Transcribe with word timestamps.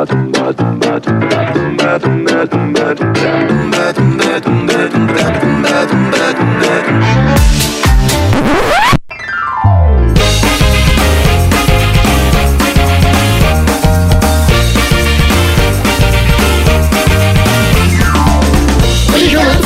Sejam 0.00 0.16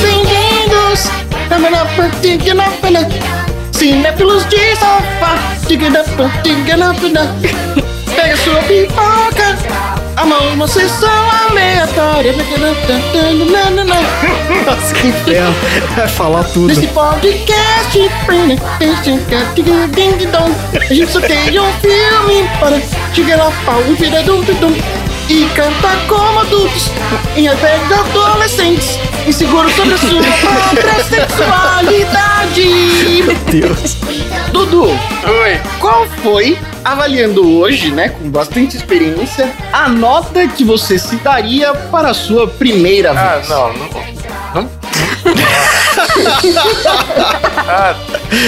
bem-vindos 0.01 1.11
a 1.48 1.59
melhor 1.61 1.87
partida 1.96 2.55
na 2.55 2.69
pena. 2.82 3.09
Cinéfilos 3.71 4.45
de 4.48 4.75
sofá. 4.75 5.39
Diga 5.69 5.91
da 5.91 6.03
diga 6.43 6.77
na 6.77 6.93
pena. 6.93 7.21
Pega 8.16 8.37
sua 8.37 8.61
pipoca. 8.62 9.04
Mão 10.27 10.54
uma 10.54 10.66
sessão 10.66 11.30
aleatória. 11.48 12.32
Nossa, 14.65 14.95
que 14.95 15.09
inferno. 15.09 15.55
Vai 15.96 16.09
falar 16.09 16.45
tudo. 16.45 16.69
Nesse 16.69 16.87
podcast, 16.88 18.10
a 20.91 20.95
gente 20.95 21.12
sorteia 21.12 21.62
um 21.62 21.73
filme 21.74 22.48
para 22.59 22.80
chegar 23.12 23.41
ao 23.41 23.52
pau 23.66 23.82
e 23.87 23.92
virar 23.95 24.23
dum 24.23 24.41
dum 24.42 24.55
dum. 24.55 24.74
E 25.29 25.46
cantar 25.55 25.96
como 26.06 26.41
adultos 26.41 26.91
em 27.34 27.45
de 27.45 27.95
adolescentes 27.95 28.98
inseguros 29.27 29.73
sobre 29.73 29.95
a 29.95 29.98
sua 29.98 30.23
própria 30.23 31.04
sexualidade. 31.09 33.23
Deus. 33.51 33.96
Dudu, 34.55 34.85
Oi. 34.87 35.61
qual 35.81 36.07
foi, 36.23 36.57
avaliando 36.85 37.59
hoje, 37.59 37.91
né, 37.91 38.11
com 38.11 38.31
bastante 38.31 38.77
experiência, 38.77 39.51
a 39.73 39.89
nota 39.89 40.47
que 40.47 40.63
você 40.63 40.97
se 40.97 41.17
daria 41.17 41.75
para 41.75 42.11
a 42.11 42.15
sua 42.15 42.47
primeira 42.47 43.11
Ah, 43.11 43.35
vez? 43.38 43.49
não. 43.49 43.73
Não. 43.73 43.88
não. 44.55 44.71
ah, 47.69 47.96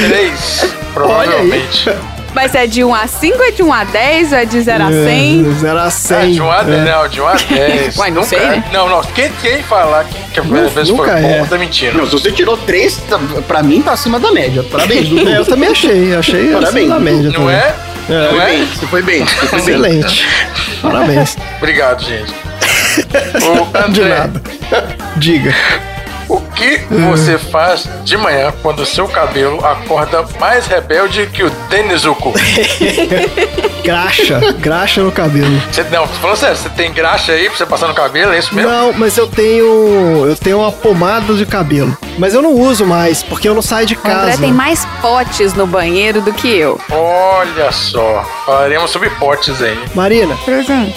três. 0.06 0.64
Provavelmente. 0.94 1.90
Mas 2.36 2.54
é 2.54 2.66
de 2.66 2.84
1 2.84 2.94
a 2.94 3.06
5, 3.06 3.42
é 3.42 3.50
de 3.50 3.62
1 3.62 3.72
a 3.72 3.84
10, 3.84 4.32
ou 4.32 4.38
é 4.38 4.44
de 4.44 4.60
0 4.60 4.84
a 4.84 4.88
100? 4.92 5.54
0 5.54 5.78
a 5.80 5.90
100. 5.90 6.16
Ah, 6.18 6.26
de 6.26 6.40
1 6.42 6.50
a 6.50 6.62
10. 6.62 6.78
É. 6.78 6.84
Não, 6.92 7.08
de 7.08 7.20
1 7.22 7.26
a 7.26 7.32
10. 7.48 7.96
Uai, 7.96 8.10
não 8.10 8.14
Nunca- 8.16 8.28
sei, 8.28 8.38
né? 8.40 8.64
Não, 8.70 8.88
não. 8.90 9.02
Quem, 9.02 9.32
quem 9.40 9.62
falar 9.62 10.04
que, 10.04 10.14
que 10.34 10.38
a 10.40 10.42
primeira 10.42 10.68
vez 10.68 10.86
foi 10.90 10.96
nunca 10.98 11.12
bom, 11.18 11.28
é. 11.28 11.44
tá 11.46 11.56
mentindo. 11.56 11.96
Não, 11.96 12.04
se 12.04 12.12
você 12.12 12.30
tirou 12.30 12.58
três, 12.58 12.98
tá- 13.08 13.18
pra 13.48 13.62
mim 13.62 13.80
tá 13.80 13.92
acima 13.92 14.20
da 14.20 14.30
média. 14.32 14.62
Parabéns, 14.70 15.08
Dudu. 15.08 15.26
É, 15.32 15.38
eu 15.38 15.46
também 15.46 15.70
achei, 15.70 16.14
achei 16.14 16.48
Parabéns. 16.52 16.74
acima 16.74 16.94
da 16.94 17.00
média. 17.00 17.22
Não 17.30 17.32
também. 17.32 17.54
é? 17.56 17.74
É. 18.10 18.32
Não 18.32 18.42
é? 18.42 18.56
Você 18.66 18.86
foi 18.86 19.02
bem, 19.02 19.24
você 19.24 19.46
foi 19.46 19.62
bem. 19.62 19.74
Excelente. 19.74 20.26
Parabéns. 20.82 21.36
Obrigado, 21.56 22.04
gente. 22.04 22.34
O 23.46 23.92
De 23.92 24.00
André, 24.02 24.08
nada. 24.18 24.42
Diga. 25.16 25.54
o 26.28 26.40
que 26.56 26.78
você 27.10 27.38
faz 27.38 27.88
de 28.04 28.16
manhã 28.16 28.52
quando 28.62 28.80
o 28.80 28.86
seu 28.86 29.06
cabelo 29.06 29.64
acorda 29.64 30.24
mais 30.40 30.66
rebelde 30.66 31.26
que 31.26 31.42
o 31.44 31.50
Denizuko? 31.68 32.32
Graxa. 33.84 34.40
Graxa 34.58 35.02
no 35.02 35.12
cabelo. 35.12 35.60
Você, 35.70 35.82
não, 35.84 36.06
tô 36.06 36.14
falando 36.14 36.36
sério, 36.36 36.56
você 36.56 36.68
tem 36.70 36.92
graxa 36.92 37.32
aí 37.32 37.48
pra 37.48 37.56
você 37.56 37.66
passar 37.66 37.86
no 37.88 37.94
cabelo, 37.94 38.32
é 38.32 38.38
isso 38.38 38.54
mesmo? 38.54 38.70
Não, 38.70 38.92
mas 38.92 39.16
eu 39.16 39.26
tenho. 39.28 40.26
Eu 40.26 40.36
tenho 40.36 40.58
uma 40.58 40.72
pomada 40.72 41.34
de 41.34 41.46
cabelo. 41.46 41.96
Mas 42.18 42.34
eu 42.34 42.40
não 42.42 42.52
uso 42.54 42.84
mais, 42.86 43.22
porque 43.22 43.48
eu 43.48 43.54
não 43.54 43.60
saio 43.62 43.86
de 43.86 43.94
O 43.94 43.98
André 43.98 44.12
casa. 44.30 44.38
tem 44.38 44.52
mais 44.52 44.86
potes 45.02 45.52
no 45.54 45.66
banheiro 45.66 46.20
do 46.22 46.32
que 46.32 46.48
eu. 46.48 46.80
Olha 46.90 47.70
só, 47.70 48.24
falaremos 48.46 48.90
sobre 48.90 49.10
potes 49.10 49.60
aí. 49.62 49.78
Marina, 49.94 50.36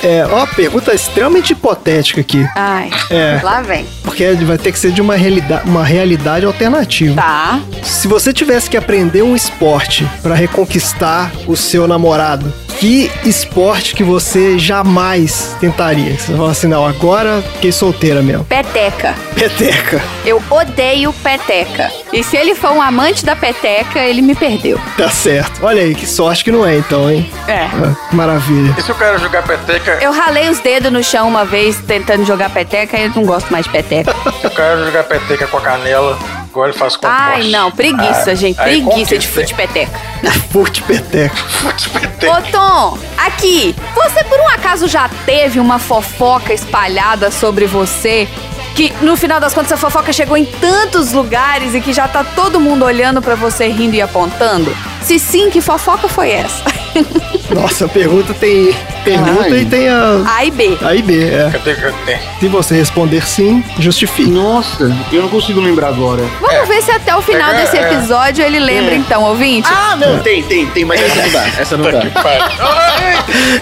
é, 0.02 0.26
ó, 0.32 0.46
pergunta 0.48 0.94
extremamente 0.94 1.52
hipotética 1.52 2.22
aqui. 2.22 2.48
Ai, 2.56 2.90
É. 3.12 3.40
lá 3.44 3.62
vem. 3.62 3.86
Porque 4.04 4.32
vai 4.46 4.58
ter 4.58 4.72
que 4.72 4.80
ser 4.80 4.92
de 4.92 5.02
uma 5.02 5.16
realidade, 5.16 5.49
uma 5.66 5.84
realidade 5.84 6.46
alternativa. 6.46 7.16
Tá. 7.16 7.62
Se 7.84 8.08
você 8.08 8.32
tivesse 8.32 8.70
que 8.70 8.78
aprender 8.78 9.22
um 9.22 9.36
esporte 9.36 10.08
pra 10.22 10.36
reconquistar 10.36 11.32
o 11.48 11.56
seu 11.56 11.88
namorado, 11.88 12.54
que 12.80 13.12
esporte 13.26 13.94
que 13.94 14.04
você 14.04 14.58
jamais 14.58 15.56
tentaria? 15.60 16.18
Você 16.18 16.34
fala 16.34 16.52
assim, 16.52 16.68
não, 16.68 16.86
agora 16.86 17.44
fiquei 17.56 17.74
solteira 17.74 18.22
mesmo. 18.22 18.46
Peteca. 18.46 19.14
Peteca. 19.36 20.02
Eu 20.26 20.42
odeio 20.50 21.12
peteca. 21.12 21.92
E 22.14 22.24
se 22.24 22.38
ele 22.38 22.56
for 22.56 22.72
um 22.72 22.82
amante 22.82 23.26
da 23.26 23.36
peteca, 23.36 24.00
ele 24.00 24.22
me 24.22 24.34
perdeu. 24.34 24.80
Tá 24.98 25.10
certo. 25.10 25.66
Olha 25.66 25.82
aí, 25.82 25.94
que 25.94 26.08
sorte 26.08 26.44
que 26.44 26.52
não 26.52 26.66
é 26.66 26.78
então, 26.78 27.12
hein? 27.12 27.30
É. 27.48 27.66
Ah, 27.66 27.96
que 28.10 28.16
maravilha. 28.16 28.74
E 28.78 28.82
se 28.82 28.92
o 28.92 28.96
cara 28.96 29.18
jogar 29.18 29.44
peteca, 29.44 29.98
Eu 30.02 30.14
ralei 30.14 30.48
os 30.50 30.60
dedos 30.60 30.92
no 30.92 31.04
chão 31.04 31.28
uma 31.28 31.44
vez 31.44 31.82
tentando 31.82 32.26
jogar 32.26 32.50
peteca 32.50 32.98
e 32.98 33.04
eu 33.04 33.12
não 33.14 33.26
gosto 33.26 33.52
mais 33.52 33.66
de 33.66 33.72
peteca. 33.72 34.16
se 34.40 34.48
o 34.48 34.52
cara 34.52 34.86
jogar 34.86 35.04
peteca 35.04 35.48
com 35.48 35.58
a 35.58 35.62
canela, 35.62 36.18
igual 36.60 36.70
ele 36.70 36.78
faz 36.78 36.96
com 36.96 37.08
o 37.08 37.10
Ai, 37.10 37.50
não, 37.50 37.72
preguiça, 37.72 38.32
Ah, 38.32 38.36
gente. 38.36 38.56
Preguiça 38.58 39.18
de 39.18 39.28
conquista, 39.28 39.42
fute 39.42 39.54
peteca. 39.56 40.00
Fute 40.52 40.84
peteca. 40.84 41.36
Fute 41.36 41.90
peteca. 41.90 42.38
Ô 42.38 42.42
Tom, 42.52 42.98
aqui, 43.18 43.76
você 43.96 44.24
por 44.26 44.40
um 44.40 44.48
acaso 44.50 44.88
já 44.88 45.10
teve 45.26 45.60
uma 45.60 45.80
fofoca 45.80 46.54
espalhada 46.54 47.32
sobre 47.32 47.66
você? 47.66 48.28
Que 48.76 48.94
no 49.02 49.16
final 49.18 49.40
das 49.40 49.54
contas 49.54 49.72
a 49.72 49.78
fofoca 49.78 50.12
chegou 50.14 50.38
em 50.38 50.46
tantos 50.46 51.12
lugares 51.14 51.74
e 51.74 51.82
que 51.82 51.92
já 51.94 52.08
tá 52.08 52.24
todo 52.24 52.60
mundo 52.60 52.84
olhando 52.86 53.22
pra 53.22 53.36
você 53.36 53.68
rindo 53.68 53.96
e 53.96 54.02
apontando? 54.02 54.76
Se 55.02 55.18
sim, 55.20 55.50
que 55.50 55.62
fofoca 55.62 56.08
foi 56.08 56.32
essa? 56.32 56.64
Nossa, 57.54 57.86
a 57.86 57.90
pergunta 57.90 58.34
tem 58.34 58.76
pergunta 59.18 59.58
e 59.58 59.66
tem 59.66 59.90
a 59.90 60.22
A 60.36 60.46
e 60.46 60.52
B. 60.52 60.78
A 60.82 60.96
e 60.96 61.02
B, 61.02 61.24
é. 61.30 61.50
Cadê, 61.52 61.76
cadê? 61.76 62.18
Se 62.40 62.48
você 62.48 62.76
responder 62.76 63.26
sim, 63.26 63.64
justifique. 63.80 64.30
Nossa, 64.30 64.96
eu 65.12 65.22
não 65.22 65.30
consigo 65.30 65.60
lembrar 65.62 65.88
agora. 65.90 66.24
Vamos 66.40 66.68
ver 66.68 66.82
se 66.82 66.92
até 66.92 67.16
o 67.16 67.22
final 67.22 67.52
É, 67.52 67.62
desse 67.62 67.78
é. 67.78 67.82
episódio 67.92 68.44
ele 68.44 68.60
lembra 68.60 68.94
É. 68.94 68.98
então, 68.98 69.24
ouvinte. 69.24 69.68
Ah, 69.72 69.96
não, 69.96 70.20
tem, 70.20 70.44
tem, 70.44 70.66
tem, 70.68 70.86
mas 70.86 71.02
essa 71.02 71.22
não 71.22 71.32
dá. 71.32 71.48
Essa 71.60 71.78
não 71.78 71.92
dá. 71.92 72.00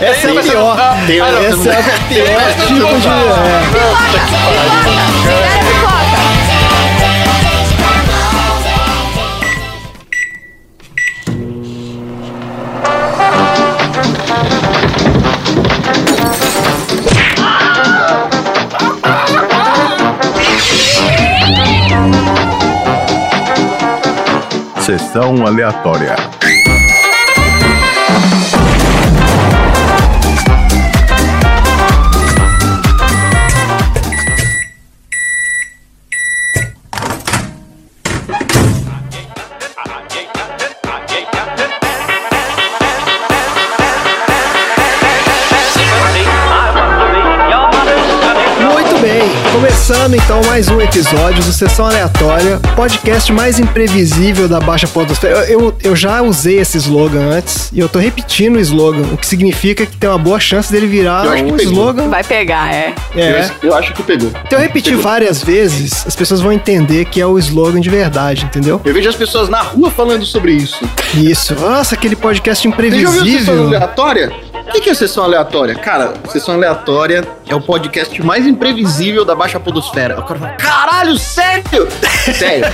Essa 0.02 0.28
é 0.30 0.42
pior. 0.42 0.78
Essa 0.78 1.70
é 1.70 1.80
a 1.80 2.00
pior 2.08 2.54
tipo 2.68 3.00
de. 3.00 3.08
é. 3.08 3.68
Pipoca, 3.72 4.20
pipoca, 4.24 5.08
espera 5.18 5.46
a 5.46 5.60
pipoca. 5.60 6.07
Sessão 24.88 25.46
aleatória. 25.46 26.16
Começando 50.08 50.24
então 50.24 50.42
mais 50.50 50.70
um 50.70 50.80
episódio 50.80 51.44
do 51.44 51.52
Sessão 51.52 51.86
Aleatória, 51.86 52.60
podcast 52.78 53.30
mais 53.34 53.60
imprevisível 53.60 54.48
da 54.48 54.58
Baixa 54.58 54.88
Podosfera. 54.88 55.46
Eu, 55.50 55.60
eu, 55.60 55.76
eu 55.84 55.96
já 55.98 56.22
usei 56.22 56.60
esse 56.60 56.78
slogan 56.78 57.30
antes 57.32 57.70
e 57.74 57.80
eu 57.80 57.90
tô 57.90 58.00
repetindo 58.00 58.56
o 58.56 58.60
slogan, 58.60 59.02
o 59.12 59.18
que 59.18 59.28
significa 59.28 59.86
que 59.86 59.98
tem 59.98 60.10
uma 60.10 60.18
boa 60.18 60.40
chance 60.40 60.72
dele 60.72 60.88
virar 60.88 61.28
um 61.28 61.58
pegou. 61.58 61.60
slogan. 61.60 62.08
Vai 62.08 62.24
pegar, 62.24 62.74
é. 62.74 62.94
É. 63.16 63.52
Eu, 63.62 63.70
eu 63.70 63.76
acho 63.76 63.94
que 63.94 64.02
pegou. 64.02 64.32
Então 64.46 64.58
eu 64.58 64.64
repetir 64.64 64.96
várias 64.96 65.44
vezes, 65.44 66.06
as 66.08 66.16
pessoas 66.16 66.40
vão 66.40 66.54
entender 66.54 67.04
que 67.06 67.20
é 67.20 67.26
o 67.26 67.38
slogan 67.38 67.82
de 67.82 67.90
verdade, 67.90 68.46
entendeu? 68.46 68.80
Eu 68.86 68.94
vejo 68.94 69.10
as 69.10 69.16
pessoas 69.16 69.50
na 69.50 69.62
rua 69.62 69.92
falando 69.92 70.26
sobre 70.26 70.54
isso. 70.54 70.80
Isso. 71.16 71.54
Nossa, 71.56 71.96
aquele 71.96 72.16
podcast 72.16 72.66
Você 72.66 72.92
já 73.02 73.10
ouviu 73.10 73.10
a 73.10 73.12
sessão 73.12 73.20
imprevisível. 73.20 73.68
aleatória? 73.68 74.32
O 74.68 74.72
que 74.72 74.82
que 74.82 74.90
é 74.90 74.94
sessão 74.94 75.24
aleatória? 75.24 75.76
Cara, 75.76 76.14
sessão 76.30 76.54
aleatória 76.56 77.24
é 77.48 77.56
o 77.56 77.62
podcast 77.62 78.22
mais 78.22 78.46
imprevisível 78.46 79.24
da 79.24 79.34
Baixa 79.34 79.60
Podosfera. 79.60 80.20
O 80.20 80.24
cara 80.24 80.40
fala, 80.40 80.52
caralho, 80.54 81.18
sério? 81.18 81.88
Sério. 82.38 82.66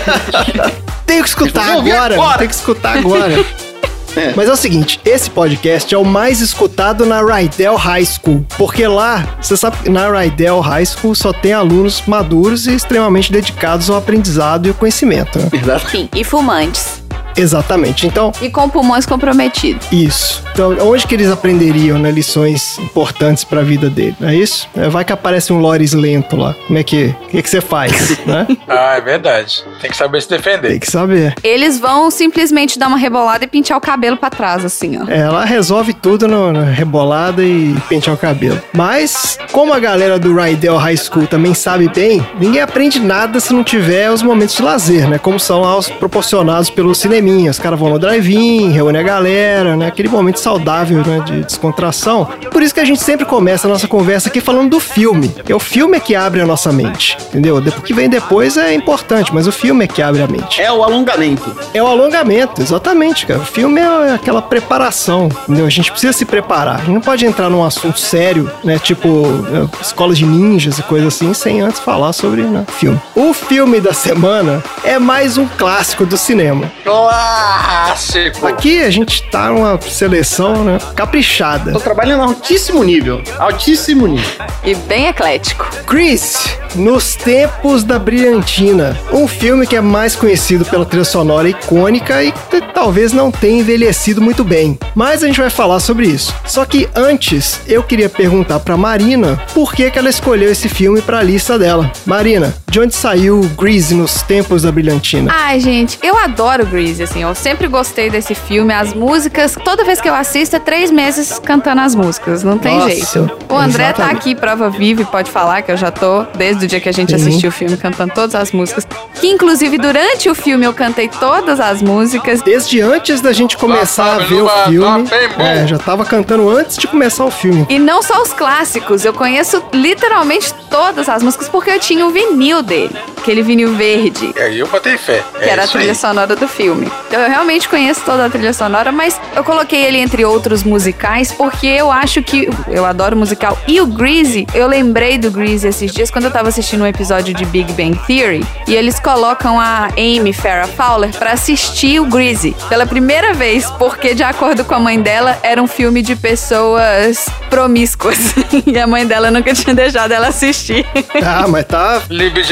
Tenho 1.06 1.22
que 1.24 1.30
escutar 1.30 1.78
agora, 1.78 2.16
agora. 2.16 2.38
tenho 2.40 2.50
que 2.50 2.56
escutar 2.56 2.98
agora. 2.98 3.44
É. 4.16 4.32
Mas 4.36 4.48
é 4.48 4.52
o 4.52 4.56
seguinte, 4.56 5.00
esse 5.04 5.28
podcast 5.28 5.92
é 5.92 5.98
o 5.98 6.06
mais 6.06 6.40
escutado 6.40 7.04
na 7.04 7.20
Rydell 7.24 7.76
High 7.76 8.06
School. 8.06 8.46
Porque 8.60 8.86
lá, 8.86 9.26
você 9.42 9.58
sabe 9.58 9.78
que 9.78 9.90
na 9.90 10.08
Rydell 10.08 10.60
High 10.60 10.86
School 10.86 11.16
só 11.16 11.34
tem 11.34 11.52
alunos 11.52 12.04
maduros 12.06 12.68
e 12.68 12.76
extremamente 12.76 13.32
dedicados 13.32 13.90
ao 13.90 13.98
aprendizado 13.98 14.68
e 14.68 14.70
ao 14.70 14.76
conhecimento. 14.76 15.40
né? 15.40 15.50
Verdade. 15.52 15.90
Sim, 15.90 16.08
e 16.16 16.24
fumantes. 16.24 17.03
Exatamente. 17.36 18.08
Então, 18.08 18.32
E 18.42 18.50
com 18.50 18.70
pulmões 18.70 19.06
comprometidos. 19.06 19.88
isso. 19.92 20.44
Então, 20.54 20.76
onde 20.82 21.08
que 21.08 21.16
eles 21.16 21.30
aprenderiam, 21.32 21.98
né, 21.98 22.12
lições 22.12 22.78
importantes 22.80 23.44
pra 23.44 23.62
vida 23.62 23.90
dele? 23.90 24.16
Não 24.20 24.30
é 24.30 24.36
isso? 24.36 24.68
É, 24.76 24.88
vai 24.88 25.04
que 25.04 25.12
aparece 25.12 25.52
um 25.52 25.58
Loris 25.60 25.94
lento 25.94 26.36
lá. 26.36 26.56
Como 26.68 26.78
é 26.78 26.84
que, 26.84 27.16
o 27.24 27.28
que 27.30 27.42
que 27.42 27.50
você 27.50 27.60
faz, 27.62 27.92
né? 28.26 28.46
Ah, 28.68 28.96
é 28.98 29.02
verdade. 29.02 29.64
Tem 29.82 29.90
que 29.90 29.98
saber 29.98 30.22
se 30.22 30.28
Tem 30.28 30.38
defender. 30.38 30.80
que 30.80 30.90
saber. 30.90 31.34
Eles 31.44 31.80
vão 31.80 32.12
simplesmente 32.12 32.78
dar 32.78 32.88
uma 32.88 32.98
rebolada 32.98 33.44
e 33.46 33.48
pintar 33.48 33.78
o 33.78 33.82
cabelo 33.82 34.16
pra 34.18 34.30
trás, 34.30 34.64
assim, 34.64 34.98
ó. 35.02 35.10
É, 35.10 35.20
Ela 35.22 35.44
resolve 35.46 35.94
tudo 35.94 36.28
no, 36.28 36.52
na 36.54 36.64
rebolada 36.66 37.44
e 37.44 37.76
pentear 37.90 38.16
o 38.16 38.20
cabelo. 38.20 38.62
Mas, 38.74 39.38
como 39.52 39.74
a 39.74 39.80
galera 39.80 40.20
do 40.20 40.36
Rydell 40.36 40.78
High 40.78 40.98
School 40.98 41.26
também 41.28 41.54
sabe 41.54 41.90
bem, 41.90 42.26
ninguém 42.40 42.62
aprende 42.62 43.00
nada 43.00 43.40
se 43.40 43.54
não 43.54 43.64
tiver 43.64 44.12
os 44.12 44.22
momentos 44.22 44.56
de 44.56 44.62
lazer, 44.62 45.10
né? 45.10 45.18
Como 45.18 45.40
são 45.40 45.62
lá 45.62 45.76
os 45.78 45.90
proporcionados 45.90 46.70
pelo 46.70 46.94
cineminha. 47.24 47.52
Os 47.52 47.60
caras 47.60 47.80
vão 47.80 47.90
no 47.90 47.98
drive-in, 47.98 48.72
reúne 48.72 48.98
a 48.98 49.04
galera, 49.04 49.76
né? 49.76 49.88
Aquele 49.88 50.10
momento 50.10 50.40
saudável, 50.40 51.04
né? 51.06 51.24
De 51.26 51.44
descontração. 51.44 52.28
Por 52.52 52.62
isso 52.62 52.74
que 52.74 52.80
a 52.80 52.86
gente 52.86 53.02
sempre 53.02 53.26
começa 53.26 53.68
a 53.68 53.72
nossa 53.72 53.88
conversa 53.88 54.30
aqui 54.30 54.42
falando 54.42 54.72
do 54.72 54.80
filme. 54.80 55.30
Porque 55.30 55.54
o 55.54 55.60
filme 55.60 55.98
é 55.98 56.00
que 56.00 56.16
abre 56.16 56.42
a 56.42 56.46
nossa 56.46 56.72
mente, 56.72 57.18
entendeu? 57.30 57.58
O 57.58 57.82
que 57.82 57.94
vem 57.94 58.10
depois 58.10 58.58
é 58.58 58.74
importante, 58.74 59.34
mas 59.34 59.48
o 59.48 59.52
filme 59.52 59.86
é 59.86 59.88
que 59.88 60.02
abre 60.02 60.22
a 60.22 60.28
mente. 60.28 60.62
É 60.62 60.72
o 60.72 60.84
alongamento. 60.84 61.56
É 61.74 61.82
o 61.82 61.88
alongamento, 61.88 62.62
exatamente, 62.62 63.26
cara. 63.26 63.40
O 63.40 63.46
filme 63.46 63.80
é 63.80 64.14
aquela 64.14 64.42
preparação, 64.42 65.30
entendeu? 65.44 65.66
A 65.66 65.70
gente 65.70 65.92
precisa 65.92 66.14
se 66.14 66.26
preparar. 66.26 66.76
A 66.76 66.80
gente 66.80 66.92
não 66.92 67.02
pode 67.02 67.26
entrar 67.26 67.50
num 67.50 67.64
assunto 67.64 68.00
sério, 68.00 68.52
né? 68.64 68.78
Tipo, 68.80 69.24
é, 69.52 69.82
escola 69.82 70.14
de 70.14 70.26
ninjas 70.26 70.78
e 70.80 70.84
coisa 70.84 71.08
assim, 71.08 71.34
sem 71.34 71.62
antes 71.62 71.80
falar 71.80 72.14
sobre 72.14 72.42
né, 72.42 72.66
filme. 72.78 73.00
O 73.16 73.34
filme 73.34 73.80
da 73.80 73.94
semana 73.94 74.64
é 74.84 75.00
mais 75.00 75.38
um 75.38 75.48
clássico 75.48 76.06
do 76.06 76.18
cinema. 76.18 76.72
Clássico. 77.14 78.48
Aqui 78.48 78.82
a 78.82 78.90
gente 78.90 79.22
tá 79.30 79.50
numa 79.50 79.80
seleção, 79.80 80.64
né? 80.64 80.80
Caprichada. 80.96 81.72
Tô 81.72 81.80
trabalhando 81.80 82.22
a 82.22 82.26
altíssimo 82.26 82.84
nível. 82.84 83.22
Altíssimo 83.38 84.08
nível. 84.08 84.30
E 84.64 84.74
bem 84.74 85.08
eclético. 85.08 85.70
Chris, 85.86 86.58
Nos 86.74 87.16
Tempos 87.16 87.84
da 87.84 88.00
Brilhantina, 88.00 88.98
um 89.12 89.28
filme 89.28 89.68
que 89.68 89.76
é 89.76 89.82
mais 89.82 90.16
conhecido 90.16 90.66
pela 90.66 90.86
trilha 90.86 91.06
sonora 91.06 91.48
icônica 91.48 92.24
e 92.24 92.32
que 92.32 92.62
talvez 92.74 93.14
não 93.14 93.30
tenha 93.30 93.60
envelhecido 93.60 94.20
muito 94.20 94.44
bem. 94.44 94.80
Mas 94.96 95.24
a 95.24 95.28
gente 95.28 95.40
vai 95.40 95.52
falar 95.52 95.80
sobre 95.80 96.08
isso. 96.08 96.34
Só 96.46 96.66
que 96.66 96.90
antes, 96.96 97.62
eu 97.68 97.84
queria 97.84 98.10
perguntar 98.10 98.60
pra 98.60 98.76
Marina 98.76 99.40
por 99.54 99.72
que, 99.74 99.92
que 99.92 100.00
ela 100.00 100.10
escolheu 100.10 100.52
esse 100.52 100.68
filme 100.68 101.00
pra 101.00 101.22
lista 101.22 101.60
dela. 101.60 101.92
Marina, 102.08 102.56
de 102.74 102.80
onde 102.80 102.96
saiu 102.96 103.40
Grease 103.56 103.94
nos 103.94 104.24
Tempos 104.24 104.64
da 104.64 104.72
Brilhantina? 104.72 105.32
Ai, 105.32 105.60
gente, 105.60 106.00
eu 106.02 106.18
adoro 106.18 106.66
Grease, 106.66 107.04
assim, 107.04 107.22
eu 107.22 107.36
sempre 107.36 107.68
gostei 107.68 108.10
desse 108.10 108.34
filme, 108.34 108.74
as 108.74 108.96
músicas, 108.96 109.56
toda 109.64 109.86
vez 109.86 110.02
que 110.02 110.10
eu 110.10 110.16
assisto 110.16 110.56
é 110.56 110.60
três 110.60 110.90
meses 110.90 111.38
cantando 111.38 111.82
as 111.82 111.94
músicas, 111.94 112.44
não 112.44 112.58
tem 112.58 112.80
Nossa, 112.80 112.90
jeito. 112.90 113.32
O 113.48 113.56
André 113.56 113.94
tá 113.94 114.02
exatamente. 114.06 114.18
aqui, 114.18 114.34
prova 114.34 114.72
viva, 114.72 115.04
e 115.04 115.06
pode 115.06 115.30
falar 115.30 115.62
que 115.62 115.72
eu 115.72 115.78
já 115.78 115.92
tô, 115.92 116.24
desde 116.36 116.66
o 116.66 116.68
dia 116.68 116.80
que 116.80 116.90
a 116.90 116.92
gente 116.92 117.10
Sim. 117.10 117.16
assistiu 117.28 117.50
o 117.50 117.52
filme, 117.52 117.78
cantando 117.78 118.12
todas 118.12 118.34
as 118.34 118.52
músicas. 118.52 118.88
Que 119.22 119.28
inclusive 119.28 119.78
durante 119.78 120.28
o 120.28 120.34
filme 120.34 120.66
eu 120.66 120.74
cantei 120.74 121.08
todas 121.08 121.60
as 121.60 121.80
músicas. 121.80 122.42
Desde 122.42 122.82
antes 122.82 123.22
da 123.22 123.32
gente 123.32 123.56
começar 123.56 124.16
a 124.16 124.18
ver 124.18 124.42
o 124.42 124.48
Tá, 124.48 124.66
filme, 124.66 125.08
tá 125.08 125.44
é, 125.44 125.68
já 125.68 125.78
tava 125.78 126.04
cantando 126.04 126.50
antes 126.50 126.78
de 126.78 126.88
começar 126.88 127.24
o 127.24 127.30
filme. 127.30 127.68
E 127.70 127.78
não 127.78 128.02
só 128.02 128.20
os 128.24 128.34
clássicos, 128.34 129.06
eu 129.06 129.14
conheço 129.14 129.64
literalmente 129.72 130.52
todas 130.72 131.08
as 131.08 131.22
músicas 131.22 131.48
porque 131.48 131.70
eu 131.70 131.80
tinha 131.80 132.04
o 132.08 132.10
vinil 132.10 132.63
dele, 132.64 132.96
aquele 133.18 133.42
vinil 133.44 133.76
verde. 133.76 134.34
E 134.36 134.40
aí 134.42 134.60
eu 134.60 134.68
botei 134.68 134.98
fé. 134.98 135.24
que 135.38 135.44
é 135.44 135.50
era 135.50 135.62
a 135.64 135.66
isso 135.66 135.78
aí. 135.78 135.84
trilha 135.84 135.96
sonora 135.96 136.36
do 136.36 136.48
filme. 136.48 136.92
Então 137.08 137.20
eu 137.22 137.30
realmente 137.30 137.68
conheço 137.70 138.02
toda 138.06 138.26
a 138.26 138.30
trilha 138.30 138.54
sonora, 138.54 138.92
mas 138.92 139.20
eu 139.36 139.44
coloquei 139.44 139.84
ele 139.84 139.98
entre 140.00 140.26
outros 140.26 140.64
musicais 140.64 141.32
porque 141.32 141.68
eu 141.68 141.92
acho 141.92 142.22
que 142.24 142.50
eu 142.68 142.86
adoro 142.86 143.16
musical. 143.16 143.58
E 143.68 143.80
o 143.82 143.86
Greasy, 143.88 144.48
eu 144.54 144.68
lembrei 144.68 145.18
do 145.18 145.30
Greasy 145.32 145.68
esses 145.68 145.92
dias 145.92 146.10
quando 146.10 146.26
eu 146.26 146.32
tava 146.32 146.50
assistindo 146.50 146.82
um 146.84 146.88
episódio 146.88 147.34
de 147.34 147.46
Big 147.46 147.72
Bang 147.74 147.98
Theory 148.08 148.46
e 148.68 148.76
eles 148.76 149.00
colocam 149.00 149.60
a 149.60 149.90
Amy 149.98 150.34
Farrah 150.34 150.68
Fowler 150.68 151.12
pra 151.12 151.32
assistir 151.32 152.00
o 152.00 152.06
Greasy 152.06 152.56
pela 152.70 152.86
primeira 152.86 153.34
vez, 153.34 153.66
porque 153.78 154.14
de 154.14 154.24
acordo 154.24 154.64
com 154.66 154.76
a 154.76 154.80
mãe 154.80 155.00
dela, 155.02 155.38
era 155.44 155.62
um 155.62 155.68
filme 155.68 156.02
de 156.02 156.16
pessoas 156.16 157.26
promíscuas 157.50 158.18
e 158.66 158.78
a 158.80 158.88
mãe 158.88 159.06
dela 159.06 159.30
nunca 159.32 159.54
tinha 159.54 159.74
deixado 159.76 160.12
ela 160.12 160.28
assistir. 160.28 160.86
Ah, 161.24 161.48
mas 161.48 161.66
tá 161.66 162.02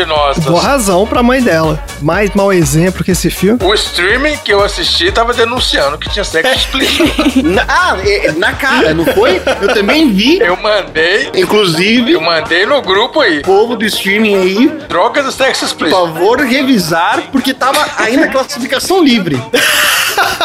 Libidinosas. 0.06 0.44
boa 0.46 0.62
razão 0.62 1.06
pra 1.06 1.22
mãe 1.24 1.42
dela. 1.42 1.82
Mais 2.02 2.32
mau 2.34 2.52
exemplo 2.52 3.04
que 3.04 3.12
esse 3.12 3.30
filme. 3.30 3.60
O 3.64 3.74
streaming 3.74 4.38
que 4.38 4.52
eu 4.52 4.64
assisti 4.64 5.12
tava 5.12 5.34
denunciando 5.34 5.98
que 5.98 6.10
tinha 6.10 6.24
sexo 6.24 6.52
explícito. 6.56 7.44
Na, 7.44 7.64
ah, 7.68 7.98
é, 8.04 8.32
na 8.34 8.54
cara, 8.54 8.94
não 8.94 9.06
foi? 9.06 9.42
Eu 9.62 9.74
também 9.74 10.12
vi. 10.12 10.40
Eu 10.40 10.58
mandei, 10.58 11.30
Inclusive, 11.36 12.14
eu 12.14 12.22
mandei 12.22 12.66
no 12.66 12.82
grupo 12.82 13.20
aí. 13.22 13.42
povo 13.42 13.76
do 13.76 13.86
streaming 13.86 14.36
aí, 14.36 14.68
Drogas 14.88 15.26
do 15.26 15.32
sexo 15.32 15.62
por 15.62 15.88
explícito. 15.88 16.00
favor, 16.00 16.40
revisar, 16.42 17.24
porque 17.32 17.54
tava 17.54 17.86
ainda 17.98 18.28
classificação 18.28 19.04
livre. 19.04 19.42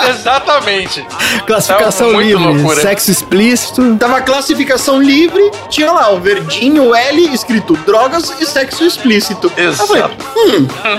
Exatamente. 0.08 1.04
Classificação 1.46 2.20
livre, 2.20 2.42
loucura. 2.44 2.80
sexo 2.80 3.10
explícito. 3.10 3.96
Tava 3.96 4.20
classificação 4.20 5.00
livre, 5.02 5.50
tinha 5.68 5.90
lá 5.90 6.10
o 6.10 6.20
verdinho 6.20 6.94
L 6.94 7.34
escrito 7.34 7.74
drogas 7.86 8.32
e 8.40 8.46
sexo 8.46 8.84
explícito. 8.84 9.45
Falei, 9.50 10.02
Exato. 10.02 10.16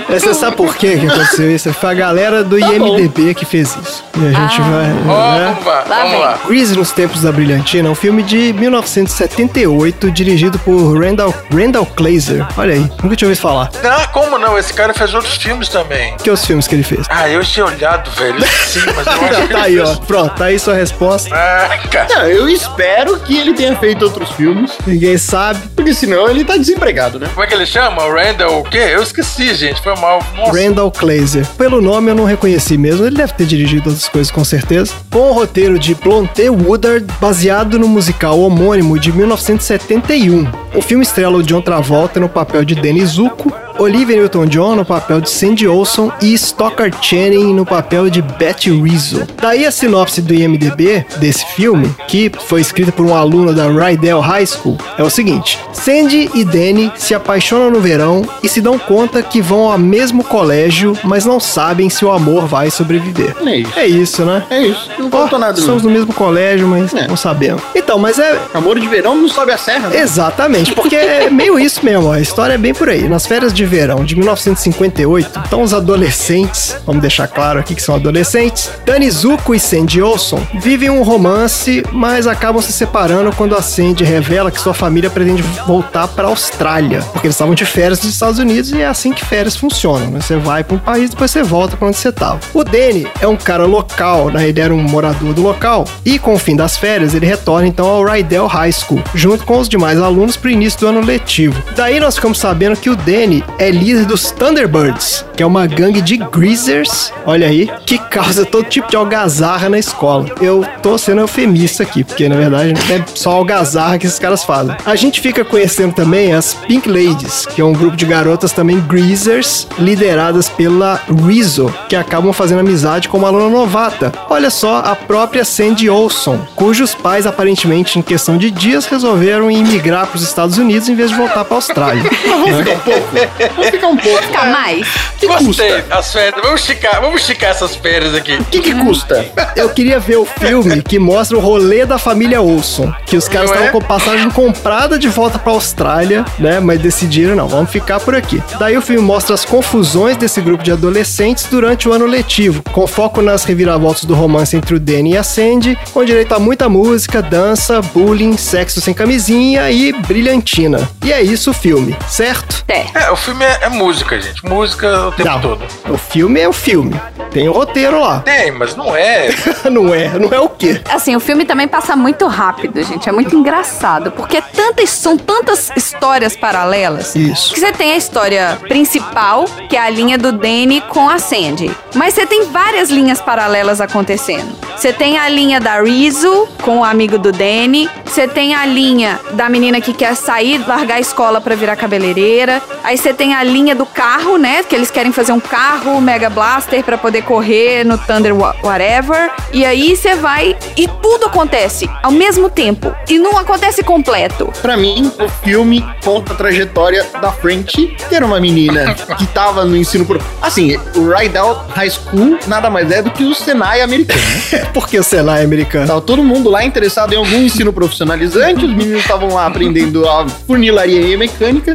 É, 0.08 0.18
Você 0.18 0.34
sabe 0.34 0.56
por 0.56 0.74
quê 0.76 0.96
que 0.98 1.06
aconteceu 1.06 1.50
isso? 1.50 1.72
Foi 1.74 1.90
a 1.90 1.94
galera 1.94 2.42
do 2.44 2.58
Tá 2.58 2.66
IMDB 2.68 3.34
que 3.34 3.44
fez 3.44 3.76
isso. 3.76 4.04
E 4.16 4.26
a 4.26 4.30
gente 4.32 4.60
Ah. 4.60 4.64
vai. 4.64 5.14
Ó, 5.14 5.32
né? 5.38 5.56
vamos 5.62 5.66
lá, 5.66 5.84
vamos 5.88 6.20
lá. 6.20 6.38
Grease 6.46 6.76
nos 6.76 6.90
Tempos 6.92 7.22
da 7.22 7.30
Brilhantina 7.32 7.88
é 7.88 7.90
um 7.90 7.94
filme 7.94 8.22
de 8.22 8.52
1978, 8.52 10.10
dirigido 10.10 10.58
por 10.60 10.98
Randall, 11.00 11.34
Randall 11.52 11.86
Kleiser. 11.86 12.46
Olha 12.56 12.74
aí, 12.74 12.80
nunca 13.02 13.16
tinha 13.16 13.28
ouvido 13.28 13.40
falar. 13.40 13.70
Não, 13.82 14.06
como 14.08 14.38
não? 14.38 14.58
Esse 14.58 14.72
cara 14.72 14.92
fez 14.94 15.14
outros 15.14 15.36
filmes 15.36 15.68
também. 15.68 16.14
Que 16.22 16.30
é 16.30 16.32
os 16.32 16.44
filmes 16.44 16.66
que 16.66 16.74
ele 16.74 16.82
fez? 16.82 17.06
Ah, 17.08 17.28
eu 17.28 17.44
tinha 17.44 17.66
olhado, 17.66 18.10
velho. 18.12 18.40
Sim, 18.66 18.80
mas 18.94 19.06
eu 19.06 19.12
acho 19.38 19.48
que 19.48 19.54
tá 19.54 19.62
aí, 19.62 19.78
ó. 19.80 19.86
fez- 19.86 19.98
Pronto, 20.00 20.34
tá 20.34 20.44
aí 20.46 20.58
sua 20.58 20.74
resposta. 20.74 21.34
Ah, 21.34 21.78
cara. 21.90 22.06
não, 22.10 22.26
eu 22.26 22.48
espero 22.48 23.18
que 23.20 23.36
ele 23.36 23.54
tenha 23.54 23.76
feito 23.76 24.04
outros 24.04 24.30
filmes, 24.32 24.72
Ninguém 24.86 25.16
sabe. 25.18 25.60
porque 25.76 25.94
senão 25.94 26.28
ele 26.28 26.44
tá 26.44 26.56
desempregado, 26.56 27.18
né? 27.18 27.28
Como 27.32 27.44
é 27.44 27.46
que 27.46 27.54
ele 27.54 27.66
chama? 27.66 28.04
O 28.04 28.12
Randall 28.28 28.60
o 28.60 28.62
quê? 28.62 28.90
Eu 28.92 29.02
esqueci, 29.02 29.54
gente. 29.54 29.80
Foi 29.80 29.94
mal. 29.96 30.22
Nossa. 30.36 30.52
Randall 30.52 30.90
Kleiser. 30.90 31.46
Pelo 31.56 31.80
nome 31.80 32.10
eu 32.10 32.14
não 32.14 32.24
reconheci 32.24 32.76
mesmo, 32.76 33.06
ele 33.06 33.16
deve 33.16 33.32
ter 33.32 33.46
dirigido 33.46 33.88
outras 33.88 34.06
coisas 34.06 34.30
com 34.30 34.44
certeza. 34.44 34.92
Com 35.10 35.30
o 35.30 35.32
roteiro 35.32 35.78
de 35.78 35.94
Blonte 35.94 36.46
Woodard, 36.50 37.06
baseado 37.18 37.78
no 37.78 37.88
musical 37.88 38.38
homônimo 38.38 38.98
de 38.98 39.12
1971. 39.12 40.46
O 40.74 40.82
filme 40.82 41.04
estrela 41.04 41.38
o 41.38 41.42
John 41.42 41.62
Travolta 41.62 42.20
no 42.20 42.28
papel 42.28 42.66
de 42.66 42.74
Danny 42.74 43.04
Zuko, 43.06 43.50
Olivia 43.78 44.16
Newton-John 44.16 44.74
no 44.76 44.84
papel 44.84 45.20
de 45.20 45.30
Sandy 45.30 45.68
Olson 45.68 46.10
e 46.20 46.34
Stockard 46.34 46.96
Channing 47.00 47.54
no 47.54 47.64
papel 47.64 48.10
de 48.10 48.20
Betty 48.20 48.70
Rizzo. 48.70 49.26
Daí 49.40 49.64
a 49.64 49.70
sinopse 49.70 50.20
do 50.20 50.34
IMDB 50.34 51.06
desse 51.18 51.46
filme, 51.54 51.88
que 52.08 52.30
foi 52.46 52.60
escrita 52.60 52.90
por 52.90 53.06
um 53.06 53.14
aluno 53.14 53.54
da 53.54 53.68
Rydell 53.68 54.20
High 54.20 54.46
School, 54.46 54.76
é 54.98 55.02
o 55.02 55.10
seguinte: 55.10 55.58
Sandy 55.72 56.28
e 56.34 56.44
Danny 56.44 56.90
se 56.96 57.14
apaixonam 57.14 57.70
no 57.70 57.80
verão 57.80 58.22
e 58.42 58.48
se 58.48 58.60
dão 58.60 58.78
conta 58.78 59.22
que 59.22 59.40
vão 59.40 59.70
ao 59.70 59.78
mesmo 59.78 60.24
colégio, 60.24 60.96
mas 61.04 61.24
não 61.24 61.38
sabem 61.38 61.88
se 61.88 62.04
o 62.04 62.10
amor 62.10 62.46
vai 62.46 62.70
sobreviver. 62.70 63.34
É 63.46 63.56
isso. 63.56 63.78
É 63.78 63.86
isso, 63.86 64.24
né? 64.24 64.44
É 64.50 64.62
isso. 64.66 64.90
Não 64.98 65.06
Ó, 65.06 65.10
faltou 65.10 65.38
nada, 65.38 65.60
somos 65.60 65.82
no 65.84 65.90
mesmo 65.90 66.12
colégio, 66.12 66.66
mas 66.66 66.92
É. 66.94 67.06
não 67.06 67.16
sabemos. 67.16 67.62
Então, 67.74 67.98
mas 67.98 68.18
é, 68.18 68.38
Amor 68.54 68.78
de 68.80 68.88
verão 68.88 69.14
não 69.14 69.28
sobe 69.28 69.52
a 69.52 69.58
serra, 69.58 69.88
né? 69.88 70.00
Exatamente, 70.00 70.72
porque 70.72 70.96
é 70.96 71.30
meio 71.30 71.58
isso 71.58 71.84
mesmo, 71.84 72.08
ó, 72.08 72.12
a 72.14 72.20
história 72.20 72.54
é 72.54 72.58
bem 72.58 72.74
por 72.74 72.88
aí. 72.88 73.08
Nas 73.08 73.26
férias 73.26 73.52
de 73.52 73.67
verão 73.68 74.04
de 74.04 74.16
1958, 74.16 75.42
então 75.46 75.62
os 75.62 75.72
adolescentes, 75.72 76.76
vamos 76.84 77.00
deixar 77.00 77.28
claro 77.28 77.60
aqui 77.60 77.74
que 77.74 77.82
são 77.82 77.94
adolescentes, 77.94 78.70
Danny 78.84 79.10
Zuko 79.10 79.54
e 79.54 79.60
Sandy 79.60 80.02
Olson 80.02 80.40
vivem 80.54 80.90
um 80.90 81.02
romance, 81.02 81.82
mas 81.92 82.26
acabam 82.26 82.62
se 82.62 82.72
separando 82.72 83.32
quando 83.36 83.54
a 83.54 83.62
Sandy 83.62 84.04
revela 84.04 84.50
que 84.50 84.60
sua 84.60 84.74
família 84.74 85.10
pretende 85.10 85.42
voltar 85.66 86.08
para 86.08 86.26
a 86.26 86.30
Austrália, 86.30 87.02
porque 87.12 87.26
eles 87.26 87.34
estavam 87.34 87.54
de 87.54 87.64
férias 87.64 88.02
nos 88.02 88.12
Estados 88.12 88.38
Unidos 88.38 88.72
e 88.72 88.80
é 88.80 88.86
assim 88.86 89.12
que 89.12 89.24
férias 89.24 89.56
funcionam, 89.56 90.10
né? 90.10 90.20
Você 90.20 90.36
vai 90.36 90.64
para 90.64 90.76
um 90.76 90.78
país, 90.78 91.10
depois 91.10 91.30
você 91.30 91.42
volta 91.42 91.76
para 91.76 91.88
onde 91.88 91.96
você 91.96 92.08
estava. 92.08 92.40
O 92.54 92.64
Danny 92.64 93.06
é 93.20 93.26
um 93.26 93.36
cara 93.36 93.64
local, 93.64 94.30
né? 94.30 94.48
Ele 94.48 94.60
era 94.60 94.74
um 94.74 94.82
morador 94.82 95.34
do 95.34 95.42
local 95.42 95.84
e 96.04 96.18
com 96.18 96.34
o 96.34 96.38
fim 96.38 96.56
das 96.56 96.76
férias 96.76 97.14
ele 97.14 97.26
retorna 97.26 97.66
então 97.66 97.86
ao 97.86 98.04
Rydell 98.04 98.46
High 98.46 98.72
School, 98.72 99.02
junto 99.14 99.44
com 99.44 99.58
os 99.58 99.68
demais 99.68 100.00
alunos 100.00 100.36
para 100.36 100.48
o 100.48 100.50
início 100.50 100.80
do 100.80 100.86
ano 100.86 101.00
letivo. 101.00 101.62
Daí 101.76 102.00
nós 102.00 102.14
ficamos 102.14 102.38
sabendo 102.38 102.76
que 102.76 102.90
o 102.90 102.96
Danny 102.96 103.44
é 103.58 103.70
líder 103.70 104.04
dos 104.04 104.30
Thunderbirds, 104.30 105.24
que 105.36 105.42
é 105.42 105.46
uma 105.46 105.66
gangue 105.66 106.00
de 106.00 106.16
greasers, 106.16 107.12
olha 107.26 107.48
aí, 107.48 107.68
que 107.84 107.98
causa 107.98 108.46
todo 108.46 108.68
tipo 108.68 108.88
de 108.88 108.96
algazarra 108.96 109.68
na 109.68 109.78
escola. 109.78 110.26
Eu 110.40 110.64
tô 110.80 110.96
sendo 110.96 111.20
eufemista 111.20 111.82
aqui, 111.82 112.04
porque 112.04 112.28
na 112.28 112.36
verdade 112.36 112.72
é 112.92 113.04
só 113.14 113.32
algazarra 113.32 113.98
que 113.98 114.06
esses 114.06 114.18
caras 114.18 114.44
fazem. 114.44 114.76
A 114.86 114.94
gente 114.94 115.20
fica 115.20 115.44
conhecendo 115.44 115.92
também 115.92 116.32
as 116.32 116.54
Pink 116.54 116.88
Ladies, 116.88 117.46
que 117.46 117.60
é 117.60 117.64
um 117.64 117.72
grupo 117.72 117.96
de 117.96 118.06
garotas 118.06 118.52
também 118.52 118.80
greasers, 118.80 119.66
lideradas 119.78 120.48
pela 120.48 121.00
Rizzo, 121.26 121.72
que 121.88 121.96
acabam 121.96 122.32
fazendo 122.32 122.60
amizade 122.60 123.08
com 123.08 123.18
uma 123.18 123.28
aluna 123.28 123.48
novata. 123.48 124.12
Olha 124.30 124.50
só, 124.50 124.78
a 124.78 124.94
própria 124.94 125.44
Sandy 125.44 125.90
Olson, 125.90 126.38
cujos 126.54 126.94
pais 126.94 127.26
aparentemente 127.26 127.98
em 127.98 128.02
questão 128.02 128.38
de 128.38 128.50
dias 128.50 128.86
resolveram 128.86 129.50
imigrar 129.50 130.06
para 130.06 130.16
os 130.16 130.22
Estados 130.22 130.58
Unidos 130.58 130.88
em 130.88 130.94
vez 130.94 131.10
de 131.10 131.16
voltar 131.16 131.44
para 131.44 131.54
a 131.54 131.58
Austrália. 131.58 132.02
Vamos 132.28 132.58
ficar 132.58 132.72
um 132.72 132.80
pouco? 132.80 133.47
Vamos 133.54 133.70
ficar 133.70 133.88
um 133.88 133.96
pouco. 133.96 134.22
Fica 134.22 134.44
mais. 134.46 134.86
Que 135.18 135.26
Gostei, 135.26 135.46
custa? 135.82 135.98
as 135.98 136.12
férias. 136.12 136.42
Vamos 136.42 136.60
esticar, 136.60 137.00
vamos 137.00 137.20
esticar 137.20 137.50
essas 137.50 137.76
férias 137.76 138.14
aqui. 138.14 138.34
O 138.34 138.44
que, 138.44 138.60
que 138.60 138.74
custa? 138.74 139.26
Eu 139.56 139.68
queria 139.70 139.98
ver 139.98 140.16
o 140.16 140.24
filme 140.24 140.82
que 140.82 140.98
mostra 140.98 141.36
o 141.36 141.40
rolê 141.40 141.84
da 141.84 141.98
família 141.98 142.40
Olson, 142.40 142.92
que 143.04 143.16
os 143.16 143.28
caras 143.28 143.50
é? 143.50 143.54
estavam 143.54 143.72
com 143.72 143.86
passagem 143.86 144.30
comprada 144.30 144.98
de 144.98 145.08
volta 145.08 145.38
pra 145.38 145.52
Austrália, 145.52 146.24
né? 146.38 146.60
Mas 146.60 146.80
decidiram, 146.80 147.34
não, 147.34 147.48
vamos 147.48 147.70
ficar 147.70 148.00
por 148.00 148.14
aqui. 148.14 148.42
Daí 148.58 148.76
o 148.76 148.82
filme 148.82 149.02
mostra 149.02 149.34
as 149.34 149.44
confusões 149.44 150.16
desse 150.16 150.40
grupo 150.40 150.62
de 150.62 150.72
adolescentes 150.72 151.46
durante 151.50 151.88
o 151.88 151.92
ano 151.92 152.06
letivo, 152.06 152.62
com 152.72 152.86
foco 152.86 153.20
nas 153.20 153.44
reviravoltas 153.44 154.04
do 154.04 154.14
romance 154.14 154.56
entre 154.56 154.74
o 154.74 154.80
Danny 154.80 155.12
e 155.12 155.16
a 155.16 155.22
Sandy, 155.22 155.78
com 155.92 156.04
direito 156.04 156.34
a 156.34 156.38
muita 156.38 156.68
música, 156.68 157.20
dança, 157.22 157.80
bullying, 157.80 158.36
sexo 158.36 158.80
sem 158.80 158.94
camisinha 158.94 159.70
e 159.70 159.92
brilhantina. 159.92 160.88
E 161.04 161.12
é 161.12 161.22
isso 161.22 161.50
o 161.50 161.54
filme, 161.54 161.96
certo? 162.08 162.64
É. 162.68 162.86
É, 162.94 163.10
o 163.10 163.16
filme 163.16 163.37
é, 163.44 163.58
é 163.62 163.68
música, 163.68 164.20
gente. 164.20 164.44
Música 164.44 165.08
o 165.08 165.12
tempo 165.12 165.28
Não. 165.28 165.40
todo. 165.40 165.64
O 165.88 165.98
filme 165.98 166.40
é 166.40 166.48
o 166.48 166.52
filme. 166.52 167.00
Tem 167.30 167.48
o 167.48 167.52
roteiro 167.52 168.00
lá. 168.00 168.20
Tem, 168.20 168.50
mas 168.50 168.74
não 168.74 168.96
é. 168.96 169.28
não 169.70 169.94
é, 169.94 170.18
não 170.18 170.32
é 170.32 170.40
o 170.40 170.48
quê? 170.48 170.80
Assim, 170.90 171.14
o 171.14 171.20
filme 171.20 171.44
também 171.44 171.68
passa 171.68 171.94
muito 171.94 172.26
rápido, 172.26 172.82
gente. 172.82 173.08
É 173.08 173.12
muito 173.12 173.36
engraçado. 173.36 174.10
Porque 174.10 174.38
é 174.38 174.40
tantas, 174.40 174.90
são 174.90 175.16
tantas 175.16 175.70
histórias 175.76 176.36
paralelas. 176.36 177.14
Isso. 177.14 177.54
Que 177.54 177.60
você 177.60 177.72
tem 177.72 177.92
a 177.92 177.96
história 177.96 178.58
principal, 178.68 179.44
que 179.68 179.76
é 179.76 179.80
a 179.80 179.90
linha 179.90 180.16
do 180.16 180.32
Danny 180.32 180.80
com 180.88 181.08
a 181.08 181.18
Sandy. 181.18 181.70
Mas 181.94 182.14
você 182.14 182.26
tem 182.26 182.46
várias 182.46 182.90
linhas 182.90 183.20
paralelas 183.20 183.80
acontecendo. 183.80 184.56
Você 184.76 184.92
tem 184.92 185.18
a 185.18 185.28
linha 185.28 185.60
da 185.60 185.82
Rizzo 185.82 186.48
com 186.62 186.78
o 186.78 186.84
amigo 186.84 187.18
do 187.18 187.32
Danny. 187.32 187.90
Você 188.04 188.26
tem 188.28 188.54
a 188.54 188.64
linha 188.64 189.18
da 189.32 189.48
menina 189.48 189.80
que 189.80 189.92
quer 189.92 190.14
sair, 190.14 190.64
largar 190.66 190.96
a 190.96 191.00
escola 191.00 191.40
pra 191.40 191.54
virar 191.54 191.76
cabeleireira. 191.76 192.62
Aí 192.82 192.96
você 192.96 193.12
tem 193.18 193.34
a 193.34 193.42
linha 193.42 193.74
do 193.74 193.84
carro, 193.84 194.38
né? 194.38 194.62
Que 194.62 194.76
eles 194.76 194.90
querem 194.90 195.12
fazer 195.12 195.32
um 195.32 195.40
carro 195.40 196.00
Mega 196.00 196.30
Blaster 196.30 196.82
pra 196.84 196.96
poder 196.96 197.22
correr 197.22 197.84
no 197.84 197.98
Thunder 197.98 198.34
Wha- 198.34 198.54
Whatever. 198.62 199.30
E 199.52 199.64
aí 199.64 199.96
você 199.96 200.14
vai 200.14 200.56
e 200.76 200.86
tudo 201.02 201.26
acontece 201.26 201.90
ao 202.02 202.12
mesmo 202.12 202.48
tempo. 202.48 202.94
E 203.08 203.18
não 203.18 203.36
acontece 203.36 203.82
completo. 203.82 204.52
Pra 204.62 204.76
mim, 204.76 205.10
o 205.18 205.28
filme 205.44 205.84
conta 206.04 206.32
a 206.32 206.36
trajetória 206.36 207.04
da 207.20 207.32
French, 207.32 207.96
que 208.08 208.14
era 208.14 208.24
uma 208.24 208.38
menina 208.40 208.94
que 208.94 209.26
tava 209.26 209.64
no 209.64 209.76
ensino 209.76 210.06
pro... 210.06 210.20
Assim, 210.40 210.76
o 210.94 211.10
Rydell 211.10 211.54
High 211.74 211.90
School 211.90 212.38
nada 212.46 212.70
mais 212.70 212.90
é 212.92 213.02
do 213.02 213.10
que 213.10 213.24
o 213.24 213.34
Senai 213.34 213.80
americano. 213.80 214.20
né? 214.52 214.64
Porque 214.72 214.96
o 214.98 215.02
Senai 215.02 215.40
é 215.40 215.44
americano. 215.44 215.88
Tava 215.88 216.00
todo 216.00 216.22
mundo 216.22 216.48
lá 216.48 216.64
interessado 216.64 217.12
em 217.12 217.16
algum 217.16 217.42
ensino 217.42 217.72
profissionalizante, 217.72 218.64
os 218.64 218.70
meninos 218.72 219.00
estavam 219.00 219.34
lá 219.34 219.46
aprendendo 219.46 220.08
a 220.08 220.26
funilaria 220.46 221.00
e 221.00 221.16
mecânica. 221.16 221.74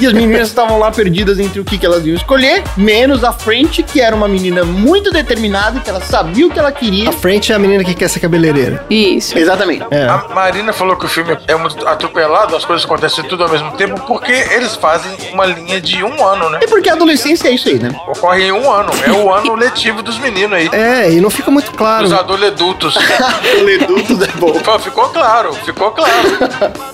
E 0.00 0.06
as 0.06 0.12
meninas 0.12 0.48
estavam 0.48 0.78
lá 0.78 0.90
perdidas 0.90 1.38
entre 1.38 1.60
o 1.60 1.64
que, 1.64 1.78
que 1.78 1.86
elas 1.86 2.04
iam 2.06 2.14
escolher, 2.16 2.62
menos 2.76 3.24
a 3.24 3.32
French, 3.32 3.82
que 3.82 4.00
era 4.00 4.14
uma 4.14 4.28
menina 4.28 4.64
muito 4.64 5.10
determinada, 5.10 5.80
que 5.80 5.90
ela 5.90 6.00
sabia 6.00 6.46
o 6.46 6.50
que 6.50 6.58
ela 6.58 6.72
queria. 6.72 7.08
A 7.10 7.12
frente 7.12 7.52
é 7.52 7.54
a 7.54 7.58
menina 7.58 7.84
que 7.84 7.94
quer 7.94 8.08
ser 8.08 8.20
cabeleireira. 8.20 8.84
Isso. 8.90 9.38
Exatamente. 9.38 9.84
É. 9.90 10.06
A 10.06 10.26
Marina 10.34 10.72
falou 10.72 10.96
que 10.96 11.04
o 11.04 11.08
filme 11.08 11.36
é 11.46 11.54
muito 11.54 11.86
atropelado, 11.86 12.56
as 12.56 12.64
coisas 12.64 12.84
acontecem 12.84 13.24
tudo 13.24 13.44
ao 13.44 13.50
mesmo 13.50 13.72
tempo, 13.72 14.00
porque 14.06 14.32
eles 14.32 14.76
fazem 14.76 15.10
uma 15.32 15.46
linha 15.46 15.80
de 15.80 16.02
um 16.02 16.26
ano, 16.26 16.50
né? 16.50 16.60
É 16.62 16.66
porque 16.66 16.88
a 16.88 16.94
adolescência 16.94 17.48
é 17.48 17.52
isso 17.52 17.68
aí, 17.68 17.78
né? 17.78 17.90
Ocorre 18.06 18.44
em 18.44 18.52
um 18.52 18.70
ano. 18.70 18.90
É 19.04 19.10
o 19.10 19.32
ano 19.32 19.54
letivo 19.54 20.02
dos 20.02 20.18
meninos 20.18 20.56
aí. 20.58 20.68
É, 20.72 21.12
e 21.12 21.20
não 21.20 21.30
fica 21.30 21.50
muito 21.50 21.70
claro. 21.72 22.04
Dos 22.04 22.12
adolescentes. 22.12 22.48
O 23.60 23.64
Leduto 23.64 24.24
é 24.24 24.38
bom. 24.38 24.52
Pô, 24.60 24.78
Ficou 24.78 25.08
claro, 25.10 25.52
ficou 25.52 25.90
claro. 25.90 26.12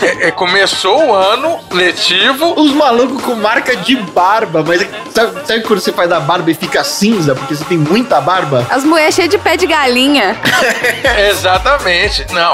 É, 0.00 0.28
é, 0.28 0.30
começou 0.30 1.06
o 1.06 1.14
ano 1.14 1.58
letivo. 1.72 2.37
Os 2.40 2.72
malucos 2.72 3.22
com 3.22 3.34
marca 3.34 3.76
de 3.76 3.96
barba, 3.96 4.64
mas 4.66 4.86
sabe, 5.14 5.46
sabe 5.46 5.62
quando 5.62 5.80
você 5.80 5.92
faz 5.92 6.10
a 6.12 6.20
barba 6.20 6.50
e 6.50 6.54
fica 6.54 6.82
cinza 6.84 7.34
porque 7.34 7.54
você 7.54 7.64
tem 7.64 7.78
muita 7.78 8.20
barba? 8.20 8.66
As 8.70 8.84
mulheres 8.84 9.14
cheias 9.14 9.30
de 9.30 9.38
pé 9.38 9.56
de 9.56 9.66
galinha. 9.66 10.36
Exatamente. 11.30 12.26
Não. 12.32 12.52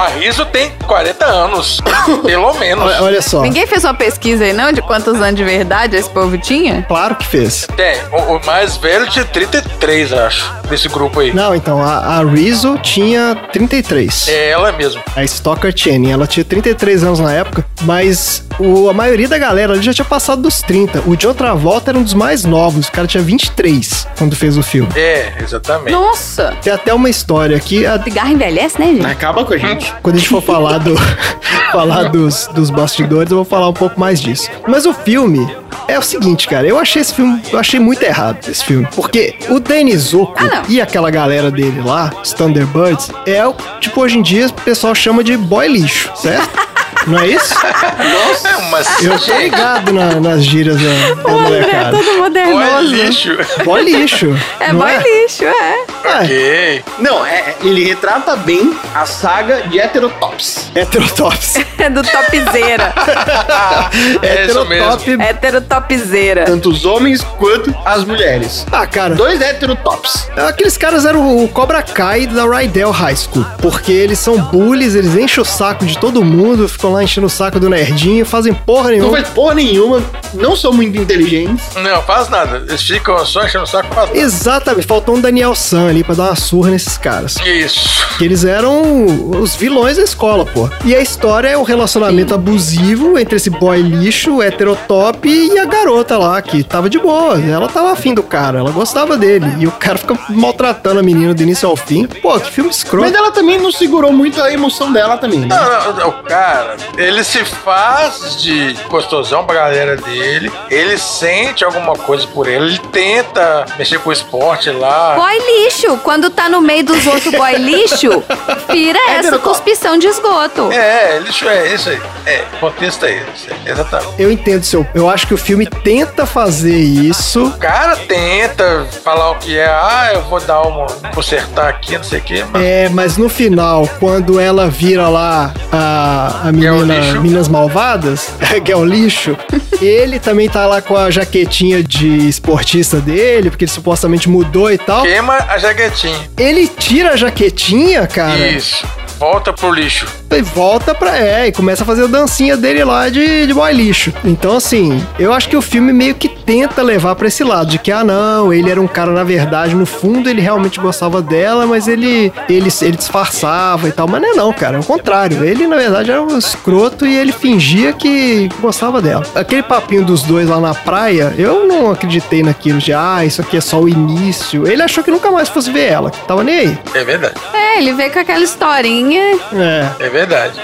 A 0.00 0.08
Riso 0.18 0.44
tem 0.46 0.70
40 0.86 1.24
anos. 1.24 1.80
Pelo 2.24 2.54
menos. 2.54 2.84
Olha, 2.84 3.02
olha 3.02 3.22
só. 3.22 3.42
Ninguém 3.42 3.66
fez 3.66 3.84
uma 3.84 3.94
pesquisa 3.94 4.44
aí, 4.44 4.52
não? 4.52 4.72
De 4.72 4.82
quantos 4.82 5.20
anos 5.20 5.34
de 5.36 5.44
verdade 5.44 5.96
esse 5.96 6.08
povo 6.10 6.36
tinha? 6.38 6.82
Claro 6.82 7.14
que 7.16 7.26
fez. 7.26 7.66
Tem. 7.76 7.96
O, 8.12 8.36
o 8.36 8.46
mais 8.46 8.76
velho 8.76 9.08
tinha 9.08 9.24
33, 9.24 10.12
acho. 10.12 10.57
Desse 10.68 10.88
grupo 10.88 11.20
aí. 11.20 11.32
Não, 11.32 11.54
então, 11.54 11.82
a, 11.82 12.18
a 12.18 12.24
Rizzo 12.24 12.78
tinha 12.82 13.34
33. 13.52 14.28
É 14.28 14.50
ela 14.50 14.70
mesmo. 14.72 15.00
A 15.16 15.26
Stoker 15.26 15.72
Channing, 15.74 16.10
ela 16.10 16.26
tinha 16.26 16.44
33 16.44 17.04
anos 17.04 17.20
na 17.20 17.32
época, 17.32 17.64
mas 17.82 18.44
o, 18.58 18.88
a 18.88 18.92
maioria 18.92 19.28
da 19.28 19.38
galera 19.38 19.72
ali 19.72 19.82
já 19.82 19.94
tinha 19.94 20.04
passado 20.04 20.42
dos 20.42 20.60
30. 20.60 21.02
O 21.06 21.16
John 21.16 21.32
Travolta 21.34 21.90
era 21.90 21.98
um 21.98 22.02
dos 22.02 22.14
mais 22.14 22.44
novos, 22.44 22.88
o 22.88 22.92
cara 22.92 23.06
tinha 23.06 23.22
23 23.22 24.06
quando 24.18 24.36
fez 24.36 24.58
o 24.58 24.62
filme. 24.62 24.88
É, 24.94 25.32
exatamente. 25.42 25.90
Nossa! 25.92 26.54
Tem 26.62 26.72
até 26.72 26.92
uma 26.92 27.08
história 27.08 27.56
aqui, 27.56 27.86
a- 27.86 28.02
Cigarro 28.02 28.30
envelhece, 28.32 28.78
né, 28.78 28.86
gente? 28.88 29.06
Acaba 29.06 29.44
com 29.44 29.54
a 29.54 29.58
gente. 29.58 29.92
quando 30.02 30.16
a 30.16 30.18
gente 30.18 30.28
for 30.28 30.42
falar 30.42 30.78
do 30.78 30.94
falar 31.72 32.04
dos, 32.10 32.46
dos 32.54 32.70
bastidores, 32.70 33.30
eu 33.30 33.36
vou 33.38 33.44
falar 33.44 33.68
um 33.68 33.72
pouco 33.74 33.98
mais 33.98 34.20
disso. 34.20 34.48
Mas 34.66 34.86
o 34.86 34.92
filme 34.92 35.46
é 35.86 35.98
o 35.98 36.02
seguinte, 36.02 36.46
cara, 36.48 36.66
eu 36.66 36.78
achei 36.78 37.00
esse 37.02 37.14
filme, 37.14 37.40
eu 37.52 37.58
achei 37.58 37.78
muito 37.80 38.02
errado 38.02 38.38
esse 38.48 38.64
filme, 38.64 38.86
porque 38.94 39.34
o 39.48 39.58
Danny 39.60 39.96
Zuko 39.96 40.34
Ah, 40.38 40.44
não. 40.44 40.57
E 40.68 40.80
aquela 40.80 41.10
galera 41.10 41.50
dele 41.50 41.80
lá, 41.80 42.12
os 42.22 42.32
Thunderbirds, 42.32 43.10
é 43.26 43.46
o 43.46 43.54
tipo 43.80 44.00
hoje 44.00 44.18
em 44.18 44.22
dia 44.22 44.46
o 44.46 44.52
pessoal 44.52 44.94
chama 44.94 45.22
de 45.22 45.36
boy 45.36 45.68
lixo, 45.68 46.10
certo? 46.16 46.68
Não 47.06 47.18
é 47.20 47.26
isso? 47.28 47.54
Nossa, 47.54 48.58
mas. 48.70 49.02
Eu 49.02 49.18
tô 49.18 49.36
ligado 49.38 49.92
na- 49.92 50.20
nas 50.20 50.44
gírias 50.44 50.76
da, 50.76 51.22
da 51.22 51.32
O 51.32 51.38
André 51.40 51.70
é 51.70 51.90
todo 51.90 52.18
modernoso. 52.18 52.82
lixo. 52.82 53.30
Boy 53.64 53.82
lixo. 53.82 54.36
É 54.60 54.72
boy 54.72 54.90
lixo, 54.98 55.44
é. 55.44 55.84
É, 56.04 56.18
ok. 56.22 56.84
Não, 56.98 57.24
é, 57.24 57.54
ele 57.62 57.84
retrata 57.84 58.36
bem 58.36 58.76
a 58.94 59.06
saga 59.06 59.62
de 59.68 59.78
Heterotops. 59.80 60.70
heterotops. 60.74 61.54
É 61.78 61.88
do 61.88 62.02
topzeira. 62.02 62.92
É. 64.20 64.44
Heterotop. 64.44 65.16
Hétero 65.22 65.60
topzeira. 65.60 66.44
Tanto 66.44 66.70
os 66.70 66.84
homens 66.84 67.22
quanto 67.38 67.74
as 67.84 68.04
mulheres. 68.04 68.66
Ah, 68.72 68.86
cara. 68.86 69.14
Dois 69.14 69.40
heterotops. 69.40 70.28
Aqueles 70.36 70.76
caras 70.76 71.04
eram 71.04 71.36
o 71.44 71.48
Cobra 71.48 71.82
Kai 71.82 72.26
da 72.26 72.44
Rydell 72.46 72.90
High 72.90 73.16
School. 73.16 73.46
Porque 73.62 73.92
eles 73.92 74.18
são 74.18 74.38
bullies, 74.38 74.94
eles 74.94 75.14
enchem 75.16 75.40
o 75.42 75.44
saco 75.44 75.86
de 75.86 75.96
todo 75.98 76.24
mundo, 76.24 76.68
ficam 76.78 76.92
lá 76.92 77.02
enchendo 77.02 77.26
o 77.26 77.30
saco 77.30 77.58
do 77.58 77.68
nerdinho, 77.68 78.24
fazem 78.24 78.54
porra 78.54 78.84
Não 78.84 78.90
nenhuma. 78.90 79.10
faz 79.16 79.28
porra 79.30 79.54
nenhuma, 79.54 80.02
não 80.32 80.54
são 80.54 80.72
muito 80.72 80.96
inteligentes. 80.96 81.74
Não, 81.74 82.00
faz 82.02 82.28
nada. 82.28 82.64
Eles 82.68 82.82
ficam 82.82 83.24
só 83.26 83.44
enchendo 83.44 83.64
o 83.64 83.66
saco 83.66 83.92
faz 83.92 84.08
nada. 84.08 84.18
Exatamente, 84.18 84.86
faltou 84.86 85.16
um 85.16 85.20
Daniel 85.20 85.54
San 85.56 85.88
ali 85.88 86.04
pra 86.04 86.14
dar 86.14 86.24
uma 86.24 86.36
surra 86.36 86.70
nesses 86.70 86.96
caras. 86.96 87.36
Isso. 87.44 88.16
Que 88.16 88.24
eles 88.24 88.44
eram 88.44 89.04
os 89.40 89.56
vilões 89.56 89.96
da 89.96 90.04
escola, 90.04 90.46
pô. 90.46 90.70
E 90.84 90.94
a 90.94 91.00
história 91.00 91.48
é 91.48 91.56
o 91.56 91.62
relacionamento 91.64 92.32
abusivo 92.32 93.18
entre 93.18 93.36
esse 93.36 93.50
boy 93.50 93.80
lixo, 93.82 94.40
heterotop 94.42 95.28
e 95.28 95.58
a 95.58 95.64
garota 95.64 96.16
lá, 96.16 96.40
que 96.40 96.62
tava 96.62 96.88
de 96.88 96.98
boa. 96.98 97.40
Ela 97.40 97.68
tava 97.68 97.92
afim 97.92 98.14
do 98.14 98.22
cara, 98.22 98.60
ela 98.60 98.70
gostava 98.70 99.16
dele. 99.16 99.46
E 99.58 99.66
o 99.66 99.72
cara 99.72 99.98
fica 99.98 100.16
maltratando 100.28 101.00
a 101.00 101.02
menina 101.02 101.34
do 101.34 101.42
início 101.42 101.68
ao 101.68 101.76
fim. 101.76 102.06
Pô, 102.06 102.38
que 102.38 102.50
filme 102.52 102.70
escroto. 102.70 103.04
Mas 103.06 103.14
ela 103.14 103.32
também 103.32 103.58
não 103.58 103.72
segurou 103.72 104.12
muito 104.12 104.40
a 104.40 104.52
emoção 104.52 104.92
dela 104.92 105.16
também, 105.16 105.40
né? 105.40 105.48
Não, 105.48 105.92
não, 105.94 106.08
o 106.08 106.12
cara, 106.22 106.67
ele 106.96 107.22
se 107.24 107.44
faz 107.44 108.40
de 108.40 108.74
gostosão 108.88 109.44
pra 109.44 109.54
galera 109.56 109.96
dele, 109.96 110.50
ele 110.70 110.98
sente 110.98 111.64
alguma 111.64 111.94
coisa 111.94 112.26
por 112.28 112.48
ele, 112.48 112.66
ele 112.66 112.78
tenta 112.92 113.66
mexer 113.78 113.98
com 114.00 114.10
o 114.10 114.12
esporte 114.12 114.70
lá. 114.70 115.14
Boy 115.14 115.38
lixo. 115.38 115.98
Quando 115.98 116.30
tá 116.30 116.48
no 116.48 116.60
meio 116.60 116.84
dos 116.84 117.06
outros 117.06 117.32
boy 117.34 117.54
lixo, 117.56 118.22
vira 118.70 118.98
essa 119.10 119.28
Heterotop. 119.28 119.48
cuspição 119.48 119.98
de 119.98 120.06
esgoto. 120.06 120.70
É, 120.72 121.18
lixo 121.20 121.48
é 121.48 121.74
isso 121.74 121.88
aí. 121.90 122.00
É, 122.26 122.44
contexto 122.60 123.04
é 123.06 123.22
esse. 123.34 123.48
Exatamente. 123.70 124.14
Eu 124.18 124.30
entendo 124.30 124.62
seu. 124.62 124.86
Eu 124.94 125.08
acho 125.08 125.26
que 125.26 125.34
o 125.34 125.38
filme 125.38 125.66
tenta 125.66 126.26
fazer 126.26 126.76
isso. 126.78 127.46
O 127.46 127.58
cara 127.58 127.96
tenta 127.96 128.86
falar 129.02 129.30
o 129.30 129.34
que 129.36 129.58
é, 129.58 129.66
ah, 129.66 130.10
eu 130.14 130.22
vou 130.22 130.40
dar 130.40 130.62
uma. 130.62 130.86
consertar 131.14 131.68
aqui, 131.68 131.96
não 131.96 132.04
sei 132.04 132.18
o 132.18 132.22
quê, 132.22 132.44
mas. 132.52 132.62
É, 132.62 132.88
mas 132.88 133.16
no 133.16 133.28
final, 133.28 133.88
quando 133.98 134.38
ela 134.38 134.68
vira 134.68 135.08
lá 135.08 135.52
a, 135.72 136.48
a 136.48 136.52
Que 136.58 136.66
é 136.66 136.72
o 136.72 136.76
menina 136.76 136.98
lixo. 136.98 137.20
Minas 137.20 137.48
Malvadas, 137.48 138.30
que 138.64 138.72
é 138.72 138.76
o 138.76 138.84
lixo, 138.84 139.36
ele 139.80 140.18
também 140.18 140.48
tá 140.48 140.66
lá 140.66 140.82
com 140.82 140.96
a 140.96 141.10
jaquetinha 141.10 141.82
de 141.82 142.28
esportista 142.28 143.00
dele, 143.00 143.50
porque 143.50 143.64
ele 143.64 143.70
supostamente 143.70 144.28
mudou 144.28 144.70
e 144.70 144.78
tal. 144.78 145.02
Queima 145.02 145.34
a 145.34 145.58
jaquetinha. 145.58 146.18
Ele 146.36 146.66
tira 146.66 147.12
a 147.12 147.16
jaquetinha, 147.16 148.06
cara, 148.06 148.48
Isso. 148.48 148.84
Volta 149.18 149.52
pro 149.52 149.72
lixo. 149.72 150.06
E 150.36 150.42
volta 150.42 150.94
pra. 150.94 151.16
É, 151.18 151.48
e 151.48 151.52
começa 151.52 151.82
a 151.82 151.86
fazer 151.86 152.04
a 152.04 152.06
dancinha 152.06 152.56
dele 152.56 152.84
lá 152.84 153.08
de, 153.08 153.46
de 153.46 153.54
boy 153.54 153.72
lixo. 153.72 154.12
Então, 154.24 154.56
assim, 154.56 155.04
eu 155.18 155.32
acho 155.32 155.48
que 155.48 155.56
o 155.56 155.62
filme 155.62 155.92
meio 155.92 156.14
que 156.14 156.28
tenta 156.28 156.82
levar 156.82 157.14
pra 157.14 157.28
esse 157.28 157.42
lado, 157.42 157.70
de 157.70 157.78
que, 157.78 157.90
ah, 157.90 158.04
não, 158.04 158.52
ele 158.52 158.70
era 158.70 158.80
um 158.80 158.86
cara, 158.86 159.10
na 159.12 159.24
verdade, 159.24 159.74
no 159.74 159.86
fundo, 159.86 160.28
ele 160.28 160.40
realmente 160.40 160.80
gostava 160.80 161.20
dela, 161.22 161.66
mas 161.66 161.88
ele, 161.88 162.32
ele, 162.48 162.70
ele 162.82 162.96
disfarçava 162.96 163.88
e 163.88 163.92
tal. 163.92 164.06
Mas 164.06 164.20
não 164.20 164.32
é 164.32 164.34
não, 164.34 164.52
cara, 164.52 164.76
é 164.76 164.80
o 164.80 164.84
contrário. 164.84 165.44
Ele, 165.44 165.66
na 165.66 165.76
verdade, 165.76 166.10
era 166.10 166.22
um 166.22 166.38
escroto 166.38 167.06
e 167.06 167.16
ele 167.16 167.32
fingia 167.32 167.92
que 167.92 168.48
gostava 168.60 169.00
dela. 169.00 169.24
Aquele 169.34 169.62
papinho 169.62 170.04
dos 170.04 170.22
dois 170.22 170.48
lá 170.48 170.60
na 170.60 170.74
praia, 170.74 171.34
eu 171.36 171.66
não 171.66 171.90
acreditei 171.90 172.42
naquilo 172.42 172.78
de, 172.78 172.92
ah, 172.92 173.24
isso 173.24 173.40
aqui 173.40 173.56
é 173.56 173.60
só 173.60 173.80
o 173.80 173.88
início. 173.88 174.66
Ele 174.66 174.82
achou 174.82 175.02
que 175.02 175.10
nunca 175.10 175.30
mais 175.30 175.48
fosse 175.48 175.70
ver 175.70 175.86
ela, 175.86 176.10
que 176.10 176.18
tava 176.26 176.44
nem 176.44 176.58
aí. 176.58 176.78
É 176.94 177.04
verdade. 177.04 177.34
É, 177.52 177.78
ele 177.78 177.92
veio 177.92 178.12
com 178.12 178.18
aquela 178.18 178.42
historinha 178.42 179.38
É. 179.52 179.88
É 179.98 180.08
verdade. 180.08 180.17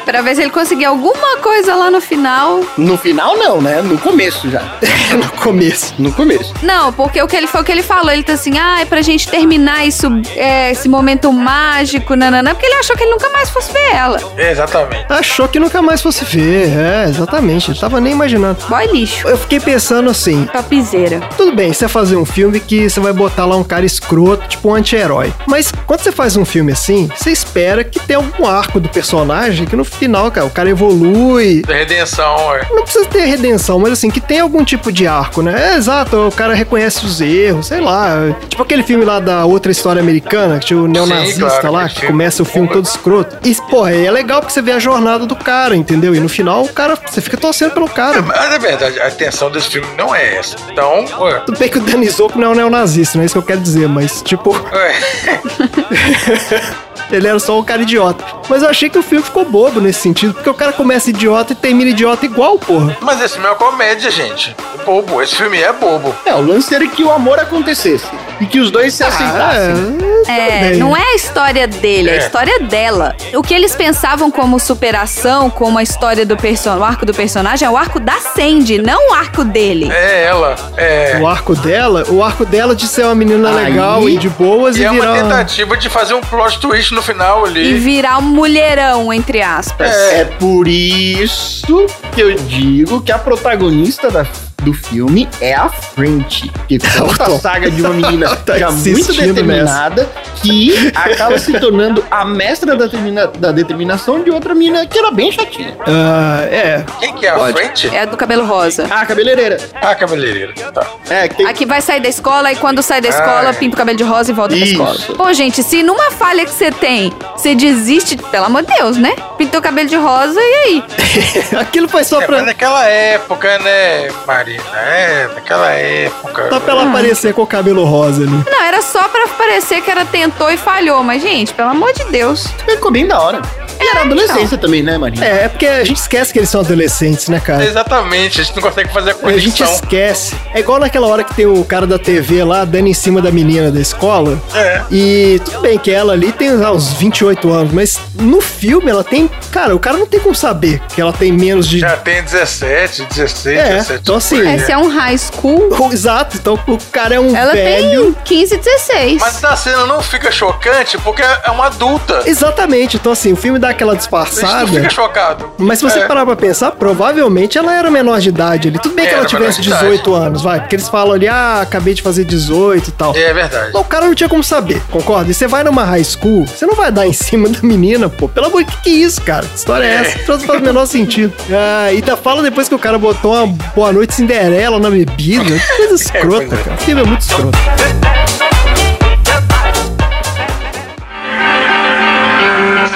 Pra 0.05 0.23
ver 0.23 0.35
se 0.35 0.43
ele 0.43 0.51
conseguia 0.51 0.89
alguma 0.89 1.37
coisa 1.39 1.75
lá 1.75 1.91
no 1.91 2.01
final. 2.01 2.61
No 2.77 2.97
final, 2.97 3.37
não, 3.37 3.61
né? 3.61 3.83
No 3.83 3.99
começo 3.99 4.51
já. 4.51 4.61
no 5.17 5.29
começo. 5.41 5.95
No 5.99 6.13
começo. 6.13 6.53
Não, 6.63 6.93
porque 6.93 7.23
o 7.23 7.27
que 7.27 7.37
ele 7.37 7.47
foi 7.47 7.61
o 7.61 7.65
que 7.65 7.73
ele 7.73 7.83
falou. 7.83 8.11
Ele 8.11 8.23
tá 8.23 8.35
assim, 8.35 8.59
ah, 8.59 8.81
é 8.81 8.85
pra 8.85 9.03
gente 9.03 9.29
terminar 9.29 9.87
isso, 9.87 10.09
é, 10.37 10.71
esse 10.71 10.89
momento 10.89 11.33
mágico, 11.33 12.15
nananã, 12.17 12.53
porque 12.55 12.67
ele 12.67 12.77
achou 12.77 12.97
que 12.97 13.03
ele 13.03 13.13
nunca 13.13 13.29
mais 13.31 13.51
fosse 13.51 13.73
ver 13.73 13.95
ela. 13.95 14.19
É, 14.37 14.51
exatamente. 14.51 15.07
Achou 15.09 15.49
que 15.49 15.59
nunca 15.61 15.81
mais 15.83 16.01
fosse 16.03 16.25
ver. 16.25 16.69
É, 16.77 17.05
exatamente. 17.09 17.71
Eu 17.71 17.77
tava 17.77 18.01
nem 18.01 18.13
imaginando. 18.13 18.59
Boy 18.69 18.87
lixo. 18.87 19.29
Eu 19.29 19.37
fiquei 19.37 19.61
pensando 19.61 20.11
assim, 20.11 20.47
Topzera. 20.47 21.21
tudo 21.37 21.55
bem, 21.55 21.73
você 21.73 21.89
fazer 21.89 22.17
um 22.17 22.25
filme 22.25 22.61
que 22.61 22.89
você 22.89 23.01
vai 23.01 23.13
botar 23.13 23.45
lá 23.45 23.57
um 23.57 23.65
cara 23.65 23.85
escroto, 23.85 24.49
tipo 24.49 24.69
um 24.71 24.75
anti-herói. 24.75 25.33
Mas 25.47 25.73
quando 25.87 26.01
você 26.01 26.13
faz 26.13 26.37
um 26.37 26.45
filme 26.45 26.73
assim, 26.73 27.09
você 27.17 27.31
espera 27.31 27.85
que 27.85 28.01
tenha 28.01 28.19
algum 28.19 28.47
arco 28.47 28.81
do 28.81 28.89
personagem 28.89 29.44
que 29.67 29.77
no 29.77 29.85
final, 29.85 30.31
cara, 30.31 30.47
o 30.47 30.51
cara 30.51 30.71
evolui. 30.71 31.63
Redenção, 31.67 32.55
é. 32.55 32.67
Não 32.71 32.83
precisa 32.83 33.05
ter 33.07 33.25
redenção, 33.25 33.79
mas 33.79 33.93
assim, 33.93 34.11
que 34.11 34.21
tem 34.21 34.41
algum 34.41 34.65
tipo 34.65 34.91
de 34.91 35.07
arco, 35.07 35.43
né? 35.43 35.73
É 35.73 35.77
exato, 35.77 36.29
o 36.29 36.33
cara 36.33 36.55
reconhece 36.55 37.05
os 37.05 37.21
erros, 37.21 37.67
sei 37.67 37.81
lá. 37.81 38.35
Tipo 38.49 38.63
aquele 38.63 38.83
filme 38.83 39.05
lá 39.05 39.21
da 39.21 39.45
outra 39.45 39.71
história 39.71 40.01
americana, 40.01 40.59
que 40.59 40.67
tinha 40.67 40.81
o 40.81 40.89
neonazista 40.89 41.47
claro, 41.47 41.73
lá, 41.73 41.89
que 41.89 42.01
filme. 42.01 42.13
começa 42.13 42.43
o 42.43 42.47
filme 42.47 42.69
todo 42.69 42.85
escroto. 42.85 43.37
E, 43.45 43.55
porra, 43.71 43.95
é 43.95 44.11
legal 44.11 44.41
porque 44.41 44.53
você 44.53 44.63
vê 44.63 44.73
a 44.73 44.79
jornada 44.79 45.27
do 45.27 45.37
cara, 45.37 45.77
entendeu? 45.77 46.15
E 46.15 46.21
no 46.21 46.29
final, 46.29 46.63
o 46.63 46.69
cara, 46.69 46.97
você 47.07 47.21
fica 47.21 47.37
torcendo 47.37 47.73
pelo 47.73 47.89
cara. 47.89 48.23
Mas 48.23 48.55
é 48.55 48.59
verdade, 48.59 49.01
a 49.01 49.09
intenção 49.09 49.51
desse 49.51 49.69
filme 49.69 49.87
não 49.97 50.15
é 50.15 50.37
essa. 50.37 50.57
Então, 50.71 51.05
ué, 51.21 51.41
Tudo 51.47 51.59
bem 51.59 51.69
que 51.69 51.79
o 51.79 51.81
Danizoco 51.81 52.39
não 52.39 52.49
é 52.49 52.51
um 52.51 52.55
neonazista, 52.55 53.19
não 53.19 53.23
é 53.23 53.27
isso 53.27 53.35
que 53.35 53.39
eu 53.39 53.43
quero 53.43 53.61
dizer, 53.61 53.89
mas, 53.89 54.23
tipo, 54.23 54.51
ué, 54.73 54.95
ele 57.11 57.29
era 57.29 57.39
só 57.39 57.59
um 57.59 57.65
cara 57.65 57.83
idiota. 57.83 58.25
Mas 58.49 58.63
eu 58.63 58.69
achei 58.69 58.89
que 58.89 58.99
o 58.99 59.03
filme 59.03 59.25
ficou 59.35 59.45
bobo 59.45 59.81
nesse 59.81 60.01
sentido, 60.01 60.33
porque 60.33 60.49
o 60.49 60.55
cara 60.55 60.73
começa 60.73 61.11
idiota 61.11 61.53
e 61.53 61.57
termina 61.57 61.91
idiota 61.91 62.25
igual, 62.25 62.57
porra. 62.57 62.97
Mas 63.01 63.21
esse 63.21 63.35
filme 63.35 63.49
é 63.49 63.51
uma 63.51 63.57
comédia, 63.57 64.09
gente. 64.11 64.55
É 64.81 64.85
bobo. 64.85 65.21
Esse 65.21 65.35
filme 65.35 65.59
é 65.61 65.73
bobo. 65.73 66.15
É, 66.25 66.33
o 66.35 66.41
lance 66.41 66.73
era 66.73 66.87
que 66.87 67.03
o 67.03 67.11
amor 67.11 67.39
acontecesse. 67.41 68.05
E 68.41 68.47
que 68.47 68.59
os 68.61 68.71
dois 68.71 68.93
se 68.95 69.03
aceitassem. 69.05 69.97
É, 70.27 70.71
bem. 70.71 70.79
não 70.79 70.97
é 70.97 71.01
a 71.03 71.15
história 71.15 71.67
dele, 71.69 72.11
é 72.11 72.13
a 72.13 72.17
É. 72.17 72.19
história 72.19 72.61
dela. 72.61 73.15
O 73.35 73.43
que 73.43 73.55
eles 73.55 73.75
pensavam 73.77 74.31
como 74.31 74.59
superação, 74.59 75.49
como 75.51 75.79
a 75.79 75.83
história 75.83 76.25
do 76.27 76.37
personagem, 76.37 76.81
o 76.83 76.85
arco 76.85 77.07
do 77.07 77.15
personagem, 77.15 77.67
é 77.67 77.71
o 77.71 77.77
arco 77.77 78.01
da 78.01 78.15
Sandy, 78.15 78.79
não 78.79 79.11
o 79.11 79.15
arco 79.15 79.45
dele. 79.45 79.89
É 79.93 80.25
ela. 80.25 80.57
É. 80.77 81.19
O 81.21 81.27
arco 81.29 81.55
dela, 81.55 82.05
o 82.09 82.23
arco 82.25 82.45
dela 82.45 82.75
de 82.75 82.87
ser 82.89 83.05
uma 83.05 83.15
menina 83.15 83.51
Aí- 83.51 83.67
legal 83.67 84.09
e 84.09 84.17
de 84.17 84.29
boas 84.29 84.77
e, 84.77 84.81
E 84.81 84.85
é 84.85 84.91
uma 84.91 85.01
virar. 85.01 85.23
tentativa 85.23 85.77
de 85.77 85.89
fazer 85.89 86.15
um 86.15 86.21
plot 86.21 86.59
twist 86.59 86.93
no 86.93 87.03
final 87.03 87.47
E 87.47 87.51
ali. 87.51 87.75
virar 87.79 88.19
um 88.19 88.23
mulherão, 88.23 89.13
entre 89.13 89.24
aspas. 89.43 89.91
É 89.91 90.25
por 90.25 90.67
isso 90.69 91.87
que 92.15 92.21
eu 92.21 92.35
digo 92.35 93.01
que 93.03 93.11
a 93.13 93.19
protagonista 93.19 94.11
da- 94.11 94.27
do 94.65 94.73
filme 94.73 95.29
é 95.41 95.55
a 95.55 95.69
French. 95.69 96.51
Que 96.69 96.79
conta 96.79 97.25
a 97.25 97.39
saga 97.39 97.71
de 97.71 97.81
uma 97.83 97.91
menina 97.95 98.35
Tá 98.37 98.59
já 98.59 98.71
muito 98.71 99.13
determinada 99.13 100.09
que 100.43 100.91
acaba 100.95 101.39
se 101.39 101.59
tornando 101.59 102.05
a 102.11 102.25
mestra 102.25 102.77
da, 102.77 102.89
termina- 102.89 103.27
da 103.27 103.53
determinação 103.53 104.23
de 104.23 104.31
outra 104.31 104.55
menina 104.55 104.87
que 104.87 104.99
era 104.99 105.11
bem 105.11 105.31
chatinha. 105.33 105.77
Ah, 105.87 106.41
é. 106.51 106.85
Quem 107.01 107.15
que 107.15 107.27
é 107.27 107.31
a 107.31 107.35
Pode. 107.35 107.53
frente? 107.59 107.89
É 107.95 108.01
a 108.01 108.05
do 108.05 108.17
cabelo 108.17 108.45
rosa. 108.45 108.87
Ah, 108.91 109.05
cabeleireira. 109.07 109.59
Ah, 109.81 109.95
cabeleireira. 109.95 110.53
Tá. 110.73 110.87
É, 111.09 111.29
que 111.29 111.37
tem... 111.37 111.47
A 111.47 111.53
que 111.53 111.65
vai 111.67 111.81
sair 111.81 112.01
da 112.01 112.09
escola 112.09 112.53
e 112.53 112.57
quando 112.57 112.83
sai 112.83 113.01
da 113.01 113.09
escola, 113.09 113.49
Ai. 113.49 113.55
pinta 113.55 113.75
o 113.75 113.79
cabelo 113.79 113.97
de 113.99 114.05
rosa 114.05 114.31
e 114.31 114.35
volta 114.35 114.55
Isso. 114.57 114.77
pra 114.77 114.93
escola. 114.93 115.17
Pô, 115.17 115.33
gente, 115.33 115.63
se 115.63 115.83
numa 115.83 116.11
falha 116.11 116.45
que 116.45 116.51
você 116.53 116.71
tem, 116.71 117.13
você 117.37 117.55
desiste, 117.55 118.17
pelo 118.17 118.47
amor 118.47 118.63
de 118.65 118.75
Deus, 118.75 118.97
né? 118.97 119.15
Pintou 119.39 119.61
o 119.61 119.63
cabelo 119.63 119.89
de 119.89 119.97
rosa 119.97 120.39
e 120.41 120.55
aí? 120.65 120.85
Aquilo 121.61 121.89
foi 121.89 122.05
só 122.05 122.21
É, 122.21 122.27
pra. 122.27 122.43
naquela 122.43 122.85
época, 122.87 123.59
né, 123.61 124.09
Marina? 124.59 124.79
É, 124.79 125.29
naquela 125.35 125.71
época. 125.73 126.49
Só 126.49 126.61
pra 126.61 126.73
ela 126.73 126.89
aparecer 126.89 127.35
com 127.35 127.43
o 127.43 127.47
cabelo 127.47 127.85
rosa 127.85 128.23
ali. 128.23 128.45
Não, 128.51 128.63
era 128.63 128.83
só 128.83 129.09
pra 129.09 129.29
parecer 129.29 129.81
que 129.83 129.91
ela 129.91 130.05
tentou 130.05 130.51
e 130.51 130.57
falhou, 130.57 131.03
mas, 131.03 131.23
gente, 131.23 131.53
pelo 131.55 131.71
amor 131.71 131.93
de 131.93 132.05
Deus. 132.05 132.47
ficou 132.67 132.91
bem 132.91 133.07
da 133.07 133.21
hora. 133.21 133.43
E 133.81 133.89
era 133.89 134.03
adolescência 134.03 134.57
também, 134.59 134.83
né, 134.83 134.97
Marina? 134.99 135.25
É, 135.25 135.45
é 135.45 135.49
porque 135.49 135.67
a 135.67 135.85
gente 135.85 135.99
esquece 135.99 136.33
que 136.33 136.39
eles 136.39 136.49
são 136.49 136.61
adolescentes, 136.61 137.29
né, 137.29 137.41
cara? 137.41 137.65
Exatamente, 137.65 138.41
a 138.41 138.45
gente 138.45 138.55
não 138.57 138.63
consegue 138.63 138.93
fazer 138.93 139.11
a 139.11 139.29
A 139.29 139.39
gente 139.39 139.59
conexão. 139.63 139.75
esquece. 139.75 140.35
É 140.53 140.61
igual 140.61 140.79
naquela 140.79 141.07
hora 141.07 141.25
que 141.25 141.35
tem 141.35 141.47
o 141.47 141.65
cara 141.65 141.87
da 141.87 141.99
TV 141.99 142.43
lá 142.45 142.65
dando 142.65 142.87
em 142.89 142.95
cima 142.95 143.21
da 143.21 143.31
menina 143.31 143.71
da 143.71 143.81
escola. 143.81 144.41
É. 144.55 144.83
E 144.91 145.41
tudo 145.45 145.61
bem 145.61 145.79
que 145.79 145.91
ela 145.91 146.13
ali 146.13 146.33
tem 146.33 146.49
ah, 146.51 146.73
uns 146.73 146.93
28 146.95 147.51
anos, 147.53 147.73
mas 147.73 147.99
no 148.15 148.41
filme 148.41 148.91
ela 148.91 149.05
tem. 149.05 149.29
Cara, 149.51 149.75
o 149.75 149.79
cara 149.79 149.97
não 149.97 150.07
tem 150.07 150.21
como 150.21 150.35
saber 150.35 150.81
que 150.95 151.01
ela 151.01 151.13
tem 151.13 151.33
menos 151.33 151.69
de. 151.69 151.81
Já 151.81 151.97
tem 151.97 152.23
17, 152.23 153.05
16, 153.07 153.59
É, 153.59 153.69
17. 153.77 154.01
então 154.03 154.17
assim, 154.17 154.41
aí, 154.41 154.57
Esse 154.57 154.71
é. 154.71 154.75
é 154.75 154.79
um 154.79 154.89
high 154.89 155.17
school. 155.19 155.69
Exato, 155.93 156.37
então 156.37 156.59
o 156.67 156.79
cara 156.91 157.15
é 157.15 157.21
um 157.21 157.35
Ela 157.35 157.53
velho. 157.53 158.15
tem 158.25 158.39
15, 158.41 158.57
16. 158.57 159.21
Mas 159.21 159.41
na 159.41 159.57
cena 159.57 159.87
não 159.87 160.01
fica 160.03 160.31
chocante 160.31 160.99
porque 160.99 161.23
é 161.23 161.51
uma 161.51 161.67
adulta. 161.67 162.23
Exatamente, 162.27 162.97
então 162.97 163.13
assim, 163.13 163.33
o 163.33 163.37
filme 163.37 163.59
dá 163.65 163.71
aquela 163.71 163.97
disfarçada. 163.97 164.67
fica 164.67 164.91
chocado. 164.91 165.53
Mas 165.59 165.79
se 165.79 165.85
você 165.85 166.01
É. 166.01 166.07
parar 166.07 166.27
pra 166.27 166.37
pensar, 166.37 166.73
provavelmente 166.73 167.57
ela 167.57 167.75
era 167.75 167.91
menor 167.91 168.21
de 168.21 168.29
idade 168.29 168.69
ali. 168.69 168.79
Tudo 168.79 168.95
bem 168.95 169.05
que 169.07 169.11
Era 169.11 169.21
ela 169.21 169.27
tivesse 169.27 169.61
menor 169.63 169.79
de 169.79 169.83
18 169.89 170.15
anos, 170.15 170.43
vai. 170.43 170.61
Porque 170.61 170.77
eles 170.77 170.89
falam 170.89 171.15
ali, 171.15 171.27
ah, 171.29 171.61
acabei 171.63 171.95
de 171.95 172.03
fazer 172.03 172.25
18 172.25 172.89
e 172.89 172.93
tal. 172.93 173.17
É 173.17 173.33
verdade. 173.33 173.71
Mas 173.73 173.81
o 173.83 173.85
cara 173.85 174.07
não 174.07 174.15
tinha 174.15 174.29
como 174.29 174.45
saber, 174.45 174.83
concorda? 174.91 175.31
E 175.31 175.35
você 175.35 175.47
vai 175.47 175.65
numa 175.65 175.85
high 175.85 176.05
school, 176.05 176.47
você 176.47 176.67
não 176.67 176.75
vai 176.75 176.93
dar 176.93 177.07
em 177.07 177.13
cima 177.13 177.49
da 177.49 177.59
menina, 177.63 178.09
pô. 178.09 178.29
Pelo 178.29 178.47
amor 178.47 178.65
de 178.65 178.71
que, 178.71 178.83
que 178.83 178.91
é 178.91 178.93
isso, 179.07 179.21
cara? 179.23 179.47
Que 179.47 179.57
história 179.57 179.85
é 179.87 179.95
essa? 179.95 180.19
Não 180.31 180.41
faz 180.41 180.61
o 180.61 180.65
menor 180.65 180.87
sentido. 180.87 181.33
Ah, 181.55 181.93
e 181.93 181.97
ainda 181.97 182.17
fala 182.17 182.43
depois 182.43 182.69
que 182.69 182.75
o 182.75 182.79
cara 182.79 182.99
botou 182.99 183.33
uma 183.35 183.47
boa 183.75 183.93
noite 183.93 184.15
Cinderela 184.15 184.79
na 184.79 184.91
bebida. 184.91 185.45
Que 185.59 185.77
coisa 185.77 185.95
escrota, 186.03 186.55
é. 186.55 186.59
cara. 186.59 186.75
O 186.77 186.79
filme 186.79 187.01
é 187.03 187.05
muito 187.05 187.21
escroto. 187.23 187.59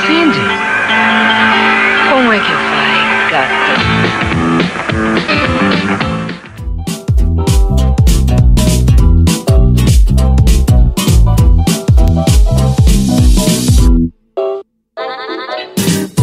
Cindy, 0.06 0.57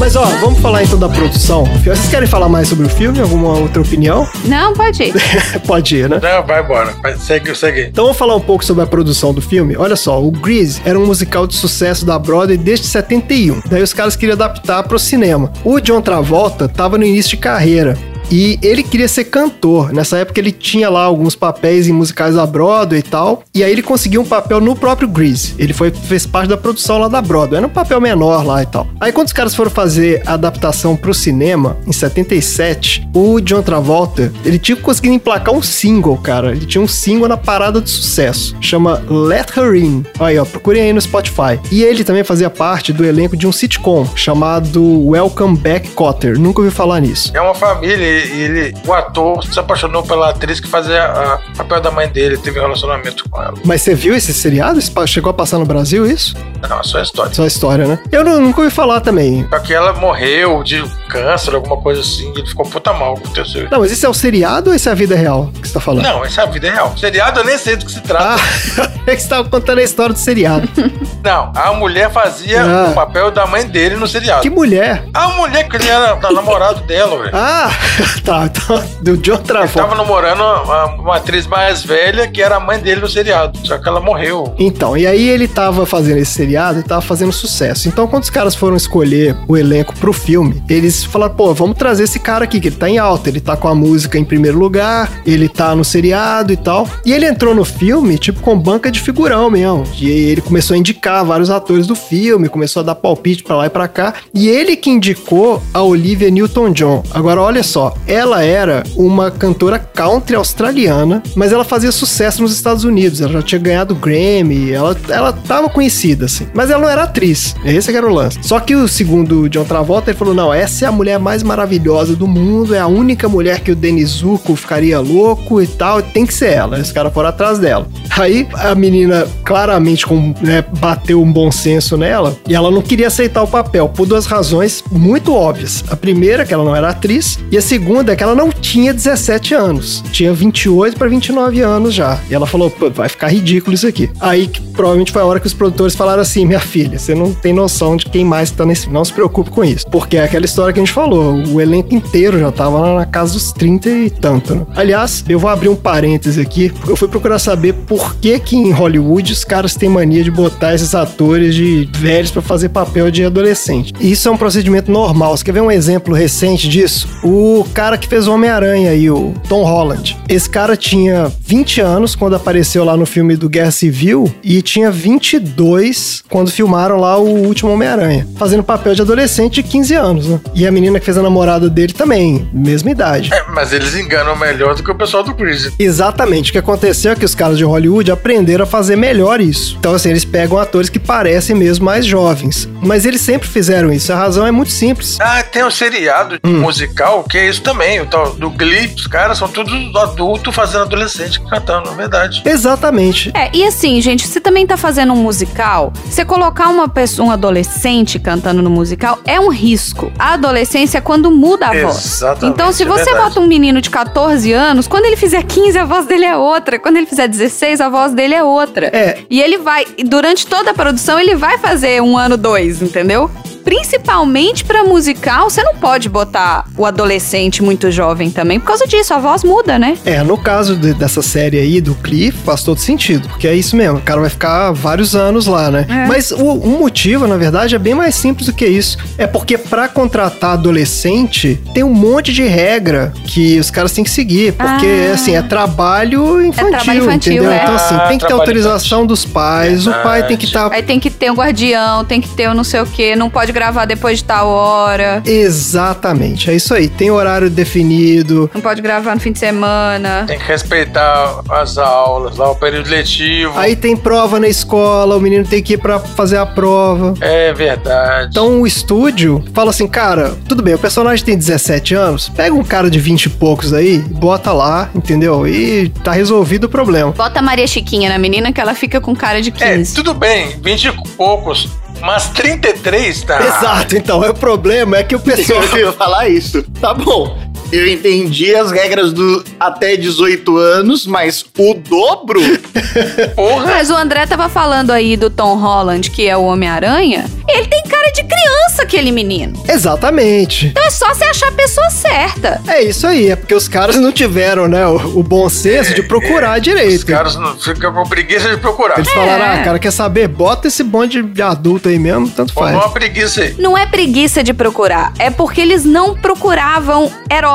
Mas 0.06 0.16
ó, 0.16 0.24
vamos 0.40 0.60
falar 0.60 0.84
então 0.84 1.00
da 1.00 1.10
produção. 1.10 1.66
Vocês 1.84 2.08
querem 2.10 2.28
falar 2.28 2.48
mais 2.48 2.68
sobre 2.68 2.86
o 2.86 2.90
filme? 2.90 3.20
Alguma 3.20 3.58
outra 3.58 3.82
opinião? 3.82 4.30
Não, 4.46 4.72
pode 4.72 5.02
ir. 5.02 5.14
Pode 5.66 5.96
ir, 5.96 6.08
né? 6.08 6.20
Não, 6.22 6.46
vai 6.46 6.62
embora. 6.62 6.94
Vai, 7.02 7.18
segue, 7.18 7.56
segue. 7.56 7.88
Então 7.88 8.04
vamos 8.04 8.20
falar 8.20 8.36
um 8.36 8.40
pouco 8.40 8.64
sobre 8.64 8.84
a 8.84 8.86
produção 8.86 9.34
do 9.34 9.42
filme. 9.42 9.76
Olha 9.76 9.96
só, 9.96 10.24
o 10.24 10.30
Grease 10.30 10.80
era 10.86 11.00
um 11.00 11.08
musical 11.08 11.48
de 11.48 11.56
sucesso 11.56 12.06
da 12.06 12.20
Broadway 12.20 12.56
desde 12.56 12.86
71. 12.86 13.64
Daí 13.66 13.82
os 13.82 13.94
caras 13.94 14.16
queriam 14.16 14.36
adaptar 14.36 14.84
pro 14.84 15.00
cinema. 15.00 15.52
O 15.64 15.80
John 15.80 16.02
Travolta 16.02 16.70
tava 16.70 17.00
no 17.00 17.04
início 17.04 17.32
de 17.32 17.38
carreira. 17.38 17.98
E 18.32 18.60
ele 18.62 18.84
queria 18.84 19.08
ser 19.08 19.26
cantor. 19.26 19.94
Nessa 19.94 20.18
época 20.18 20.40
ele 20.40 20.52
tinha 20.52 20.90
lá 20.90 21.04
alguns 21.04 21.36
papéis 21.36 21.88
em 21.88 21.94
musicais 21.94 22.36
da 22.36 22.46
Broadway 22.46 23.00
e 23.00 23.04
tal. 23.04 23.44
E 23.54 23.64
aí 23.64 23.72
ele 23.72 23.82
conseguiu 23.82 24.22
um 24.22 24.26
papel 24.26 24.60
no 24.60 24.76
próprio 24.76 25.08
Grease. 25.08 25.54
Ele 25.58 25.74
foi, 25.74 25.92
fez 25.92 26.26
parte 26.26 26.50
da 26.50 26.58
produção 26.58 26.98
lá 26.98 27.08
da 27.08 27.22
Broadway. 27.22 27.58
Era 27.58 27.68
um 27.68 27.70
papel 27.70 28.02
menor 28.02 28.46
lá 28.46 28.64
e 28.64 28.66
tal. 28.66 28.88
Aí 29.00 29.12
quando 29.12 29.28
os 29.28 29.34
caras 29.34 29.56
foram 29.56 29.72
fazer 29.72 30.22
a 30.26 30.34
adaptação 30.34 30.96
pro 30.96 31.14
cinema, 31.14 31.78
em 31.86 31.92
77, 31.92 33.08
o 33.14 33.40
John 33.40 33.62
Travolta, 33.62 34.32
ele 34.44 34.60
tinha 34.60 34.76
conseguido 34.76 35.16
emplacar 35.16 35.54
um 35.54 35.62
single, 35.62 36.18
cara. 36.18 36.52
Ele 36.52 36.66
tinha 36.66 36.82
um 36.82 36.88
single 36.88 37.28
na 37.28 37.38
parada 37.38 37.82
de 37.82 37.90
sucesso. 37.90 38.56
Chama 38.60 39.04
Let 39.10 39.56
Her 39.56 39.76
In. 39.76 40.04
Aí, 40.20 40.38
ó, 40.38 40.46
procurem 40.46 40.84
aí 40.84 40.94
no 40.94 41.02
Spotify. 41.02 41.60
E 41.72 41.84
ele 41.84 42.04
também 42.04 42.24
fazia 42.24 42.50
parte 42.50 42.92
do 42.92 43.06
elenco 43.06 43.38
de 43.38 43.48
um 43.48 43.52
sitcom 43.52 44.08
chamado 44.16 45.08
Welcome 45.08 45.58
Back 45.58 45.90
Cotter. 45.92 46.40
Nunca 46.40 46.62
ouvi 46.62 46.74
falar 46.74 47.00
nisso. 47.00 47.32
É 47.34 47.42
uma 47.42 47.54
família 47.54 48.15
ele, 48.16 48.74
o 48.86 48.94
ator 48.94 49.44
se 49.46 49.60
apaixonou 49.60 50.04
pela 50.04 50.30
atriz 50.30 50.60
que 50.60 50.68
fazia 50.68 51.40
o 51.54 51.58
papel 51.58 51.82
da 51.82 51.92
mãe 51.92 52.08
dele, 52.08 52.38
teve 52.38 52.60
um 52.60 52.64
relacionamento 52.64 53.28
com 53.30 53.42
ela. 53.42 53.54
Mas 53.64 53.82
você 53.82 53.94
viu 53.96 54.16
esse 54.16 54.34
seriado? 54.34 54.80
Chegou 55.08 55.30
a 55.30 55.34
passar 55.34 55.58
no 55.58 55.66
Brasil 55.66 56.06
isso? 56.06 56.36
Não, 56.68 56.80
é 56.80 56.84
só 56.84 57.02
história. 57.02 57.34
Só 57.34 57.46
história, 57.46 57.86
né? 57.88 58.00
Eu 58.12 58.24
nu- 58.24 58.40
nunca 58.40 58.62
ouvi 58.62 58.74
falar 58.74 59.02
também. 59.02 59.46
Só 59.50 59.60
que 59.60 59.74
ela 59.74 59.94
morreu 59.94 60.64
de 60.64 60.84
câncer, 61.24 61.56
alguma 61.56 61.78
coisa 61.78 62.02
assim, 62.02 62.32
ele 62.36 62.46
ficou 62.48 62.66
puta 62.66 62.94
mal 62.94 63.16
com 63.16 63.28
o 63.28 63.32
terceiro. 63.32 63.68
Não, 63.72 63.80
mas 63.80 63.92
isso 63.92 64.06
é 64.06 64.10
o 64.10 64.14
seriado 64.14 64.70
ou 64.70 64.76
isso 64.76 64.90
é 64.90 64.92
a 64.92 64.96
vida 64.96 65.16
real 65.16 65.50
que 65.62 65.68
você 65.68 65.74
tá 65.74 65.80
falando? 65.80 66.04
Não, 66.04 66.24
essa 66.26 66.42
é 66.42 66.44
a 66.44 66.48
vida 66.48 66.70
real. 66.72 66.94
Seriado 66.98 67.40
eu 67.40 67.46
nem 67.46 67.58
sei 67.58 67.76
do 67.76 67.86
que 67.86 67.92
se 67.92 68.02
trata. 68.02 68.36
Ah, 68.36 68.90
é 69.08 69.16
que 69.16 69.22
você 69.22 69.28
tava 69.30 69.48
contando 69.50 69.80
a 69.80 69.84
história 69.84 70.14
do 70.14 70.20
seriado. 70.20 70.68
Não, 71.24 71.52
a 71.56 71.74
mulher 71.74 72.12
fazia 72.12 72.62
Ah. 72.64 72.90
o 72.92 72.94
papel 72.94 73.32
da 73.32 73.48
mãe 73.48 73.66
dele 73.66 73.96
no 73.96 74.08
seriado. 74.08 74.42
que 74.42 74.50
mulher? 74.50 75.06
A 75.14 75.30
mulher 75.30 75.68
que 75.68 75.76
ele 75.76 75.88
era 75.88 76.16
namorado 76.32 76.82
dela, 76.82 77.18
velho. 77.24 77.32
Ah, 77.34 77.70
tá. 78.24 78.46
Então, 78.46 78.84
do 79.02 79.18
John 79.18 79.36
Ele 79.36 79.44
Travolta. 79.44 79.80
tava 79.82 79.96
namorando 79.96 80.42
uma, 80.42 80.86
uma 80.96 81.16
atriz 81.18 81.48
mais 81.48 81.84
velha 81.84 82.28
que 82.28 82.42
era 82.42 82.58
a 82.58 82.60
mãe 82.60 82.78
dele 82.80 83.02
no 83.02 83.08
seriado. 83.08 83.58
Só 83.66 83.78
que 83.78 83.88
ela 83.88 84.00
morreu. 84.00 84.54
Então, 84.60 84.96
e 84.96 85.08
aí 85.08 85.28
ele 85.28 85.48
tava 85.48 85.86
fazendo 85.86 86.18
esse 86.20 86.32
seriado 86.34 86.80
e 86.80 86.84
tava 86.84 87.02
fazendo 87.02 87.32
sucesso. 87.32 87.88
Então, 87.88 88.08
quando 88.08 88.24
os 88.24 88.30
caras 88.30 88.54
foram 88.54 88.76
escolher 88.76 89.36
o 89.48 89.58
elenco 89.58 89.96
pro 89.96 90.14
filme, 90.14 90.64
eles 90.70 91.05
falaram, 91.08 91.36
pô, 91.36 91.54
vamos 91.54 91.78
trazer 91.78 92.04
esse 92.04 92.20
cara 92.20 92.44
aqui, 92.46 92.60
que 92.60 92.68
ele 92.68 92.76
tá 92.76 92.90
em 92.90 92.98
alta, 92.98 93.30
ele 93.30 93.40
tá 93.40 93.56
com 93.56 93.68
a 93.68 93.76
música 93.76 94.18
em 94.18 94.24
primeiro 94.24 94.58
lugar, 94.58 95.12
ele 95.26 95.48
tá 95.48 95.76
no 95.76 95.84
seriado 95.84 96.52
e 96.54 96.58
tal. 96.58 96.88
E 97.06 97.14
ele 97.14 97.26
entrou 97.26 97.54
no 97.54 97.66
filme, 97.66 98.18
tipo, 98.18 98.40
com 98.42 98.58
banca 98.58 98.92
de 98.92 99.00
figurão 99.00 99.50
mesmo. 99.50 99.84
E 100.00 100.10
ele 100.10 100.42
começou 100.42 100.76
a 100.76 100.78
indicar 100.78 101.26
vários 101.26 101.50
atores 101.50 101.88
do 101.88 101.96
filme, 101.96 102.50
começou 102.50 102.82
a 102.82 102.84
dar 102.84 102.96
palpite 102.96 103.44
pra 103.44 103.56
lá 103.56 103.66
e 103.66 103.70
pra 103.70 103.88
cá. 103.88 104.14
E 104.34 104.48
ele 104.48 104.76
que 104.76 104.90
indicou 104.90 105.62
a 105.74 105.82
Olivia 105.82 106.30
Newton-John. 106.30 107.04
Agora, 107.12 107.42
olha 107.42 107.64
só, 107.64 107.96
ela 108.08 108.44
era 108.44 108.84
uma 108.96 109.32
cantora 109.32 109.80
country 109.80 110.36
australiana, 110.36 111.22
mas 111.36 111.52
ela 111.52 111.64
fazia 111.64 111.92
sucesso 111.92 112.42
nos 112.42 112.54
Estados 112.54 112.84
Unidos. 112.84 113.22
Ela 113.22 113.34
já 113.34 113.42
tinha 113.42 113.60
ganhado 113.60 113.96
Grammy, 113.96 114.72
ela, 114.72 114.96
ela 115.10 115.34
tava 115.34 115.70
conhecida, 115.70 116.26
assim. 116.26 116.48
Mas 116.54 116.70
ela 116.70 116.82
não 116.82 116.90
era 116.90 117.04
atriz. 117.04 117.56
Esse 117.64 117.92
que 117.92 117.98
era 117.98 118.08
o 118.08 118.14
lance. 118.14 118.40
Só 118.42 118.60
que 118.60 118.76
o 118.76 118.88
segundo 118.88 119.50
John 119.50 119.64
Travolta, 119.64 120.12
ele 120.12 120.18
falou: 120.18 120.34
não, 120.34 120.54
essa 120.54 120.86
é 120.86 120.88
a 120.88 120.92
mulher 120.96 121.20
mais 121.20 121.44
maravilhosa 121.44 122.16
do 122.16 122.28
mundo, 122.28 122.74
é 122.74 122.80
a 122.80 122.88
única 122.88 123.30
mulher 123.30 123.60
que 123.60 123.72
o 123.72 123.76
Denis 123.76 124.10
Zuko 124.10 124.56
ficaria 124.56 125.00
louco 125.00 125.62
e 125.62 125.68
tal, 125.68 126.02
tem 126.02 126.26
que 126.26 126.34
ser 126.34 126.54
ela. 126.54 126.80
Esse 126.80 126.94
cara 126.94 127.12
foram 127.12 127.30
atrás 127.30 127.60
dela. 127.60 127.88
Aí 128.18 128.48
a 128.54 128.74
menina 128.74 129.28
claramente 129.44 130.06
com, 130.06 130.34
né, 130.42 130.64
bateu 130.80 131.22
um 131.22 131.32
bom 131.32 131.52
senso 131.52 131.98
nela 131.98 132.36
e 132.48 132.56
ela 132.56 132.72
não 132.72 132.82
queria 132.82 133.08
aceitar 133.08 133.44
o 133.44 133.48
papel 133.48 133.90
por 133.90 134.08
duas 134.08 134.26
razões 134.26 134.84
muito 134.92 135.34
óbvias. 135.34 135.84
A 135.90 135.96
primeira 135.96 136.46
que 136.46 136.54
ela 136.54 136.64
não 136.64 136.76
era 136.76 136.90
atriz 136.90 137.38
e 137.52 137.58
a 137.58 137.62
segunda 137.62 138.14
é 138.14 138.16
que 138.16 138.24
ela 138.24 138.36
não 138.36 138.50
tinha 138.52 138.94
17 138.94 139.54
anos. 139.54 140.04
Tinha 140.12 140.34
28 140.34 140.98
para 140.98 141.10
29 141.10 141.62
anos 141.62 141.94
já. 141.94 142.20
E 142.30 142.34
ela 142.34 142.48
falou, 142.48 142.74
vai 142.94 143.10
ficar 143.10 143.28
ridículo 143.28 143.74
isso 143.74 143.88
aqui. 143.88 144.10
Aí 144.20 144.48
que 144.48 144.62
provavelmente 144.62 145.12
foi 145.12 145.22
a 145.22 145.26
hora 145.26 145.40
que 145.40 145.48
os 145.48 145.54
produtores 145.54 145.96
falaram 145.96 146.22
assim, 146.22 146.46
minha 146.46 146.60
filha, 146.60 146.98
você 146.98 147.14
não 147.14 147.34
tem 147.34 147.54
noção 147.54 147.98
de 147.98 148.06
quem 148.06 148.24
mais 148.24 148.52
tá 148.52 148.66
nesse... 148.66 148.90
Não 148.90 149.04
se 149.04 149.14
preocupe 149.14 149.50
com 149.50 149.64
isso. 149.64 149.86
Porque 149.88 150.18
é 150.18 150.24
aquela 150.24 150.46
história 150.46 150.74
que 150.76 150.82
a 150.82 150.84
gente 150.84 150.94
falou, 150.94 151.36
o 151.36 151.62
elenco 151.62 151.96
inteiro 151.96 152.38
já 152.38 152.52
tava 152.52 152.80
lá 152.80 152.96
na 152.96 153.06
casa 153.06 153.34
dos 153.34 153.54
30 153.54 153.90
e 153.90 154.10
tanto, 154.10 154.54
né? 154.54 154.66
Aliás, 154.76 155.24
eu 155.28 155.40
vou 155.40 155.50
abrir 155.50 155.70
um 155.70 155.76
parêntese 155.76 156.42
aqui, 156.42 156.70
porque 156.70 156.92
eu 156.92 156.98
fui 156.98 157.08
procurar 157.08 157.40
saber 157.40 157.74
por 157.74 158.16
que 158.18 158.38
que 158.40 158.58
em 158.58 158.72
Hollywood 158.72 159.32
os 159.32 159.46
caras 159.46 159.74
têm 159.76 159.88
mania 159.88 160.22
de 160.22 160.30
botar 160.30 160.76
esses 160.76 160.94
atores 160.94 161.56
de 161.56 161.90
velhos 161.98 162.30
pra 162.30 162.42
fazer 162.42 162.70
papel 162.70 163.10
de 163.10 163.24
adolescente. 163.24 163.94
Isso 164.02 164.28
é 164.28 164.32
um 164.32 164.36
procedimento 164.38 164.92
normal. 164.92 165.38
Você 165.38 165.46
quer 165.46 165.54
ver 165.54 165.62
um 165.62 165.72
exemplo 165.72 166.14
recente 166.14 166.68
disso? 166.68 167.08
O 167.24 167.66
cara 167.74 167.98
que 167.98 168.08
fez 168.08 168.28
o 168.28 168.34
Homem-Aranha 168.34 168.92
aí, 168.92 169.10
o 169.10 169.34
Tom 169.48 169.64
Holland. 169.64 170.18
Esse 170.28 170.50
cara 170.50 170.76
tinha 170.76 171.32
20 171.40 171.80
anos 171.80 172.16
quando 172.16 172.36
apareceu 172.36 172.84
lá 172.84 172.98
no 172.98 173.06
filme 173.06 173.38
do 173.38 173.48
Guerra 173.48 173.72
Civil 173.72 174.30
e 174.44 174.62
tinha 174.62 174.92
22 174.92 176.24
quando 176.30 176.52
filmaram 176.52 176.98
lá 176.98 177.18
o 177.18 177.46
último 177.46 177.72
Homem-Aranha, 177.72 178.28
fazendo 178.36 178.64
papel 178.64 178.94
de 178.94 179.02
adolescente 179.02 179.56
de 179.56 179.64
15 179.64 179.94
anos, 179.94 180.28
né? 180.28 180.42
E 180.54 180.65
a 180.68 180.72
menina 180.72 181.00
que 181.00 181.06
fez 181.06 181.18
a 181.18 181.22
namorada 181.22 181.70
dele 181.70 181.94
também, 181.94 182.50
mesma 182.54 182.92
idade. 182.92 183.34
É, 183.34 183.44
mas 183.54 183.72
eles 183.74 183.96
enganam 183.96 184.36
melhor 184.36 184.76
do 184.76 184.84
que 184.84 184.92
o 184.92 184.96
pessoal 184.96 185.24
do 185.24 185.34
Grease. 185.34 185.74
Exatamente. 185.78 186.50
O 186.50 186.54
que 186.54 186.58
aconteceu 186.60 187.12
é 187.12 187.16
que 187.16 187.26
os 187.26 187.36
caras 187.36 187.58
de 187.58 187.64
Hollywood 187.64 188.12
aprenderam 188.12 188.64
a 188.64 188.68
fazer 188.68 188.96
melhor 188.96 189.40
isso. 189.42 189.76
Então, 189.80 189.94
assim, 189.94 190.10
eles 190.10 190.26
pegam 190.26 190.58
atores 190.58 190.90
que 190.90 191.00
parecem 191.00 191.56
mesmo 191.56 191.86
mais 191.86 192.06
jovens. 192.06 192.68
Mas 192.82 193.06
eles 193.06 193.22
sempre 193.22 193.48
fizeram 193.48 193.92
isso. 193.92 194.12
A 194.14 194.16
razão 194.16 194.46
é 194.46 194.52
muito 194.52 194.72
simples. 194.72 195.18
Ah, 195.20 195.44
tem 195.44 195.64
um 195.64 195.72
seriado 195.72 196.38
Hum. 196.44 196.60
musical 196.62 197.24
que 197.24 197.38
é 197.38 197.50
isso 197.50 197.62
também, 197.62 198.00
o 198.02 198.06
tal 198.06 198.34
do 198.34 198.50
Glee. 198.50 198.94
Os 198.96 199.08
caras 199.08 199.38
são 199.38 199.48
todos 199.48 199.74
adultos 199.96 200.54
fazendo 200.54 200.82
adolescente 200.84 201.40
cantando, 201.50 201.90
é 201.90 201.96
verdade. 201.96 202.42
Exatamente. 202.46 203.32
É, 203.34 203.50
e 203.56 203.64
assim, 203.64 204.02
gente, 204.02 204.28
você 204.28 204.40
também 204.40 204.66
tá 204.68 204.76
fazendo 204.78 205.14
um 205.14 205.18
musical, 205.18 205.92
você 206.06 206.26
colocar 206.26 206.70
uma 206.70 206.88
pessoa, 206.88 207.28
um 207.28 207.32
adolescente 207.32 208.20
cantando 208.20 208.62
no 208.62 208.70
musical 208.70 209.20
é 209.26 209.40
um 209.40 209.50
risco. 209.50 210.12
A 210.20 210.34
adolescência 210.56 210.98
é 210.98 211.02
quando 211.02 211.30
muda 211.30 211.68
a 211.68 211.74
voz. 211.82 212.06
Exatamente, 212.16 212.54
Então, 212.54 212.72
se 212.72 212.84
é 212.84 212.86
você 212.86 213.06
verdade. 213.06 213.28
bota 213.28 213.40
um 213.42 213.48
menino 213.48 213.82
de 213.82 213.90
14 213.90 214.52
anos, 214.54 214.88
quando 214.88 215.06
ele 215.06 215.16
fizer 215.18 215.44
15, 215.44 215.78
a 215.78 215.86
voz 215.86 216.06
dele 216.06 216.26
é 216.26 216.36
outra. 216.38 216.80
Quando 216.80 216.98
ele 216.98 217.06
fizer 217.06 217.28
16, 217.28 217.82
a 217.82 217.90
voz 217.90 218.14
dele 218.14 218.34
é 218.34 218.44
outra. 218.44 218.88
É. 218.88 219.20
E 219.30 219.42
ele 219.42 219.58
vai, 219.58 219.86
durante 220.06 220.48
toda 220.48 220.72
a 220.72 220.74
produção, 220.74 221.20
ele 221.20 221.36
vai 221.36 221.58
fazer 221.58 222.02
um 222.02 222.18
ano, 222.18 222.38
dois, 222.38 222.82
entendeu? 222.82 223.30
Principalmente 223.66 224.64
pra 224.64 224.84
musical, 224.84 225.50
você 225.50 225.62
não 225.64 225.76
pode 225.76 226.08
botar 226.08 226.66
o 226.78 226.86
adolescente 226.86 227.62
muito 227.64 227.92
jovem 227.92 228.30
também, 228.30 228.60
por 228.60 228.68
causa 228.68 228.88
disso, 228.88 229.14
a 229.14 229.18
voz 229.18 229.44
muda, 229.44 229.78
né? 229.78 229.98
É, 230.06 230.24
no 230.24 230.38
caso 230.38 230.76
de- 230.76 230.94
dessa 230.94 231.22
série 231.22 231.60
aí, 231.60 231.82
do 231.82 231.94
Cliff, 231.96 232.38
faz 232.46 232.64
todo 232.64 232.80
sentido. 232.80 233.28
Porque 233.28 233.48
é 233.48 233.54
isso 233.56 233.76
mesmo, 233.76 233.98
o 233.98 234.02
cara 234.02 234.22
vai 234.22 234.30
ficar 234.30 234.72
vários 234.72 235.16
anos 235.16 235.48
lá, 235.48 235.70
né? 235.70 235.86
É. 235.90 236.06
Mas 236.08 236.32
o, 236.32 236.38
o 236.44 236.80
motivo, 236.80 237.28
na 237.28 237.36
verdade, 237.38 237.76
é 237.76 237.80
bem 237.80 237.94
mais 237.94 238.16
simples 238.16 238.46
do 238.48 238.54
que 238.54 238.66
isso. 238.66 238.98
É 239.18 239.28
porque 239.28 239.58
pra 239.58 239.88
contratar 239.88 240.52
adolescente, 240.54 241.60
tem 241.74 241.84
um 241.84 241.94
monte 241.94 242.32
de 242.32 242.44
regra 242.44 243.12
que 243.26 243.60
os 243.60 243.70
caras 243.72 243.92
têm 243.92 244.04
que 244.04 244.10
seguir. 244.12 244.54
Porque, 244.54 244.88
Ah. 245.10 245.14
assim, 245.16 245.36
é 245.36 245.42
trabalho 245.42 246.42
infantil, 246.46 246.72
trabalho 246.72 247.04
infantil, 247.04 247.34
entendeu? 247.34 247.52
é. 247.52 247.64
Então, 247.64 247.76
assim, 247.76 247.96
Ah, 247.96 248.08
tem 248.08 248.18
que 248.18 248.28
ter 248.28 248.34
autorização 248.34 249.06
dos 249.06 249.26
pais, 249.26 249.88
o 249.88 249.92
pai 249.92 250.26
tem 250.28 250.38
que 250.38 250.46
estar... 250.46 250.72
Aí 250.72 250.84
tem 250.84 251.00
que 251.00 251.10
ter 251.10 251.32
um 251.32 251.36
guardião, 251.36 252.06
tem 252.06 252.22
que 252.22 252.30
ter 252.30 252.50
um 252.50 252.54
não 252.54 252.64
sei 252.64 252.80
o 252.82 252.86
quê, 252.86 253.16
não 253.16 253.30
pode 253.30 253.52
gravar 253.56 253.86
depois 253.86 254.18
de 254.18 254.26
tal 254.26 254.50
hora, 254.50 255.24
Exatamente, 255.26 256.50
é 256.50 256.54
isso 256.54 256.74
aí. 256.74 256.90
Tem 256.90 257.10
horário 257.10 257.50
definido. 257.50 258.50
não 258.54 258.60
pode 258.60 258.82
gravar 258.82 259.16
no 259.16 259.22
fim 259.22 259.32
de 259.32 259.40
semana. 259.40 260.26
Tem 260.28 260.38
que 260.38 260.46
respeitar 260.46 261.42
as 261.50 261.78
aulas, 261.78 262.36
lá 262.36 262.52
o 262.52 262.56
período 262.56 262.90
letivo. 262.90 263.58
Aí 263.58 263.76
tem 263.76 263.96
prova 263.96 264.40
na 264.40 264.48
escola, 264.50 265.16
o 265.16 265.22
menino 265.22 265.46
tem 265.46 265.64
que 265.64 265.74
ir 265.74 265.78
pra 265.78 266.00
fazer 266.00 266.38
a 266.38 266.46
prova. 266.46 267.14
É 267.22 267.54
verdade. 267.54 268.28
Então 268.30 268.62
o 268.62 268.68
estúdio 268.68 269.44
fala 269.54 269.70
assim, 269.70 269.88
cara, 269.88 270.36
tudo 270.48 270.62
bem, 270.62 270.74
o 270.74 270.80
personagem 270.80 271.24
tem 271.24 271.38
17 271.38 271.96
anos, 271.96 272.28
pega 272.28 272.54
um 272.54 272.64
cara 272.64 272.90
de 272.90 273.00
20 273.00 273.26
e 273.26 273.30
poucos 273.30 273.74
aí, 273.74 274.00
bota 274.00 274.52
lá, 274.52 274.90
entendeu? 274.94 275.48
E 275.48 275.90
tá 276.04 276.12
resolvido 276.12 276.66
o 276.66 276.70
problema. 276.70 277.12
Bota 277.12 277.40
a 277.40 277.42
Maria 277.42 277.68
Chiquinha 277.68 278.10
na 278.10 278.18
menina 278.18 278.52
que 278.52 278.60
ela 278.60 278.76
fica 278.76 279.00
com 279.00 279.16
cara 279.16 279.42
de 279.42 279.54
é, 279.60 279.78
15. 279.78 279.96
tudo 279.96 280.14
bem, 280.14 280.50
20 280.62 280.86
e 280.86 280.92
poucos, 281.16 281.70
mas 282.02 282.30
33 282.30 283.24
tá. 283.24 283.42
Exato, 283.42 283.96
então, 283.98 284.24
é 284.24 284.30
o 284.30 284.34
problema 284.34 284.98
é 284.98 285.04
que 285.04 285.16
o 285.16 285.20
pessoal... 285.20 285.62
Ia 285.76 285.92
falar 285.92 286.30
isso. 286.30 286.64
Tá 286.80 286.94
bom. 286.94 287.55
Eu 287.76 287.88
entendi 287.88 288.56
as 288.56 288.72
regras 288.72 289.12
do 289.14 289.44
até 289.60 289.96
18 289.96 290.58
anos, 290.58 291.06
mas 291.06 291.44
o 291.58 291.74
dobro? 291.74 292.40
Porra. 293.36 293.66
Mas 293.66 293.90
o 293.90 293.96
André 293.96 294.26
tava 294.26 294.50
falando 294.50 294.92
aí 294.92 295.16
do 295.18 295.30
Tom 295.30 295.56
Holland, 295.58 296.10
que 296.12 296.28
é 296.28 296.36
o 296.38 296.44
Homem-Aranha. 296.44 297.26
Ele 297.48 297.68
tem 297.68 297.84
cara 297.84 298.12
de 298.12 298.24
criança, 298.24 298.84
aquele 298.84 299.12
menino. 299.12 299.62
Exatamente. 299.68 300.68
Então 300.68 300.84
é 300.84 300.90
só 300.90 301.14
você 301.14 301.24
achar 301.26 301.48
a 301.50 301.52
pessoa 301.54 301.90
certa. 301.90 302.62
É 302.68 302.82
isso 302.84 303.06
aí, 303.08 303.30
é 303.30 303.36
porque 303.36 303.54
os 303.54 303.68
caras 303.68 303.96
não 303.98 304.12
tiveram, 304.12 304.68
né, 304.68 304.86
o, 304.88 305.20
o 305.20 305.24
bom 305.24 305.48
senso 305.50 305.94
de 305.94 306.04
procurar 306.04 306.58
Os 306.58 306.62
direito. 306.64 307.06
caras 307.06 307.36
não 307.36 307.56
ficam 307.58 307.94
com 307.94 308.04
preguiça 308.08 308.50
de 308.50 308.58
procurar. 308.58 308.98
Eles 308.98 309.12
falaram, 309.12 309.46
É. 309.46 309.62
ah, 309.62 309.64
cara, 309.64 309.80
quer 309.80 309.92
saber? 309.92 310.28
Bota 310.28 310.68
esse 310.68 310.84
bonde 310.84 311.22
de 311.22 311.42
adulto 311.42 311.88
aí 311.90 312.00
mesmo, 312.00 312.30
tanto 312.30 312.54
faz. 312.54 312.76
uma 312.76 312.90
preguiça 312.90 313.42
aí. 313.42 313.56
Não 313.58 313.78
é 313.78 313.86
preguiça 313.86 314.44
de 314.44 314.54
procurar, 314.54 315.14
é 315.20 315.30
porque 315.30 315.62
eles 315.62 315.86
não 315.86 316.16
procuravam 316.16 317.12
at 317.30 317.46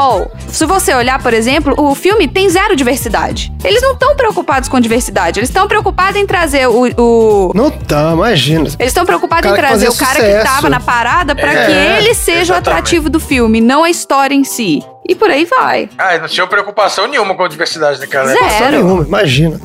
se 0.48 0.64
você 0.66 0.94
olhar, 0.94 1.22
por 1.22 1.32
exemplo, 1.32 1.74
o 1.78 1.94
filme 1.94 2.26
tem 2.28 2.48
zero 2.48 2.74
diversidade. 2.76 3.52
Eles 3.64 3.82
não 3.82 3.92
estão 3.92 4.14
preocupados 4.16 4.68
com 4.68 4.80
diversidade, 4.80 5.38
eles 5.40 5.48
estão 5.48 5.66
preocupados 5.68 6.20
em 6.20 6.26
trazer 6.26 6.66
o. 6.68 6.86
o- 6.98 7.52
Não 7.54 7.70
tá, 7.70 8.12
imagina. 8.12 8.62
Eles 8.78 8.90
estão 8.90 9.04
preocupados 9.06 9.50
O 9.50 9.52
em 9.52 9.56
cara 9.56 9.68
trazer 9.68 9.88
o 9.88 9.94
cara 9.96 10.14
sucesso. 10.20 10.38
que 10.38 10.44
tava 10.54 10.68
na 10.70 10.80
parada 10.80 11.34
pra 11.34 11.52
É, 11.52 11.66
que 11.66 11.72
ele 12.04 12.14
seja 12.14 12.38
o 12.38 12.42
exatamente. 12.56 12.68
atrativo 12.68 13.10
do 13.10 13.20
filme, 13.20 13.60
não 13.60 13.84
a 13.84 13.90
história 13.90 14.34
em 14.34 14.44
si. 14.44 14.82
E 15.08 15.14
por 15.14 15.30
aí 15.30 15.44
vai. 15.44 15.88
Ah, 15.98 16.18
não 16.18 16.28
tinha 16.28 16.46
preocupação 16.46 17.06
nenhuma 17.08 17.34
com 17.34 17.42
a 17.44 17.48
diversidade 17.48 17.98
naquela 17.98 18.26
Zero. 18.26 18.38
época. 18.44 18.58
Só 18.64 18.70
nenhuma, 18.70 19.04
imagina. 19.04 19.60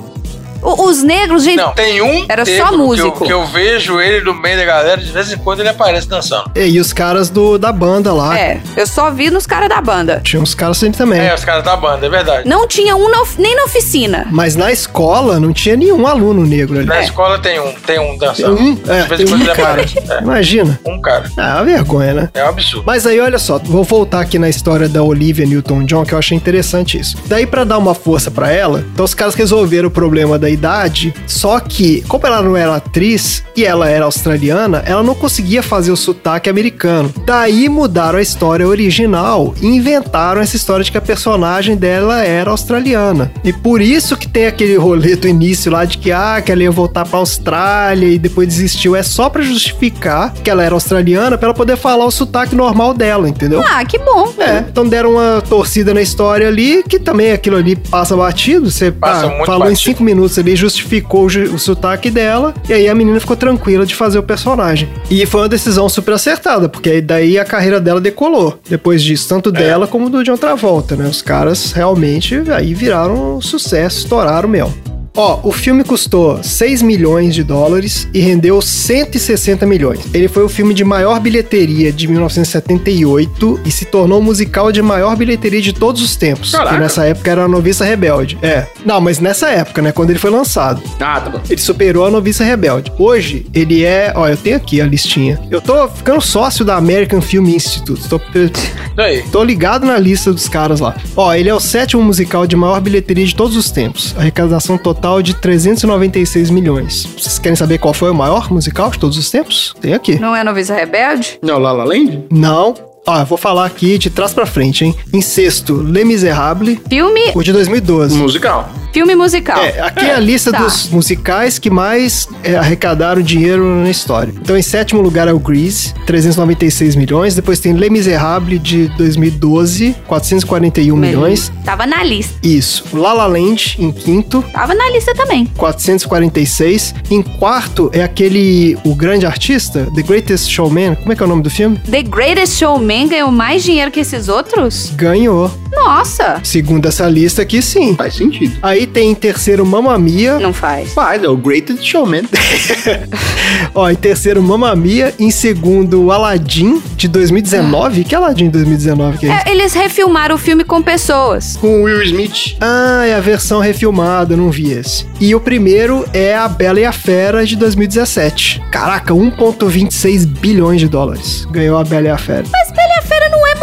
O- 0.65 0.87
os 0.89 1.03
negros, 1.03 1.43
gente. 1.43 1.57
Não, 1.57 1.71
tem 1.73 2.01
um 2.01 2.25
Era 2.27 2.43
só 2.45 2.51
negro 2.51 2.67
que 2.67 2.73
eu- 2.73 2.77
músico. 2.77 3.25
Que 3.25 3.33
eu, 3.33 3.45
vejo 3.45 3.99
ele 4.01 4.21
no 4.25 4.33
meio 4.33 4.57
da 4.57 4.65
galera, 4.65 4.99
de 4.99 5.11
vez 5.11 5.31
em 5.31 5.37
quando 5.37 5.59
ele 5.59 5.69
aparece 5.69 6.07
dançando. 6.07 6.49
E, 6.55 6.61
e 6.65 6.79
os 6.79 6.91
caras 6.91 7.29
do, 7.29 7.57
da 7.57 7.71
banda 7.71 8.11
lá. 8.13 8.37
É, 8.37 8.59
eu 8.75 8.87
só 8.87 9.11
vi 9.11 9.29
nos 9.29 9.45
caras 9.45 9.69
da 9.69 9.79
banda. 9.81 10.21
Tinha 10.23 10.41
uns 10.41 10.55
caras 10.55 10.77
assim 10.77 10.91
também. 10.91 11.21
É, 11.21 11.33
os 11.33 11.45
caras 11.45 11.63
da 11.63 11.75
banda, 11.77 12.05
é 12.05 12.09
verdade. 12.09 12.47
Não 12.49 12.67
tinha 12.67 12.95
um 12.95 13.09
na 13.09 13.23
nem 13.37 13.55
na 13.55 13.63
oficina. 13.65 14.27
Mas 14.31 14.55
na 14.55 14.71
escola 14.71 15.39
não 15.39 15.53
tinha 15.53 15.75
nenhum 15.77 16.05
aluno 16.07 16.45
negro 16.45 16.77
ali. 16.77 16.85
Na 16.87 16.97
É. 16.97 17.03
escola 17.03 17.37
tem 17.39 17.59
um, 17.59 17.71
tem 17.73 17.99
um 17.99 18.05
Tem 18.09 18.17
dançando. 18.17 18.59
um, 18.59 18.77
é, 18.87 19.01
de 19.03 19.07
vez 19.09 19.21
em 19.21 19.25
quando 19.27 19.41
um 19.41 19.45
ele 19.45 19.53
cara. 19.55 19.69
aparece. 19.73 19.99
É, 19.99 20.21
Imagina. 20.21 20.79
um 20.85 20.99
cara. 21.01 21.29
Ah, 21.37 21.55
uma 21.57 21.63
vergonha, 21.65 22.13
né? 22.13 22.29
É 22.33 22.43
um 22.43 22.49
absurdo. 22.49 22.83
Mas 22.85 23.05
aí, 23.05 23.19
olha 23.19 23.37
só, 23.37 23.59
vou 23.59 23.83
voltar 23.83 24.21
aqui 24.21 24.39
na 24.39 24.49
história 24.49 24.89
da 24.89 25.03
Olivia 25.03 25.45
Newton-John, 25.45 26.03
que 26.05 26.13
eu 26.13 26.17
achei 26.17 26.35
interessante 26.37 26.97
isso. 26.99 27.17
Daí, 27.27 27.45
pra 27.45 27.63
dar 27.63 27.77
uma 27.77 27.93
força 27.93 28.31
pra 28.31 28.51
ela, 28.51 28.83
então 28.93 29.05
os 29.05 29.13
caras 29.13 29.35
resolveram 29.35 29.87
o 29.87 29.91
problema 29.91 30.37
da 30.39 30.49
idade, 30.55 31.13
só 31.27 31.59
que, 31.59 32.01
como 32.07 32.25
ela 32.25 32.41
não 32.41 32.55
era 32.57 32.75
atriz 32.75 33.43
e 33.55 33.63
ela 33.63 33.89
era 33.89 34.05
australiana, 34.05 34.81
ela 34.85 35.03
não 35.03 35.13
conseguia 35.15 35.61
fazer 35.61 35.91
o 35.91 35.97
sotaque 35.97 36.49
americano. 36.49 37.13
Daí 37.25 37.69
mudaram 37.69 38.19
a 38.19 38.21
história 38.21 38.67
original 38.67 39.53
e 39.61 39.67
inventaram 39.67 40.41
essa 40.41 40.55
história 40.55 40.83
de 40.83 40.91
que 40.91 40.97
a 40.97 41.01
personagem 41.01 41.75
dela 41.75 42.23
era 42.23 42.49
australiana. 42.51 43.31
E 43.43 43.53
por 43.53 43.81
isso 43.81 44.17
que 44.17 44.27
tem 44.27 44.47
aquele 44.47 44.75
rolê 44.77 45.15
do 45.15 45.27
início 45.27 45.71
lá 45.71 45.85
de 45.85 45.97
que, 45.97 46.11
ah, 46.11 46.41
que 46.43 46.51
ela 46.51 46.63
ia 46.63 46.71
voltar 46.71 47.05
pra 47.05 47.19
Austrália 47.19 48.07
e 48.07 48.17
depois 48.17 48.47
desistiu. 48.47 48.95
É 48.95 49.03
só 49.03 49.29
pra 49.29 49.41
justificar 49.41 50.33
que 50.33 50.49
ela 50.49 50.63
era 50.63 50.73
australiana 50.73 51.37
pra 51.37 51.47
ela 51.47 51.53
poder 51.53 51.77
falar 51.77 52.05
o 52.05 52.11
sotaque 52.11 52.55
normal 52.55 52.93
dela, 52.93 53.27
entendeu? 53.29 53.61
Ah, 53.65 53.83
que 53.85 53.97
bom. 53.97 54.33
É, 54.37 54.59
então 54.69 54.87
deram 54.87 55.11
uma 55.11 55.41
torcida 55.41 55.93
na 55.93 56.01
história 56.01 56.47
ali, 56.47 56.83
que 56.83 56.99
também 56.99 57.31
aquilo 57.31 57.57
ali 57.57 57.75
passa 57.75 58.15
batido. 58.15 58.69
Você 58.71 58.91
Passa 58.91 59.25
ah, 59.25 59.29
muito 59.29 59.45
falou 59.45 59.67
em 59.67 59.71
batido. 59.71 59.91
cinco 59.91 60.03
minutos 60.03 60.37
ali, 60.45 60.55
justificou 60.55 61.25
o, 61.25 61.59
sotaque 61.59 62.11
dela, 62.11 62.53
e 62.69 62.73
aí 62.73 62.87
a 62.87 62.95
menina 62.95 63.19
ficou 63.19 63.35
tranquila 63.35 63.85
de 63.85 63.95
fazer 63.95 64.19
o 64.19 64.23
personagem. 64.23 64.87
E 65.09 65.25
foi 65.25 65.41
uma 65.41 65.49
decisão 65.49 65.89
super 65.89 66.13
acertada, 66.13 66.69
porque 66.69 66.89
aí 66.89 67.01
daí 67.01 67.39
a 67.39 67.45
carreira 67.45 67.81
dela 67.81 67.99
decolou. 67.99 68.59
Depois 68.69 69.03
disso, 69.03 69.27
tanto 69.27 69.51
dela 69.51 69.87
como 69.87 70.09
do 70.09 70.23
John 70.23 70.37
Travolta, 70.37 70.95
né? 70.95 71.07
Os 71.07 71.21
caras 71.21 71.71
realmente 71.71 72.41
aí 72.51 72.73
viraram 72.73 73.37
um 73.37 73.41
sucesso, 73.41 73.99
estouraram 73.99 74.47
mesmo. 74.47 74.94
Ó, 75.15 75.39
o 75.43 75.51
filme 75.51 75.83
custou 75.83 76.43
6 76.43 76.81
milhões 76.81 77.33
de 77.33 77.43
dólares 77.43 78.07
e 78.13 78.19
rendeu 78.19 78.61
160 78.61 79.65
milhões. 79.65 80.01
Ele 80.13 80.27
foi 80.27 80.43
o 80.43 80.49
filme 80.49 80.73
de 80.73 80.83
maior 80.83 81.19
bilheteria 81.19 81.91
de 81.91 82.07
1978 82.07 83.59
e 83.65 83.71
se 83.71 83.85
tornou 83.85 84.19
o 84.19 84.23
musical 84.23 84.71
de 84.71 84.81
maior 84.81 85.15
bilheteria 85.15 85.61
de 85.61 85.73
todos 85.73 86.01
os 86.01 86.15
tempos. 86.15 86.51
Caraca. 86.51 86.75
Que 86.75 86.81
nessa 86.81 87.05
época 87.05 87.31
era 87.31 87.43
a 87.45 87.47
Noviça 87.47 87.85
Rebelde. 87.85 88.37
É. 88.41 88.65
Não, 88.85 88.99
mas 88.99 89.19
nessa 89.19 89.49
época, 89.49 89.81
né? 89.81 89.91
Quando 89.91 90.09
ele 90.09 90.19
foi 90.19 90.29
lançado. 90.29 90.81
Ah, 90.99 91.21
tá 91.21 91.29
bom. 91.29 91.39
Ele 91.49 91.61
superou 91.61 92.05
a 92.05 92.11
Noviça 92.11 92.43
Rebelde. 92.43 92.91
Hoje, 92.97 93.45
ele 93.53 93.83
é. 93.85 94.11
Ó, 94.15 94.27
eu 94.27 94.37
tenho 94.37 94.57
aqui 94.57 94.81
a 94.81 94.85
listinha. 94.85 95.39
Eu 95.49 95.61
tô 95.61 95.87
ficando 95.87 96.19
sócio 96.21 96.65
da 96.65 96.75
American 96.75 97.21
Film 97.21 97.47
Institute. 97.47 98.07
Tô, 98.09 98.19
Daí. 98.95 99.23
tô 99.31 99.43
ligado 99.43 99.85
na 99.85 99.97
lista 99.97 100.33
dos 100.33 100.49
caras 100.49 100.79
lá. 100.79 100.95
Ó, 101.15 101.33
ele 101.33 101.49
é 101.49 101.53
o 101.53 101.59
sétimo 101.59 102.01
musical 102.03 102.45
de 102.45 102.55
maior 102.55 102.79
bilheteria 102.81 103.25
de 103.25 103.35
todos 103.35 103.55
os 103.55 103.69
tempos. 103.71 104.13
Arrecadação 104.17 104.77
total 104.77 105.04
de 105.21 105.35
396 105.35 106.49
milhões. 106.49 107.05
Vocês 107.17 107.37
querem 107.37 107.55
saber 107.55 107.77
qual 107.77 107.93
foi 107.93 108.09
o 108.09 108.15
maior 108.15 108.51
musical 108.51 108.89
de 108.89 108.97
todos 108.97 109.17
os 109.17 109.29
tempos? 109.29 109.75
Tem 109.79 109.93
aqui. 109.93 110.17
Não 110.19 110.35
é 110.35 110.43
Noviça 110.43 110.73
Rebelde? 110.73 111.37
Não, 111.43 111.59
La 111.59 111.71
La 111.71 111.83
Land? 111.83 112.25
Não. 112.31 112.73
Ó, 113.07 113.19
eu 113.19 113.25
vou 113.25 113.37
falar 113.37 113.65
aqui 113.67 113.99
de 113.99 114.09
trás 114.09 114.33
pra 114.33 114.47
frente, 114.47 114.83
hein? 114.83 114.95
Em 115.13 115.21
sexto, 115.21 115.75
Les 115.75 116.03
Miserables, 116.05 116.79
Filme, 116.89 117.31
o 117.35 117.43
de 117.43 117.51
2012. 117.53 118.17
Musical. 118.17 118.67
filme 118.91 119.13
musical. 119.13 119.61
É, 119.61 119.79
aqui 119.81 120.05
é 120.05 120.15
a 120.15 120.19
lista 120.19 120.51
Tá. 120.51 120.59
dos 120.63 120.89
musicais 120.89 121.59
que 121.59 121.69
mais 121.69 122.27
é, 122.41 122.55
arrecadaram 122.55 123.21
dinheiro 123.21 123.63
na 123.83 123.89
história. 123.91 124.33
Então, 124.41 124.57
em 124.57 124.61
sétimo 124.61 125.01
lugar 125.01 125.27
é 125.27 125.33
o 125.33 125.37
Grease, 125.37 125.93
396 126.07 126.95
milhões. 126.95 127.35
Depois 127.35 127.59
tem 127.59 127.73
Les 127.73 127.91
Miserables 127.91 128.59
de 128.63 128.87
2012, 128.97 129.95
441 130.07 130.95
milhões. 130.95 131.51
Tava 131.63 131.85
na 131.85 132.03
lista. 132.03 132.33
Isso. 132.41 132.85
La 132.93 133.11
La 133.13 133.27
Land 133.27 133.75
em 133.79 133.91
quinto, 133.91 134.43
Tava 134.53 134.73
na 134.73 134.89
lista 134.91 135.13
também. 135.13 135.45
446. 135.57 136.95
Em 137.11 137.21
quarto 137.21 137.91
é 137.93 138.01
aquele 138.01 138.77
o 138.83 138.95
grande 138.95 139.25
artista, 139.27 139.87
The 139.93 140.01
Greatest 140.01 140.49
Showman. 140.49 140.95
Como 140.95 141.11
é 141.11 141.15
que 141.15 141.21
é 141.21 141.25
o 141.25 141.29
nome 141.29 141.43
do 141.43 141.49
filme? 141.49 141.77
The 141.91 142.01
Greatest 142.01 142.57
Showman 142.57 142.94
ganhou 143.07 143.31
mais 143.31 143.63
dinheiro 143.63 143.91
que 143.91 143.99
esses 143.99 144.29
outros? 144.29 144.91
Ganhou. 144.95 145.51
Nossa, 145.71 146.39
Segundo 146.43 146.87
essa 146.87 147.07
lista 147.07 147.41
aqui, 147.41 147.61
sim. 147.61 147.95
Faz 147.95 148.15
sentido. 148.15 148.57
Aí 148.61 148.87
tem 148.87 149.11
em 149.11 149.15
terceiro 149.15 149.65
Mamma 149.65 149.97
Mia. 149.97 150.39
não 150.39 150.53
faz. 150.53 150.93
Faz, 150.93 151.21
é 151.23 151.27
o 151.27 151.35
Greatest 151.35 151.83
Showman. 151.83 152.23
Ó, 153.75 153.89
em 153.89 153.95
terceiro, 153.95 154.41
Mamma 154.41 154.73
Mia. 154.75 155.13
Em 155.19 155.29
segundo, 155.29 156.11
Aladdin, 156.11 156.81
de 156.95 157.07
2019. 157.07 158.03
Que 158.03 158.15
Aladdin 158.15 158.45
de 158.45 158.51
2019 158.51 159.17
que 159.17 159.25
é, 159.27 159.29
isso? 159.29 159.47
É, 159.47 159.51
eles 159.51 159.73
refilmaram 159.73 160.35
o 160.35 160.37
filme 160.37 160.63
com 160.63 160.81
pessoas. 160.81 161.57
Com 161.57 161.81
o 161.81 161.83
Will 161.83 162.01
Smith. 162.03 162.55
Ah, 162.61 163.03
é 163.05 163.13
a 163.13 163.19
versão 163.19 163.59
refilmada, 163.59 164.33
eu 164.33 164.37
não 164.37 164.49
vi 164.49 164.71
esse. 164.71 165.05
E 165.19 165.35
o 165.35 165.39
primeiro 165.39 166.05
é 166.13 166.35
A 166.35 166.47
Bela 166.47 166.79
e 166.79 166.85
a 166.85 166.91
Fera, 166.91 167.45
de 167.45 167.55
2017. 167.55 168.61
Caraca, 168.71 169.13
1,26 169.13 170.25
bilhões 170.25 170.79
de 170.79 170.87
dólares. 170.87 171.45
Ganhou 171.51 171.77
A 171.77 171.83
Bela 171.83 172.07
e 172.07 172.11
a 172.11 172.17
Fera. 172.17 172.45
Mas 172.51 172.71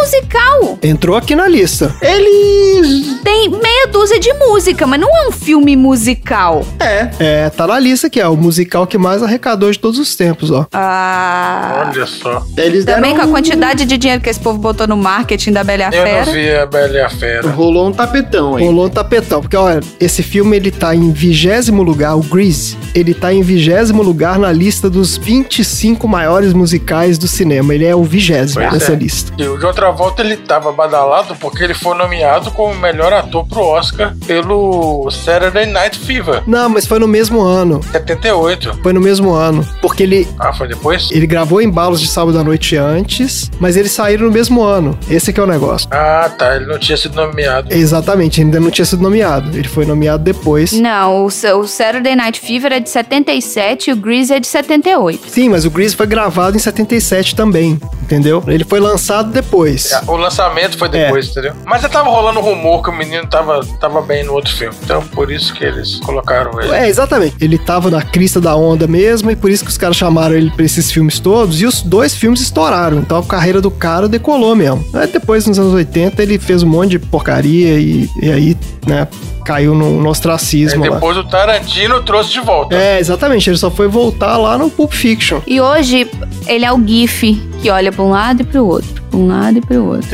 musical. 0.07 0.79
Entrou 0.83 1.17
aqui 1.17 1.37
na 1.37 1.47
lista. 1.47 1.95
Eles. 2.03 3.21
Tem 3.23 3.49
meia 3.49 3.87
dúzia 3.87 4.19
de 4.19 4.33
música, 4.35 4.85
mas 4.87 5.01
não 5.01 5.09
é 5.17 5.29
um 5.29 5.31
filme 5.33 5.77
musical. 5.77 6.65
É. 6.81 7.09
É, 7.21 7.51
tá 7.51 7.67
na 7.69 7.79
lista 7.79 8.09
aqui, 8.09 8.21
é 8.21 8.27
o 8.27 8.37
musical 8.37 8.85
que 8.87 8.99
mais 8.99 9.23
arrecadou 9.23 9.71
de 9.71 9.79
todos 9.79 10.01
os 10.01 10.17
tempos, 10.17 10.51
ó. 10.51 10.67
Ah. 10.73 11.87
Olha 11.89 12.07
só. 12.07 12.45
Eles 12.57 12.85
Também 12.85 13.13
com 13.13 13.19
deram 13.19 13.31
a 13.31 13.33
quantidade 13.33 13.85
de 13.85 13.97
dinheiro 13.97 14.21
que 14.23 14.29
esse 14.29 14.41
povo 14.41 14.59
botou 14.59 14.89
no 14.89 14.97
marketing 14.97 15.53
da 15.53 15.63
Bela 15.63 15.83
e 15.83 15.85
a 15.85 15.91
Eu 15.95 16.05
Fera. 16.05 16.27
não 16.27 16.33
vi 16.33 16.51
a 16.51 16.67
Bela 16.67 16.97
e 16.97 17.01
a 17.01 17.09
Fera. 17.09 17.49
Rolou 17.51 17.89
um 17.89 17.93
tapetão 17.93 18.57
aí. 18.57 18.65
Rolou 18.65 18.87
um 18.87 18.91
tapetão, 18.91 19.41
porque 19.41 19.57
olha, 19.57 19.81
esse 20.01 20.23
filme 20.23 20.57
ele 20.57 20.73
tá 20.73 20.95
em 20.97 21.13
vigésimo 21.13 21.83
lugar, 21.83 22.17
o 22.17 22.23
Grease, 22.23 22.77
ele 22.95 23.15
tá 23.15 23.33
em 23.33 23.43
vigésimo 23.43 24.03
lugar 24.03 24.39
na 24.39 24.51
lista 24.51 24.91
dos 24.91 25.17
25 25.17 26.09
maiores 26.09 26.53
musicais 26.53 27.19
do 27.19 27.29
cinema. 27.29 27.73
Ele 27.75 27.85
é 27.85 27.95
o 27.95 28.03
vigésimo 28.03 28.61
Pois 28.61 28.73
nessa 28.73 28.93
é. 28.93 28.97
lista. 28.97 29.33
E 29.39 29.47
o 29.47 29.57
de 29.57 29.65
outra 29.65 29.92
volta 29.93 30.23
ele 30.23 30.37
tava 30.37 30.73
badalado 30.73 31.37
porque 31.37 31.63
ele 31.63 31.75
foi 31.75 31.97
nomeado 31.97 32.51
como 32.51 32.75
melhor 32.75 33.13
ator 33.13 33.47
pro 33.47 33.61
Oscar 33.61 34.15
pelo 34.27 35.09
Saturday 35.11 35.67
Night 35.67 35.99
Fever, 35.99 36.43
Não, 36.47 36.69
mas 36.69 36.87
foi 36.87 36.99
no 36.99 37.07
mesmo 37.09 37.41
ano. 37.41 37.81
78. 37.93 38.81
Foi 38.83 38.93
no 38.93 39.01
mesmo 39.01 39.33
ano. 39.33 39.67
Porque 39.81 40.03
ele, 40.03 40.29
Ah, 40.39 40.53
foi 40.53 40.67
depois? 40.69 41.09
ele 41.13 41.27
gravou 41.27 41.61
embalos 41.63 42.01
de 42.01 42.09
sábado 42.09 42.39
à 42.39 42.43
noite 42.45 42.77
antes, 42.77 43.51
mas 43.61 43.77
eles 43.77 43.93
saíram 43.93 44.27
no 44.27 44.33
mesmo 44.33 44.63
ano. 44.63 44.99
Esse 45.09 45.33
que 45.33 45.39
é 45.41 45.43
o 45.43 45.47
negócio. 45.47 45.89
Ah, 45.91 46.31
tá. 46.37 46.57
Ele 46.57 46.67
não 46.67 46.79
tinha 46.79 46.97
sido 46.97 47.15
nomeado. 47.15 47.73
Exatamente, 47.73 48.41
ainda 48.41 48.59
não 48.61 48.71
tinha 48.71 48.85
sido 48.85 49.03
nomeado. 49.03 49.57
Ele 49.57 49.69
foi 49.69 49.85
nomeado 49.85 50.23
depois. 50.25 50.73
Não, 50.73 51.25
o, 51.25 51.27
o 51.27 51.67
Saturday 51.69 52.17
Night 52.17 52.41
Fever 52.41 52.73
é 52.73 52.81
de 52.81 52.91
77 52.91 53.91
e 53.91 53.93
o 53.93 53.97
Grease 53.97 54.33
é 54.35 54.41
de 54.41 54.47
78. 54.47 55.29
Sim, 55.29 55.49
mas 55.51 55.65
o 55.65 55.71
Grease 55.71 55.95
foi 55.97 56.07
gravado 56.07 56.57
em 56.57 56.61
77 56.61 57.35
também, 57.35 57.79
entendeu? 58.03 58.43
Ele 58.47 58.65
foi 58.65 58.81
lançado 58.81 59.31
depois. 59.31 59.82
O 60.07 60.17
lançamento 60.17 60.77
foi 60.79 60.89
depois, 60.89 61.29
entendeu? 61.29 61.55
Mas 61.65 61.83
já 61.83 61.89
tava 61.89 62.11
rolando 62.11 62.41
rumor 62.41 62.83
que 62.83 62.91
o 62.91 62.93
menino 62.93 63.27
tava, 63.27 63.65
tava 63.81 64.01
bem 64.03 64.25
no 64.25 64.33
outro 64.33 64.55
filme. 64.55 64.75
Então, 64.83 65.03
por 65.09 65.31
isso 65.31 65.53
que 65.55 65.65
eles 65.65 66.01
colocaram 66.01 66.61
ele. 66.61 66.73
É, 66.73 66.89
exatamente. 66.89 67.37
Ele 67.41 67.59
tava 67.59 67.91
na 67.91 68.03
crista 68.03 68.41
da 68.41 68.57
onda 68.57 68.87
mesmo, 68.87 69.31
e 69.31 69.37
por 69.37 69.51
isso 69.51 69.65
que 69.65 69.71
os 69.71 69.79
caras 69.79 69.97
chamaram 69.97 70.35
ele 70.35 70.51
pra 70.51 70.65
esses 70.65 70.91
filmes 70.91 71.19
todos, 71.19 71.61
e 71.61 71.67
os 71.67 71.83
dois 71.83 72.15
filmes 72.15 72.41
estouraram. 72.41 72.99
Então 72.99 73.19
a 73.19 73.25
carreira 73.25 73.61
do 73.61 73.71
cara 73.71 74.09
decolou 74.09 74.55
mesmo. 74.55 74.85
Aí 74.95 75.07
depois, 75.07 75.47
nos 75.47 75.59
anos 75.59 75.73
80, 75.75 76.23
ele 76.23 76.39
fez 76.39 76.63
um 76.63 76.69
monte 76.69 76.91
de 76.91 76.99
porcaria 76.99 77.79
e, 77.79 78.09
e 78.21 78.31
aí, 78.31 78.57
né, 78.87 79.07
caiu 79.45 79.75
no, 79.75 80.01
no 80.01 80.09
ostracismo 80.09 80.85
lá. 80.85 80.95
depois 80.95 81.17
o 81.17 81.25
Tarantino 81.25 82.03
trouxe 82.03 82.33
de 82.33 82.41
volta. 82.41 82.75
É, 82.75 82.99
exatamente. 82.99 83.51
Ele 83.51 83.57
só 83.57 83.71
foi 83.71 83.89
voltar 83.89 84.37
lá 84.37 84.57
no 84.57 84.71
Pulp 84.71 84.93
Fiction. 84.93 85.41
E 85.47 85.61
hoje 85.61 86.11
ele 86.47 86.65
é 86.65 86.73
o 86.73 86.81
GIF 86.87 87.52
que 87.63 87.71
olha 87.71 87.93
pra 87.93 88.03
um 88.03 88.11
lado 88.11 88.43
e 88.43 88.45
pro 88.45 88.67
outro, 88.67 89.03
pra 89.09 89.19
um 89.19 89.29
lado 89.29 89.59
e 89.59 89.61
pro 89.61 89.85
outro. 89.87 90.09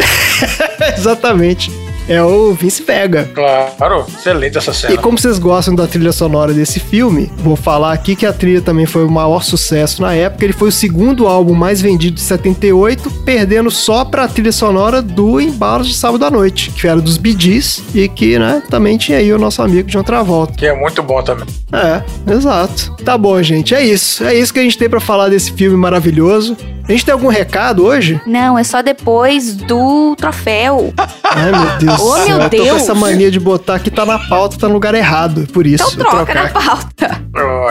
exatamente. 0.97 1.73
é 2.07 2.23
o 2.23 2.53
Vince 2.53 2.83
Vega. 2.83 3.31
Claro, 3.35 4.05
excelente 4.09 4.57
essa 4.59 4.73
cena. 4.73 4.95
E 4.95 4.99
como 4.99 5.19
vocês 5.19 5.39
gostam 5.39 5.75
da 5.75 5.87
trilha 5.87 6.13
sonora 6.13 6.53
desse 6.53 6.79
filme, 6.79 7.31
vou 7.39 7.57
falar 7.57 7.93
aqui 7.93 8.15
que 8.17 8.27
a 8.27 8.33
trilha 8.33 8.61
também 8.61 8.87
foi 8.87 9.05
o 9.05 9.11
maior 9.11 9.43
sucesso 9.43 10.03
na 10.03 10.15
época. 10.15 10.45
Ele 10.45 10.53
foi 10.53 10.69
o 10.69 10.73
segundo 10.73 11.27
álbum 11.27 11.55
mais 11.55 11.81
vendido 11.81 12.17
de 12.17 12.23
78, 12.23 13.11
perdendo 13.25 13.71
só 13.71 14.05
pra 14.05 14.29
trilha 14.29 14.53
sonora 14.53 15.01
do 15.03 15.41
Embalos 15.41 15.89
de 15.89 15.95
Sábado 15.95 16.25
à 16.25 16.31
Noite, 16.31 16.71
que 16.71 16.87
era 16.87 17.01
dos 17.01 17.17
Gees 17.17 17.83
e 17.95 18.09
que, 18.09 18.39
né, 18.39 18.63
também 18.71 18.97
tinha 18.99 19.19
aí 19.19 19.33
o 19.33 19.39
nosso 19.39 19.63
amigo 19.63 19.89
John 19.89 20.03
Travolta. 20.03 20.55
Que 20.55 20.67
é 20.67 20.75
muito 20.75 21.03
bom 21.03 21.23
também. 21.23 21.47
É, 21.73 22.03
exato. 22.33 22.95
Tá 23.05 23.17
bom, 23.19 23.43
gente, 23.43 23.75
é 23.75 23.85
isso. 23.85 24.25
É 24.25 24.35
isso 24.35 24.53
que 24.53 24.61
a 24.61 24.63
gente 24.63 24.79
tem 24.79 24.89
pra 24.89 25.01
falar 25.01 25.29
desse 25.29 25.53
filme 25.53 25.77
maravilhoso. 25.77 26.57
A 26.89 26.93
gente 26.93 27.05
tem 27.05 27.13
algum 27.13 27.29
recado 27.29 27.85
hoje? 27.85 28.19
Não, 28.27 28.59
é 28.59 28.65
só 28.65 28.81
depois 28.81 29.55
do 29.55 30.17
troféu. 30.17 30.95
Ai, 31.23 31.51
meu 31.53 31.79
Deus 31.79 32.01
céu. 32.01 32.27
meu 32.27 32.41
Eu 32.45 32.51
tô 32.51 32.57
com 32.57 32.63
Deus. 32.65 32.83
essa 32.83 32.95
mania 32.95 33.31
de 33.31 33.39
botar 33.39 33.79
que 33.79 33.91
tá 33.91 34.07
na 34.07 34.19
pauta, 34.19 34.57
tá 34.57 34.69
no 34.69 34.73
lugar 34.73 34.95
errado. 34.95 35.47
Por 35.53 35.67
isso. 35.67 35.85
Então 35.93 36.11
troca 36.11 36.33
na 36.35 36.49
pauta. 36.49 37.23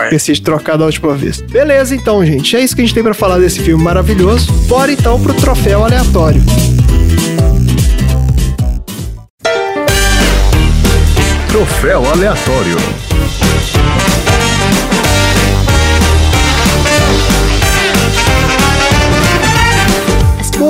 Esqueci 0.04 0.34
de 0.34 0.42
trocar 0.42 0.78
da 0.78 0.84
última 0.84 1.14
vez. 1.14 1.40
Beleza, 1.40 1.96
então, 1.96 2.24
gente. 2.24 2.56
É 2.56 2.60
isso 2.60 2.76
que 2.76 2.82
a 2.82 2.84
gente 2.84 2.94
tem 2.94 3.02
pra 3.02 3.12
falar 3.12 3.38
desse 3.38 3.58
filme 3.58 3.82
maravilhoso. 3.82 4.52
Bora 4.68 4.92
então 4.92 5.20
pro 5.20 5.34
troféu 5.34 5.84
aleatório. 5.84 6.40
Troféu 11.48 12.08
aleatório. 12.08 12.76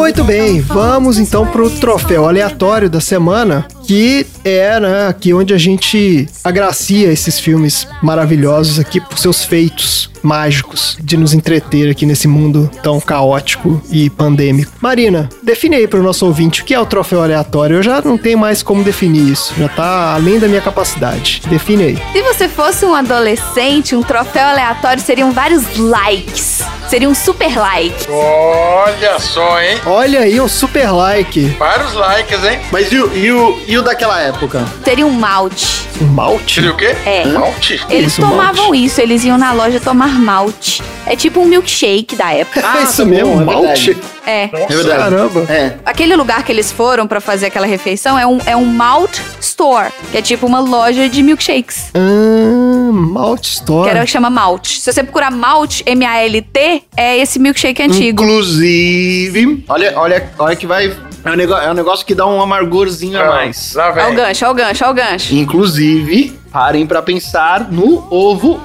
Muito 0.09 0.25
bem, 0.25 0.59
vamos 0.63 1.19
então 1.19 1.47
pro 1.47 1.69
troféu 1.69 2.27
aleatório 2.27 2.89
da 2.89 2.99
semana, 2.99 3.69
que 3.85 4.27
é, 4.43 4.81
né, 4.81 5.07
aqui 5.07 5.35
onde 5.35 5.53
a 5.53 5.59
gente 5.59 6.27
agracia 6.43 7.13
esses 7.13 7.39
filmes 7.39 7.87
maravilhosos 8.03 8.79
aqui 8.79 9.03
por 9.03 9.19
seus 9.19 9.45
feitos 9.45 10.11
mágicos 10.23 10.97
de 10.99 11.15
nos 11.19 11.35
entreter 11.35 11.91
aqui 11.91 12.07
nesse 12.07 12.27
mundo 12.27 12.71
tão 12.83 12.99
caótico 12.99 13.83
e 13.91 14.09
pandêmico. 14.09 14.73
Marina, 14.81 15.29
define 15.43 15.77
aí 15.77 15.87
pro 15.87 16.03
nosso 16.03 16.25
ouvinte 16.25 16.63
o 16.63 16.65
que 16.65 16.73
é 16.73 16.81
o 16.81 16.87
troféu 16.87 17.23
aleatório. 17.23 17.77
Eu 17.77 17.83
já 17.83 18.01
não 18.01 18.17
tenho 18.17 18.39
mais 18.39 18.63
como 18.63 18.83
definir 18.83 19.31
isso, 19.31 19.53
já 19.59 19.69
tá 19.69 20.15
além 20.15 20.39
da 20.39 20.49
minha 20.49 20.63
capacidade. 20.63 21.43
Define 21.51 21.83
aí. 21.83 21.99
Se 22.13 22.23
você 22.23 22.49
fosse 22.49 22.87
um 22.87 22.95
adolescente, 22.95 23.95
um 23.95 24.03
troféu 24.03 24.47
aleatório 24.47 25.03
seriam 25.03 25.33
vários 25.33 25.77
likes. 25.77 26.63
Seria 26.89 27.09
um 27.09 27.15
super 27.15 27.55
like. 27.59 28.11
Olha 28.11 29.19
só, 29.19 29.61
hein? 29.61 29.79
Olha 29.85 30.21
aí, 30.21 30.41
um 30.41 30.49
super 30.49 30.91
like. 30.91 31.45
Vários 31.59 31.93
likes, 31.93 32.43
hein? 32.43 32.59
Mas 32.73 32.91
e 32.91 32.99
o, 32.99 33.15
e 33.15 33.31
o, 33.31 33.59
e 33.67 33.77
o 33.79 33.83
daquela 33.83 34.19
época? 34.21 34.65
Seria 34.83 35.07
um 35.07 35.11
malte. 35.11 35.87
Um 36.01 36.07
malte? 36.07 36.55
Seria 36.55 36.73
o 36.73 36.77
quê? 36.77 36.97
É. 37.05 37.27
Malte? 37.27 37.85
Eles 37.91 38.13
isso, 38.13 38.23
tomavam 38.23 38.65
malte? 38.65 38.85
isso, 38.85 39.01
eles 39.03 39.23
iam 39.23 39.37
na 39.37 39.53
loja 39.53 39.79
tomar 39.79 40.19
malte. 40.19 40.83
É 41.05 41.15
tipo 41.15 41.41
um 41.41 41.45
milkshake 41.45 42.17
da 42.17 42.33
época. 42.33 42.61
é 42.61 42.83
isso 42.83 42.97
tá 42.97 43.05
bom, 43.05 43.11
mesmo, 43.11 43.41
é 43.43 43.45
malte? 43.45 43.97
É. 44.27 44.49
Nossa, 44.53 44.65
É 44.65 44.77
verdade. 44.77 44.99
Caramba. 44.99 45.53
É. 45.53 45.75
Aquele 45.85 46.17
lugar 46.17 46.43
que 46.43 46.53
eles 46.53 46.73
foram 46.73 47.07
pra 47.07 47.21
fazer 47.21 47.47
aquela 47.47 47.67
refeição 47.67 48.19
é 48.19 48.27
um, 48.27 48.39
é 48.47 48.57
um 48.57 48.65
malt 48.65 49.19
store, 49.59 49.93
que 50.13 50.17
é 50.17 50.23
tipo 50.23 50.47
uma 50.47 50.61
loja 50.61 51.09
de 51.09 51.21
milkshakes. 51.21 51.91
Ah, 51.93 52.93
Malt 52.93 53.45
Store. 53.45 53.85
Que 53.85 53.91
era 53.91 54.03
o 54.03 54.05
que 54.05 54.11
chama 54.11 54.31
malt. 54.31 54.67
Se 54.69 54.93
você 54.93 55.03
procurar 55.03 55.33
malt, 55.33 55.83
M-A-L-T, 55.85 56.85
é 56.97 57.19
esse 57.19 57.41
milkshake 57.41 57.83
antigo. 57.83 58.23
Inclusive, 58.23 59.65
olha, 59.69 59.93
olha, 59.97 60.31
olha 60.39 60.55
que 60.57 60.67
vai. 60.67 60.97
É 61.25 61.31
um, 61.33 61.35
negócio, 61.35 61.65
é 61.67 61.71
um 61.71 61.75
negócio 61.75 62.07
que 62.07 62.15
dá 62.15 62.25
um 62.27 62.41
amargorzinho 62.41 63.21
a 63.21 63.27
mais. 63.27 63.75
Lá 63.75 63.91
Olha 63.91 64.03
o 64.03 64.07
vem. 64.07 64.15
gancho, 64.15 64.45
olha 64.45 64.53
o 64.53 64.55
gancho, 64.55 64.85
olha 64.85 64.93
o 64.93 64.95
gancho. 64.95 65.35
Inclusive, 65.35 66.39
parem 66.53 66.87
pra 66.87 67.03
pensar 67.03 67.71
no 67.71 68.07
ovo 68.09 68.61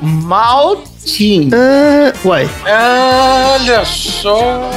maltin. 1.04 1.50
Ah, 1.54 2.14
uai, 2.24 2.50
Olha 2.66 3.84
só. 3.86 4.70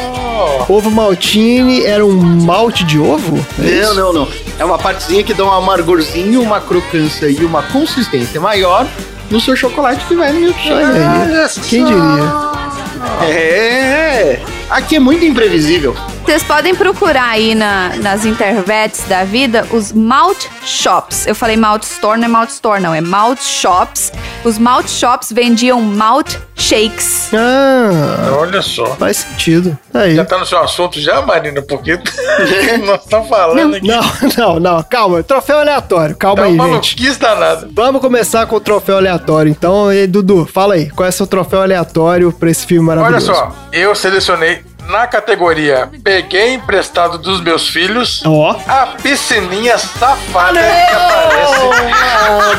ovo 0.69 0.91
maltine 0.91 1.85
era 1.85 2.05
um 2.05 2.13
malte 2.45 2.85
de 2.85 2.99
ovo? 2.99 3.45
É 3.63 3.83
Não, 3.83 3.95
não, 3.95 4.13
não. 4.13 4.29
É 4.59 4.65
uma 4.65 4.79
partezinha 4.79 5.23
que 5.23 5.33
dá 5.33 5.45
um 5.45 5.53
amargorzinho, 5.53 6.43
uma 6.43 6.61
crocância 6.61 7.27
e 7.27 7.45
uma 7.45 7.63
consistência 7.63 8.41
maior 8.41 8.87
no 9.31 9.41
seu 9.41 9.55
chocolate 9.57 10.05
que 10.07 10.15
vai 10.15 10.33
no 10.33 10.41
milkshake. 10.41 10.73
Olha 10.73 11.47
aí, 11.47 11.49
quem 11.69 11.83
só. 11.83 11.89
diria? 11.89 13.29
É. 13.29 14.41
Aqui 14.71 14.97
é 14.97 15.01
muito 15.01 15.25
imprevisível. 15.25 15.95
Vocês 16.27 16.43
podem 16.43 16.75
procurar 16.75 17.29
aí 17.29 17.55
na- 17.55 17.91
nas 17.99 18.25
intervets 18.25 19.05
da 19.07 19.23
vida 19.23 19.65
os 19.71 19.93
malt 19.93 20.47
shops. 20.65 21.25
Eu 21.25 21.37
falei 21.37 21.57
malt 21.57 21.85
store, 21.85 22.19
não 22.19 22.27
é 22.27 22.29
malt 22.29 22.51
store, 22.51 22.81
não. 22.83 22.93
É 22.93 23.01
malt 23.01 23.41
shops. 23.41 24.13
Os 24.45 24.59
malt 24.59 24.89
shops 24.89 25.31
vendiam 25.31 25.81
malt 25.81 26.35
shakes. 26.57 27.31
Ah, 27.33 28.33
Olha 28.41 28.61
só. 28.61 28.87
faz 28.97 29.19
sentido. 29.19 29.79
Aí. 29.95 30.17
Já 30.17 30.25
tá 30.25 30.37
no 30.37 30.45
seu 30.45 30.59
assunto 30.59 31.01
já, 31.01 31.23
Marina? 31.23 31.63
Porque 31.63 31.97
nós 32.85 33.03
estamos 33.05 33.29
falando 33.29 33.77
aqui. 33.77 33.87
Não, 33.87 34.03
não, 34.37 34.61
não, 34.61 34.83
calma. 34.83 35.23
Troféu 35.23 35.61
aleatório. 35.61 36.17
Calma 36.17 36.43
Tá 36.43 36.49
aí, 36.49 36.59
gente. 36.83 37.19
danada. 37.19 37.69
Vamos 37.73 38.01
começar 38.01 38.47
com 38.47 38.57
o 38.57 38.61
troféu 38.61 38.97
aleatório. 38.97 39.49
Então, 39.51 39.93
e 39.93 40.07
Dudu, 40.09 40.45
fala 40.53 40.75
aí. 40.75 40.91
Qual 40.91 41.07
é 41.07 41.11
o 41.11 41.13
seu 41.13 41.27
troféu 41.27 41.63
aleatório 41.63 42.33
pra 42.33 42.51
esse 42.51 42.67
filme 42.67 42.89
Olha 42.91 43.01
maravilhoso? 43.01 43.33
só, 43.33 43.53
eu 43.73 43.95
selecionei 43.95 44.65
na 44.89 45.07
categoria 45.07 45.89
Peguei 46.03 46.55
emprestado 46.55 47.19
dos 47.19 47.41
meus 47.41 47.69
filhos 47.69 48.23
Ó. 48.25 48.57
a 48.67 48.87
piscininha 49.03 49.79
safada 49.79 50.59
que 50.61 50.95
aparece 50.95 51.57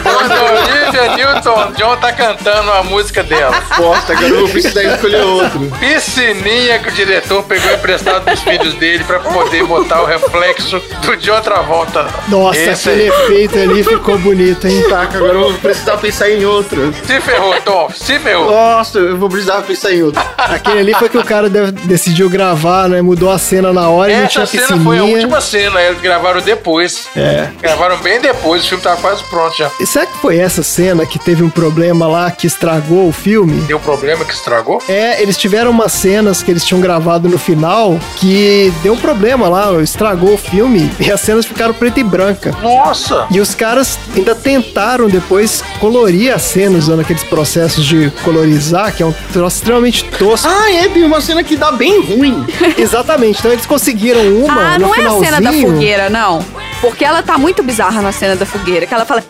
quando 0.03 0.31
Olivia 0.33 1.15
Newton-John 1.15 1.97
tá 1.97 2.11
cantando 2.13 2.71
a 2.71 2.83
música 2.83 3.23
dela. 3.23 3.55
Bosta, 3.77 4.13
agora 4.13 4.27
eu 4.27 4.39
vou 4.41 4.49
precisar 4.49 4.83
escolher 4.83 5.21
outro. 5.23 5.71
Piscininha 5.79 6.79
que 6.79 6.89
o 6.89 6.91
diretor 6.91 7.43
pegou 7.43 7.71
emprestado 7.73 8.25
dos 8.25 8.41
filhos 8.41 8.73
dele 8.75 9.03
pra 9.03 9.19
poder 9.19 9.63
botar 9.65 10.01
o 10.01 10.05
reflexo 10.05 10.79
do 11.01 11.15
John 11.17 11.41
Travolta. 11.41 12.07
Nossa, 12.27 12.57
Esse 12.59 12.89
aquele 12.89 13.03
aí. 13.03 13.07
efeito 13.23 13.57
ali 13.59 13.83
ficou 13.83 14.17
bonito, 14.17 14.67
hein? 14.67 14.83
Taca, 14.89 15.17
agora 15.17 15.33
eu 15.33 15.39
vou 15.51 15.53
precisar 15.55 15.97
pensar 15.97 16.29
em 16.29 16.45
outro. 16.45 16.93
Se 17.05 17.19
ferrou, 17.21 17.53
Tom, 17.61 17.89
se 17.93 18.19
ferrou. 18.19 18.49
Nossa, 18.51 18.99
eu 18.99 19.17
vou 19.17 19.29
precisar 19.29 19.61
pensar 19.61 19.91
em 19.91 20.03
outro. 20.03 20.21
Aquele 20.37 20.79
ali 20.79 20.93
foi 20.93 21.09
que 21.09 21.17
o 21.17 21.23
cara 21.25 21.49
deve- 21.49 21.71
decidiu 22.17 22.29
gravar, 22.29 22.89
né? 22.89 23.01
Mudou 23.01 23.29
a 23.29 23.37
cena 23.37 23.71
na 23.71 23.89
hora 23.89 24.11
e 24.11 24.15
não 24.15 24.27
tinha 24.27 24.43
Essa 24.43 24.57
cena 24.57 24.83
foi 24.83 24.97
a 24.97 25.03
última 25.03 25.39
cena, 25.39 25.79
eles 25.81 26.01
gravaram 26.01 26.41
depois. 26.41 27.07
É. 27.15 27.49
Gravaram 27.61 27.97
bem 27.99 28.19
depois, 28.19 28.63
o 28.63 28.69
filme 28.69 28.83
tava 28.83 28.99
quase 28.99 29.23
pronto 29.25 29.55
já. 29.55 29.69
E 29.79 29.85
será 29.85 30.05
que 30.05 30.17
foi 30.17 30.37
essa 30.39 30.63
cena 30.63 31.05
que 31.05 31.19
teve 31.19 31.43
um 31.43 31.49
problema 31.49 32.07
lá 32.07 32.31
que 32.31 32.47
estragou 32.47 33.07
o 33.07 33.11
filme? 33.11 33.61
Deu 33.61 33.79
problema 33.79 34.25
que 34.25 34.33
estragou? 34.33 34.81
É, 34.89 35.21
eles 35.21 35.37
tiveram 35.37 35.69
umas 35.69 35.91
cenas 35.91 36.41
que 36.41 36.49
eles 36.49 36.65
tinham 36.65 36.81
gravado 36.81 37.29
no 37.29 37.37
final 37.37 37.99
que 38.17 38.73
deu 38.81 38.93
um 38.93 38.97
problema 38.97 39.47
lá, 39.47 39.71
estragou 39.81 40.33
o 40.33 40.37
filme 40.37 40.89
e 40.99 41.11
as 41.11 41.21
cenas 41.21 41.45
ficaram 41.45 41.73
preta 41.73 41.99
e 41.99 42.03
branca. 42.03 42.55
Nossa! 42.61 43.27
E 43.29 43.39
os 43.39 43.53
caras 43.53 43.99
ainda 44.15 44.33
tentaram 44.33 45.07
depois 45.07 45.63
colorir 45.79 46.33
as 46.33 46.41
cenas 46.41 46.85
usando 46.85 47.01
aqueles 47.01 47.23
processos 47.23 47.85
de 47.85 48.09
colorizar, 48.23 48.95
que 48.95 49.03
é 49.03 49.05
um 49.05 49.13
troço 49.31 49.57
extremamente 49.57 50.03
tosco. 50.05 50.47
Ah, 50.47 50.71
é, 50.71 50.89
tem 50.89 51.03
uma 51.03 51.21
cena 51.21 51.43
que 51.43 51.55
dá 51.55 51.71
bem 51.71 52.06
ruim. 52.07 52.45
Exatamente, 52.77 53.39
então 53.39 53.51
eles 53.51 53.65
conseguiram 53.65 54.21
uma 54.43 54.73
Ah, 54.75 54.79
no 54.79 54.87
não 54.87 54.95
é 54.95 55.05
a 55.05 55.11
cena 55.11 55.41
da 55.41 55.51
fogueira, 55.51 56.09
não. 56.09 56.43
Porque 56.81 57.03
ela 57.03 57.21
tá 57.23 57.37
muito 57.37 57.63
bizarra 57.63 58.01
na 58.01 58.11
cena 58.11 58.35
da 58.35 58.45
fogueira. 58.45 58.85
Que 58.85 58.93
ela 58.93 59.05
fala. 59.05 59.23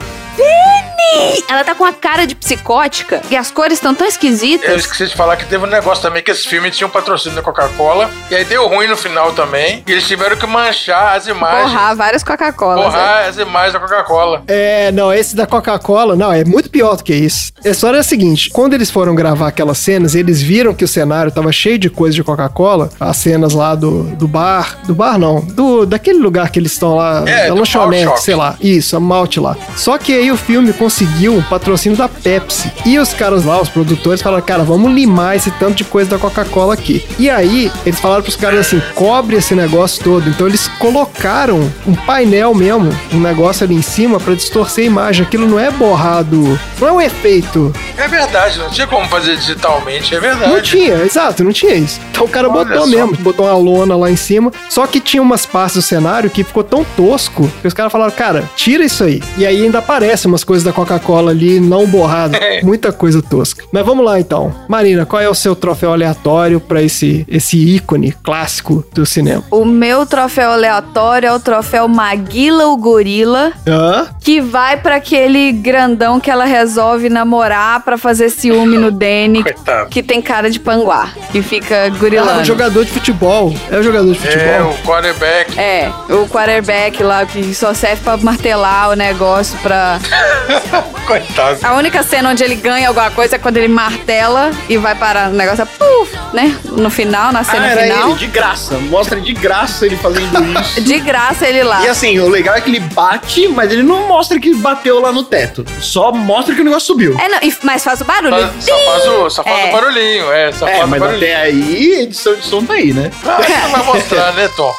Ela 1.50 1.64
tá 1.64 1.74
com 1.76 1.86
a 1.86 1.94
cara 1.94 2.26
de 2.26 2.36
psicótica 2.36 3.22
e 3.30 3.36
as 3.36 3.52
cores 3.52 3.74
estão 3.74 3.94
tão 3.94 4.06
Eu 4.06 4.10
esquisitas. 4.10 4.76
esqueci 4.82 5.08
de 5.08 5.16
falar 5.16 5.38
que 5.38 5.46
teve 5.46 5.64
um 5.64 5.68
negócio 5.70 6.02
também 6.02 6.22
que 6.24 6.32
esse 6.32 6.48
filme 6.48 6.70
tinha 6.72 6.88
um 6.88 6.90
patrocínio 6.90 7.36
da 7.36 7.42
Coca-Cola. 7.42 8.10
E 8.30 8.36
aí 8.36 8.44
deu 8.44 8.68
ruim 8.68 8.88
no 8.88 8.98
final 8.98 9.32
também. 9.34 9.84
E 9.88 9.92
eles 9.92 10.08
tiveram 10.08 10.36
que 10.36 10.46
manchar 10.46 11.16
as 11.16 11.28
imagens. 11.28 11.72
Borrar 11.72 11.96
várias 11.96 12.24
Coca-Colas. 12.24 12.80
é. 12.86 12.90
Borrar 12.90 13.28
as 13.28 13.38
imagens 13.38 13.74
da 13.74 13.80
Coca-Cola. 13.80 14.44
É, 14.48 14.92
não, 14.92 15.14
esse 15.14 15.36
da 15.36 15.46
Coca-Cola, 15.46 16.16
não, 16.16 16.32
é 16.32 16.44
muito 16.44 16.70
pior 16.70 16.96
do 16.98 17.04
que 17.04 17.14
isso. 17.14 17.52
A 17.64 17.70
história 17.70 17.98
é 17.98 18.00
a 18.02 18.04
seguinte: 18.04 18.50
quando 18.50 18.74
eles 18.74 18.90
foram 18.92 19.16
gravar 19.16 19.48
aquelas 19.50 19.78
cenas, 19.78 20.16
eles 20.16 20.42
viram 20.42 20.74
que 20.74 20.84
o 20.84 20.88
cenário 20.88 21.32
tava 21.32 21.52
cheio 21.52 21.78
de 21.78 21.90
coisa 21.90 22.16
de 22.16 22.24
Coca-Cola, 22.24 22.90
as 23.00 23.18
cenas 23.18 23.54
lá 23.54 23.76
do, 23.76 24.04
do 24.16 24.28
bar, 24.28 24.80
do 24.86 24.94
bar 24.96 25.18
não, 25.18 25.42
do 25.42 25.86
daquele 25.86 26.20
lugar 26.20 26.50
que 26.50 26.60
eles 26.60 26.74
estão 26.74 26.96
lá, 26.96 27.24
É, 27.28 27.48
da 27.48 27.54
lanchonete, 27.54 28.22
sei 28.22 28.36
lá, 28.36 28.56
isso, 28.60 28.96
a 28.96 29.00
malte 29.00 29.40
lá. 29.40 29.56
Só 29.76 29.98
que 29.98 30.12
aí 30.14 30.32
o 30.32 30.38
filme 30.38 30.74
conseguiu 30.74 30.87
conseguiu 30.88 31.36
um 31.36 31.42
patrocínio 31.42 31.98
da 31.98 32.08
Pepsi. 32.08 32.72
E 32.86 32.98
os 32.98 33.14
caras 33.14 33.44
lá, 33.44 33.62
os 33.62 33.68
produtores, 33.68 34.22
falaram, 34.22 34.46
cara, 34.46 34.64
vamos 34.64 34.90
limar 34.90 35.36
esse 35.36 35.52
tanto 35.52 35.76
de 35.76 35.84
coisa 35.84 36.12
da 36.12 36.18
Coca-Cola 36.18 36.74
aqui. 36.74 37.06
E 37.20 37.30
aí, 37.30 37.70
eles 37.86 38.00
falaram 38.00 38.24
pros 38.24 38.38
caras 38.38 38.62
assim, 38.62 38.82
cobre 38.96 39.36
esse 39.36 39.54
negócio 39.54 40.02
todo. 40.02 40.30
Então 40.30 40.48
eles 40.48 40.70
colocaram 40.80 41.70
um 41.86 41.94
painel 41.94 42.56
mesmo, 42.56 42.90
um 43.12 43.20
negócio 43.20 43.66
ali 43.66 43.76
em 43.76 43.82
cima 43.82 44.18
pra 44.18 44.34
distorcer 44.34 44.86
a 44.86 44.88
imagem. 44.88 45.26
Aquilo 45.26 45.46
não 45.46 45.60
é 45.60 45.70
borrado, 45.70 46.58
não 46.80 46.88
é 46.88 46.92
um 46.94 47.02
efeito. 47.02 47.74
É 47.98 48.08
verdade, 48.08 48.58
não 48.58 48.70
tinha 48.70 48.88
como 48.88 49.06
fazer 49.10 49.36
digitalmente, 49.36 50.16
é 50.16 50.20
verdade. 50.22 50.54
Não 50.54 50.62
tinha, 50.62 51.04
exato, 51.04 51.44
não 51.44 51.52
tinha 51.52 51.76
isso. 51.76 52.00
Então 52.12 52.24
o 52.24 52.30
cara 52.30 52.50
Olha 52.50 52.64
botou 52.64 52.86
só. 52.86 52.88
mesmo, 52.88 53.18
botou 53.18 53.46
uma 53.46 53.58
lona 53.58 53.98
lá 53.98 54.10
em 54.10 54.16
cima. 54.16 54.54
Só 54.70 54.88
que 54.88 55.02
tinha 55.02 55.22
umas 55.22 55.46
partes 55.46 55.76
do 55.76 55.82
cenário 55.82 56.30
que 56.30 56.46
ficou 56.46 56.64
tão 56.64 56.86
tosco 56.96 57.52
que 57.62 57.68
os 57.68 57.74
caras 57.74 57.92
falaram, 57.92 58.14
cara, 58.14 58.50
tira 58.56 58.86
isso 58.86 59.04
aí. 59.04 59.22
E 59.38 59.46
aí 59.46 59.66
ainda 59.66 59.80
aparecem 59.80 60.32
umas 60.32 60.46
coisas 60.46 60.64
da 60.64 60.77
Coca-Cola 60.78 61.32
ali 61.32 61.60
não 61.60 61.88
borradas. 61.88 62.40
Muita 62.62 62.92
coisa 62.92 63.20
tosca. 63.20 63.64
Mas 63.72 63.84
vamos 63.84 64.06
lá 64.06 64.20
então. 64.20 64.54
Marina, 64.68 65.08
qual 65.08 65.20
é 65.20 65.28
o 65.28 65.34
seu 65.34 65.56
troféu 65.56 65.92
aleatório 65.92 66.60
pra 66.60 66.84
esse, 66.84 67.26
esse 67.28 67.58
ícone 67.58 68.12
clássico 68.24 68.86
do 68.94 69.04
cinema? 69.06 69.44
O 69.50 69.66
meu 69.66 70.06
troféu 70.06 70.52
aleatório 70.52 71.28
é 71.30 71.34
o 71.34 71.40
troféu 71.40 71.88
Maguila 71.88 72.68
o 72.68 72.78
Gorila, 72.78 73.52
Hã? 73.68 74.08
que 74.22 74.40
vai 74.40 74.78
pra 74.78 74.98
aquele 74.98 75.52
grandão 75.52 76.20
que 76.20 76.30
ela 76.30 76.46
resolve 76.46 77.10
namorar 77.10 77.82
pra 77.84 77.98
fazer 77.98 78.30
ciúme 78.30 78.78
no 78.78 78.92
Danny, 78.92 79.42
Coitado. 79.42 79.90
que 79.90 80.04
tem 80.04 80.22
cara 80.22 80.50
de 80.52 80.60
panguá, 80.60 81.10
que 81.32 81.42
fica 81.42 81.86
Ah, 81.86 81.90
gorilando. 81.90 82.42
o 82.42 82.46
jogador 82.46 82.86
de 82.86 82.92
futebol. 82.92 83.52
É 83.72 83.80
o 83.80 83.84
jogador 83.84 84.14
de 84.14 84.28
É, 84.28 84.32
futebol. 84.32 84.72
o 84.74 84.78
quarterback. 84.88 85.60
É, 85.60 85.92
o 86.10 86.28
quarterback 86.28 87.02
lá 87.02 87.26
que 87.26 87.56
só 87.56 87.74
serve 87.74 88.04
pra 88.04 88.16
martelar 88.18 88.92
o 88.92 88.94
negócio 88.94 89.58
pra. 89.64 90.00
Coitado. 91.08 91.60
A 91.64 91.74
única 91.76 92.04
cena 92.04 92.30
onde 92.30 92.44
ele 92.44 92.56
ganha 92.56 92.88
alguma 92.90 93.10
coisa 93.12 93.36
é 93.38 93.40
quando 93.40 93.58
ele 93.58 93.68
martela 93.70 94.52
e 94.68 94.78
vai 94.78 94.94
parar 94.96 95.30
no 95.30 95.36
negócio, 95.38 95.66
puf, 95.66 96.14
né? 96.34 96.58
No 96.66 96.90
final, 96.90 97.32
na 97.32 97.40
Ah, 97.40 97.44
cena 97.44 97.68
era 97.68 97.82
final. 97.84 98.10
ele, 98.10 98.18
de 98.20 98.28
graça. 98.28 98.76
Mostra 98.78 99.20
de 99.22 99.34
graça 99.34 99.86
ele 99.86 99.96
fazendo 99.98 100.60
isso. 100.60 100.82
De 100.88 101.00
graça 101.00 101.48
ele 101.48 101.64
lá. 101.64 101.82
E 101.84 101.88
assim, 101.88 102.20
o 102.20 102.28
legal 102.30 102.56
é 102.56 102.62
que 102.62 102.70
ele 102.70 102.80
bate, 102.80 103.48
mas 103.48 103.72
ele 103.72 103.84
não 103.84 104.08
mostra 104.08 104.40
que 104.40 104.54
bateu 104.56 105.00
lá 105.00 105.12
no 105.12 105.24
teto. 105.24 105.66
Só 105.80 106.12
mostra 106.12 106.54
que 106.56 106.62
o 106.62 106.64
negócio 106.64 106.88
subiu. 106.88 107.18
É, 107.20 107.30
não, 107.30 107.40
e- 107.42 107.56
mas 107.64 107.84
faz 107.84 108.02
o 108.02 108.06
barulho. 108.06 108.32
Faz- 108.36 108.66
só 108.66 108.78
faz 108.78 109.08
o, 109.08 109.30
só 109.30 109.44
faz 109.44 109.66
É. 109.66 109.70
o 109.70 109.72
barulhinho, 109.72 110.32
é, 110.32 110.52
só 110.52 110.68
É, 110.68 110.72
faz 110.74 110.84
o 110.84 110.88
mas 110.88 111.00
barulhinho. 111.00 111.32
até 111.32 111.36
aí, 111.42 112.02
edição 112.02 112.36
de 112.36 112.46
som 112.46 112.64
tá 112.64 112.74
aí, 112.74 112.94
né? 112.94 113.12
Ah, 113.26 113.38
você 113.42 113.54
vai 113.72 113.84
mostrar, 113.84 114.34
né, 114.34 114.50
Tom? 114.56 114.74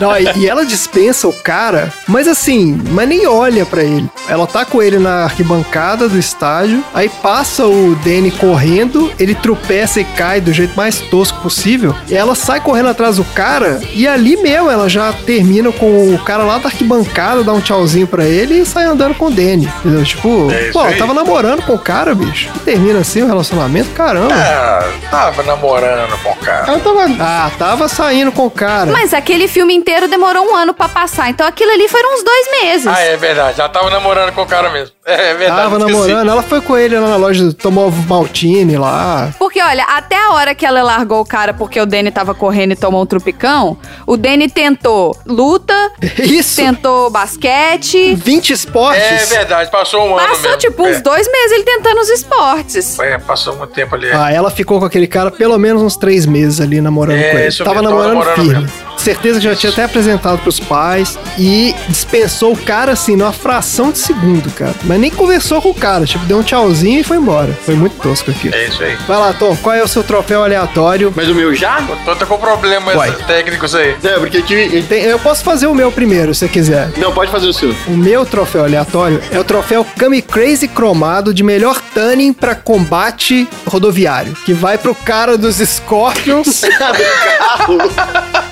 Não, 0.00 0.12
e, 0.18 0.48
ela 0.48 0.64
dispensa 0.64 1.28
o 1.28 1.32
cara, 1.32 1.92
mas 2.08 2.26
assim, 2.26 2.80
mas 2.90 3.08
nem 3.08 3.26
olha 3.26 3.64
pra 3.66 3.82
ele. 3.82 4.08
Ela 4.28 4.46
tá 4.46 4.64
com 4.64 4.82
ele 4.82 4.98
na 4.98 5.24
arquibancada 5.24 6.08
do 6.08 6.18
estádio, 6.18 6.82
aí 6.94 7.08
passa 7.08 7.66
o 7.66 7.94
Danny 8.04 8.30
correndo, 8.30 9.12
ele 9.18 9.34
tropeça 9.34 10.00
e 10.00 10.04
cai 10.04 10.40
do 10.40 10.52
jeito 10.52 10.74
mais 10.76 10.98
tosco 11.00 11.40
possível. 11.40 11.94
E 12.08 12.14
ela 12.14 12.34
sai 12.34 12.60
correndo 12.60 12.88
atrás 12.88 13.16
do 13.16 13.24
cara, 13.24 13.80
e 13.92 14.06
ali 14.08 14.36
mesmo 14.36 14.70
ela 14.70 14.88
já 14.88 15.12
termina 15.12 15.70
com 15.72 16.14
o 16.14 16.18
cara 16.18 16.42
lá 16.44 16.58
da 16.58 16.66
arquibancada, 16.68 17.44
dá 17.44 17.52
um 17.52 17.60
tchauzinho 17.60 18.06
pra 18.06 18.24
ele 18.24 18.60
e 18.60 18.66
sai 18.66 18.84
andando 18.84 19.14
com 19.14 19.26
o 19.26 19.30
Danny. 19.30 19.68
Entendeu? 19.80 20.04
Tipo, 20.04 20.50
É 20.50 20.70
pô, 20.72 20.80
aí. 20.80 20.96
tava 20.96 21.12
namorando 21.14 21.62
com 21.62 21.74
o 21.74 21.78
cara, 21.78 22.14
bicho. 22.14 22.50
E 22.56 22.58
termina 22.60 23.00
assim 23.00 23.22
o 23.22 23.26
relacionamento, 23.26 23.90
caramba. 23.90 24.34
Ah, 24.34 24.88
tava 25.10 25.42
namorando 25.42 26.16
com 26.22 26.30
o 26.30 26.36
cara. 26.36 26.66
Ela 26.68 26.78
tava. 26.80 27.06
Ah, 27.20 27.50
tava 27.58 27.88
saindo 27.88 28.32
com 28.32 28.46
o 28.46 28.50
cara. 28.50 28.90
Mas 28.90 29.12
aquele 29.12 29.31
filme 29.48 29.74
inteiro 29.74 30.08
demorou 30.08 30.44
um 30.44 30.54
ano 30.56 30.72
pra 30.74 30.88
passar, 30.88 31.30
então 31.30 31.46
aquilo 31.46 31.70
ali 31.72 31.88
foram 31.88 32.14
uns 32.14 32.22
dois 32.24 32.46
meses. 32.62 32.86
Ah, 32.86 33.00
é 33.00 33.16
verdade. 33.16 33.60
Ela 33.60 33.68
tava 33.68 33.90
namorando 33.90 34.32
com 34.32 34.42
o 34.42 34.46
cara 34.46 34.70
mesmo. 34.70 34.94
É 35.04 35.34
verdade. 35.34 35.62
Tava 35.62 35.78
namorando, 35.80 36.30
ela 36.30 36.42
foi 36.44 36.60
com 36.60 36.76
ele 36.78 36.96
lá 36.96 37.08
na 37.08 37.16
loja, 37.16 37.52
tomou 37.54 37.90
maltine 37.90 38.78
lá. 38.78 39.34
Porque, 39.36 39.60
olha, 39.60 39.82
até 39.82 40.14
a 40.16 40.30
hora 40.34 40.54
que 40.54 40.64
ela 40.64 40.80
largou 40.80 41.20
o 41.20 41.24
cara 41.26 41.52
porque 41.52 41.80
o 41.80 41.84
Danny 41.84 42.12
tava 42.12 42.36
correndo 42.36 42.70
e 42.72 42.76
tomou 42.76 43.02
um 43.02 43.06
trupicão, 43.06 43.76
o 44.06 44.16
Danny 44.16 44.48
tentou 44.48 45.16
luta, 45.26 45.74
Isso! 46.22 46.54
tentou 46.54 47.10
basquete. 47.10 48.14
20 48.14 48.50
esportes. 48.52 49.02
É 49.02 49.24
verdade, 49.38 49.70
passou 49.72 50.06
um 50.06 50.16
ano 50.16 50.28
Passou, 50.28 50.42
mesmo. 50.42 50.58
tipo, 50.58 50.82
uns 50.84 50.96
é. 50.98 51.00
dois 51.00 51.26
meses 51.30 51.52
ele 51.52 51.64
tentando 51.64 52.00
os 52.00 52.08
esportes. 52.08 52.98
É, 53.00 53.18
passou 53.18 53.56
muito 53.56 53.72
tempo 53.72 53.96
ali. 53.96 54.08
Ah, 54.12 54.30
ela 54.32 54.50
ficou 54.52 54.78
com 54.78 54.84
aquele 54.86 55.08
cara 55.08 55.32
pelo 55.32 55.58
menos 55.58 55.82
uns 55.82 55.96
três 55.96 56.26
meses 56.26 56.60
ali 56.60 56.80
namorando 56.80 57.18
É, 57.18 57.30
com 57.32 57.38
ele. 57.38 57.48
isso 57.48 57.64
Tava 57.64 57.82
mesmo, 57.82 57.88
tava 57.96 58.02
namorando 58.14 58.24
namorando 58.36 58.68
firme. 58.68 58.91
Certeza 58.96 59.38
que 59.40 59.44
já 59.46 59.54
tinha 59.56 59.72
até 59.72 59.84
apresentado 59.84 60.38
pros 60.38 60.60
pais 60.60 61.18
e 61.38 61.74
dispensou 61.88 62.52
o 62.52 62.56
cara 62.56 62.92
assim, 62.92 63.16
numa 63.16 63.32
fração 63.32 63.90
de 63.90 63.98
segundo, 63.98 64.50
cara. 64.52 64.74
Mas 64.84 65.00
nem 65.00 65.10
conversou 65.10 65.60
com 65.60 65.70
o 65.70 65.74
cara, 65.74 66.04
tipo, 66.04 66.24
deu 66.26 66.38
um 66.38 66.42
tchauzinho 66.42 67.00
e 67.00 67.02
foi 67.04 67.16
embora. 67.16 67.52
Foi 67.64 67.74
muito 67.74 67.96
tosco 68.00 68.30
aqui. 68.30 68.50
É 68.54 68.66
isso 68.66 68.82
aí. 68.82 68.96
Vai 69.08 69.18
lá, 69.18 69.32
Tom, 69.32 69.56
qual 69.56 69.74
é 69.74 69.82
o 69.82 69.88
seu 69.88 70.04
troféu 70.04 70.44
aleatório? 70.44 71.12
Mas 71.16 71.28
o 71.28 71.34
meu 71.34 71.54
já? 71.54 71.80
O 71.80 71.96
Tom 72.04 72.14
tá 72.14 72.26
com 72.26 72.38
problemas 72.38 72.94
Uai. 72.94 73.12
técnicos 73.26 73.74
aí. 73.74 73.96
É, 74.02 74.18
porque. 74.18 74.40
Tem- 74.88 75.02
eu 75.04 75.18
posso 75.18 75.42
fazer 75.42 75.66
o 75.66 75.74
meu 75.74 75.90
primeiro, 75.90 76.32
se 76.34 76.40
você 76.40 76.48
quiser. 76.48 76.90
Não, 76.96 77.12
pode 77.12 77.30
fazer 77.30 77.46
o 77.46 77.52
seu. 77.52 77.74
O 77.88 77.96
meu 77.96 78.24
troféu 78.24 78.64
aleatório 78.64 79.20
é 79.30 79.38
o 79.38 79.44
troféu 79.44 79.84
Kami 79.98 80.22
Crazy 80.22 80.68
cromado 80.68 81.34
de 81.34 81.42
melhor 81.42 81.80
tanning 81.94 82.32
pra 82.32 82.54
combate 82.54 83.48
rodoviário, 83.66 84.34
que 84.44 84.52
vai 84.52 84.78
pro 84.78 84.94
cara 84.94 85.36
dos 85.36 85.56
Scorpions, 85.56 86.62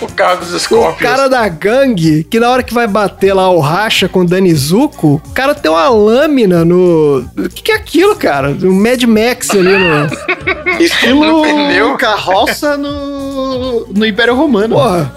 O 0.00 0.12
carro 0.12 0.44
dos 0.44 0.66
o 0.70 0.92
cara 0.94 1.28
da 1.28 1.48
gangue, 1.48 2.24
que 2.24 2.38
na 2.40 2.50
hora 2.50 2.62
que 2.62 2.74
vai 2.74 2.86
bater 2.86 3.32
lá 3.34 3.48
o 3.50 3.60
racha 3.60 4.08
com 4.08 4.20
o 4.20 4.26
Danizuko, 4.26 5.20
o 5.24 5.32
cara 5.32 5.54
tem 5.54 5.70
uma 5.70 5.88
lâmina 5.88 6.64
no... 6.64 7.24
O 7.36 7.48
que, 7.48 7.62
que 7.62 7.72
é 7.72 7.76
aquilo, 7.76 8.16
cara? 8.16 8.50
O 8.50 8.72
Mad 8.72 9.02
Max 9.04 9.50
ali 9.50 9.76
no... 9.76 10.34
Estilo 10.80 11.24
No 11.24 11.42
pneu. 11.42 11.96
carroça 11.96 12.76
no, 12.76 13.86
no 13.86 14.06
Império 14.06 14.34
Romano. 14.34 14.74
Porra, 14.74 15.12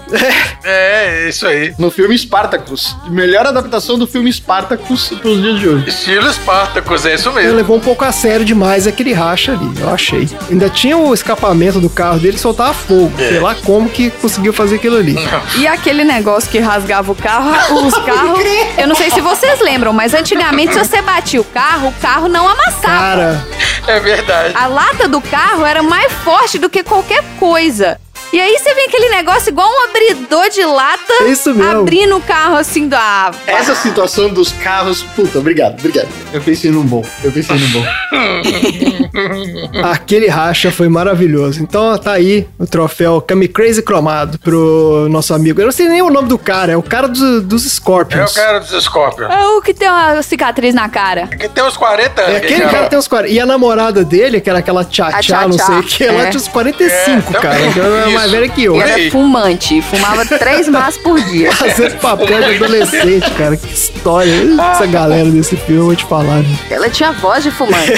É, 0.64 1.28
isso 1.28 1.46
aí. 1.46 1.74
No 1.78 1.90
filme 1.90 2.16
Spartacus. 2.16 2.94
Melhor 3.08 3.46
adaptação 3.46 3.98
do 3.98 4.06
filme 4.06 4.32
Spartacus 4.32 5.08
pros 5.20 5.40
dias 5.40 5.58
de 5.58 5.68
hoje. 5.68 5.88
Estilo 5.88 6.32
Spartacus, 6.32 7.06
é 7.06 7.14
isso 7.14 7.28
ele 7.30 7.40
mesmo. 7.40 7.56
levou 7.56 7.76
um 7.76 7.80
pouco 7.80 8.04
a 8.04 8.12
sério 8.12 8.44
demais 8.44 8.86
aquele 8.86 9.12
racha 9.12 9.52
ali, 9.52 9.68
eu 9.80 9.88
achei. 9.90 10.28
Ainda 10.50 10.68
tinha 10.68 10.96
o 10.96 11.12
escapamento 11.12 11.80
do 11.80 11.88
carro 11.90 12.18
dele 12.18 12.34
que 12.34 12.40
soltava 12.40 12.74
fogo. 12.74 13.12
É. 13.18 13.28
Sei 13.28 13.40
lá 13.40 13.54
como 13.64 13.88
que 13.88 14.10
conseguiu 14.10 14.52
fazer 14.52 14.67
aquilo 14.72 14.96
ali. 14.96 15.16
E 15.56 15.66
aquele 15.66 16.04
negócio 16.04 16.50
que 16.50 16.58
rasgava 16.58 17.10
o 17.10 17.14
carro, 17.14 17.50
os 17.86 17.94
carros. 18.04 18.40
Eu 18.76 18.86
não 18.86 18.94
sei 18.94 19.10
se 19.10 19.20
vocês 19.20 19.60
lembram, 19.60 19.92
mas 19.92 20.14
antigamente, 20.14 20.72
se 20.72 20.78
você 20.78 21.00
batia 21.02 21.40
o 21.40 21.44
carro, 21.44 21.88
o 21.88 21.92
carro 22.00 22.28
não 22.28 22.48
amassava. 22.48 22.82
Cara, 22.86 23.46
É 23.86 24.00
verdade. 24.00 24.54
A 24.56 24.66
lata 24.66 25.08
do 25.08 25.20
carro 25.20 25.64
era 25.64 25.82
mais 25.82 26.12
forte 26.12 26.58
do 26.58 26.68
que 26.68 26.82
qualquer 26.82 27.22
coisa. 27.38 27.98
E 28.32 28.38
aí 28.40 28.58
você 28.58 28.74
vê 28.74 28.82
aquele 28.82 29.08
negócio 29.08 29.48
igual 29.48 29.68
um 29.68 29.84
abridor 29.88 30.50
de 30.50 30.62
lata 30.64 31.12
É 31.22 31.28
isso 31.28 31.54
mesmo. 31.54 31.80
abrindo 31.80 32.16
o 32.16 32.20
carro 32.20 32.56
assim 32.56 32.86
do. 32.86 32.94
Ah, 32.94 33.30
Essa 33.46 33.74
situação 33.74 34.28
dos 34.28 34.52
carros. 34.52 35.02
Puta, 35.16 35.38
obrigado, 35.38 35.78
obrigado. 35.78 36.08
Eu 36.32 36.40
pensei 36.42 36.70
num 36.70 36.82
bom. 36.84 37.02
Eu 37.24 37.32
pensei 37.32 37.56
num 37.56 37.68
bom. 37.70 37.84
Aquele 39.90 40.28
racha 40.28 40.70
foi 40.70 40.88
maravilhoso. 40.88 41.62
Então 41.62 41.96
tá 41.98 42.12
aí 42.12 42.46
o 42.58 42.66
troféu 42.66 43.20
Kami 43.20 43.48
Crazy 43.48 43.82
cromado 43.82 44.38
pro 44.38 45.06
nosso 45.10 45.32
amigo. 45.34 45.60
Eu 45.60 45.66
não 45.66 45.72
sei 45.72 45.88
nem 45.88 46.02
o 46.02 46.10
nome 46.10 46.28
do 46.28 46.38
cara, 46.38 46.72
é 46.72 46.76
o 46.76 46.82
cara 46.82 47.08
dos, 47.08 47.42
dos 47.42 47.64
É 47.64 47.68
Scorpions. 47.68 48.32
o 48.32 48.34
cara 48.34 48.60
dos 48.60 48.84
Scorpions. 48.84 49.30
é 49.32 49.46
o 49.46 49.62
que 49.62 49.72
tem 49.72 49.88
uma 49.88 50.22
cicatriz 50.22 50.74
na 50.74 50.88
cara. 50.88 51.26
Que 51.28 51.48
tem 51.48 51.64
uns 51.64 51.76
40 51.76 52.20
anos. 52.20 52.34
É 52.34 52.36
aquele 52.36 52.60
cara. 52.62 52.86
tem 52.88 52.98
uns 52.98 53.08
40. 53.08 53.32
E 53.32 53.40
a 53.40 53.46
namorada 53.46 54.04
dele, 54.04 54.40
que 54.40 54.50
era 54.50 54.58
aquela 54.58 54.84
tchá-tchá, 54.84 55.48
não 55.48 55.58
sei 55.58 55.76
o 55.78 55.82
que, 55.82 56.04
ela 56.04 56.24
é. 56.26 56.30
tinha 56.30 56.40
uns 56.40 56.48
45, 56.48 57.36
É, 57.36 57.40
cara. 57.40 57.60
Então 57.66 57.84
ela 57.84 58.10
é 58.10 58.17
mais 58.18 58.30
velha 58.30 58.48
que 58.48 58.64
eu. 58.64 58.80
Era 58.80 59.10
fumante, 59.10 59.80
fumava 59.82 60.24
três 60.24 60.68
maços 60.68 61.00
por 61.02 61.20
dia. 61.20 61.52
Fazendo 61.56 61.98
papel 62.00 62.26
de 62.42 62.56
adolescente, 62.56 63.30
cara. 63.32 63.56
Que 63.56 63.72
história. 63.72 64.32
Essa 64.72 64.86
galera 64.86 65.30
desse 65.30 65.56
filme, 65.56 65.80
eu 65.80 65.86
vou 65.86 65.96
te 65.96 66.04
falar. 66.04 66.38
né? 66.42 66.58
Ela 66.70 66.88
tinha 66.90 67.12
voz 67.12 67.42
de 67.44 67.50
fumante. 67.50 67.92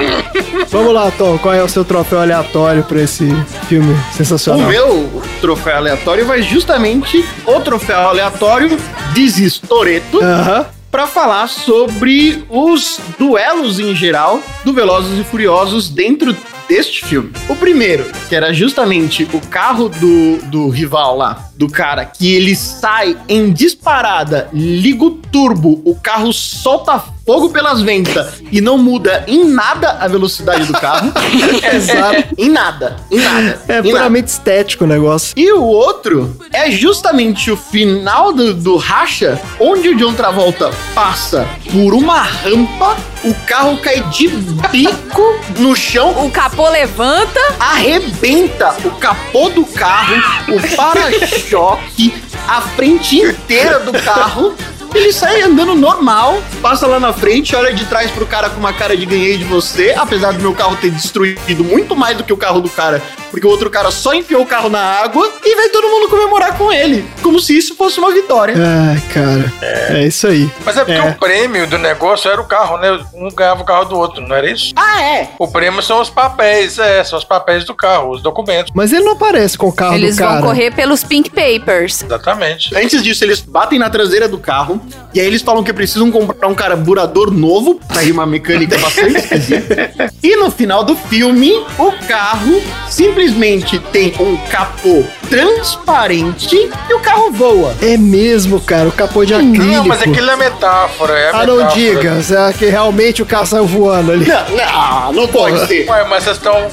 Vamos 0.70 0.92
lá, 0.92 1.10
Tom. 1.16 1.38
Qual 1.38 1.54
é 1.54 1.62
o 1.62 1.68
seu 1.68 1.84
troféu 1.84 2.20
aleatório 2.20 2.82
pra 2.82 3.00
esse 3.02 3.26
filme 3.68 3.92
O 4.12 4.16
sensacional? 4.16 4.68
meu 4.68 5.22
troféu 5.40 5.76
aleatório 5.76 6.26
vai 6.26 6.42
justamente 6.42 7.24
o 7.46 7.60
troféu 7.60 7.98
aleatório 8.08 8.76
Dizis 9.12 9.58
Toreto. 9.58 10.22
Aham. 10.22 10.66
Pra 10.90 11.06
falar 11.06 11.48
sobre 11.48 12.44
os 12.48 12.98
duelos 13.18 13.78
em 13.78 13.94
geral 13.94 14.40
do 14.64 14.72
Velozes 14.72 15.18
e 15.18 15.24
Furiosos 15.24 15.90
dentro 15.90 16.34
deste 16.68 17.04
filme. 17.04 17.32
O 17.48 17.56
primeiro, 17.56 18.04
que 18.28 18.34
era 18.34 18.52
justamente 18.52 19.28
o 19.32 19.40
carro 19.40 19.88
do, 19.88 20.38
do 20.46 20.68
rival 20.68 21.16
lá, 21.16 21.50
do 21.56 21.68
cara 21.68 22.04
que 22.04 22.34
ele 22.34 22.54
sai 22.54 23.16
em 23.28 23.52
disparada, 23.52 24.48
liga 24.52 25.04
o 25.04 25.10
turbo, 25.10 25.80
o 25.84 25.94
carro 25.94 26.32
solta 26.32 27.02
fogo 27.26 27.50
pelas 27.50 27.82
ventas 27.82 28.40
e 28.52 28.60
não 28.60 28.78
muda 28.78 29.24
em 29.26 29.44
nada 29.44 29.98
a 30.00 30.06
velocidade 30.06 30.64
do 30.66 30.72
carro. 30.72 31.12
Exato. 31.74 32.34
Em 32.38 32.48
nada. 32.48 32.96
Em 33.10 33.18
nada. 33.18 33.60
É 33.66 33.72
em 33.72 33.76
nada. 33.76 33.82
puramente 33.82 34.28
estético 34.28 34.84
o 34.84 34.86
negócio. 34.86 35.34
E 35.36 35.50
o 35.52 35.62
outro 35.62 36.36
é 36.52 36.70
justamente 36.70 37.50
o 37.50 37.56
final 37.56 38.32
do, 38.32 38.54
do 38.54 38.76
racha, 38.76 39.40
onde 39.58 39.88
o 39.88 39.96
John 39.96 40.14
Travolta 40.14 40.70
passa 40.94 41.46
por 41.72 41.94
uma 41.94 42.22
rampa, 42.22 42.96
o 43.24 43.34
carro 43.46 43.78
cai 43.78 44.00
de 44.10 44.28
bico 44.28 45.22
no 45.58 45.74
chão, 45.74 46.24
O 46.24 46.30
capô 46.30 46.68
levanta. 46.68 47.40
arrebenta 47.58 48.74
o 48.84 48.90
capô 48.92 49.48
do 49.50 49.64
carro, 49.64 50.16
o 50.48 50.76
para-choque, 50.76 52.14
a 52.46 52.60
frente 52.60 53.16
inteira 53.18 53.80
do 53.80 53.92
carro. 54.02 54.54
Ele 54.96 55.12
sai 55.12 55.42
andando 55.42 55.74
normal, 55.74 56.42
passa 56.62 56.86
lá 56.86 56.98
na 56.98 57.12
frente, 57.12 57.54
olha 57.54 57.72
de 57.72 57.84
trás 57.84 58.10
pro 58.10 58.26
cara 58.26 58.48
com 58.50 58.58
uma 58.58 58.72
cara 58.72 58.96
de 58.96 59.04
ganhei 59.04 59.36
de 59.36 59.44
você, 59.44 59.94
apesar 59.96 60.32
do 60.32 60.40
meu 60.40 60.54
carro 60.54 60.74
ter 60.76 60.90
destruído 60.90 61.62
muito 61.62 61.94
mais 61.94 62.16
do 62.16 62.24
que 62.24 62.32
o 62.32 62.36
carro 62.36 62.60
do 62.60 62.68
cara, 62.70 63.02
porque 63.30 63.46
o 63.46 63.50
outro 63.50 63.68
cara 63.70 63.90
só 63.90 64.14
enfiou 64.14 64.42
o 64.42 64.46
carro 64.46 64.68
na 64.70 64.80
água 64.80 65.30
e 65.44 65.54
vai 65.54 65.68
todo 65.68 65.86
mundo 65.88 66.08
comemorar 66.08 66.56
com 66.56 66.72
ele, 66.72 67.04
como 67.22 67.38
se 67.38 67.56
isso 67.56 67.74
fosse 67.76 67.98
uma 67.98 68.10
vitória. 68.10 68.54
Ai, 68.56 69.02
cara. 69.12 69.52
É 69.62 70.06
isso 70.06 70.26
aí. 70.26 70.50
Mas 70.64 70.76
é 70.76 70.84
porque 70.84 70.98
É. 70.98 71.10
o 71.10 71.14
prêmio 71.14 71.66
do 71.66 71.78
negócio 71.78 72.30
era 72.30 72.40
o 72.40 72.44
carro, 72.46 72.78
né? 72.78 72.98
Um 73.14 73.28
ganhava 73.30 73.62
o 73.62 73.64
carro 73.66 73.84
do 73.84 73.96
outro, 73.98 74.26
não 74.26 74.34
era 74.34 74.50
isso? 74.50 74.72
Ah, 74.76 75.02
é? 75.02 75.28
O 75.38 75.46
prêmio 75.48 75.82
são 75.82 76.00
os 76.00 76.08
papéis, 76.08 76.78
é, 76.78 77.04
são 77.04 77.18
os 77.18 77.24
papéis 77.24 77.64
do 77.64 77.74
carro, 77.74 78.10
os 78.12 78.22
documentos. 78.22 78.72
Mas 78.74 78.92
ele 78.92 79.04
não 79.04 79.12
aparece 79.12 79.58
com 79.58 79.68
o 79.68 79.72
carro 79.72 79.94
Eles 79.94 80.16
do 80.16 80.20
cara. 80.20 80.40
vão 80.40 80.42
correr 80.48 80.70
pelos 80.72 81.04
Pink 81.04 81.30
Papers. 81.30 82.02
Exatamente. 82.02 82.74
Antes 82.74 83.02
disso, 83.02 83.22
eles 83.24 83.40
batem 83.40 83.78
na 83.78 83.90
traseira 83.90 84.26
do 84.28 84.38
carro 84.38 84.80
no. 84.90 85.05
E 85.16 85.20
aí 85.20 85.26
eles 85.26 85.40
falam 85.42 85.62
que 85.64 85.72
precisam 85.72 86.10
comprar 86.10 86.46
um 86.48 86.54
carburador 86.54 87.30
novo, 87.32 87.80
tá 87.88 88.00
aí 88.00 88.12
uma 88.12 88.26
mecânica 88.26 88.76
bastante 88.78 89.16
esquisita. 89.16 90.12
E 90.22 90.36
no 90.36 90.50
final 90.50 90.84
do 90.84 90.94
filme, 90.94 91.52
o 91.78 91.90
carro 92.06 92.60
simplesmente 92.88 93.78
tem 93.78 94.12
um 94.20 94.36
capô 94.50 95.02
transparente 95.28 96.54
e 96.88 96.94
o 96.94 97.00
carro 97.00 97.30
voa. 97.32 97.74
É 97.82 97.96
mesmo, 97.96 98.60
cara. 98.60 98.88
O 98.88 98.92
capô 98.92 99.24
de 99.24 99.34
acrílico. 99.34 99.64
Não, 99.64 99.86
mas 99.86 100.02
aquilo 100.02 100.30
é 100.30 100.36
metáfora. 100.36 101.12
É 101.18 101.30
Ah, 101.32 101.46
não 101.46 101.56
metáfora. 101.56 101.80
diga. 101.80 102.22
Será 102.22 102.52
que 102.52 102.66
realmente 102.66 103.22
o 103.22 103.26
carro 103.26 103.46
saiu 103.46 103.66
voando 103.66 104.12
ali? 104.12 104.26
Não, 104.26 104.44
não, 104.56 105.12
não 105.12 105.28
pode 105.28 105.66
ser. 105.66 105.88
Ué, 105.88 106.04
mas 106.08 106.24
vocês 106.24 106.36
estão. 106.36 106.66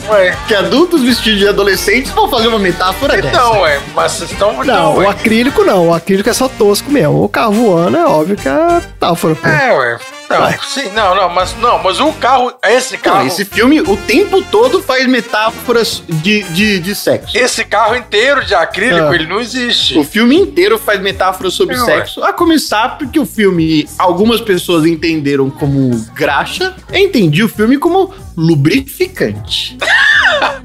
Que 0.47 0.53
adultos 0.55 1.01
vestidos 1.01 1.39
de 1.39 1.47
adolescentes 1.47 2.11
vão 2.11 2.29
fazer 2.29 2.47
uma 2.47 2.59
metáfora 2.59 3.15
dessa. 3.21 3.27
Então, 3.29 3.61
ué, 3.61 3.79
mas 3.95 4.11
vocês 4.11 4.31
estão. 4.31 4.63
Não, 4.63 4.95
o 4.95 4.97
ué. 4.99 5.07
acrílico 5.07 5.63
não. 5.63 5.87
O 5.89 5.93
acrílico 5.93 6.29
é 6.29 6.33
só 6.33 6.47
tosco 6.47 6.91
mesmo. 6.91 7.23
O 7.23 7.29
carro 7.29 7.53
voando 7.53 7.97
é 7.97 8.05
óbvio 8.05 8.32
é 8.34 9.36
pô. 9.36 9.47
É, 9.47 9.77
ué. 9.77 9.99
Não, 10.30 10.51
sim, 10.63 10.89
não, 10.95 11.13
não, 11.15 11.30
mas 11.30 11.55
não, 11.57 11.78
mas 11.84 11.99
o 11.99 12.11
carro, 12.13 12.51
esse 12.65 12.97
carro, 12.97 13.19
Não, 13.19 13.28
esse 13.28 13.45
filme 13.45 13.82
o 13.82 13.95
tempo 13.97 14.41
todo 14.41 14.82
faz 14.82 15.05
metáforas 15.07 16.01
de, 16.07 16.43
de, 16.43 16.80
de 16.80 16.95
sexo. 16.95 17.38
esse 17.38 17.63
carro 17.63 17.95
inteiro 17.95 18.43
de 18.45 18.55
acrílico, 18.55 19.07
Ah. 19.07 19.15
ele 19.15 19.28
não 19.28 19.39
existe. 19.39 19.97
O 19.97 20.03
filme 20.03 20.36
inteiro 20.36 20.78
faz 20.80 20.99
metáforas 21.01 21.53
sobre 21.53 21.76
É, 21.76 21.80
ué. 21.80 21.86
sexo. 21.86 22.24
A 22.24 22.34
começar 22.34 22.97
porque 22.97 23.19
o 23.19 23.26
filme, 23.26 23.88
algumas 23.99 24.41
pessoas 24.41 24.86
entenderam 24.86 25.49
como 25.49 25.91
graxa. 26.15 26.74
Eu 26.91 26.99
entendi 26.99 27.43
o 27.43 27.49
filme 27.49 27.78
como 27.78 28.13
lubrificante. 28.36 29.78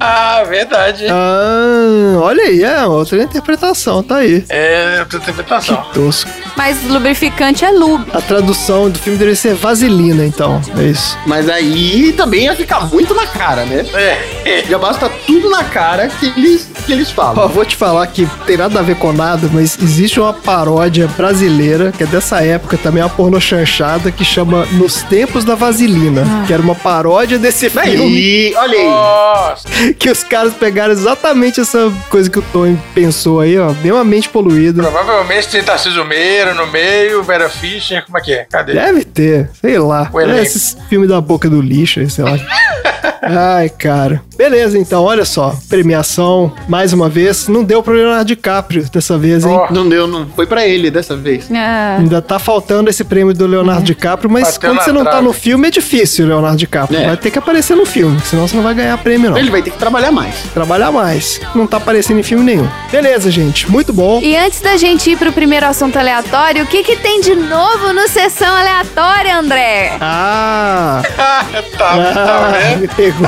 Ah, 0.01 0.43
verdade. 0.47 1.05
Ah, 1.09 2.17
olha 2.21 2.43
aí, 2.43 2.63
é 2.63 2.85
outra 2.85 3.21
interpretação, 3.21 4.01
tá 4.01 4.17
aí. 4.17 4.43
É 4.49 4.97
outra 5.01 5.17
interpretação. 5.19 5.85
Tosco. 5.93 6.29
Mas 6.57 6.81
lubrificante 6.85 7.63
é 7.63 7.71
lube. 7.71 8.05
A 8.13 8.21
tradução 8.21 8.89
do 8.89 8.97
filme 8.97 9.17
deveria 9.19 9.35
ser 9.35 9.48
vaselina, 9.53 10.25
então. 10.25 10.61
É 10.77 10.83
isso. 10.83 11.17
Mas 11.25 11.49
aí 11.49 12.13
também 12.13 12.45
ia 12.45 12.55
ficar 12.55 12.81
muito 12.81 13.13
na 13.13 13.25
cara, 13.27 13.65
né? 13.65 13.85
É. 13.93 14.63
Já 14.69 14.77
basta 14.77 15.09
tudo 15.27 15.49
na 15.49 15.63
cara 15.63 16.07
que 16.07 16.27
eles, 16.37 16.69
que 16.85 16.91
eles 16.91 17.11
falam. 17.11 17.43
Ó, 17.43 17.47
vou 17.47 17.65
te 17.65 17.75
falar 17.75 18.05
que 18.07 18.27
tem 18.45 18.57
nada 18.57 18.79
a 18.79 18.83
ver 18.83 18.95
com 18.95 19.11
nada, 19.13 19.49
mas 19.51 19.77
existe 19.81 20.19
uma 20.19 20.33
paródia 20.33 21.07
brasileira, 21.07 21.91
que 21.91 22.03
é 22.03 22.07
dessa 22.07 22.41
época 22.43 22.77
também, 22.77 23.03
uma 23.03 23.09
porno 23.09 23.39
chanchada, 23.39 24.11
que 24.11 24.25
chama 24.25 24.65
Nos 24.71 25.01
Tempos 25.03 25.43
da 25.43 25.55
Vaselina, 25.55 26.23
que 26.47 26.53
era 26.53 26.61
uma 26.61 26.75
paródia 26.75 27.37
desse 27.37 27.69
filme. 27.69 27.87
Aí, 27.87 28.53
olha 28.55 28.77
aí. 28.77 28.85
Nossa, 28.85 29.67
Que 29.99 30.09
os 30.09 30.23
caras 30.23 30.53
pegaram 30.53 30.91
exatamente 30.93 31.59
essa 31.61 31.91
coisa 32.09 32.29
que 32.29 32.39
o 32.39 32.41
Tony 32.41 32.79
pensou 32.93 33.39
aí, 33.41 33.57
ó, 33.59 33.71
bem 33.73 33.91
uma 33.91 34.03
mente 34.03 34.29
poluída. 34.29 34.81
provavelmente 34.81 35.47
tem 35.49 35.63
Tarcísio 35.63 36.03
Meira 36.05 36.53
no 36.53 36.67
meio, 36.67 37.23
Vera 37.23 37.49
Fischer, 37.49 38.03
como 38.05 38.17
é 38.17 38.21
que 38.21 38.33
é? 38.33 38.45
Cadê? 38.49 38.73
Deve 38.73 39.03
ter, 39.05 39.38
sei 39.61 39.77
lá. 39.79 40.09
É 40.15 40.41
esses 40.41 40.77
filmes 40.89 41.09
da 41.09 41.19
boca 41.21 41.49
do 41.49 41.61
lixo, 41.61 41.99
aí, 41.99 42.09
sei 42.09 42.23
lá. 42.23 42.37
Ai, 43.21 43.69
cara. 43.69 44.21
Beleza, 44.37 44.77
então, 44.77 45.03
olha 45.03 45.25
só. 45.25 45.55
Premiação, 45.67 46.51
mais 46.67 46.93
uma 46.93 47.09
vez. 47.09 47.47
Não 47.47 47.63
deu 47.63 47.83
pro 47.83 47.93
Leonardo 47.93 48.25
DiCaprio 48.25 48.85
dessa 48.91 49.17
vez, 49.17 49.45
hein? 49.45 49.51
Ó. 49.53 49.71
Não 49.71 49.87
deu, 49.87 50.07
não. 50.07 50.25
Foi 50.35 50.47
pra 50.47 50.65
ele 50.65 50.89
dessa 50.89 51.15
vez. 51.15 51.47
Ah, 51.53 51.97
Ainda 51.99 52.21
tá 52.21 52.39
faltando 52.39 52.89
esse 52.89 53.03
prêmio 53.03 53.33
do 53.33 53.45
Leonardo 53.45 53.83
DiCaprio, 53.83 54.31
mas 54.31 54.45
Bateu 54.53 54.69
quando 54.71 54.81
você 54.83 54.91
não 54.91 55.03
tá 55.03 55.11
trave. 55.11 55.25
no 55.27 55.33
filme 55.33 55.67
é 55.67 55.71
difícil, 55.71 56.27
Leonardo 56.27 56.57
DiCaprio. 56.57 56.99
É. 56.99 57.07
Vai 57.07 57.17
ter 57.17 57.29
que 57.31 57.37
aparecer 57.37 57.75
no 57.75 57.85
filme, 57.85 58.19
senão 58.23 58.47
você 58.47 58.55
não 58.55 58.63
vai 58.63 58.73
ganhar 58.73 58.97
prêmio, 58.97 59.31
não. 59.31 59.37
Ele 59.37 59.51
vai 59.51 59.61
ter 59.61 59.71
que 59.71 59.77
trabalhar 59.77 60.11
mais. 60.11 60.35
Trabalhar 60.53 60.91
mais. 60.91 61.41
Não 61.53 61.67
tá 61.67 61.77
aparecendo 61.77 62.19
em 62.19 62.23
filme 62.23 62.43
nenhum. 62.43 62.67
Beleza, 62.91 63.29
gente. 63.29 63.69
Muito 63.69 63.91
bom. 63.91 64.21
E 64.21 64.35
antes 64.37 64.61
da 64.61 64.77
gente 64.77 65.11
ir 65.11 65.17
pro 65.17 65.31
primeiro 65.33 65.65
assunto 65.65 65.97
aleatório, 65.97 66.63
o 66.63 66.67
que 66.67 66.83
que 66.83 66.95
tem 66.95 67.19
de 67.21 67.35
novo 67.35 67.91
no 67.93 68.07
Sessão 68.07 68.55
Aleatória, 68.55 69.28
André? 69.29 69.97
Ah! 70.01 71.01
tá, 71.15 71.53
tá 71.77 71.93
Ah, 72.15 72.51
vendo? 72.59 72.81
me 72.81 72.87
pegou. 72.87 73.27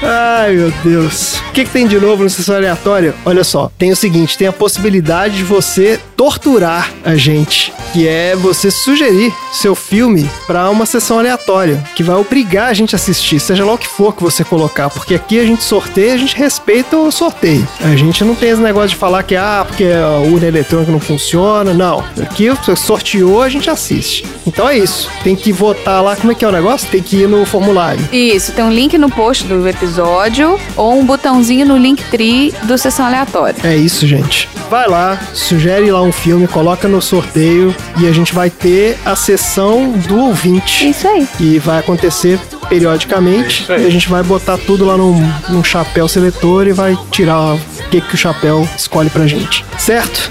Ai, 0.00 0.52
meu 0.54 0.70
Deus. 0.84 1.34
O 1.48 1.52
que, 1.52 1.64
que 1.64 1.70
tem 1.70 1.86
de 1.86 1.98
novo 1.98 2.22
no 2.22 2.30
sessão 2.30 2.54
aleatória? 2.54 3.14
Olha 3.24 3.42
só, 3.42 3.70
tem 3.76 3.90
o 3.90 3.96
seguinte: 3.96 4.38
tem 4.38 4.46
a 4.46 4.52
possibilidade 4.52 5.36
de 5.38 5.42
você 5.42 5.98
torturar 6.16 6.90
a 7.04 7.16
gente, 7.16 7.72
que 7.92 8.06
é 8.06 8.36
você 8.36 8.70
sugerir 8.70 9.34
seu 9.52 9.74
filme 9.74 10.30
pra 10.46 10.70
uma 10.70 10.86
sessão 10.86 11.18
aleatória, 11.18 11.82
que 11.96 12.02
vai 12.04 12.14
obrigar 12.16 12.68
a 12.68 12.74
gente 12.74 12.94
a 12.94 12.96
assistir, 12.96 13.40
seja 13.40 13.64
lá 13.64 13.72
o 13.72 13.78
que 13.78 13.88
for 13.88 14.14
que 14.14 14.22
você 14.22 14.44
colocar, 14.44 14.88
porque 14.88 15.14
aqui 15.16 15.38
a 15.40 15.44
gente 15.44 15.64
sorteia, 15.64 16.14
a 16.14 16.16
gente 16.16 16.36
respeita 16.36 16.96
o 16.96 17.10
sorteio. 17.10 17.66
A 17.80 17.96
gente 17.96 18.22
não 18.24 18.34
tem 18.36 18.50
esse 18.50 18.60
negócio 18.62 18.90
de 18.90 18.96
falar 18.96 19.22
que, 19.24 19.34
ah, 19.36 19.64
porque 19.66 19.84
a 19.84 20.18
urna 20.18 20.46
eletrônica 20.46 20.92
não 20.92 21.00
funciona, 21.00 21.74
não. 21.74 22.04
Aqui 22.22 22.48
você 22.50 22.76
sorteou, 22.98 23.42
a 23.42 23.48
gente 23.48 23.70
assiste. 23.70 24.24
Então 24.46 24.68
é 24.68 24.76
isso. 24.76 25.08
Tem 25.22 25.36
que 25.36 25.52
votar 25.52 26.02
lá, 26.02 26.16
como 26.16 26.32
é 26.32 26.34
que 26.34 26.44
é 26.44 26.48
o 26.48 26.52
negócio? 26.52 26.88
Tem 26.90 27.02
que 27.02 27.16
ir 27.22 27.28
no 27.28 27.44
formulário. 27.46 28.06
Isso, 28.12 28.52
tem 28.52 28.64
um 28.64 28.70
link 28.70 28.98
no 28.98 29.10
post 29.10 29.44
do 29.44 29.66
episódio 29.68 30.58
ou 30.76 30.98
um 30.98 31.04
botãozinho 31.04 31.64
no 31.64 31.76
Linktree 31.76 32.52
do 32.64 32.76
Sessão 32.76 33.06
Aleatória. 33.06 33.56
É 33.62 33.76
isso, 33.76 34.06
gente. 34.06 34.48
Vai 34.68 34.88
lá, 34.88 35.18
sugere 35.32 35.90
lá 35.90 36.02
um 36.02 36.12
filme, 36.12 36.46
coloca 36.46 36.88
no 36.88 37.00
sorteio 37.00 37.74
e 37.98 38.06
a 38.06 38.12
gente 38.12 38.34
vai 38.34 38.50
ter 38.50 38.98
a 39.04 39.14
sessão 39.14 39.92
do 39.92 40.18
ouvinte. 40.18 40.88
Isso 40.88 41.06
aí. 41.06 41.26
Que 41.38 41.58
vai 41.58 41.78
acontecer 41.78 42.38
periodicamente. 42.68 43.70
Aí. 43.70 43.84
E 43.84 43.86
a 43.86 43.90
gente 43.90 44.08
vai 44.08 44.22
botar 44.22 44.58
tudo 44.58 44.84
lá 44.84 44.96
num, 44.96 45.14
num 45.48 45.64
chapéu 45.64 46.06
seletor 46.08 46.66
e 46.66 46.72
vai 46.72 46.98
tirar 47.10 47.56
que, 47.88 48.00
que 48.00 48.14
o 48.14 48.18
chapéu 48.18 48.68
escolhe 48.76 49.10
pra 49.10 49.26
gente. 49.26 49.64
Certo? 49.78 50.30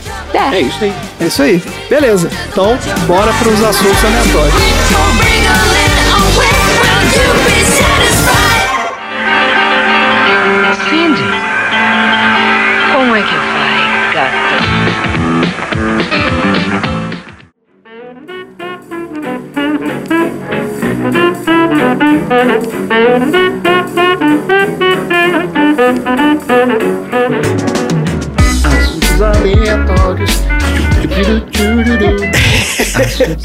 É 0.53 0.61
isso 0.61 0.83
aí. 0.83 0.93
É 1.19 1.25
isso 1.25 1.41
aí. 1.41 1.63
Beleza. 1.89 2.29
Então, 2.51 2.77
bora 3.07 3.33
pros 3.33 3.63
assuntos 3.63 4.05
aleatórios. 4.05 5.76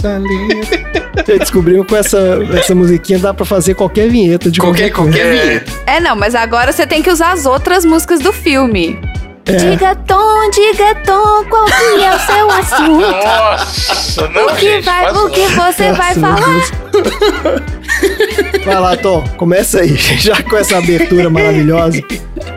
Descobrimos 1.38 1.86
que 1.86 1.92
com 1.92 1.96
essa, 1.96 2.38
essa 2.55 2.74
musiquinha 2.74 3.18
dá 3.18 3.32
pra 3.34 3.44
fazer 3.44 3.74
qualquer 3.74 4.09
vinheta 4.09 4.50
de 4.50 4.59
Qualquer, 4.61 4.90
coisa. 4.90 5.11
qualquer 5.12 5.30
vinheta. 5.42 5.72
É, 5.86 6.00
não, 6.00 6.16
mas 6.16 6.34
agora 6.34 6.72
você 6.72 6.86
tem 6.86 7.03
que 7.03 7.11
usar 7.11 7.32
as 7.32 7.46
outras 7.46 7.84
músicas 7.84 8.20
do 8.20 8.32
filme. 8.32 8.98
É. 9.44 9.57
Diga 9.57 9.96
Tom, 9.96 10.50
diga 10.50 10.94
Tom, 11.05 11.44
qual 11.50 11.64
que 11.64 12.05
é 12.05 12.14
o 12.14 12.18
seu 12.20 12.50
assunto? 12.53 13.11
Nossa, 13.11 14.28
não, 14.28 14.46
O 14.46 14.55
que, 14.55 14.61
gente, 14.61 14.84
vai, 14.84 15.11
o 15.12 15.30
que 15.30 15.46
você 15.48 15.92
vai 15.92 16.14
Nossa, 16.14 16.36
falar? 16.36 17.62
Vai 18.64 18.80
lá, 18.80 18.96
Tom, 18.96 19.24
começa 19.36 19.80
aí. 19.80 19.96
Já 20.18 20.42
com 20.42 20.56
essa 20.56 20.78
abertura 20.78 21.28
maravilhosa. 21.28 22.02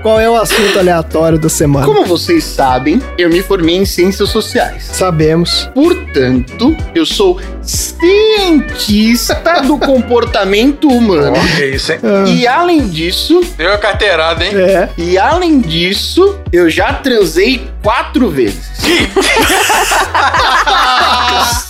Qual 0.01 0.19
é 0.19 0.30
o 0.30 0.36
assunto 0.36 0.78
aleatório 0.78 1.38
da 1.38 1.49
semana? 1.49 1.86
Como 1.86 2.05
vocês 2.05 2.43
sabem, 2.43 3.01
eu 3.17 3.30
me 3.30 3.41
formei 3.41 3.76
em 3.76 3.86
ciências 3.86 4.30
sociais. 4.30 4.84
Sabemos. 4.84 5.69
Portanto, 5.73 6.76
eu 6.93 7.05
sou 7.05 7.39
cientista 7.61 9.61
do 9.65 9.78
comportamento 9.78 10.88
humano. 10.88 11.34
Ó, 11.36 11.57
que 11.57 11.65
isso, 11.65 11.91
hein? 11.91 11.99
E 12.28 12.47
além 12.47 12.88
disso, 12.88 13.41
Deu 13.57 13.73
a 13.73 13.78
carteirada, 13.78 14.45
hein? 14.45 14.51
É. 14.55 14.89
e 14.97 15.17
além 15.17 15.59
disso, 15.59 16.38
eu 16.51 16.69
já 16.69 16.93
transei 16.93 17.67
quatro 17.86 18.30
vezes. 18.32 18.72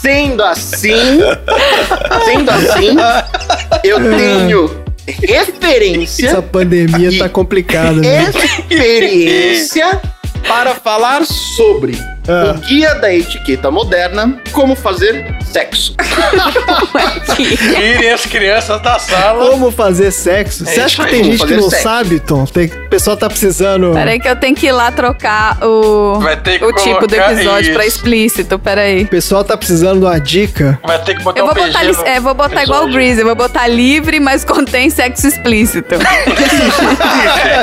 sendo 0.02 0.42
assim, 0.44 1.20
sendo 2.24 2.52
assim, 2.52 2.96
eu 3.84 4.00
tenho 4.16 4.86
referência 5.06 6.30
Essa 6.30 6.42
pandemia 6.42 7.20
tá 7.20 7.28
complicada, 7.28 7.96
né? 7.96 8.32
experiência 8.70 10.00
para 10.48 10.76
falar 10.76 11.26
sobre 11.26 11.98
Ah. 12.28 12.56
o 12.56 12.60
guia 12.60 12.96
da 12.96 13.14
etiqueta 13.14 13.70
moderna, 13.70 14.40
como 14.52 14.76
fazer 14.76 15.36
sexo. 15.52 15.96
Tirem 17.36 18.12
as 18.12 18.26
crianças 18.26 18.82
da 18.82 18.98
sala. 19.00 19.50
Como 19.50 19.72
fazer 19.72 20.12
sexo? 20.12 20.66
Você 20.66 20.80
É 20.80 20.84
acha 20.84 20.88
isso 20.88 21.04
que 21.04 21.10
tem 21.10 21.20
como 21.22 21.32
gente 21.38 21.46
que 21.48 21.54
não 21.56 21.70
sexo. 21.70 21.84
sabe, 21.84 22.20
Tom? 22.20 22.46
Tem, 22.46 22.66
o 22.68 22.90
pessoal 22.90 23.16
tá 23.18 23.28
precisando. 23.30 23.94
Peraí 23.94 24.20
que 24.20 24.28
eu 24.28 24.36
tenho 24.36 24.56
que 24.56 24.68
ir 24.68 24.72
lá 24.72 24.92
trocar 24.92 25.58
o, 25.64 26.20
Vai 26.20 26.38
ter 26.38 26.60
que 26.60 26.66
o 26.66 26.74
tipo 26.74 27.06
do 27.08 27.16
episódio 27.16 27.74
pra 27.74 27.86
isso. 27.86 27.98
explícito. 27.98 28.58
Peraí. 28.60 29.04
O 29.04 29.08
pessoal 29.08 29.44
tá 29.44 29.56
precisando 29.58 30.00
de 30.00 30.06
uma 30.06 30.20
dica. 30.20 30.80
Vai 30.86 31.00
ter 31.04 31.16
que 31.18 31.24
botar 31.24 31.40
Eu 31.40 31.46
vou 31.46 31.54
um 31.54 31.68
botar, 31.68 31.84
li- 31.84 31.96
é, 32.06 32.20
vou 32.20 32.34
botar 32.34 32.64
igual 32.64 32.86
o. 32.86 32.92
Breeze, 32.92 33.20
eu 33.20 33.26
vou 33.26 33.36
botar 33.36 33.68
livre, 33.68 34.20
mas 34.20 34.44
contém 34.46 34.90
sexo 34.90 35.28
explícito. 35.28 35.96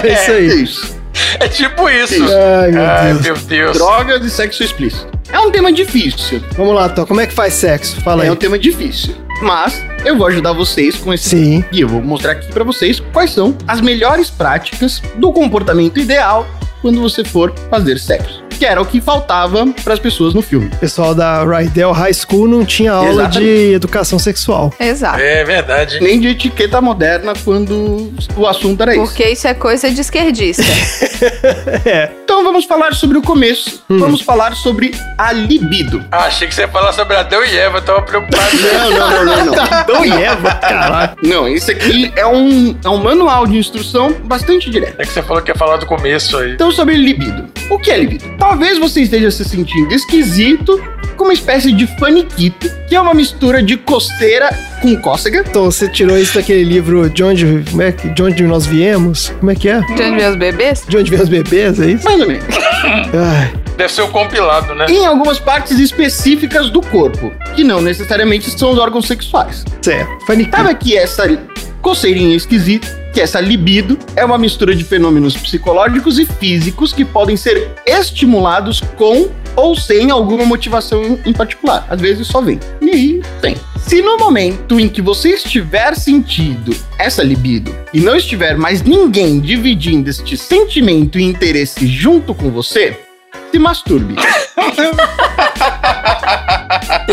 É 0.05 0.13
isso 0.13 0.31
aí. 0.33 0.63
Isso. 0.63 1.02
É 1.41 1.49
tipo 1.49 1.89
isso. 1.89 2.23
Ai, 2.25 2.71
meu 2.71 2.83
Ai, 2.87 3.13
Deus. 3.15 3.23
meu 3.23 3.37
Deus. 3.37 3.77
Drogas 3.77 4.25
e 4.25 4.31
sexo 4.31 4.63
explícito. 4.63 5.07
É 5.31 5.39
um 5.41 5.51
tema 5.51 5.73
difícil. 5.73 6.43
Vamos 6.57 6.75
lá, 6.75 6.89
Tom. 6.89 7.07
Como 7.07 7.21
é 7.21 7.27
que 7.27 7.33
faz 7.33 7.55
sexo? 7.55 8.01
Fala 8.03 8.23
aí. 8.23 8.29
É 8.29 8.33
um 8.33 8.37
tema 8.37 8.59
difícil. 8.59 9.15
Mas 9.43 9.83
eu 10.05 10.17
vou 10.17 10.27
ajudar 10.27 10.53
vocês 10.53 10.97
com 10.97 11.13
esse 11.13 11.31
Sim. 11.31 11.65
E 11.73 11.81
eu 11.81 11.89
vou 11.89 12.01
mostrar 12.03 12.33
aqui 12.33 12.47
pra 12.53 12.63
vocês 12.65 13.01
quais 13.13 13.31
são 13.31 13.57
as 13.67 13.81
melhores 13.81 14.31
práticas 14.31 15.03
do 15.17 15.33
comportamento 15.33 15.99
ideal 15.99 16.47
quando 16.81 17.01
você 17.01 17.25
for 17.25 17.53
fazer 17.71 17.99
sexo. 17.99 18.42
Que 18.63 18.67
era 18.67 18.81
o 18.81 18.87
que 18.87 19.01
faltava 19.01 19.67
pras 19.83 19.99
pessoas 19.99 20.35
no 20.35 20.41
filme. 20.41 20.67
O 20.73 20.77
pessoal 20.77 21.17
da 21.17 21.43
Rydell 21.45 21.91
High 21.91 22.15
School 22.15 22.47
não 22.47 22.65
tinha 22.65 22.93
aula 22.93 23.11
Exatamente. 23.11 23.41
de 23.41 23.73
educação 23.73 24.21
sexual. 24.21 24.73
Exato. 24.79 25.19
É 25.19 25.43
verdade. 25.43 25.99
Nem 26.01 26.21
de 26.21 26.29
etiqueta 26.29 26.81
moderna 26.81 27.33
quando 27.43 28.13
o 28.37 28.47
assunto 28.47 28.81
era 28.81 28.95
esse. 28.95 29.03
Porque 29.05 29.25
isso 29.31 29.49
é 29.49 29.55
coisa 29.55 29.91
de 29.91 30.01
esquerdista. 30.01 30.63
Então 32.33 32.43
vamos 32.43 32.65
falar 32.65 32.95
sobre 32.95 33.19
o 33.19 33.23
começo. 33.23 33.85
Vamos 33.89 34.23
falar 34.23 34.57
sobre 34.57 34.93
a 35.19 35.33
libido. 35.33 36.03
Ah, 36.11 36.25
achei 36.25 36.49
que 36.49 36.55
você 36.55 36.63
ia 36.63 36.69
falar 36.69 36.93
sobre 36.93 37.15
Adão 37.15 37.45
e 37.45 37.57
Eva, 37.57 37.77
eu 37.79 37.83
tava 37.83 38.01
preocupado. 38.03 38.43
Não, 38.73 38.91
não, 38.91 39.11
não, 39.11 39.25
não, 39.25 39.55
não. 39.55 39.63
Adão 39.71 40.05
e 40.05 40.11
Eva, 40.11 40.55
caralho. 40.55 41.13
Não, 41.23 41.47
isso 41.47 41.71
aqui 41.71 42.11
é 42.17 42.27
um, 42.27 42.75
é 42.83 42.89
um 42.89 42.97
manual 42.97 43.47
de 43.47 43.59
instrução 43.59 44.15
bastante 44.25 44.71
direto. 44.71 44.99
É 44.99 45.05
que 45.05 45.13
você 45.13 45.23
falou 45.23 45.43
que 45.43 45.51
ia 45.51 45.55
falar 45.55 45.77
do 45.77 45.85
começo 45.85 46.39
aí. 46.39 46.53
Então, 46.53 46.73
sobre 46.73 46.97
libido. 46.97 47.47
O 47.69 47.79
que 47.79 47.91
é 47.91 47.99
libido? 47.99 48.25
Talvez 48.53 48.79
você 48.79 49.01
esteja 49.01 49.31
se 49.31 49.47
sentindo 49.47 49.95
esquisito 49.95 50.79
com 51.17 51.25
uma 51.25 51.33
espécie 51.33 51.73
de 51.73 51.87
faniquito, 51.99 52.69
que 52.87 52.95
é 52.95 53.01
uma 53.01 53.15
mistura 53.15 53.63
de 53.63 53.79
coceira 53.79 54.51
com 54.83 54.95
cócega. 55.01 55.43
Então, 55.49 55.65
você 55.65 55.89
tirou 55.89 56.19
isso 56.19 56.35
daquele 56.35 56.63
livro 56.63 57.09
De 57.09 57.25
onde, 57.25 57.65
como 57.71 57.81
é 57.81 57.93
que- 57.93 58.11
de 58.11 58.23
onde 58.23 58.43
nós 58.43 58.67
viemos? 58.67 59.31
Como 59.41 59.51
é 59.51 59.55
que 59.55 59.71
é? 59.71 59.81
De 59.81 60.03
onde 60.03 60.17
vem 60.17 60.29
os 60.29 60.37
bebês? 60.37 60.85
De 60.87 60.99
onde 60.99 61.11
vêm 61.11 61.23
os 61.23 61.31
bebês, 61.31 61.81
é 61.81 61.93
isso? 61.93 62.05
Mais 62.05 62.21
ou 62.21 62.27
menos. 62.29 62.45
Ai, 62.85 63.55
Deve 63.79 63.91
ser 63.91 64.03
um 64.03 64.09
compilado, 64.11 64.75
né? 64.75 64.85
em 64.91 65.07
algumas 65.07 65.39
partes 65.39 65.79
específicas 65.79 66.69
do 66.69 66.83
corpo, 66.83 67.33
que 67.57 67.65
não 67.65 67.81
necessariamente 67.81 68.51
são 68.51 68.73
os 68.73 68.79
órgãos 68.79 69.07
sexuais. 69.07 69.65
certo. 69.81 70.27
Faniquito. 70.27 70.55
Sabe 70.59 70.75
que 70.75 70.95
essa 70.95 71.39
coceirinha 71.81 72.37
esquisita, 72.37 72.87
que 73.13 73.21
essa 73.21 73.41
libido, 73.41 73.99
é 74.17 74.25
uma 74.25 74.39
mistura 74.39 74.75
de 74.75 74.83
fenômenos 74.85 75.37
psicológicos 75.37 76.19
e 76.19 76.25
físicos 76.27 76.93
que 76.93 77.05
podem 77.05 77.37
ser 77.37 77.71
estimulados 77.87 78.81
com 78.97 79.29
ou 79.55 79.77
sem 79.77 80.11
alguma 80.11 80.45
motivação 80.47 81.19
em- 81.27 81.33
particular. 81.33 81.87
Às 81.91 82.01
vezes 82.01 82.27
só 82.27 82.41
vem. 82.41 82.59
E 82.81 82.91
aí 82.91 83.23
tem. 83.43 83.57
Se 83.87 84.01
no 84.01 84.17
momento 84.17 84.79
em 84.81 84.89
que 84.89 85.03
você 85.03 85.31
estiver 85.31 85.95
sentindo 85.95 86.75
essa 86.99 87.23
libido 87.23 87.75
e 87.93 88.01
não 88.01 88.17
estiver 88.17 88.57
mais 88.57 88.81
ninguém 88.83 89.41
dividindo 89.41 90.09
este 90.09 90.37
sentimento 90.37 91.19
e 91.19 91.23
interesse 91.25 91.87
junto 91.87 92.33
com 92.35 92.51
você, 92.51 92.97
se 93.51 93.59
masturbe. 93.59 94.15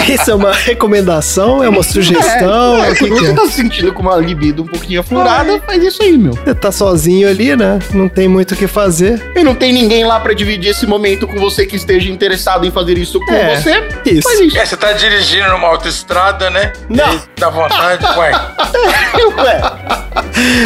Isso 0.07 0.31
é 0.31 0.35
uma 0.35 0.51
recomendação? 0.53 1.63
É 1.63 1.69
uma 1.69 1.83
sugestão? 1.83 2.83
É, 2.83 2.91
é, 2.91 2.95
que 2.95 3.07
você 3.09 3.31
é? 3.31 3.33
tá 3.33 3.45
se 3.45 3.51
sentindo 3.53 3.93
com 3.93 4.01
uma 4.03 4.15
libido 4.17 4.63
um 4.63 4.65
pouquinho 4.65 4.99
aflorada, 5.01 5.61
faz 5.65 5.83
isso 5.83 6.01
aí, 6.03 6.17
meu. 6.17 6.33
Você 6.33 6.53
tá 6.55 6.71
sozinho 6.71 7.27
ali, 7.27 7.55
né? 7.55 7.79
Não 7.93 8.07
tem 8.07 8.27
muito 8.27 8.53
o 8.53 8.57
que 8.57 8.67
fazer. 8.67 9.21
E 9.35 9.43
não 9.43 9.55
tem 9.55 9.71
ninguém 9.73 10.03
lá 10.05 10.19
pra 10.19 10.33
dividir 10.33 10.69
esse 10.71 10.85
momento 10.85 11.27
com 11.27 11.39
você 11.39 11.65
que 11.65 11.75
esteja 11.75 12.09
interessado 12.11 12.65
em 12.65 12.71
fazer 12.71 12.97
isso 12.97 13.19
com 13.19 13.33
É, 13.33 13.55
você. 13.55 13.83
isso. 14.05 14.21
Faz 14.23 14.39
isso. 14.39 14.57
É, 14.57 14.65
você 14.65 14.77
tá 14.77 14.91
dirigindo 14.93 15.49
numa 15.49 15.67
autoestrada, 15.67 16.49
né? 16.49 16.73
Não. 16.89 17.13
E 17.15 17.19
Dá 17.39 17.49
vontade, 17.49 18.05
ué. 18.17 18.31
Ué, 19.37 19.61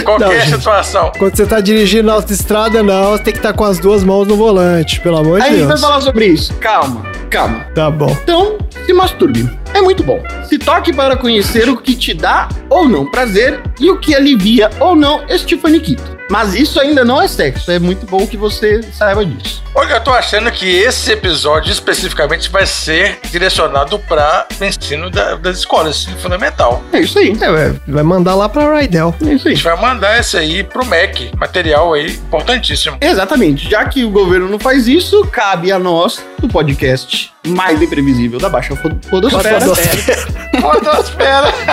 Qualquer 0.04 0.26
Não, 0.26 0.32
gente. 0.40 0.56
situação. 0.58 1.12
Quando 1.18 1.36
você 1.36 1.46
tá 1.46 1.60
dirigindo 1.60 2.04
na 2.04 2.14
autoestrada, 2.14 2.82
não, 2.84 3.12
você 3.12 3.24
tem 3.24 3.34
que 3.34 3.40
estar 3.40 3.54
com 3.54 3.64
as 3.64 3.80
duas 3.80 4.04
mãos 4.04 4.28
no 4.28 4.36
volante, 4.36 5.00
pelo 5.02 5.18
amor 5.18 5.40
de 5.40 5.46
Aí 5.46 5.50
a 5.50 5.52
gente 5.54 5.60
vai 5.62 5.68
Deus. 5.70 5.82
falar 5.82 6.02
sobre 6.02 6.26
isso. 6.28 6.54
Calma, 6.56 7.04
calma. 7.30 7.66
Tá 7.76 7.90
bom. 7.90 8.16
Então, 8.24 8.58
se 8.86 8.94
masturbe. 9.14 9.50
É 9.74 9.82
muito 9.82 10.04
bom. 10.04 10.22
Se 10.44 10.58
toque 10.58 10.92
para 10.92 11.16
conhecer 11.16 11.70
o 11.70 11.78
que 11.78 11.96
te 11.96 12.14
dá 12.14 12.50
ou 12.70 12.90
não 12.90 13.06
prazer 13.06 13.62
e 13.80 13.90
o 13.90 14.00
que 14.00 14.16
alivia 14.16 14.70
ou 14.80 14.96
não 14.96 15.24
este 15.30 15.58
faniquito. 15.58 16.23
Mas 16.30 16.54
isso 16.56 16.80
ainda 16.80 17.04
não 17.06 17.22
é 17.22 17.28
sexo. 17.28 17.70
É 17.72 17.80
muito 17.80 18.06
bom 18.06 18.26
que 18.26 18.38
você 18.38 18.82
saiba 18.94 19.26
disso. 19.26 19.62
Olha, 19.76 19.96
eu 19.96 20.02
tô 20.02 20.12
achando 20.12 20.52
que 20.52 20.66
esse 20.68 21.12
episódio 21.12 21.72
especificamente 21.72 22.50
vai 22.50 22.66
ser 22.66 23.20
direcionado 23.32 23.98
para 24.00 24.48
o 24.60 24.64
ensino 24.64 25.10
da- 25.10 25.36
das 25.36 25.58
escolas, 25.60 25.98
ensino 26.02 26.18
fundamental. 26.20 26.84
É 26.94 27.00
isso 27.00 27.18
aí. 27.20 27.36
É, 27.42 27.74
vai 27.92 28.04
mandar 28.04 28.36
lá 28.36 28.48
pra 28.48 28.76
Rydell. 28.80 29.14
É 29.26 29.34
isso 29.34 29.48
A 29.48 29.52
aí. 29.52 29.56
gente 29.56 29.64
vai 29.64 29.80
mandar 29.82 30.20
esse 30.20 30.38
aí 30.38 30.64
pro 30.64 30.86
MEC, 30.86 31.32
material 31.38 31.94
aí 31.94 32.12
importantíssimo. 32.12 32.98
Exatamente. 33.02 33.70
Já 33.70 33.84
que 33.86 34.04
o 34.06 34.10
governo 34.12 34.48
não 34.48 34.60
faz 34.60 34.88
isso, 34.88 35.26
cabe 35.32 35.72
a 35.72 35.80
nós, 35.80 36.24
do 36.40 36.48
podcast 36.48 37.32
mais 37.46 37.82
imprevisível 37.82 38.40
da 38.40 38.48
Baixa 38.50 38.74
Podosfera. 38.76 39.60
Podosfera. 39.60 40.28
Fotosfera! 40.62 41.54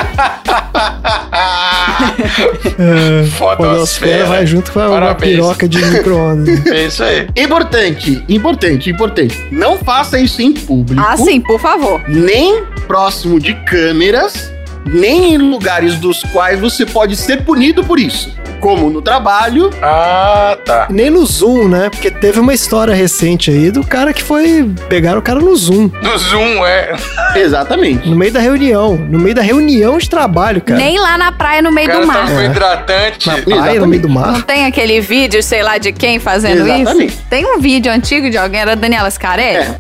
Fotosfera. 3.38 3.56
Podosfera 3.56 4.24
vai 4.26 4.39
junto 4.46 4.72
com 4.72 4.80
a- 4.80 5.14
piroca 5.14 5.68
de 5.68 5.78
micro-ondas. 5.84 6.60
É 6.66 6.86
isso 6.86 7.02
aí. 7.02 7.28
Importante, 7.36 8.22
importante, 8.28 8.90
importante. 8.90 9.38
Não 9.50 9.78
faça 9.78 10.18
isso 10.18 10.40
em 10.42 10.52
público. 10.52 11.02
Ah, 11.04 11.16
sim, 11.16 11.40
por 11.40 11.60
favor. 11.60 12.00
Nem 12.08 12.64
próximo 12.86 13.38
de 13.40 13.54
câmeras, 13.64 14.52
nem 14.86 15.34
em 15.34 15.38
lugares 15.38 15.96
dos 15.96 16.22
quais 16.32 16.58
você 16.60 16.84
pode 16.86 17.16
ser 17.16 17.42
punido 17.42 17.84
por 17.84 17.98
isso. 17.98 18.34
Como 18.60 18.90
no 18.90 19.00
trabalho. 19.00 19.70
Ah, 19.82 20.56
tá. 20.66 20.86
Nem 20.90 21.08
no 21.08 21.24
Zoom, 21.24 21.66
né? 21.68 21.88
Porque 21.88 22.10
teve 22.10 22.38
uma 22.40 22.52
história 22.52 22.94
recente 22.94 23.50
aí 23.50 23.70
do 23.70 23.82
cara 23.82 24.12
que 24.12 24.22
foi. 24.22 24.70
Pegaram 24.88 25.18
o 25.18 25.22
cara 25.22 25.40
no 25.40 25.56
Zoom. 25.56 25.88
Do 25.88 26.18
Zoom, 26.18 26.66
é. 26.66 26.94
Exatamente. 27.36 28.06
No 28.08 28.14
meio 28.16 28.32
da 28.32 28.40
reunião. 28.40 28.96
No 28.96 29.18
meio 29.18 29.34
da 29.34 29.40
reunião 29.42 29.96
de 29.96 30.08
trabalho, 30.10 30.60
cara. 30.60 30.78
Nem 30.78 30.98
lá 30.98 31.16
na 31.16 31.32
praia, 31.32 31.62
no 31.62 31.70
O 31.70 31.72
meio 31.72 31.86
cara 31.88 32.00
do 32.00 32.06
tá 32.06 32.12
mar. 32.12 32.28
com 32.30 32.42
hidratante. 32.42 33.26
Na- 33.26 33.32
Praia, 33.34 33.46
no 33.46 33.52
Exatamente. 33.54 33.86
meio 33.88 34.02
do 34.02 34.08
Não 34.08 34.14
mar. 34.14 34.42
tem 34.42 34.66
aquele 34.66 35.00
vídeo, 35.00 35.42
sei 35.42 35.62
lá 35.62 35.78
de 35.78 35.92
quem 35.92 36.18
fazendo 36.18 36.66
Exatamente. 36.66 37.12
isso? 37.14 37.22
Tem 37.30 37.46
um 37.46 37.58
vídeo 37.60 37.90
antigo 37.90 38.28
de 38.28 38.36
alguém, 38.36 38.60
era 38.60 38.76
Daniela 38.76 39.10
Scarelli? 39.10 39.58
É. 39.64 39.76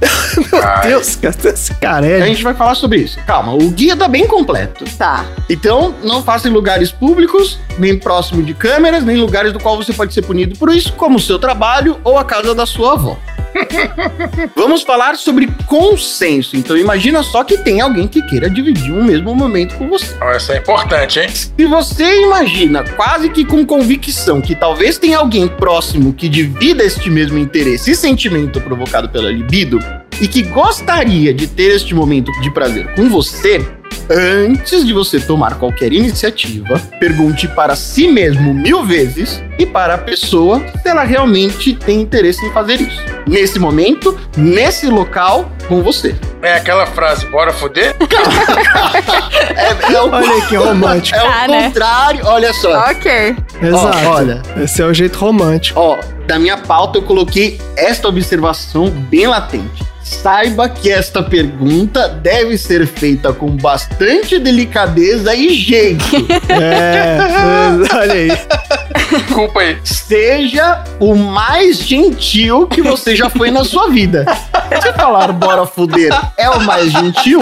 Ai, 0.64 0.88
Deus, 0.88 1.16
cara, 1.16 1.34
esse 1.52 1.74
cara 1.74 2.06
A 2.06 2.10
é. 2.10 2.26
gente 2.26 2.42
vai 2.42 2.54
falar 2.54 2.74
sobre 2.74 2.98
isso. 3.00 3.18
Calma, 3.26 3.52
o 3.52 3.70
guia 3.70 3.94
tá 3.96 4.08
bem 4.08 4.26
completo. 4.26 4.84
Tá. 4.96 5.24
Então, 5.48 5.94
não 6.02 6.22
faça 6.22 6.48
em 6.48 6.52
lugares 6.52 6.92
públicos, 6.92 7.58
nem 7.78 7.98
próximo 7.98 8.42
de 8.42 8.54
câmeras, 8.54 9.04
nem 9.04 9.16
lugares 9.16 9.52
do 9.52 9.58
qual 9.58 9.76
você 9.76 9.92
pode 9.92 10.12
ser 10.12 10.22
punido 10.22 10.56
por 10.58 10.74
isso, 10.74 10.92
como 10.92 11.16
o 11.16 11.20
seu 11.20 11.38
trabalho 11.38 11.98
ou 12.04 12.18
a 12.18 12.24
casa 12.24 12.54
da 12.54 12.66
sua 12.66 12.92
avó. 12.92 13.16
Vamos 14.54 14.82
falar 14.82 15.16
sobre 15.16 15.48
consenso. 15.66 16.56
Então, 16.56 16.76
imagina 16.76 17.22
só 17.22 17.42
que 17.44 17.58
tem 17.58 17.80
alguém 17.80 18.06
que 18.06 18.22
queira 18.22 18.48
dividir 18.48 18.92
um 18.92 19.04
mesmo 19.04 19.34
momento 19.34 19.74
com 19.76 19.88
você. 19.88 20.14
ó, 20.20 20.32
Isso 20.32 20.52
é 20.52 20.58
importante, 20.58 21.20
hein? 21.20 21.28
Se 21.28 21.66
você 21.66 22.22
imagina, 22.22 22.84
quase 22.96 23.28
que 23.30 23.44
com 23.44 23.64
convicção, 23.64 24.40
que 24.40 24.54
talvez 24.54 24.98
tenha 24.98 25.18
alguém 25.18 25.48
próximo 25.48 26.12
que 26.12 26.28
divida 26.28 26.84
este 26.84 27.10
mesmo 27.10 27.38
interesse 27.38 27.90
e 27.90 27.96
sentimento 27.96 28.60
provocado 28.60 29.08
pela 29.08 29.30
libido 29.30 29.78
e 30.20 30.28
que 30.28 30.42
gostaria 30.42 31.32
de 31.32 31.46
ter 31.46 31.74
este 31.74 31.94
momento 31.94 32.30
de 32.40 32.50
prazer 32.50 32.94
com 32.94 33.08
você, 33.08 33.66
Antes 34.12 34.84
de 34.84 34.92
você 34.92 35.20
tomar 35.20 35.54
qualquer 35.58 35.92
iniciativa, 35.92 36.80
pergunte 36.98 37.46
para 37.46 37.76
si 37.76 38.08
mesmo 38.08 38.52
mil 38.52 38.84
vezes 38.84 39.40
e 39.58 39.64
para 39.64 39.94
a 39.94 39.98
pessoa 39.98 40.60
se 40.82 40.88
ela 40.88 41.04
realmente 41.04 41.74
tem 41.74 42.00
interesse 42.00 42.44
em 42.44 42.50
fazer 42.52 42.80
isso. 42.80 43.00
Nesse 43.26 43.58
momento, 43.60 44.18
nesse 44.36 44.88
local, 44.88 45.50
com 45.68 45.80
você. 45.82 46.16
É 46.42 46.54
aquela 46.54 46.86
frase, 46.86 47.26
bora 47.26 47.52
foder? 47.52 47.94
É, 49.56 49.92
é 49.94 50.00
o, 50.02 50.10
Olha 50.10 50.46
que 50.46 50.56
romântico. 50.56 51.18
é 51.18 51.22
o 51.22 51.26
Tá, 51.26 51.48
né? 51.48 51.64
contrário, 51.64 52.26
olha 52.26 52.52
só. 52.52 52.78
Ok. 52.90 53.36
Exato. 53.62 54.08
olha. 54.08 54.42
Esse 54.56 54.82
é 54.82 54.86
o 54.86 54.92
jeito 54.94 55.18
romântico. 55.18 55.78
Ó, 55.78 55.98
da 56.26 56.38
minha 56.38 56.56
pauta 56.56 56.98
eu 56.98 57.02
coloquei 57.02 57.60
esta 57.76 58.08
observação 58.08 58.90
bem 58.90 59.26
latente. 59.26 59.82
Saiba 60.10 60.68
que 60.68 60.90
esta 60.90 61.22
pergunta 61.22 62.08
deve 62.08 62.58
ser 62.58 62.84
feita 62.86 63.32
com 63.32 63.56
bastante 63.56 64.38
delicadeza 64.38 65.34
e 65.34 65.54
jeito. 65.54 66.04
É, 66.50 67.18
olha 67.94 68.12
aí. 68.12 68.28
Desculpa 69.08 69.60
aí. 69.60 69.78
Seja 69.84 70.82
o 70.98 71.14
mais 71.14 71.78
gentil 71.78 72.66
que 72.66 72.82
você 72.82 73.14
já 73.14 73.30
foi 73.30 73.50
na 73.50 73.64
sua 73.64 73.88
vida. 73.88 74.26
Se 74.82 74.92
falar 74.92 75.32
bora 75.32 75.64
fuder 75.64 76.12
é 76.36 76.50
o 76.50 76.60
mais 76.60 76.90
gentil, 76.92 77.40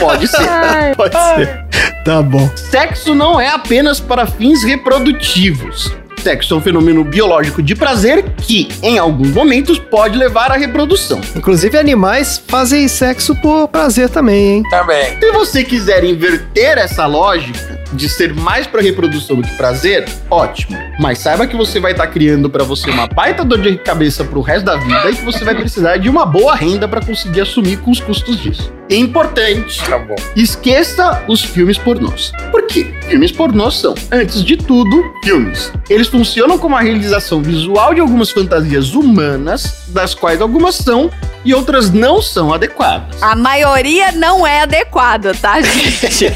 pode 0.00 0.26
ser. 0.26 0.48
Pode 0.96 1.14
ser. 1.14 1.64
Tá 2.04 2.22
bom. 2.22 2.48
Sexo 2.56 3.14
não 3.14 3.38
é 3.38 3.48
apenas 3.48 4.00
para 4.00 4.26
fins 4.26 4.64
reprodutivos. 4.64 5.92
Sexo 6.24 6.54
é 6.54 6.56
um 6.56 6.60
fenômeno 6.62 7.04
biológico 7.04 7.62
de 7.62 7.74
prazer 7.74 8.24
que, 8.38 8.66
em 8.82 8.96
alguns 8.98 9.28
momentos, 9.28 9.78
pode 9.78 10.16
levar 10.16 10.50
à 10.50 10.56
reprodução. 10.56 11.20
Inclusive, 11.36 11.76
animais 11.76 12.42
fazem 12.48 12.88
sexo 12.88 13.36
por 13.42 13.68
prazer 13.68 14.08
também, 14.08 14.54
hein? 14.54 14.62
Também. 14.70 15.18
Se 15.20 15.32
você 15.32 15.62
quiser 15.62 16.02
inverter 16.02 16.78
essa 16.78 17.04
lógica 17.04 17.78
de 17.92 18.08
ser 18.08 18.32
mais 18.32 18.66
para 18.66 18.80
reprodução 18.80 19.36
do 19.36 19.42
que 19.42 19.54
prazer, 19.54 20.06
ótimo. 20.30 20.78
Mas 20.98 21.18
saiba 21.18 21.46
que 21.46 21.54
você 21.54 21.78
vai 21.78 21.92
estar 21.92 22.06
criando 22.06 22.48
para 22.48 22.64
você 22.64 22.90
uma 22.90 23.06
baita 23.06 23.44
dor 23.44 23.60
de 23.60 23.76
cabeça 23.76 24.24
pro 24.24 24.40
resto 24.40 24.64
da 24.64 24.76
vida 24.76 25.10
e 25.10 25.16
que 25.16 25.24
você 25.26 25.44
vai 25.44 25.54
precisar 25.54 25.98
de 25.98 26.08
uma 26.08 26.24
boa 26.24 26.54
renda 26.54 26.88
para 26.88 27.04
conseguir 27.04 27.42
assumir 27.42 27.76
com 27.80 27.90
os 27.90 28.00
custos 28.00 28.40
disso. 28.40 28.72
Importante, 28.90 29.82
Tá 29.88 29.98
bom. 29.98 30.14
Esqueça 30.36 31.24
os 31.26 31.42
filmes 31.42 31.78
pornôs. 31.78 32.32
Por 32.50 32.66
quê? 32.66 32.92
Filmes 33.08 33.32
pornôs 33.32 33.78
são, 33.78 33.94
antes 34.12 34.44
de 34.44 34.56
tudo, 34.56 35.02
filmes. 35.22 35.72
Eles 35.88 36.08
funcionam 36.08 36.58
como 36.58 36.76
a 36.76 36.80
realização 36.80 37.42
visual 37.42 37.94
de 37.94 38.00
algumas 38.00 38.30
fantasias 38.30 38.94
humanas, 38.94 39.84
das 39.88 40.14
quais 40.14 40.40
algumas 40.40 40.74
são 40.76 41.10
e 41.44 41.54
outras 41.54 41.90
não 41.90 42.20
são 42.22 42.52
adequadas. 42.52 43.22
A 43.22 43.34
maioria 43.34 44.12
não 44.12 44.46
é 44.46 44.62
adequada, 44.62 45.34
tá, 45.34 45.60
gente? 45.62 46.26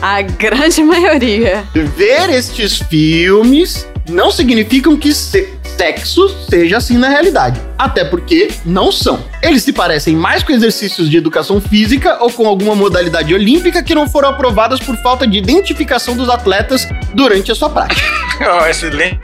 A 0.00 0.22
grande 0.22 0.82
maioria. 0.82 1.64
Ver 1.74 2.30
estes 2.30 2.78
filmes 2.78 3.86
não 4.10 4.30
significam 4.30 4.96
que 4.96 5.12
se- 5.14 5.48
sexo 5.76 6.28
seja 6.50 6.76
assim 6.76 6.98
na 6.98 7.08
realidade. 7.08 7.60
Até 7.78 8.04
porque 8.04 8.50
não 8.66 8.92
são. 8.92 9.18
Eles 9.42 9.62
se 9.62 9.72
parecem 9.72 10.14
mais 10.14 10.42
com 10.42 10.52
exercícios 10.52 11.08
de 11.08 11.16
educação 11.16 11.60
física 11.60 12.18
ou 12.20 12.30
com 12.30 12.46
alguma 12.46 12.74
modalidade 12.74 13.32
olímpica 13.32 13.82
que 13.82 13.94
não 13.94 14.06
foram 14.08 14.28
aprovadas 14.28 14.78
por 14.80 14.94
falta 14.98 15.26
de 15.26 15.38
identificação 15.38 16.14
dos 16.16 16.28
atletas 16.28 16.86
durante 17.14 17.50
a 17.50 17.54
sua 17.54 17.70
prática. 17.70 18.00
Ó, 18.42 18.66
excelente. 18.68 19.20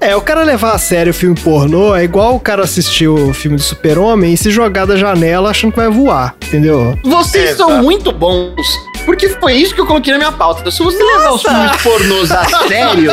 É, 0.00 0.14
o 0.14 0.20
cara 0.20 0.42
levar 0.42 0.72
a 0.72 0.78
sério 0.78 1.10
o 1.10 1.14
filme 1.14 1.36
pornô 1.38 1.94
é 1.94 2.04
igual 2.04 2.34
o 2.34 2.40
cara 2.40 2.64
assistir 2.64 3.08
o 3.08 3.32
filme 3.32 3.56
do 3.56 3.62
Super-Homem 3.62 4.34
e 4.34 4.36
se 4.36 4.50
jogar 4.50 4.84
da 4.84 4.96
janela 4.96 5.50
achando 5.50 5.70
que 5.70 5.78
vai 5.78 5.88
voar, 5.88 6.34
entendeu? 6.46 6.98
Vocês 7.02 7.50
Exato. 7.52 7.70
são 7.70 7.82
muito 7.82 8.12
bons. 8.12 8.54
Porque 9.04 9.28
foi 9.28 9.54
isso 9.54 9.74
que 9.74 9.80
eu 9.80 9.86
coloquei 9.86 10.12
na 10.12 10.18
minha 10.18 10.32
pauta. 10.32 10.70
Se 10.70 10.82
você 10.82 11.02
levar 11.02 11.32
os 11.32 11.42
filmes 11.42 11.82
pornôs 11.82 12.30
a 12.30 12.44
sério, 12.66 13.12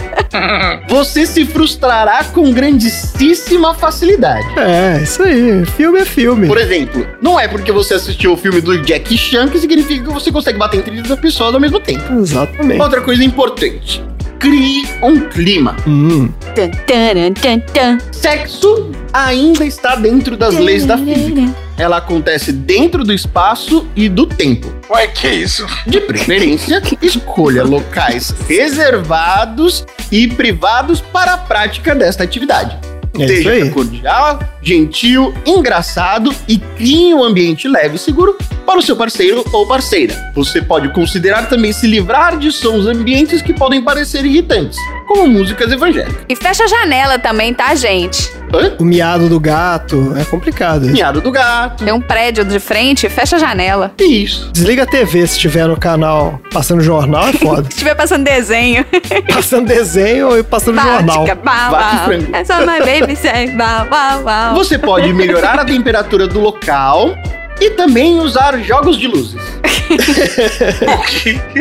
você 0.88 1.26
se 1.26 1.44
frustrará 1.44 2.24
com 2.24 2.50
grandíssima 2.52 3.74
facilidade. 3.74 4.46
É, 4.58 5.02
isso 5.02 5.22
aí. 5.22 5.64
Filme 5.76 6.00
é 6.00 6.04
filme. 6.04 6.46
Por 6.46 6.58
exemplo, 6.58 7.06
não 7.20 7.38
é 7.38 7.46
porque 7.48 7.70
você 7.72 7.94
assistiu 7.94 8.32
o 8.32 8.36
filme 8.36 8.60
do 8.60 8.78
Jack 8.82 9.16
Chan 9.16 9.48
que 9.48 9.58
significa 9.58 10.04
que 10.04 10.12
você 10.12 10.32
consegue 10.32 10.58
bater 10.58 10.80
em 10.80 10.82
30 10.82 11.16
pessoas 11.18 11.54
ao 11.54 11.60
mesmo 11.60 11.80
tempo. 11.80 12.12
Exatamente. 12.14 12.80
Outra 12.80 13.00
coisa 13.00 13.22
importante. 13.24 14.02
Crie 14.42 14.82
um 15.00 15.20
clima. 15.28 15.76
Hum, 15.86 16.28
Tan, 16.56 16.68
taran, 16.84 17.32
tan, 17.32 17.60
tan. 17.60 17.98
Sexo 18.10 18.90
ainda 19.12 19.64
está 19.64 19.94
dentro 19.94 20.36
das 20.36 20.56
leis 20.56 20.84
da 20.84 20.98
física. 20.98 21.42
Ela 21.78 21.98
acontece 21.98 22.50
dentro 22.50 23.04
do 23.04 23.12
espaço 23.12 23.86
e 23.94 24.08
do 24.08 24.26
tempo. 24.26 24.66
Ué, 24.90 25.06
que 25.06 25.28
isso? 25.28 25.64
De 25.86 26.00
preferência, 26.00 26.82
escolha 27.00 27.62
locais 27.62 28.34
reservados 28.48 29.86
e 30.10 30.26
privados 30.26 31.00
para 31.00 31.34
a 31.34 31.38
prática 31.38 31.94
desta 31.94 32.24
atividade. 32.24 32.76
É 33.18 33.26
Seja 33.26 33.70
cordial, 33.70 34.40
gentil, 34.62 35.34
engraçado 35.44 36.34
e 36.48 36.58
crie 36.58 37.12
um 37.12 37.22
ambiente 37.22 37.68
leve 37.68 37.96
e 37.96 37.98
seguro 37.98 38.36
para 38.64 38.78
o 38.78 38.82
seu 38.82 38.96
parceiro 38.96 39.44
ou 39.52 39.66
parceira. 39.66 40.14
Você 40.34 40.62
pode 40.62 40.88
considerar 40.90 41.48
também 41.48 41.72
se 41.72 41.86
livrar 41.86 42.38
de 42.38 42.50
sons 42.50 42.86
ambientes 42.86 43.42
que 43.42 43.52
podem 43.52 43.82
parecer 43.82 44.24
irritantes, 44.24 44.78
como 45.12 45.28
músicas 45.28 45.70
evangélicas. 45.70 46.24
E 46.28 46.34
fecha 46.34 46.64
a 46.64 46.66
janela 46.66 47.18
também, 47.18 47.52
tá, 47.52 47.74
gente? 47.74 48.32
Hã? 48.54 48.76
o 48.78 48.84
miado 48.84 49.28
do 49.28 49.40
gato 49.40 50.14
é 50.16 50.24
complicado. 50.24 50.84
isso. 50.84 50.92
Miado 50.92 51.20
do 51.20 51.30
gato. 51.30 51.84
Tem 51.84 51.92
um 51.92 52.00
prédio 52.00 52.44
de 52.44 52.58
frente, 52.58 53.08
fecha 53.08 53.36
a 53.36 53.38
janela. 53.38 53.92
Isso. 53.98 54.50
Desliga 54.52 54.82
a 54.82 54.86
TV 54.86 55.26
se 55.26 55.38
tiver 55.38 55.66
no 55.66 55.76
canal 55.76 56.38
passando 56.52 56.82
jornal, 56.82 57.28
é 57.28 57.32
foda. 57.32 57.62
Se 57.72 57.76
estiver 57.76 57.94
passando 57.94 58.24
desenho. 58.24 58.84
passando 59.32 59.66
desenho 59.66 60.38
e 60.38 60.42
passando 60.42 60.80
jornal. 60.80 61.24
Bática, 61.24 61.40
e 61.40 61.44
bau. 61.44 62.04
frango. 62.04 62.36
É 62.36 62.44
só 62.44 62.58
my 62.60 62.78
baby 62.80 63.16
say 63.16 63.50
bau, 63.52 63.86
bau, 63.86 64.22
bau. 64.22 64.54
Você 64.54 64.78
pode 64.78 65.12
melhorar 65.12 65.58
a 65.58 65.64
temperatura 65.64 66.26
do 66.26 66.40
local 66.40 67.14
e 67.62 67.70
também 67.70 68.18
usar 68.18 68.58
jogos 68.58 68.98
de 68.98 69.06
luzes. 69.06 69.40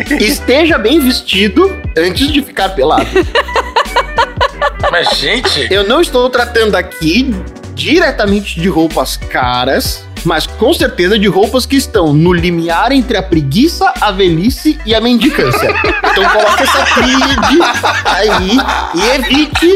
Esteja 0.19 0.79
bem 0.79 0.99
vestido 0.99 1.71
antes 1.95 2.31
de 2.31 2.41
ficar 2.41 2.69
pelado. 2.69 3.05
Mas, 4.91 5.09
gente, 5.17 5.71
Eu 5.71 5.87
não 5.87 6.01
estou 6.01 6.27
tratando 6.29 6.75
aqui 6.75 7.29
diretamente 7.75 8.59
de 8.59 8.67
roupas 8.67 9.15
caras, 9.15 10.03
mas 10.23 10.45
com 10.45 10.73
certeza 10.73 11.17
de 11.17 11.27
roupas 11.27 11.65
que 11.65 11.75
estão 11.75 12.13
no 12.13 12.31
limiar 12.33 12.91
entre 12.91 13.17
a 13.17 13.23
preguiça, 13.23 13.91
a 13.99 14.11
velhice 14.11 14.79
e 14.85 14.93
a 14.95 15.01
mendicância. 15.01 15.69
Então 16.11 16.23
coloque 16.29 16.63
essa 16.63 16.85
tríade 16.93 17.59
aí 18.05 18.57
e 18.95 19.09
evite 19.15 19.75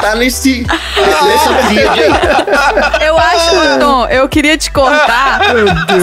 tá 0.00 0.14
nesse 0.14 0.66
nessa 0.66 1.54
tríade 1.68 2.00
aí. 2.02 3.06
Eu 3.06 3.16
acho, 3.18 3.78
Tom, 3.80 4.06
eu 4.06 4.28
queria 4.28 4.56
te 4.58 4.70
contar. 4.70 5.40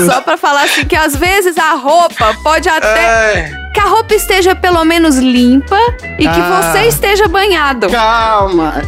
Só 0.05 0.21
pra 0.21 0.37
falar 0.37 0.63
assim, 0.63 0.85
que 0.85 0.95
às 0.95 1.15
vezes 1.15 1.57
a 1.57 1.73
roupa 1.75 2.33
pode 2.43 2.67
até. 2.69 3.05
ai, 3.45 3.63
Que 3.73 3.79
a 3.79 3.85
roupa 3.85 4.13
esteja 4.13 4.53
pelo 4.55 4.83
menos 4.85 5.17
limpa 5.17 5.77
e 6.19 6.23
que 6.27 6.39
Ah. 6.39 6.71
você 6.73 6.87
esteja 6.87 7.27
banhado. 7.27 7.89
Calma. 7.89 8.81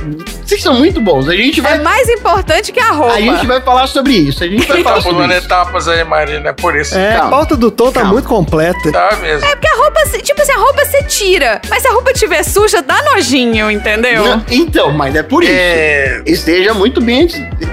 Vocês 0.46 0.62
são 0.62 0.76
muito 0.76 1.02
bons. 1.02 1.28
A 1.28 1.36
gente 1.36 1.60
É 1.60 1.64
vai 1.64 1.80
mais 1.80 2.08
importante 2.10 2.72
que 2.72 2.80
a 2.80 2.92
roupa. 2.92 3.14
a 3.16 3.22
gente 3.22 3.46
vai 3.48 3.60
falar 3.62 3.88
sobre 3.88 4.14
isso. 4.14 4.44
A 4.44 4.48
gente 4.48 4.68
vai 4.68 4.84
falar 4.84 4.96
tá 4.98 5.02
sobre 5.02 5.16
pulando 5.18 5.32
isso. 5.38 5.46
etapas 5.46 5.88
aí, 5.88 6.04
Marina, 6.04 6.50
é 6.50 6.54
por 6.54 6.76
isso. 6.76 6.96
É, 6.98 7.16
a 7.16 7.24
pauta 7.28 7.58
do 7.58 7.72
Tom 7.72 7.92
tá 7.92 8.02
Calma. 8.02 8.14
muito 8.14 8.28
completa. 8.28 8.92
Tá 8.92 9.18
mesmo. 9.22 9.44
É 9.46 9.56
porque 9.56 9.68
a 9.68 9.76
roupa, 9.76 10.02
tipo 10.22 10.42
assim, 10.42 10.52
a 10.52 10.58
roupa 10.58 10.86
você 10.86 11.04
tira. 11.04 11.62
Mas 11.70 11.82
se 11.82 11.88
a 11.88 11.92
roupa 11.92 12.14
tiver 12.14 12.44
suja, 12.44 12.82
dá 12.82 13.02
nojinho, 13.04 13.72
entendeu? 13.72 14.24
Não, 14.24 14.46
então, 14.52 14.92
mas 14.92 15.16
é 15.16 15.24
por 15.24 15.44
isso. 15.44 15.52
É, 15.54 16.22
Esteja 16.26 16.74
muito 16.74 17.02
bem, 17.02 17.28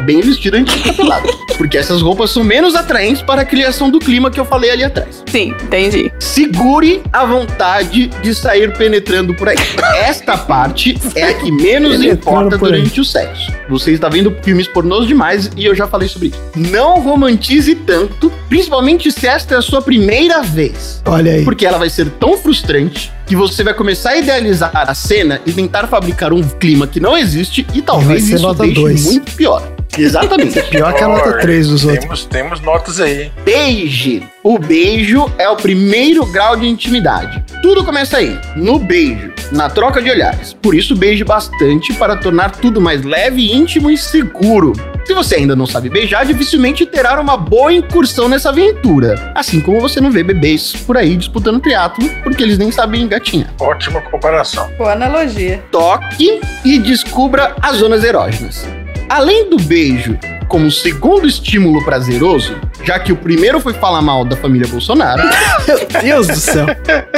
bem 0.04 0.20
vestido 0.20 0.56
antes 0.56 0.74
de 0.82 0.92
ficar. 0.94 1.22
Porque 1.58 1.76
essas 1.76 2.00
roupas 2.00 2.30
são 2.30 2.42
menos 2.42 2.74
atraentes 2.74 3.22
para 3.22 3.42
a 3.42 3.44
criação 3.44 3.90
do 3.90 3.98
clima 3.98 4.30
que 4.30 4.40
eu 4.40 4.44
falei 4.44 4.70
ali 4.70 4.82
atrás. 4.84 5.22
Sim, 5.30 5.54
entendi. 5.62 6.10
Segure 6.18 7.02
a 7.12 7.24
vontade 7.24 8.06
de 8.08 8.34
sair 8.34 8.72
penetrando 8.76 9.34
por 9.34 9.48
aí. 9.48 9.56
Esta 9.96 10.36
parte 10.36 10.98
é 11.14 11.24
a 11.24 11.34
que 11.34 11.52
menos 11.52 12.02
importa. 12.02 12.58
Durante 12.70 13.00
o 13.00 13.04
sexo. 13.04 13.52
Você 13.68 13.92
está 13.92 14.08
vendo 14.08 14.34
filmes 14.42 14.66
pornôs 14.66 15.06
demais 15.06 15.50
e 15.56 15.64
eu 15.64 15.74
já 15.74 15.86
falei 15.86 16.08
sobre 16.08 16.28
isso. 16.28 16.40
Não 16.56 17.00
romantize 17.00 17.74
tanto, 17.74 18.32
principalmente 18.48 19.10
se 19.10 19.26
esta 19.26 19.54
é 19.54 19.58
a 19.58 19.62
sua 19.62 19.82
primeira 19.82 20.42
vez. 20.42 21.02
Olha 21.06 21.32
aí. 21.32 21.44
Porque 21.44 21.66
ela 21.66 21.78
vai 21.78 21.90
ser 21.90 22.08
tão 22.10 22.36
frustrante 22.36 23.12
que 23.26 23.36
você 23.36 23.64
vai 23.64 23.74
começar 23.74 24.10
a 24.10 24.16
idealizar 24.16 24.70
a 24.74 24.94
cena 24.94 25.40
e 25.46 25.52
tentar 25.52 25.86
fabricar 25.86 26.32
um 26.32 26.42
clima 26.42 26.86
que 26.86 27.00
não 27.00 27.16
existe 27.16 27.66
e 27.72 27.80
talvez 27.80 28.28
isso 28.28 28.54
deixe 28.54 28.74
dois. 28.74 29.04
muito 29.04 29.32
pior. 29.32 29.62
Exatamente. 29.98 30.62
Pior 30.62 30.92
que 30.94 31.02
a 31.02 31.08
nota 31.08 31.38
3 31.38 31.68
dos 31.68 31.84
outros. 31.84 32.02
temos, 32.02 32.24
temos 32.24 32.60
notas 32.60 33.00
aí. 33.00 33.30
Beije. 33.44 34.22
O 34.42 34.58
beijo 34.58 35.30
é 35.38 35.48
o 35.48 35.56
primeiro 35.56 36.26
grau 36.26 36.56
de 36.56 36.66
intimidade. 36.66 37.44
Tudo 37.62 37.84
começa 37.84 38.16
aí, 38.16 38.36
no 38.56 38.76
beijo, 38.76 39.32
na 39.52 39.70
troca 39.70 40.02
de 40.02 40.10
olhares. 40.10 40.52
Por 40.52 40.74
isso, 40.74 40.96
beije 40.96 41.22
bastante 41.22 41.92
para 41.94 42.16
tornar 42.16 42.50
tudo 42.50 42.80
mais 42.80 43.04
leve, 43.04 43.52
íntimo 43.52 43.88
e 43.88 43.96
seguro. 43.96 44.72
Se 45.04 45.14
você 45.14 45.36
ainda 45.36 45.54
não 45.54 45.66
sabe 45.66 45.88
beijar, 45.88 46.24
dificilmente 46.24 46.84
terá 46.86 47.20
uma 47.20 47.36
boa 47.36 47.72
incursão 47.72 48.28
nessa 48.28 48.48
aventura. 48.48 49.32
Assim 49.34 49.60
como 49.60 49.80
você 49.80 50.00
não 50.00 50.10
vê 50.10 50.24
bebês 50.24 50.72
por 50.86 50.96
aí 50.96 51.16
disputando 51.16 51.60
triatlo, 51.60 52.08
porque 52.22 52.42
eles 52.42 52.58
nem 52.58 52.72
sabem 52.72 53.02
engatinhar. 53.02 53.52
Ótima 53.60 54.00
comparação. 54.00 54.68
Boa 54.76 54.92
analogia. 54.92 55.62
Toque 55.70 56.40
e 56.64 56.78
descubra 56.78 57.54
as 57.60 57.76
zonas 57.76 58.02
erógenas. 58.02 58.66
Além 59.12 59.50
do 59.50 59.58
beijo 59.58 60.18
como 60.48 60.70
segundo 60.70 61.28
estímulo 61.28 61.84
prazeroso, 61.84 62.58
já 62.82 62.98
que 62.98 63.12
o 63.12 63.16
primeiro 63.16 63.60
foi 63.60 63.74
falar 63.74 64.00
mal 64.00 64.24
da 64.24 64.34
família 64.36 64.66
Bolsonaro, 64.66 65.22
Meu 65.68 66.00
Deus 66.00 66.26
do 66.28 66.36
céu. 66.36 66.64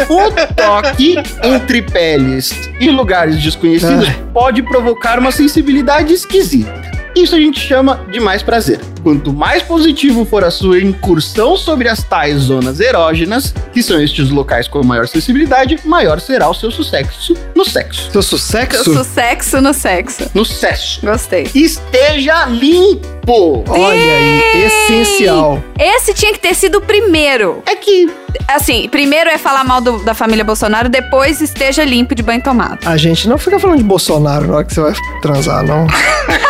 o 0.09 0.55
toque 0.57 1.14
entre 1.40 1.82
peles 1.82 2.53
e 2.80 2.90
lugares 2.90 3.40
desconhecidos 3.40 4.09
pode 4.32 4.61
provocar 4.64 5.20
uma 5.20 5.30
sensibilidade 5.30 6.12
esquisita. 6.12 6.93
Isso 7.14 7.34
a 7.36 7.38
gente 7.38 7.60
chama 7.60 8.04
de 8.10 8.18
mais 8.20 8.42
prazer. 8.42 8.80
Quanto 9.02 9.32
mais 9.32 9.62
positivo 9.62 10.24
for 10.24 10.42
a 10.42 10.50
sua 10.50 10.80
incursão 10.80 11.56
sobre 11.56 11.88
as 11.88 12.02
tais 12.02 12.38
zonas 12.42 12.80
erógenas, 12.80 13.54
que 13.72 13.82
são 13.82 14.00
estes 14.02 14.30
locais 14.30 14.66
com 14.66 14.82
maior 14.82 15.06
sensibilidade, 15.06 15.78
maior 15.84 16.20
será 16.20 16.48
o 16.48 16.54
seu 16.54 16.70
sucesso 16.70 17.36
no 17.54 17.64
sexo. 17.64 18.10
Seu 18.10 18.18
Eu 18.18 18.22
sucesso? 18.22 18.84
sou 18.94 19.04
sexo 19.04 19.60
no 19.60 19.74
sexo. 19.74 20.30
No 20.34 20.44
sexo. 20.44 21.00
Gostei. 21.04 21.48
Esteja 21.54 22.46
limpo. 22.46 23.64
Olha 23.68 23.92
aí, 23.94 24.64
essencial. 24.64 25.62
Esse 25.78 26.12
tinha 26.14 26.32
que 26.32 26.38
ter 26.40 26.54
sido 26.54 26.78
o 26.78 26.80
primeiro. 26.80 27.62
É 27.66 27.76
que 27.76 28.10
Assim, 28.49 28.89
primeiro 28.89 29.30
é 29.30 29.39
falar 29.39 29.64
mal 29.64 29.80
do- 29.80 29.99
da 30.05 30.14
família 30.14 30.45
Bolsonaro, 30.45 30.89
depois 30.89 31.41
esteja 31.41 31.85
limpo 31.85 32.14
de 32.14 32.22
banho 32.22 32.43
tomado. 32.43 32.78
A 32.87 32.97
gente 32.97 33.28
não 33.28 33.39
fica 33.39 33.59
falando 33.59 33.78
de 33.78 33.85
Bolsonaro 33.85 34.47
na 34.47 34.55
hora 34.57 34.64
que 34.64 34.74
você 34.74 34.80
vai 34.80 34.93
transar, 35.22 35.62
não. 35.64 35.87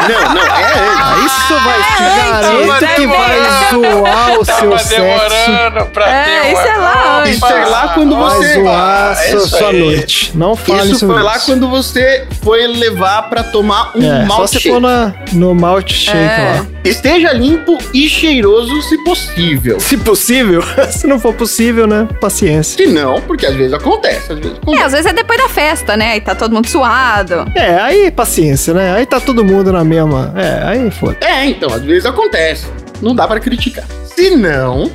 Não, 0.05 0.35
não, 0.35 0.43
é. 0.43 1.25
Isso 1.25 1.55
vai 1.65 1.81
É, 1.81 2.67
então, 2.77 2.95
que 2.95 3.07
vai 3.07 3.41
zoar 3.71 4.39
o 4.39 4.45
seu 4.45 4.55
Tava 4.55 4.79
sexo. 4.79 5.01
demorando 5.01 5.87
pra 5.93 6.09
É, 6.11 6.25
ter 6.25 6.41
uma... 6.41 6.53
isso 6.61 6.69
é 6.69 6.77
lá 6.77 7.19
antes. 7.21 7.35
Isso 7.37 7.47
é 7.47 7.65
lá 7.65 7.89
quando 7.89 8.17
Vai 8.17 8.37
você. 8.37 8.55
zoar 8.55 9.13
é 9.13 9.31
sua, 9.31 9.45
isso 9.47 9.65
aí. 9.65 9.81
noite. 9.81 10.33
Não 10.35 10.55
fale 10.57 10.91
Isso 10.91 10.99
sobre 11.01 11.15
foi 11.17 11.25
lá 11.25 11.37
isso. 11.39 11.47
quando 11.47 11.71
você 11.71 12.27
foi 12.43 12.67
levar 12.67 13.23
pra 13.31 13.43
tomar 13.45 13.93
um 13.97 14.03
É, 14.03 14.21
só 14.27 14.37
malt 14.37 14.49
se 14.51 14.61
shake. 14.61 14.69
for 14.75 14.81
na, 14.81 15.15
no 15.33 15.55
malt 15.55 15.91
shake 15.91 16.17
É. 16.19 16.55
lá. 16.61 16.67
Esteja 16.85 17.33
limpo 17.33 17.79
e 17.95 18.07
cheiroso 18.07 18.83
se 18.83 19.03
possível. 19.05 19.81
Se 19.81 19.97
possível. 19.97 20.63
se 20.93 21.07
não 21.07 21.19
for 21.19 21.33
possível, 21.33 21.74
né? 21.87 22.09
Paciência. 22.21 22.77
Se 22.87 22.93
não, 22.93 23.21
porque 23.23 23.47
às 23.47 23.55
vezes 23.55 23.73
acontece, 23.73 24.33
às 24.33 24.39
vezes 24.39 24.53
É, 24.55 24.57
acontece. 24.63 24.83
às 24.85 24.93
vezes 24.93 25.07
é 25.07 25.13
depois 25.13 25.39
da 25.39 25.49
festa, 25.49 25.97
né? 25.97 26.17
E 26.17 26.21
tá 26.21 26.35
todo 26.35 26.53
mundo 26.55 26.69
suado. 26.69 27.45
É, 27.55 27.77
aí 27.81 28.11
paciência, 28.11 28.73
né? 28.75 28.95
Aí 28.95 29.05
tá 29.07 29.21
todo 29.21 29.45
mundo 29.45 29.73
na 29.73 29.85
mesma. 29.85 30.33
É, 30.37 30.63
aí 30.67 30.91
foda. 30.91 31.17
É, 31.21 31.45
então, 31.47 31.73
às 31.73 31.83
vezes 31.83 32.07
acontece. 32.07 32.67
Não 33.03 33.15
dá 33.15 33.27
pra 33.27 33.41
criticar. 33.41 33.85
Se 34.15 34.31
não, 34.37 34.91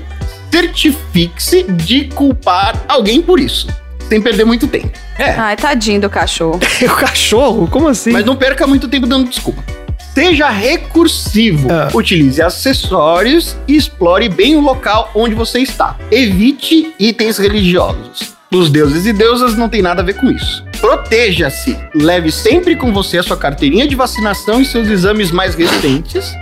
certifique-se 0.51 1.63
de 1.63 2.05
culpar 2.05 2.75
alguém 2.87 3.21
por 3.21 3.39
isso. 3.39 3.67
Sem 4.07 4.21
perder 4.21 4.43
muito 4.45 4.67
tempo. 4.67 4.89
É, 5.19 5.31
Ai, 5.31 5.55
tadinho 5.55 6.01
do 6.01 6.09
cachorro. 6.09 6.59
O 6.81 6.95
cachorro? 6.95 7.67
Como 7.67 7.87
assim? 7.87 8.11
mas 8.11 8.25
não 8.25 8.35
perca 8.35 8.65
muito 8.65 8.87
tempo 8.87 9.05
dando 9.05 9.29
desculpa. 9.29 9.63
Seja 10.19 10.49
recursivo. 10.49 11.71
Ah. 11.71 11.87
Utilize 11.93 12.41
acessórios 12.41 13.55
e 13.65 13.77
explore 13.77 14.27
bem 14.27 14.57
o 14.57 14.59
local 14.59 15.09
onde 15.15 15.33
você 15.33 15.59
está. 15.61 15.95
Evite 16.11 16.93
itens 16.99 17.37
religiosos. 17.37 18.33
Os 18.51 18.69
deuses 18.69 19.05
e 19.05 19.13
deusas 19.13 19.55
não 19.55 19.69
tem 19.69 19.81
nada 19.81 20.01
a 20.01 20.05
ver 20.05 20.15
com 20.15 20.29
isso. 20.29 20.65
Proteja-se. 20.81 21.77
Leve 21.95 22.33
sempre 22.33 22.75
com 22.75 22.91
você 22.91 23.19
a 23.19 23.23
sua 23.23 23.37
carteirinha 23.37 23.87
de 23.87 23.95
vacinação 23.95 24.59
e 24.59 24.65
seus 24.65 24.89
exames 24.89 25.31
mais 25.31 25.55
recentes. 25.55 26.33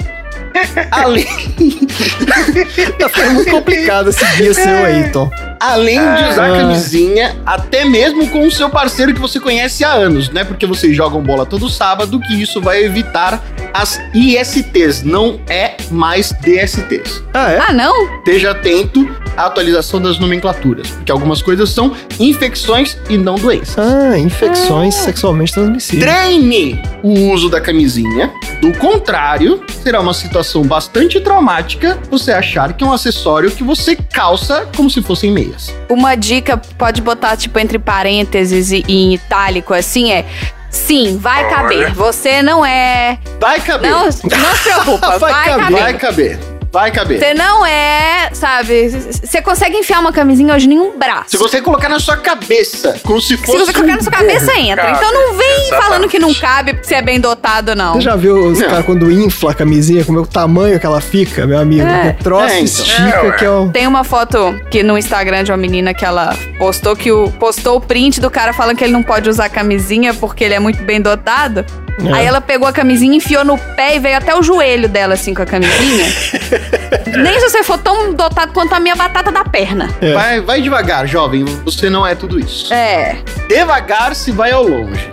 Além, 0.89 1.27
Tá 2.97 3.09
ficando 3.09 3.33
muito 3.35 3.51
complicado 3.51 4.09
esse 4.09 4.25
dia 4.37 4.55
seu 4.55 4.85
aí, 4.85 5.11
Tom. 5.11 5.29
Além 5.59 5.99
de 5.99 6.29
usar 6.29 6.51
Ah. 6.53 6.57
camisinha, 6.57 7.35
até 7.45 7.85
mesmo 7.85 8.27
com 8.29 8.45
o 8.45 8.51
seu 8.51 8.69
parceiro 8.69 9.13
que 9.13 9.19
você 9.19 9.39
conhece 9.39 9.83
há 9.83 9.91
anos, 9.91 10.29
não 10.29 10.41
é 10.41 10.43
porque 10.43 10.65
vocês 10.65 10.95
jogam 10.95 11.21
bola 11.21 11.45
todo 11.45 11.69
sábado 11.69 12.19
que 12.19 12.41
isso 12.41 12.61
vai 12.61 12.83
evitar 12.83 13.41
as 13.73 13.99
ISTs, 14.13 15.03
não 15.03 15.39
é 15.47 15.75
mais 15.91 16.31
DSTs. 16.41 17.21
Ah, 17.33 17.51
é? 17.51 17.59
Ah, 17.59 17.73
não? 17.73 18.17
Esteja 18.17 18.51
atento 18.51 19.07
à 19.35 19.45
atualização 19.45 20.01
das 20.01 20.17
nomenclaturas, 20.17 20.89
porque 20.89 21.11
algumas 21.11 21.41
coisas 21.41 21.69
são 21.69 21.93
infecções 22.19 22.97
e 23.09 23.17
não 23.17 23.35
doenças. 23.35 23.77
Ah, 23.77 24.17
infecções 24.17 24.95
sexualmente 24.95 25.53
transmissíveis. 25.53 26.03
Treine 26.03 26.81
o 27.03 27.31
uso 27.31 27.49
da 27.49 27.61
camisinha. 27.61 28.31
Do 28.61 28.73
contrário, 28.79 29.63
será 29.83 29.99
uma 29.99 30.13
situação 30.13 30.63
bastante 30.63 31.19
traumática 31.19 31.99
você 32.09 32.31
achar 32.31 32.73
que 32.73 32.83
é 32.83 32.87
um 32.87 32.93
acessório 32.93 33.51
que 33.51 33.63
você 33.63 33.95
calça 33.95 34.67
como 34.75 34.89
se 34.89 35.01
fossem 35.01 35.31
Uma 35.89 36.15
dica, 36.15 36.57
pode 36.57 37.01
botar, 37.01 37.35
tipo, 37.37 37.57
entre 37.59 37.79
parênteses 37.79 38.71
e, 38.71 38.83
e 38.87 39.03
em 39.05 39.13
itálico, 39.13 39.73
assim, 39.73 40.11
é... 40.11 40.25
Sim, 40.69 41.17
vai 41.17 41.49
caber. 41.49 41.93
Você 41.93 42.41
não 42.41 42.65
é... 42.65 43.17
Vai 43.39 43.59
caber. 43.61 43.89
Não, 43.89 44.05
não 44.05 44.11
se 44.11 44.27
preocupa, 44.63 45.17
Vai 45.17 45.31
vai, 45.31 45.45
caber. 45.45 45.59
caber. 45.59 45.81
Vai 45.81 45.93
caber. 45.93 46.56
Vai 46.77 46.91
caber. 46.91 47.17
Você 47.17 47.33
não 47.33 47.65
é, 47.65 48.29
sabe? 48.33 48.87
Você 48.89 49.41
consegue 49.41 49.77
enfiar 49.77 49.99
uma 49.99 50.13
camisinha 50.13 50.53
hoje 50.53 50.67
em 50.67 50.69
nenhum 50.69 50.95
braço. 50.95 51.31
Se 51.31 51.37
você 51.37 51.59
colocar 51.59 51.89
na 51.89 51.99
sua 51.99 52.17
cabeça, 52.17 52.99
como 53.03 53.19
se 53.19 53.29
Se 53.29 53.37
fosse. 53.37 53.57
você 53.57 53.73
colocar 53.73 53.95
na 53.95 54.01
sua 54.03 54.11
cabeça, 54.11 54.55
entra. 54.59 54.85
Cabe, 54.85 54.97
Então 54.97 55.11
não 55.11 55.33
vem 55.33 55.49
exatamente. 55.61 55.83
falando 55.83 56.07
que 56.07 56.19
não 56.19 56.31
cabe 56.35 56.77
se 56.83 56.93
é 56.93 57.01
bem 57.01 57.19
dotado, 57.19 57.73
não. 57.75 57.93
Você 57.95 58.01
já 58.01 58.15
viu 58.15 58.35
os 58.45 58.61
caras 58.61 58.85
quando 58.85 59.11
infla 59.11 59.51
a 59.51 59.53
camisinha, 59.55 60.05
como 60.05 60.19
é 60.19 60.21
o 60.21 60.27
tamanho 60.27 60.79
que 60.79 60.85
ela 60.85 61.01
fica, 61.01 61.47
meu 61.47 61.57
amigo? 61.57 61.81
É. 61.87 62.15
O 62.19 62.23
troço 62.23 62.53
É, 62.53 62.59
então. 62.59 62.63
estica, 62.65 63.25
É, 63.25 63.31
que 63.31 63.45
é 63.45 63.49
o... 63.49 63.69
Tem 63.69 63.87
uma 63.87 64.03
foto 64.03 64.53
que 64.69 64.83
no 64.83 64.99
Instagram 64.99 65.43
de 65.45 65.51
uma 65.51 65.57
menina 65.57 65.95
que 65.95 66.05
ela 66.05 66.37
postou 66.59 66.95
que 66.95 67.11
o 67.11 67.31
postou 67.39 67.77
o 67.77 67.81
print 67.81 68.21
do 68.21 68.29
cara 68.29 68.53
falando 68.53 68.77
que 68.77 68.83
ele 68.83 68.93
não 68.93 69.01
pode 69.01 69.27
usar 69.27 69.49
camisinha 69.49 70.13
porque 70.13 70.43
ele 70.43 70.53
é 70.53 70.59
muito 70.59 70.83
bem 70.83 71.01
dotado. 71.01 71.65
É. 72.05 72.13
Aí 72.13 72.25
ela 72.25 72.39
pegou 72.39 72.67
a 72.67 72.71
camisinha, 72.71 73.15
enfiou 73.15 73.43
no 73.43 73.57
pé 73.57 73.95
e 73.95 73.99
veio 73.99 74.17
até 74.17 74.35
o 74.35 74.43
joelho 74.43 74.87
dela 74.87 75.15
assim 75.15 75.33
com 75.33 75.41
a 75.41 75.45
camisinha. 75.45 76.05
Nem 77.23 77.39
se 77.39 77.49
você 77.49 77.63
for 77.63 77.77
tão 77.79 78.13
dotado 78.13 78.53
quanto 78.53 78.73
a 78.73 78.79
minha 78.79 78.95
batata 78.95 79.31
da 79.31 79.43
perna. 79.43 79.89
É. 79.99 80.13
Vai, 80.13 80.41
vai 80.41 80.61
devagar, 80.61 81.07
jovem. 81.07 81.43
Você 81.65 81.89
não 81.89 82.05
é 82.05 82.13
tudo 82.13 82.39
isso. 82.39 82.71
É. 82.73 83.17
Devagar 83.49 84.15
se 84.15 84.31
vai 84.31 84.51
ao 84.51 84.67
longe. 84.67 85.09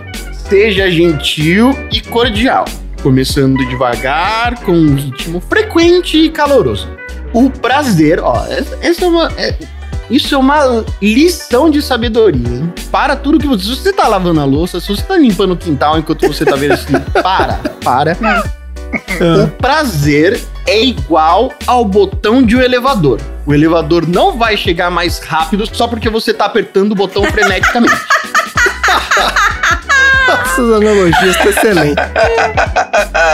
Seja 0.47 0.89
gentil 0.91 1.75
e 1.91 2.01
cordial. 2.01 2.65
Começando 3.01 3.65
devagar, 3.67 4.59
com 4.61 4.71
um 4.71 4.95
ritmo 4.95 5.39
frequente 5.39 6.17
e 6.17 6.29
caloroso. 6.29 6.87
O 7.33 7.49
prazer, 7.49 8.19
ó, 8.19 8.45
essa, 8.81 9.03
é 9.05 9.07
uma. 9.07 9.31
é- 9.37 9.55
isso 10.09 10.35
é 10.35 10.37
uma 10.37 10.85
lição 11.01 11.69
de 11.69 11.81
sabedoria, 11.81 12.47
hein? 12.47 12.73
Para 12.91 13.15
tudo 13.15 13.39
que 13.39 13.47
você. 13.47 13.63
Se 13.63 13.75
você 13.75 13.93
tá 13.93 14.07
lavando 14.07 14.39
a 14.39 14.45
louça, 14.45 14.79
se 14.79 14.87
você 14.87 15.01
tá 15.01 15.17
limpando 15.17 15.53
o 15.53 15.57
quintal 15.57 15.97
enquanto 15.97 16.27
você 16.27 16.45
tá 16.45 16.55
vendo 16.55 16.73
assim, 16.73 16.93
para, 17.21 17.59
para. 17.83 18.17
O 19.43 19.47
prazer 19.57 20.39
é 20.67 20.83
igual 20.83 21.51
ao 21.65 21.83
botão 21.83 22.41
de 22.43 22.55
um 22.55 22.61
elevador. 22.61 23.19
O 23.45 23.53
elevador 23.53 24.07
não 24.07 24.37
vai 24.37 24.55
chegar 24.55 24.89
mais 24.89 25.19
rápido 25.19 25.67
só 25.71 25.87
porque 25.87 26.09
você 26.09 26.33
tá 26.33 26.45
apertando 26.45 26.93
o 26.93 26.95
botão 26.95 27.23
freneticamente. 27.25 27.95
Essas 30.27 30.73
analogias 30.73 31.35
estão 31.35 31.49
excelentes. 31.51 32.03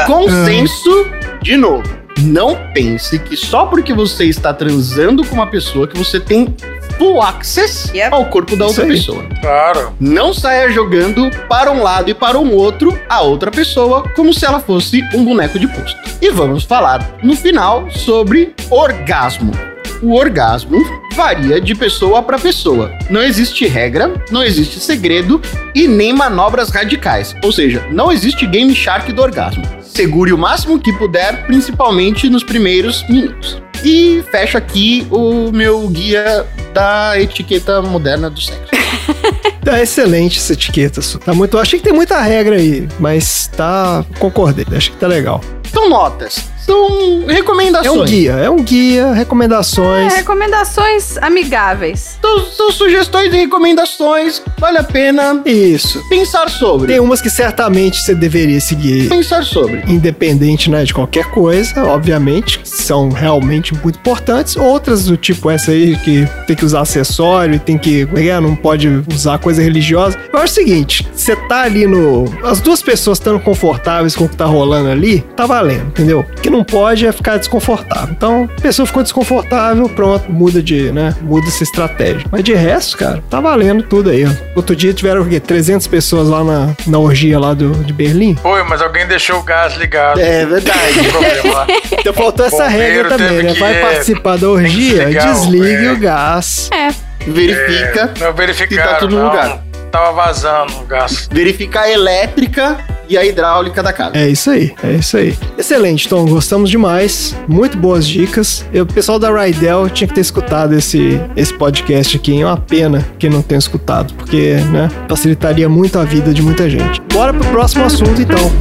Consenso, 0.05 1.07
de 1.41 1.55
novo. 1.55 2.00
Não 2.21 2.57
pense 2.73 3.17
que 3.17 3.35
só 3.35 3.65
porque 3.65 3.93
você 3.93 4.25
está 4.25 4.53
transando 4.53 5.25
com 5.25 5.33
uma 5.35 5.47
pessoa 5.47 5.87
que 5.87 5.97
você 5.97 6.19
tem 6.19 6.55
full 6.97 7.21
access 7.21 7.91
Yep. 7.95 8.13
ao 8.13 8.25
corpo 8.25 8.55
da 8.55 8.67
outra 8.67 8.85
pessoa. 8.85 9.23
Claro. 9.41 9.93
Não 9.99 10.33
saia 10.33 10.69
jogando 10.69 11.29
para 11.47 11.71
um 11.71 11.81
lado 11.81 12.09
e 12.09 12.13
para 12.13 12.37
um 12.37 12.53
outro 12.53 12.97
a 13.09 13.21
outra 13.21 13.49
pessoa 13.49 14.03
como 14.15 14.33
se 14.33 14.45
ela 14.45 14.59
fosse 14.59 15.01
um 15.15 15.25
boneco 15.25 15.57
de 15.57 15.67
posto. 15.67 15.99
E 16.21 16.29
vamos 16.29 16.63
falar 16.63 17.17
no 17.23 17.35
final 17.35 17.89
sobre 17.89 18.53
orgasmo. 18.69 19.70
O 20.01 20.15
orgasmo 20.15 20.79
varia 21.15 21.61
de 21.61 21.75
pessoa 21.75 22.23
para 22.23 22.39
pessoa. 22.39 22.91
Não 23.09 23.21
existe 23.21 23.67
regra, 23.67 24.11
não 24.31 24.43
existe 24.43 24.79
segredo 24.79 25.39
e 25.75 25.87
nem 25.87 26.11
manobras 26.11 26.69
radicais. 26.69 27.35
Ou 27.43 27.51
seja, 27.51 27.85
não 27.91 28.11
existe 28.11 28.47
game 28.47 28.73
shark 28.73 29.13
do 29.13 29.21
orgasmo. 29.21 29.63
Segure 29.81 30.33
o 30.33 30.37
máximo 30.37 30.79
que 30.79 30.91
puder, 30.93 31.45
principalmente 31.45 32.29
nos 32.29 32.43
primeiros 32.43 33.07
minutos. 33.07 33.61
E 33.83 34.23
fecho 34.31 34.57
aqui 34.57 35.05
o 35.11 35.51
meu 35.51 35.87
guia 35.87 36.47
da 36.73 37.19
etiqueta 37.19 37.81
moderna 37.81 38.29
do 38.29 38.41
sexo. 38.41 38.71
Tá 39.63 39.79
excelente 39.79 40.39
essa 40.39 40.53
etiqueta, 40.53 41.03
Su. 41.03 41.19
Tá 41.19 41.35
muito. 41.35 41.55
Achei 41.59 41.77
que 41.77 41.85
tem 41.85 41.93
muita 41.93 42.19
regra 42.19 42.55
aí, 42.55 42.87
mas 42.99 43.47
tá. 43.55 44.03
Concordei. 44.17 44.65
Acho 44.75 44.91
que 44.91 44.97
tá 44.97 45.05
legal. 45.05 45.39
são 45.71 45.87
notas. 45.87 46.43
São 46.65 47.25
recomendações. 47.27 47.85
É 47.87 47.91
um 48.01 48.05
guia, 48.05 48.31
é 48.33 48.49
um 48.49 48.63
guia, 48.63 49.01
É, 49.07 49.13
recomendações. 49.13 50.13
recomendações 50.13 51.17
amigáveis. 51.17 52.17
São, 52.21 52.45
são 52.45 52.71
sugestões 52.71 53.33
e 53.33 53.37
recomendações. 53.37 54.41
Vale 54.59 54.77
a 54.77 54.83
pena 54.83 55.41
Isso. 55.45 56.01
pensar 56.09 56.49
sobre. 56.49 56.87
Tem 56.87 56.99
umas 56.99 57.21
que 57.21 57.29
certamente 57.29 58.01
você 58.01 58.13
deveria 58.13 58.59
seguir 58.61 59.09
Pensar 59.09 59.43
sobre. 59.43 59.83
independente 59.87 60.69
né, 60.69 60.83
de 60.83 60.93
qualquer 60.93 61.25
coisa, 61.25 61.83
obviamente, 61.85 62.59
que 62.59 62.69
são 62.69 63.09
realmente 63.09 63.73
muito 63.73 63.97
importantes. 63.99 64.55
Outras 64.55 65.05
do 65.05 65.17
tipo 65.17 65.49
essa 65.49 65.71
aí, 65.71 65.95
que 65.97 66.27
tem 66.47 66.55
que 66.55 66.65
usar 66.65 66.81
acessório, 66.81 67.59
tem 67.59 67.77
que. 67.77 68.05
como 68.05 68.17
é 68.19 68.21
que 68.21 68.29
é? 68.29 68.39
Não 68.39 68.55
pode 68.55 68.87
usar 69.13 69.37
coisa 69.39 69.61
religiosa. 69.61 70.17
Eu 70.31 70.39
acho 70.39 70.51
o 70.51 70.55
seguinte: 70.55 71.07
você 71.13 71.35
tá 71.35 71.61
ali 71.63 71.87
no. 71.87 72.25
As 72.43 72.59
duas 72.61 72.81
pessoas 72.81 73.17
estando 73.17 73.39
confortáveis 73.39 74.15
com 74.15 74.25
o 74.25 74.29
que 74.29 74.35
tá 74.37 74.45
rolando 74.45 74.89
ali, 74.89 75.21
tá 75.35 75.45
valendo, 75.45 75.87
entendeu? 75.87 76.19
O 76.37 76.41
que 76.41 76.49
não 76.51 76.63
pode 76.63 77.05
é 77.05 77.11
ficar 77.11 77.37
desconfortável. 77.37 78.13
Então, 78.15 78.49
a 78.57 78.61
pessoa 78.61 78.85
ficou 78.85 79.01
desconfortável, 79.03 79.87
pronto, 79.89 80.31
muda 80.31 80.61
de, 80.61 80.91
né? 80.91 81.15
Muda 81.21 81.47
essa 81.47 81.63
estratégia. 81.63 82.25
Mas 82.31 82.43
de 82.43 82.53
resto, 82.53 82.97
cara, 82.97 83.23
tá 83.29 83.39
valendo 83.39 83.83
tudo 83.83 84.09
aí, 84.09 84.25
ó. 84.25 84.29
Outro 84.55 84.75
dia 84.75 84.93
tiveram 84.93 85.21
o 85.21 85.29
quê? 85.29 85.39
300 85.39 85.87
pessoas 85.87 86.27
lá 86.27 86.43
na, 86.43 86.75
na 86.87 86.99
orgia 86.99 87.39
lá 87.39 87.53
do, 87.53 87.71
de 87.83 87.93
Berlim. 87.93 88.35
Foi, 88.35 88.63
mas 88.63 88.81
alguém 88.81 89.07
deixou 89.07 89.39
o 89.39 89.43
gás 89.43 89.75
ligado. 89.75 90.19
É 90.19 90.45
verdade. 90.45 90.93
Tem 90.93 91.11
problema 91.11 91.53
lá. 91.53 91.67
Então 92.01 92.13
faltou 92.13 92.45
essa 92.45 92.67
regra 92.67 93.09
também, 93.09 93.43
né? 93.43 93.53
Vai 93.53 93.77
é, 93.77 93.81
participar 93.81 94.37
da 94.37 94.49
orgia, 94.49 95.05
desligue 95.05 95.85
é. 95.85 95.91
o 95.91 95.99
gás. 95.99 96.67
É. 96.73 96.89
Verifica. 97.27 98.11
Não 98.19 98.33
verificaram, 98.33 98.89
E 98.89 98.93
tá 98.93 98.95
tudo 98.95 99.15
no 99.15 99.21
não. 99.21 99.29
lugar. 99.29 99.70
Tava 99.91 100.13
vazando 100.13 100.73
o 100.79 100.85
gás. 100.85 101.27
Verifica 101.31 101.81
a 101.81 101.91
elétrica 101.91 102.77
e 103.09 103.17
a 103.17 103.25
hidráulica 103.25 103.83
da 103.83 103.91
casa. 103.91 104.17
É 104.17 104.29
isso 104.29 104.49
aí, 104.49 104.73
é 104.81 104.93
isso 104.93 105.17
aí. 105.17 105.37
Excelente, 105.57 106.07
Tom, 106.07 106.25
gostamos 106.25 106.69
demais. 106.69 107.35
Muito 107.45 107.77
boas 107.77 108.07
dicas. 108.07 108.65
Eu, 108.71 108.83
o 108.83 108.87
pessoal 108.87 109.19
da 109.19 109.29
Rydell 109.29 109.89
tinha 109.89 110.07
que 110.07 110.13
ter 110.13 110.21
escutado 110.21 110.73
esse, 110.73 111.19
esse 111.35 111.53
podcast 111.53 112.15
aqui. 112.15 112.41
É 112.41 112.45
uma 112.45 112.55
pena 112.55 113.05
que 113.19 113.29
não 113.29 113.41
tenha 113.41 113.59
escutado, 113.59 114.13
porque, 114.13 114.53
né, 114.71 114.89
facilitaria 115.09 115.67
muito 115.67 115.99
a 115.99 116.05
vida 116.05 116.33
de 116.33 116.41
muita 116.41 116.69
gente. 116.69 117.01
Bora 117.11 117.33
pro 117.33 117.45
próximo 117.49 117.83
assunto, 117.83 118.21
então. 118.21 118.51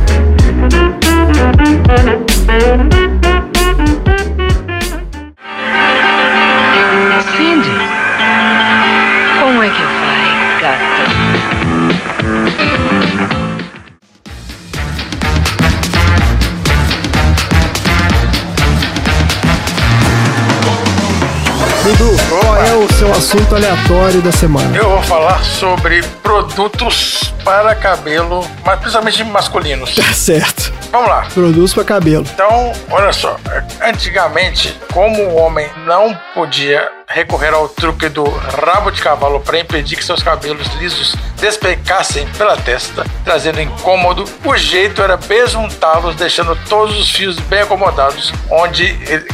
É 22.71 22.75
o 22.75 22.93
seu 22.93 23.11
assunto 23.13 23.57
aleatório 23.57 24.23
da 24.23 24.31
semana? 24.31 24.77
Eu 24.77 24.89
vou 24.89 25.03
falar 25.03 25.43
sobre 25.43 26.05
produtos 26.23 27.35
para 27.45 27.75
cabelo, 27.75 28.47
mas 28.65 28.79
principalmente 28.79 29.25
masculinos. 29.25 29.97
Tá 29.97 30.13
certo. 30.13 30.73
Vamos 30.93 31.09
lá. 31.09 31.27
Produz 31.35 31.75
pra 31.75 31.83
cabelo. 31.83 32.25
Então, 32.33 32.73
olha 32.89 33.13
só, 33.13 33.37
antigamente, 33.83 34.79
como 34.93 35.21
o 35.21 35.35
homem 35.35 35.69
não 35.85 36.17
podia 36.33 36.89
recorrer 37.09 37.53
ao 37.53 37.69
truque 37.69 38.09
do 38.09 38.23
rabo 38.25 38.93
de 38.93 39.03
cavalo 39.03 39.41
para 39.41 39.59
impedir 39.59 39.97
que 39.97 40.05
seus 40.05 40.23
cabelos 40.23 40.69
lisos 40.79 41.17
despencassem 41.41 42.25
pela 42.39 42.57
testa, 42.57 43.05
trazendo 43.25 43.61
incômodo, 43.61 44.25
o 44.45 44.57
jeito 44.57 45.03
era 45.03 45.17
besuntá-los, 45.17 46.15
deixando 46.15 46.57
todos 46.69 46.97
os 46.97 47.11
fios 47.11 47.37
bem 47.41 47.63
acomodados 47.63 48.33
onde 48.49 48.85
ele, 48.85 49.27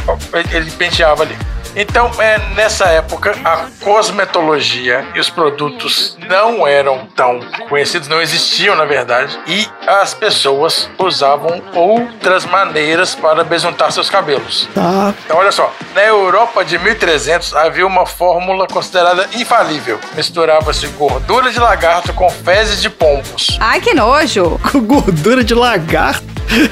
ele 0.51 0.71
penteava 0.71 1.21
ali. 1.21 1.37
Então, 1.79 2.09
é, 2.17 2.39
nessa 2.55 2.85
época, 2.85 3.35
a 3.45 3.67
cosmetologia 3.83 5.05
e 5.13 5.19
os 5.19 5.29
produtos 5.29 6.17
não 6.27 6.67
eram 6.67 7.05
tão 7.15 7.39
conhecidos, 7.69 8.07
não 8.07 8.19
existiam 8.19 8.75
na 8.75 8.83
verdade, 8.83 9.37
e 9.45 9.67
as 9.85 10.11
pessoas 10.11 10.89
usavam 10.97 11.61
outras 11.75 12.45
maneiras 12.45 13.13
para 13.13 13.43
besuntar 13.43 13.91
seus 13.91 14.09
cabelos. 14.09 14.67
Tá. 14.73 15.13
Então, 15.23 15.37
olha 15.37 15.51
só, 15.51 15.71
na 15.93 16.01
Europa 16.01 16.65
de 16.65 16.79
1300 16.79 17.55
havia 17.55 17.85
uma 17.85 18.07
fórmula 18.07 18.65
considerada 18.65 19.29
infalível. 19.35 19.99
Misturava-se 20.15 20.87
gordura 20.87 21.51
de 21.51 21.59
lagarto 21.59 22.11
com 22.11 22.27
fezes 22.27 22.81
de 22.81 22.89
pombos. 22.89 23.55
Ai, 23.59 23.79
que 23.79 23.93
nojo. 23.93 24.59
Com 24.71 24.81
gordura 24.81 25.43
de 25.43 25.53
lagarto. 25.53 26.25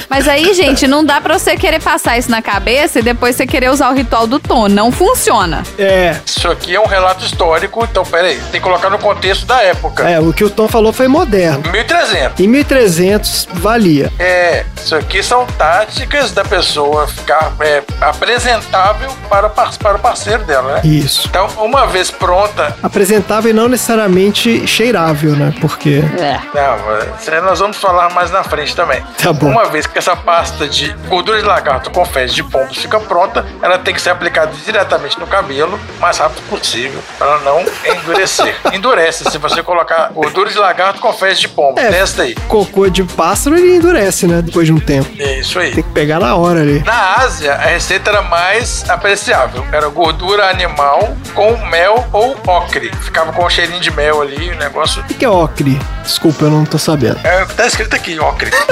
Mas 0.10 0.28
aí, 0.28 0.53
gente, 0.53 0.88
não 0.88 1.03
dá 1.03 1.20
pra 1.20 1.38
você 1.38 1.56
querer 1.56 1.82
passar 1.82 2.18
isso 2.18 2.32
na 2.32 2.41
cabeça 2.41 2.99
e 2.99 3.01
depois 3.01 3.36
você 3.36 3.45
querer 3.45 3.70
usar 3.70 3.89
o 3.89 3.93
ritual 3.93 4.26
do 4.26 4.39
Tom. 4.39 4.68
Não 4.68 4.91
funciona. 4.96 5.64
É. 5.78 6.16
Isso 6.26 6.50
aqui 6.50 6.76
é 6.76 6.80
um 6.80 6.86
relato 6.86 7.26
histórico, 7.26 7.84
então 7.89 8.04
peraí, 8.04 8.38
tem 8.52 8.60
que 8.60 8.60
colocar 8.62 8.89
no 8.89 8.98
contexto 8.98 9.46
da 9.46 9.62
época. 9.62 10.10
É, 10.10 10.20
o 10.20 10.34
que 10.34 10.43
o 10.43 10.50
Tom 10.50 10.68
falou 10.68 10.93
foi 10.93 11.08
moderno. 11.08 11.70
1300. 11.72 12.39
Em 12.39 12.48
1300 12.48 13.48
valia. 13.54 14.12
É, 14.18 14.66
isso 14.76 14.96
aqui 14.96 15.22
são 15.22 15.46
táticas 15.46 16.32
da 16.32 16.43
pessoa 16.43 17.08
ficar 17.08 17.54
é, 17.60 17.84
apresentável 18.02 19.12
para, 19.30 19.50
para 19.50 19.98
o 19.98 20.00
parceiro 20.00 20.43
dela, 20.43 20.76
né? 20.76 20.82
Isso. 20.84 21.28
Então, 21.28 21.48
uma 21.58 21.86
vez 21.88 22.10
pronta, 22.10 22.76
Apresentável 22.82 23.52
e 23.52 23.54
não 23.54 23.68
necessariamente 23.68 24.68
cheirável, 24.68 25.32
né? 25.32 25.54
Porque. 25.60 26.02
não, 26.02 27.18
isso 27.20 27.32
aí 27.32 27.41
nós 27.41 27.60
vamos 27.60 27.78
falar 27.78 28.14
mais 28.14 28.32
na 28.32 28.43
frente 28.43 28.76
também. 28.76 29.04
Tá 29.22 29.34
bom. 29.34 29.48
Uma 29.48 29.66
vez 29.66 29.86
que 29.86 29.98
essa 29.98 30.16
pasta 30.16 30.68
de 30.68 30.93
gordura 31.08 31.38
de 31.38 31.46
lagarto 31.46 31.89
com 31.91 32.06
fezes 32.06 32.36
de 32.36 32.43
pombos 32.43 32.78
fica 32.78 33.00
pronta, 33.00 33.46
ela 33.62 33.78
tem 33.78 33.93
que 33.93 34.02
ser 34.02 34.12
aplicada 34.12 34.52
diretamente 34.64 34.85
no 35.20 35.28
cabelo 35.28 35.80
o 35.98 36.02
mais 36.02 36.18
rápido 36.18 36.42
possível 36.50 37.02
para 37.18 37.40
não 37.40 37.64
endurecer. 37.86 38.56
Endurece 38.74 39.26
se 39.30 39.38
você 39.38 39.62
colocar 39.62 40.10
gordura 40.14 40.50
de 40.50 40.58
lagarto 40.58 41.00
com 41.00 41.12
fezes 41.14 41.40
de 41.40 41.48
pombo. 41.48 41.80
É. 41.80 41.90
Testa 41.90 42.24
aí. 42.24 42.36
Cocô 42.48 42.90
de 42.90 43.04
pássaro 43.04 43.58
ele 43.58 43.76
endurece, 43.76 44.28
né? 44.28 44.42
Depois 44.42 44.68
de 44.68 44.74
um 44.74 44.80
tempo. 44.80 45.10
É 45.20 45.40
isso 45.40 45.60
aí. 45.60 45.72
Tem 45.72 45.84
que 45.84 45.92
pegar 45.92 46.20
na 46.20 46.36
hora 46.36 46.62
ali. 46.62 46.80
Na 46.84 47.16
Ásia, 47.16 47.54
a 47.54 47.66
receita 47.66 48.10
era 48.10 48.22
mais 48.22 48.88
apreciável. 48.90 49.66
Era 49.72 49.88
gordura 49.90 50.50
animal 50.50 51.16
com 51.34 51.58
mel 51.68 52.08
ou 52.12 52.36
ocre. 52.48 52.92
Ficava 53.02 53.34
com 53.34 53.46
um 53.46 53.50
cheirinho 53.50 53.80
de 53.80 53.92
mel 53.92 54.22
ali, 54.22 54.50
o 54.52 54.56
negócio. 54.56 55.02
O 55.02 55.06
que 55.06 55.14
que 55.14 55.26
é 55.26 55.30
ocre? 55.30 55.80
Desculpa, 56.04 56.46
eu 56.46 56.52
não 56.52 56.66
tô 56.66 56.78
sabendo. 56.78 57.20
É, 57.24 57.46
tá 57.46 57.66
escrito 57.66 57.96
aqui, 57.96 58.20
ocre. 58.20 58.52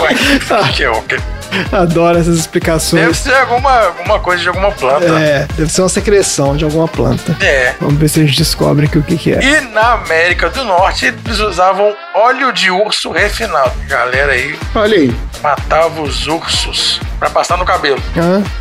Ué, 0.00 0.62
o 0.62 0.72
que 0.72 0.84
é 0.84 0.90
ocre? 0.90 1.22
Adoro 1.72 2.18
essas 2.18 2.26
Deve 2.28 2.40
explicações. 2.40 3.16
ser 3.18 3.34
alguma, 3.34 3.86
alguma 3.86 4.18
coisa 4.20 4.42
de 4.42 4.48
alguma 4.48 4.70
planta. 4.72 5.04
É, 5.04 5.46
deve 5.56 5.70
ser 5.70 5.82
uma 5.82 5.88
secreção 5.88 6.56
de 6.56 6.64
alguma 6.64 6.88
planta. 6.88 7.36
É. 7.40 7.74
Vamos 7.80 7.96
ver 7.98 8.08
se 8.08 8.20
a 8.20 8.24
gente 8.24 8.38
descobre 8.38 8.86
aqui 8.86 8.98
o 8.98 9.02
que, 9.02 9.16
que 9.16 9.32
é. 9.32 9.40
E 9.42 9.60
na 9.72 9.92
América 9.92 10.48
do 10.50 10.64
Norte, 10.64 11.06
eles 11.06 11.38
usavam 11.40 11.94
óleo 12.14 12.52
de 12.52 12.70
urso 12.70 13.10
refinado. 13.10 13.72
Galera 13.86 14.32
aí 14.32 14.58
Olha 14.74 14.96
aí. 14.96 15.14
matava 15.42 16.00
os 16.02 16.26
ursos 16.26 17.00
para 17.18 17.30
passar 17.30 17.56
no 17.56 17.64
cabelo. 17.64 18.02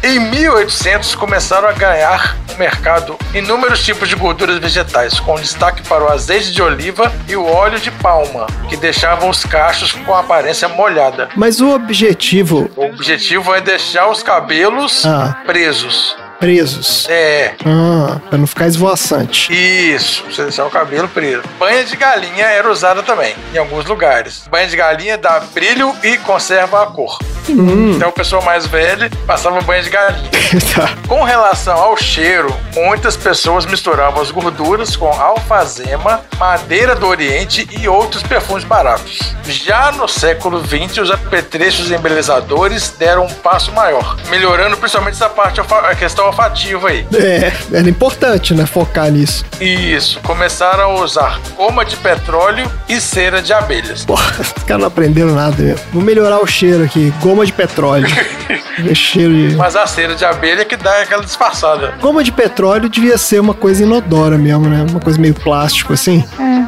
Em 0.04 0.20
1800 0.20 1.16
começaram 1.16 1.68
a 1.68 1.72
ganhar 1.72 2.38
no 2.52 2.58
mercado 2.58 3.18
inúmeros 3.34 3.84
tipos 3.84 4.08
de 4.08 4.16
gorduras 4.16 4.60
vegetais, 4.60 5.20
com 5.20 5.36
destaque 5.36 5.82
para 5.88 6.04
o 6.04 6.12
azeite 6.12 6.52
de 6.52 6.62
oliva 6.62 7.12
e 7.28 7.36
o 7.36 7.44
óleo 7.46 7.80
de 7.80 7.90
palma, 7.90 8.46
que 8.70 8.78
deixavam 8.78 9.30
os 9.30 9.44
cachos 9.44 9.92
com 9.94 10.14
aparência 10.16 10.68
molhada. 10.68 11.30
Mas 11.36 11.60
o 11.60 11.70
objetivo. 11.74 12.70
O 12.82 12.86
objetivo 12.86 13.54
é 13.54 13.62
deixar 13.62 14.08
os 14.10 14.24
cabelos 14.24 15.06
Ah. 15.06 15.38
presos. 15.46 16.18
Presos. 16.42 17.06
É, 17.08 17.54
Ah, 17.64 18.20
pra 18.28 18.36
não 18.40 18.48
ficar 18.48 18.66
esvoaçante. 18.66 19.54
isso, 19.54 20.24
você 20.28 20.42
deixar 20.42 20.66
o 20.66 20.72
cabelo 20.72 21.08
preso. 21.08 21.44
Banha 21.60 21.84
de 21.84 21.96
galinha 21.96 22.46
era 22.48 22.68
usada 22.72 23.04
também, 23.04 23.36
em 23.54 23.60
alguns 23.60 23.86
lugares. 23.86 24.44
Banha 24.50 24.68
de 24.68 24.76
galinha 24.76 25.20
dá 25.20 25.40
brilho 25.54 25.96
e 26.04 26.18
conserva 26.18 26.82
a 26.82 26.88
cor. 26.88 27.20
Hum. 27.48 27.92
Então, 27.96 28.10
a 28.10 28.12
pessoa 28.12 28.42
mais 28.42 28.66
velha 28.66 29.08
passava 29.28 29.62
banho 29.62 29.84
de 29.84 29.90
galinha. 29.92 30.30
tá. 30.76 30.96
Com 31.08 31.24
relação 31.24 31.78
ao 31.78 31.96
cheiro, 31.96 32.52
muitas 32.74 33.16
pessoas 33.16 33.64
misturavam 33.68 34.20
as 34.22 34.32
gorduras 34.32 34.96
com 34.96 35.10
alfazema, 35.12 36.22
madeira 36.40 36.96
do 36.96 37.06
Oriente 37.06 37.68
e 37.80 37.88
outros 37.88 38.24
perfumes 38.24 38.64
baratos. 38.64 39.36
Já 39.46 39.92
no 39.92 40.08
século 40.08 40.60
XX, 40.66 40.98
os 41.04 41.12
apetrechos 41.12 41.92
embelezadores 41.92 42.90
deram 42.98 43.26
um 43.26 43.34
passo 43.36 43.72
maior, 43.74 44.18
melhorando 44.30 44.76
principalmente 44.78 45.14
essa 45.16 45.30
parte, 45.30 45.62
a 45.62 45.96
questão 45.96 46.31
olfativa 46.32 46.90
aí. 46.90 47.06
É, 47.14 47.52
era 47.74 47.90
importante, 47.90 48.54
né? 48.54 48.66
Focar 48.66 49.12
nisso. 49.12 49.46
Isso, 49.60 50.20
começaram 50.22 50.84
a 50.98 51.04
usar 51.04 51.40
goma 51.56 51.86
de 51.86 51.96
petróleo 51.98 52.70
e 52.90 53.00
cera 53.00 53.42
de 53.42 53.54
abelhas. 53.54 54.06
Porra, 54.06 54.42
os 54.42 54.64
caras 54.64 54.82
não 54.82 54.88
aprenderam 54.88 55.34
nada 55.36 55.62
mesmo. 55.62 55.80
Vou 55.94 56.02
melhorar 56.02 56.40
o 56.42 56.48
cheiro 56.48 56.84
aqui. 56.84 57.14
Goma 57.22 57.46
de 57.46 57.54
petróleo. 57.54 58.08
É 58.90 58.96
cheiro 58.96 59.34
de... 59.34 59.56
Mas 59.58 59.76
a 59.76 59.86
cera 59.86 60.16
de 60.16 60.24
abelha 60.26 60.64
que 60.66 60.76
dá 60.78 61.02
aquela 61.02 61.24
disfarçada. 61.24 61.94
Goma 62.02 62.24
de 62.24 62.32
petróleo 62.32 62.90
devia 62.90 63.18
ser 63.18 63.40
uma 63.40 63.54
coisa 63.54 63.84
inodora 63.84 64.38
mesmo, 64.38 64.68
né? 64.68 64.86
Uma 64.90 65.00
coisa 65.00 65.20
meio 65.20 65.34
plástico, 65.36 65.94
assim. 65.94 66.24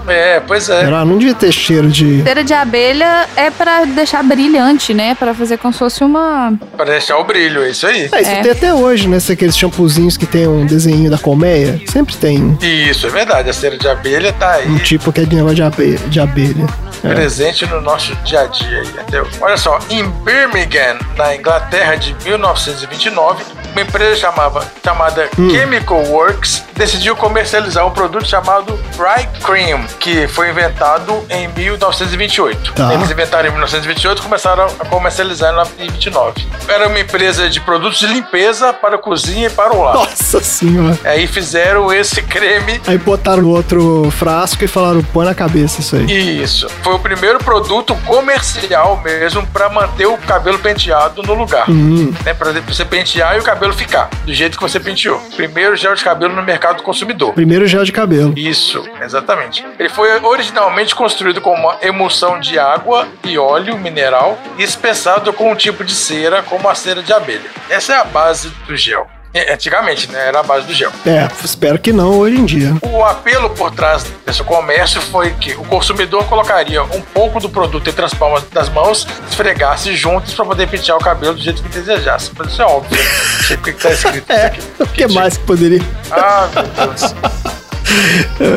É, 0.08 0.40
pois 0.42 0.70
é. 0.70 0.84
Era, 0.84 1.06
não 1.06 1.18
devia 1.18 1.34
ter 1.34 1.52
cheiro 1.52 1.90
de... 1.90 2.22
Cera 2.24 2.44
de 2.44 2.54
abelha 2.54 3.26
é 3.38 3.50
pra 3.50 3.86
deixar 3.86 4.22
brilhante, 4.22 4.94
né? 4.94 5.16
Pra 5.16 5.34
fazer 5.34 5.58
como 5.58 5.72
se 5.74 5.80
fosse 5.80 6.04
uma. 6.04 6.54
Pra 6.76 6.86
deixar 6.86 7.18
o 7.18 7.24
brilho, 7.24 7.64
é 7.64 7.70
isso 7.70 7.88
aí. 7.88 8.10
Ah, 8.12 8.22
isso 8.22 8.32
É. 8.32 8.42
tem 8.42 8.52
até 8.52 8.74
hoje, 8.74 9.08
né? 9.08 9.18
Esses 9.18 9.30
Aqueles 9.54 9.58
shampoozinhos 9.58 10.18
que 10.18 10.26
tem 10.26 10.48
um 10.48 10.66
desenho 10.66 11.10
da 11.10 11.18
colmeia. 11.18 11.80
Sempre 11.88 12.16
tem 12.16 12.58
Isso, 12.62 13.06
é 13.06 13.10
verdade. 13.10 13.50
A 13.50 13.54
cera 13.54 13.78
de 13.78 13.88
abelha 13.88 14.34
tá 14.34 14.54
aí. 14.54 14.68
um 14.68 14.78
tipo 14.80 15.12
que 15.12 15.22
é 15.22 15.26
de 15.26 15.36
negócio 15.36 15.56
de 15.56 15.64
abelha. 15.64 16.00
De 16.08 16.20
abelha. 16.20 16.66
É. 17.04 17.14
presente 17.14 17.66
no 17.68 17.82
nosso 17.82 18.16
dia 18.24 18.42
a 18.42 18.46
dia. 18.48 18.80
aí, 18.80 18.88
entendeu? 18.88 19.28
Olha 19.42 19.58
só, 19.58 19.78
em 19.90 20.10
Birmingham, 20.24 20.98
na 21.18 21.36
Inglaterra, 21.36 21.96
de 21.96 22.16
1929, 22.24 23.44
uma 23.74 23.82
empresa 23.82 24.16
chamava, 24.16 24.66
chamada 24.84 25.30
Hum. 25.38 25.50
Chemical 25.50 26.04
Works 26.06 26.64
decidiu 26.76 27.16
comercializar 27.16 27.86
um 27.86 27.92
produto 27.92 28.26
chamado 28.28 28.80
Dry 28.96 29.28
Cream, 29.44 29.86
que 30.00 30.28
foi 30.28 30.50
inventado 30.50 31.24
em 31.30 31.48
1928. 31.50 32.74
Tá. 32.74 32.94
Eles 32.94 33.10
inventaram 33.12 33.48
em 33.48 33.52
1928 33.52 34.20
e 34.20 34.22
começaram 34.22 34.66
a 34.80 34.86
comercializar 34.86 35.50
em 35.52 35.54
1929. 35.54 36.48
Era 36.68 36.88
uma 36.88 37.00
empresa 37.00 37.50
de 37.50 37.60
produtos 37.62 38.00
de 38.00 38.08
limpeza 38.08 38.74
para 38.74 38.96
a 38.96 38.98
cozinha 38.98 39.48
e 39.48 39.50
para 39.50 39.74
o 39.76 39.84
lar. 39.84 39.96
Nossa 39.96 40.42
senhora. 40.42 40.98
Aí 41.04 41.28
fizeram 41.28 41.92
esse 41.92 42.22
creme 42.22 42.82
Aí 42.88 42.98
botaram 42.98 43.46
outro 43.48 44.10
frasco 44.12 44.64
e 44.64 44.68
falaram, 44.68 45.04
põe 45.04 45.26
na 45.26 45.34
cabeça 45.36 45.80
isso 45.82 45.96
aí. 45.96 46.42
Isso. 46.42 46.68
Foi 46.82 46.94
o 46.94 47.00
primeiro 47.00 47.40
produto 47.40 47.96
comercial 48.06 49.00
mesmo 49.04 49.46
pra 49.48 49.70
manter 49.70 50.06
o 50.06 50.18
cabelo 50.18 50.60
penteado 50.60 51.22
no 51.24 51.34
lugar. 51.34 51.70
Hum, 51.70 52.14
Né, 52.26 52.34
pra 52.34 52.52
você 52.52 52.84
pentear 52.86 53.36
e 53.36 53.40
o 53.40 53.44
cabelo 53.44 53.63
ficar 53.72 54.10
do 54.26 54.34
jeito 54.34 54.58
que 54.58 54.64
você 54.64 54.80
penteou. 54.80 55.20
Primeiro 55.36 55.76
gel 55.76 55.96
de 55.96 56.04
cabelo 56.04 56.36
no 56.36 56.44
mercado 56.44 56.78
do 56.78 56.84
consumidor. 56.84 57.34
primeiro 57.34 57.66
gel 57.68 57.86
de 57.86 57.92
cabelo. 57.92 58.34
Isso, 58.36 58.84
exatamente. 59.02 59.66
Ele 59.80 59.90
foi 59.90 60.10
originalmente 60.22 60.96
construído 60.96 61.40
com 61.40 61.54
uma 61.54 61.78
emulsão 61.82 62.40
de 62.40 62.58
água 62.60 63.08
e 63.24 63.38
óleo 63.38 63.78
mineral 63.78 64.38
e 64.58 64.64
espessado 64.64 65.32
com 65.32 65.52
um 65.52 65.56
tipo 65.56 65.84
de 65.84 65.94
cera, 65.94 66.42
como 66.42 66.68
a 66.68 66.76
cera 66.76 67.02
de 67.04 67.14
abelha. 67.14 67.50
Essa 67.70 67.94
é 67.94 67.98
a 67.98 68.04
base 68.04 68.50
do 68.68 68.76
gel. 68.76 69.08
É, 69.34 69.54
Antigamente, 69.54 70.12
né? 70.12 70.28
Era 70.28 70.40
a 70.42 70.44
base 70.44 70.68
do 70.68 70.74
gel. 70.74 70.92
É, 71.06 71.28
espero 71.44 71.80
que 71.80 71.92
não 71.92 72.18
hoje 72.20 72.38
em 72.38 72.46
dia. 72.46 72.74
O 72.84 73.04
apelo 73.04 73.50
por 73.52 73.72
trás 73.72 74.06
desse 74.26 74.44
comércio 74.44 75.02
foi 75.02 75.32
que 75.34 75.54
o 75.54 75.64
consumidor 75.66 76.24
colocaria 76.26 76.84
um 76.84 77.02
pouco 77.02 77.40
do 77.40 77.50
produto 77.50 77.90
entre 77.90 78.06
as 78.06 78.14
palmas 78.14 78.44
das 78.52 78.70
mãos, 78.70 79.08
esfregasse 79.30 79.96
juntos 79.96 80.34
para 80.34 80.46
poder 80.46 80.68
pentear 80.68 80.98
o 80.98 81.02
cabelo 81.02 81.34
do 81.34 81.42
jeito 81.42 81.64
que 81.64 81.70
desejasse. 81.70 82.32
Mas 82.38 82.52
isso 82.52 82.62
é 82.62 82.66
óbvio. 82.66 82.98
Não 82.98 83.44
sei 83.44 83.58
porque 83.58 83.74
que 83.74 83.82
tá 83.82 83.92
escrito 83.92 84.18
isso 84.18 84.32
É, 84.40 84.46
aqui. 84.48 84.62
o 84.80 84.88
que 84.88 85.08
mais 85.08 85.38
que 85.38 85.44
poderia? 85.46 85.82
Ah, 86.12 86.48
meu 86.54 86.88
Deus. 86.88 87.63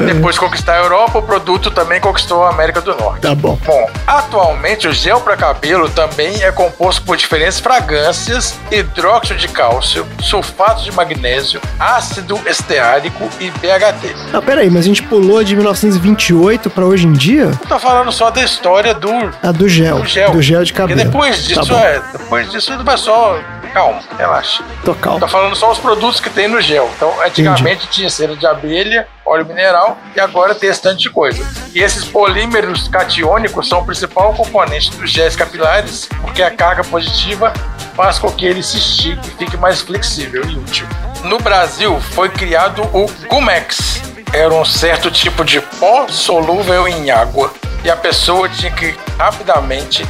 Depois 0.06 0.34
de 0.34 0.40
conquistar 0.40 0.74
a 0.74 0.78
Europa, 0.78 1.18
o 1.18 1.22
produto 1.22 1.70
também 1.70 2.00
conquistou 2.00 2.44
a 2.44 2.50
América 2.50 2.80
do 2.80 2.94
Norte. 2.96 3.20
Tá 3.22 3.34
bom. 3.34 3.58
Bom, 3.64 3.90
atualmente 4.06 4.88
o 4.88 4.92
gel 4.92 5.20
para 5.20 5.36
cabelo 5.36 5.88
também 5.90 6.42
é 6.42 6.50
composto 6.52 7.02
por 7.02 7.16
diferentes 7.16 7.60
fragrâncias, 7.60 8.54
hidróxido 8.70 9.38
de 9.38 9.48
cálcio, 9.48 10.06
sulfato 10.20 10.82
de 10.82 10.92
magnésio, 10.92 11.60
ácido 11.78 12.40
esteárico 12.46 13.28
e 13.40 13.50
BHT. 13.50 14.14
Ah, 14.32 14.42
peraí, 14.42 14.70
mas 14.70 14.84
a 14.84 14.88
gente 14.88 15.02
pulou 15.02 15.42
de 15.44 15.54
1928 15.56 16.70
pra 16.70 16.84
hoje 16.84 17.06
em 17.06 17.12
dia? 17.12 17.44
Eu 17.60 17.68
tô 17.68 17.78
falando 17.78 18.10
só 18.12 18.30
da 18.30 18.42
história 18.42 18.94
do, 18.94 19.10
A 19.42 19.52
do 19.52 19.68
gel. 19.68 19.98
do 20.00 20.06
gel. 20.06 20.30
Do 20.30 20.42
gel 20.42 20.64
de 20.64 20.70
E 20.72 20.74
cabelo. 20.74 21.02
depois 21.02 21.36
Tá 21.36 21.60
disso, 21.60 21.66
bom. 21.74 21.78
é, 21.78 22.00
depois 22.12 22.50
disso 22.50 22.72
ele 22.72 22.82
vai 22.82 22.96
só. 22.96 23.38
Calma, 23.72 24.00
relaxa. 24.16 24.64
Tô 24.84 24.94
calmo. 24.94 25.20
Tô 25.20 25.28
falando 25.28 25.54
só 25.54 25.70
os 25.70 25.78
produtos 25.78 26.18
que 26.18 26.30
tem 26.30 26.48
no 26.48 26.62
gel. 26.62 26.88
Então, 26.96 27.12
antigamente 27.22 27.86
tinha 27.88 28.08
cera 28.08 28.34
de 28.34 28.46
abelha, 28.46 29.06
óleo 29.26 29.44
mineral 29.44 29.98
e 30.14 30.20
agora 30.20 30.54
tem 30.54 30.70
esse 30.70 30.80
tanto 30.80 30.98
de 30.98 31.10
coisa. 31.10 31.44
E 31.74 31.82
esses 31.82 32.04
polímeros 32.04 32.88
catiônicos 32.88 33.68
são 33.68 33.80
o 33.80 33.84
principal 33.84 34.32
componente 34.34 34.90
dos 34.92 35.10
géis 35.10 35.34
capilares, 35.34 36.08
porque 36.20 36.42
a 36.42 36.50
carga 36.50 36.84
positiva 36.84 37.52
faz 37.94 38.18
com 38.18 38.30
que 38.30 38.46
ele 38.46 38.62
se 38.62 38.76
estique 38.76 39.28
e 39.28 39.30
fique 39.32 39.56
mais 39.56 39.80
flexível 39.80 40.44
e 40.48 40.56
útil. 40.56 40.86
No 41.24 41.38
Brasil, 41.38 42.00
foi 42.12 42.28
criado 42.28 42.82
o 42.92 43.10
Gumex. 43.28 44.02
Era 44.32 44.52
um 44.52 44.64
certo 44.64 45.10
tipo 45.10 45.44
de 45.44 45.60
pó 45.60 46.06
solúvel 46.08 46.86
em 46.86 47.10
água. 47.10 47.52
E 47.82 47.90
a 47.90 47.96
pessoa 47.96 48.48
tinha 48.48 48.70
que 48.70 48.94
rapidamente 49.18 50.04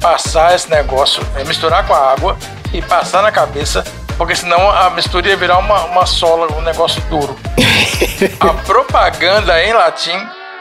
passar 0.00 0.54
esse 0.54 0.68
negócio, 0.68 1.22
é, 1.36 1.44
misturar 1.44 1.86
com 1.86 1.94
a 1.94 2.12
água 2.12 2.36
e 2.72 2.82
passar 2.82 3.22
na 3.22 3.30
cabeça, 3.30 3.84
porque 4.22 4.36
senão 4.36 4.70
a 4.70 4.88
mistura 4.90 5.30
ia 5.30 5.36
virar 5.36 5.58
uma, 5.58 5.80
uma 5.86 6.06
sola, 6.06 6.46
um 6.56 6.60
negócio 6.60 7.02
duro. 7.10 7.36
a 8.38 8.54
propaganda 8.62 9.60
em 9.64 9.72
latim 9.72 10.16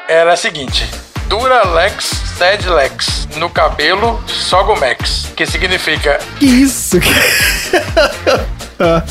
era 0.07 0.33
a 0.33 0.35
seguinte: 0.35 0.89
Duralex 1.27 2.05
sed 2.39 2.67
lex, 2.67 3.27
no 3.35 3.51
cabelo 3.51 4.19
Sogomex, 4.25 5.27
que 5.35 5.45
significa 5.45 6.19
Que 6.39 6.45
isso? 6.45 6.97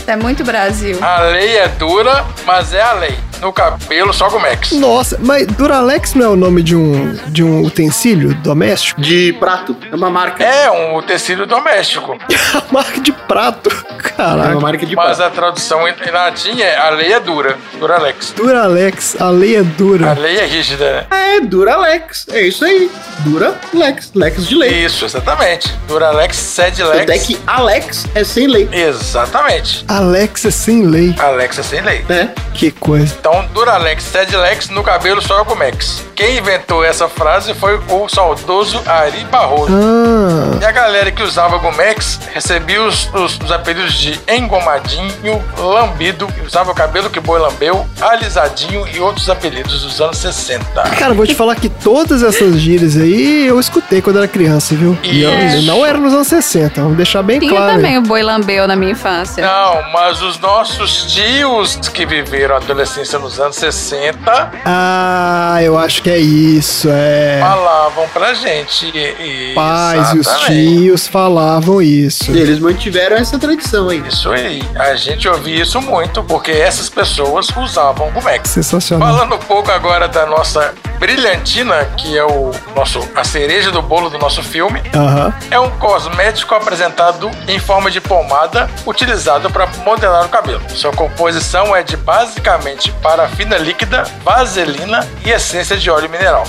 É 0.04 0.16
muito 0.16 0.42
Brasil. 0.42 0.98
a 1.00 1.20
lei 1.20 1.56
é 1.56 1.68
dura, 1.68 2.26
mas 2.44 2.74
é 2.74 2.82
a 2.82 2.92
lei. 2.94 3.16
No 3.40 3.52
cabelo 3.52 4.12
Sogomex. 4.12 4.72
Nossa, 4.72 5.18
mas 5.22 5.46
Duralex 5.46 6.14
não 6.14 6.26
é 6.26 6.28
o 6.28 6.36
nome 6.36 6.62
de 6.62 6.76
um, 6.76 7.14
de 7.28 7.42
um 7.42 7.62
utensílio 7.64 8.34
doméstico? 8.34 9.00
De 9.00 9.32
prato. 9.34 9.74
É 9.90 9.94
uma 9.94 10.10
marca. 10.10 10.44
É 10.44 10.70
um 10.70 11.00
tecido 11.02 11.46
doméstico, 11.46 12.18
A 12.54 12.62
marca 12.72 13.00
de 13.00 13.12
prato. 13.12 13.70
É 13.88 14.02
Caraca. 14.02 14.50
uma 14.52 14.60
marca 14.60 14.84
de 14.84 14.94
mas 14.94 15.16
prato. 15.16 15.22
a 15.22 15.34
tradução 15.34 15.88
em 15.88 15.94
latim 16.10 16.60
é 16.60 16.76
a 16.76 16.90
lei 16.90 17.12
é 17.12 17.20
dura, 17.20 17.56
Duralex. 17.78 18.32
Duralex, 18.36 19.16
a 19.20 19.30
lei 19.30 19.56
é 19.56 19.60
A 19.60 19.62
dura. 19.62 20.12
lei 20.12 20.36
é 20.38 20.44
rígida, 20.46 20.92
né? 20.92 21.06
É, 21.36 21.40
Duralex. 21.40 22.26
É 22.30 22.42
isso 22.42 22.64
aí. 22.64 22.90
Duralex. 23.20 24.10
Lex 24.14 24.46
de 24.48 24.54
lei. 24.54 24.84
Isso, 24.84 25.04
exatamente. 25.04 25.72
Duralex, 25.88 26.36
sed 26.36 26.82
lex. 26.82 27.02
Até 27.02 27.18
que 27.18 27.38
Alex 27.46 28.06
é 28.14 28.24
sem 28.24 28.46
lei. 28.46 28.68
Exatamente. 28.72 29.84
Alex 29.88 30.44
é 30.44 30.50
sem 30.50 30.86
lei. 30.86 31.14
Alex 31.18 31.58
é 31.58 31.62
sem 31.62 31.80
lei. 31.80 32.04
né? 32.08 32.30
Que 32.54 32.70
coisa. 32.70 33.14
Então, 33.18 33.29
Duralex, 33.52 34.02
sed 34.04 34.34
lex, 34.36 34.68
no 34.68 34.82
cabelo 34.82 35.20
só 35.22 35.44
Comex. 35.44 36.04
Quem 36.14 36.38
inventou 36.38 36.84
essa 36.84 37.08
frase 37.08 37.54
foi 37.54 37.80
o 37.88 38.08
saudoso 38.08 38.80
Ari 38.86 39.24
Barroso. 39.30 39.72
Ah, 39.72 40.58
E 40.60 40.64
a 40.64 40.70
galera 40.72 41.10
que 41.10 41.22
usava 41.22 41.56
Gomex 41.58 42.20
recebia 42.34 42.82
os, 42.82 43.08
os- 43.14 43.38
os 43.42 43.50
apelidos 43.52 43.94
de 43.94 44.20
engomadinho, 44.28 45.42
lambido, 45.56 46.28
usava 46.46 46.70
o 46.72 46.74
cabelo 46.74 47.08
que 47.08 47.18
boi 47.20 47.38
lambeu, 47.40 47.86
alisadinho 48.00 48.86
e 48.92 49.00
outros 49.00 49.30
apelidos 49.30 49.82
dos 49.82 50.00
anos 50.00 50.18
60. 50.18 50.82
cara, 50.98 51.14
vou 51.14 51.26
te 51.26 51.34
falar 51.34 51.54
que 51.56 51.68
todas 51.68 52.22
essas 52.22 52.58
gírias 52.60 52.96
aí 52.96 53.46
eu 53.46 53.58
escutei 53.58 54.02
quando 54.02 54.18
era 54.18 54.28
criança, 54.28 54.74
viu? 54.74 54.96
E 55.02 55.22
eu- 55.22 55.30
não 55.62 55.84
era 55.86 55.96
nos 55.96 56.12
anos 56.12 56.28
60, 56.28 56.82
vamos 56.82 56.96
deixar 56.96 57.22
bem 57.22 57.38
Tinha 57.40 57.50
claro. 57.52 57.72
também 57.76 57.96
o 57.98 58.02
boi 58.02 58.22
lambeu 58.22 58.66
na 58.66 58.76
minha 58.76 58.92
infância. 58.92 59.42
Não, 59.44 59.90
mas 59.92 60.20
os 60.20 60.38
nossos 60.38 61.04
tios 61.12 61.76
que 61.92 62.04
viveram 62.04 62.56
a 62.56 62.58
adolescência 62.58 63.18
nos 63.20 63.38
anos 63.38 63.56
60 63.56 64.50
Ah, 64.64 65.58
eu 65.62 65.78
acho 65.78 66.02
que 66.02 66.10
é 66.10 66.18
isso, 66.18 66.88
é. 66.90 67.38
falavam 67.40 68.08
pra 68.08 68.34
gente. 68.34 68.86
e- 68.86 69.50
e- 69.50 69.54
Pais 69.54 70.12
e 70.14 70.18
os 70.18 70.26
tios 70.46 71.06
falavam 71.06 71.80
isso. 71.82 72.30
E 72.32 72.38
eles 72.40 72.58
mantiveram 72.58 73.16
essa 73.16 73.38
tradição 73.38 73.88
aí. 73.88 74.02
Isso 74.06 74.30
aí. 74.30 74.62
A 74.76 74.94
gente 74.96 75.28
ouvia 75.28 75.62
isso 75.62 75.80
muito 75.80 76.22
porque 76.24 76.50
essas 76.50 76.88
pessoas 76.88 77.48
usavam 77.56 78.10
Gumex. 78.10 78.50
Sensacional. 78.50 79.08
Falando 79.14 79.34
um 79.36 79.38
pouco 79.38 79.70
agora 79.70 80.08
da 80.08 80.26
nossa 80.26 80.74
brilhantina, 81.00 81.86
que 81.96 82.16
é 82.16 82.24
o 82.24 82.52
nosso 82.76 83.00
a 83.16 83.24
cereja 83.24 83.72
do 83.72 83.80
bolo 83.80 84.10
do 84.10 84.18
nosso 84.18 84.42
filme, 84.42 84.82
Aham. 84.94 85.34
é 85.50 85.58
um 85.58 85.70
cosmético 85.78 86.54
apresentado 86.54 87.30
em 87.48 87.58
forma 87.58 87.90
de 87.90 88.00
pomada 88.00 88.68
utilizado 88.86 89.50
para 89.50 89.66
modelar 89.84 90.26
o 90.26 90.28
cabelo. 90.28 90.60
Sua 90.68 90.92
composição 90.92 91.74
é 91.74 91.82
de 91.82 91.96
basicamente 91.96 92.92
parafina 93.02 93.56
líquida, 93.56 94.04
vaselina 94.22 95.08
e 95.24 95.30
essência 95.30 95.76
de 95.76 95.90
óleo 95.90 96.10
mineral. 96.10 96.44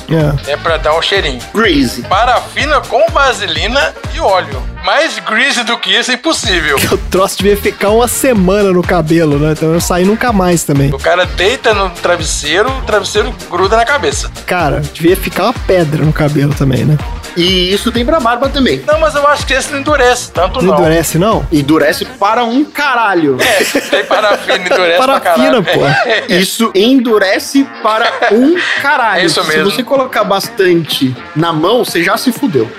É. 0.45 0.51
É 0.51 0.57
para 0.57 0.75
dar 0.77 0.93
um 0.93 1.01
cheirinho. 1.01 1.41
Greasy. 1.55 2.01
Parafina 2.03 2.81
com 2.81 3.07
vaselina 3.11 3.93
e 4.13 4.19
óleo. 4.19 4.61
Mais 4.83 5.19
greasy 5.19 5.63
do 5.63 5.77
que 5.77 5.91
isso 5.91 6.11
é 6.11 6.15
impossível. 6.15 6.77
O 6.91 6.97
troço 7.11 7.37
devia 7.37 7.57
ficar 7.57 7.89
uma 7.89 8.07
semana 8.07 8.71
no 8.71 8.81
cabelo, 8.81 9.37
né? 9.37 9.51
Então 9.51 9.73
eu 9.73 9.81
saí 9.81 10.05
nunca 10.05 10.31
mais 10.31 10.63
também. 10.63 10.93
O 10.93 10.97
cara 10.97 11.25
deita 11.25 11.73
no 11.73 11.89
travesseiro, 11.89 12.69
o 12.69 12.81
travesseiro 12.83 13.33
gruda 13.49 13.75
na 13.75 13.83
cabeça. 13.85 14.31
Cara, 14.45 14.81
devia 14.93 15.15
ficar 15.17 15.43
uma 15.43 15.53
pedra 15.53 16.05
no 16.05 16.13
cabelo 16.13 16.53
também, 16.53 16.85
né? 16.85 16.97
E 17.37 17.71
isso 17.73 17.91
tem 17.91 18.05
pra 18.05 18.19
barba 18.19 18.49
também. 18.49 18.81
Não, 18.85 18.99
mas 18.99 19.15
eu 19.15 19.25
acho 19.27 19.45
que 19.45 19.53
esse 19.53 19.71
não 19.71 19.79
endurece 19.79 20.31
tanto 20.31 20.61
Não 20.61 20.73
não. 20.73 20.79
endurece, 20.79 21.17
não? 21.17 21.45
Endurece 21.51 22.05
para 22.05 22.43
um 22.43 22.63
caralho. 22.65 23.37
É, 23.41 23.63
tem 23.79 24.05
parafina, 24.05 24.57
endurece 24.65 24.97
Parafina, 24.97 25.61
pra 25.63 25.73
pô. 25.73 25.79
caralho. 25.79 26.25
Isso 26.29 26.71
endurece 26.75 27.65
para 27.81 28.11
um 28.31 28.55
caralho. 28.81 29.21
É 29.21 29.25
isso 29.25 29.43
mesmo. 29.45 29.69
Se 29.69 29.77
você 29.77 29.83
colocar 29.83 30.23
bastante 30.23 31.15
na 31.35 31.51
mão, 31.53 31.83
você 31.85 32.03
já 32.03 32.17
se 32.17 32.31
fudeu. 32.31 32.69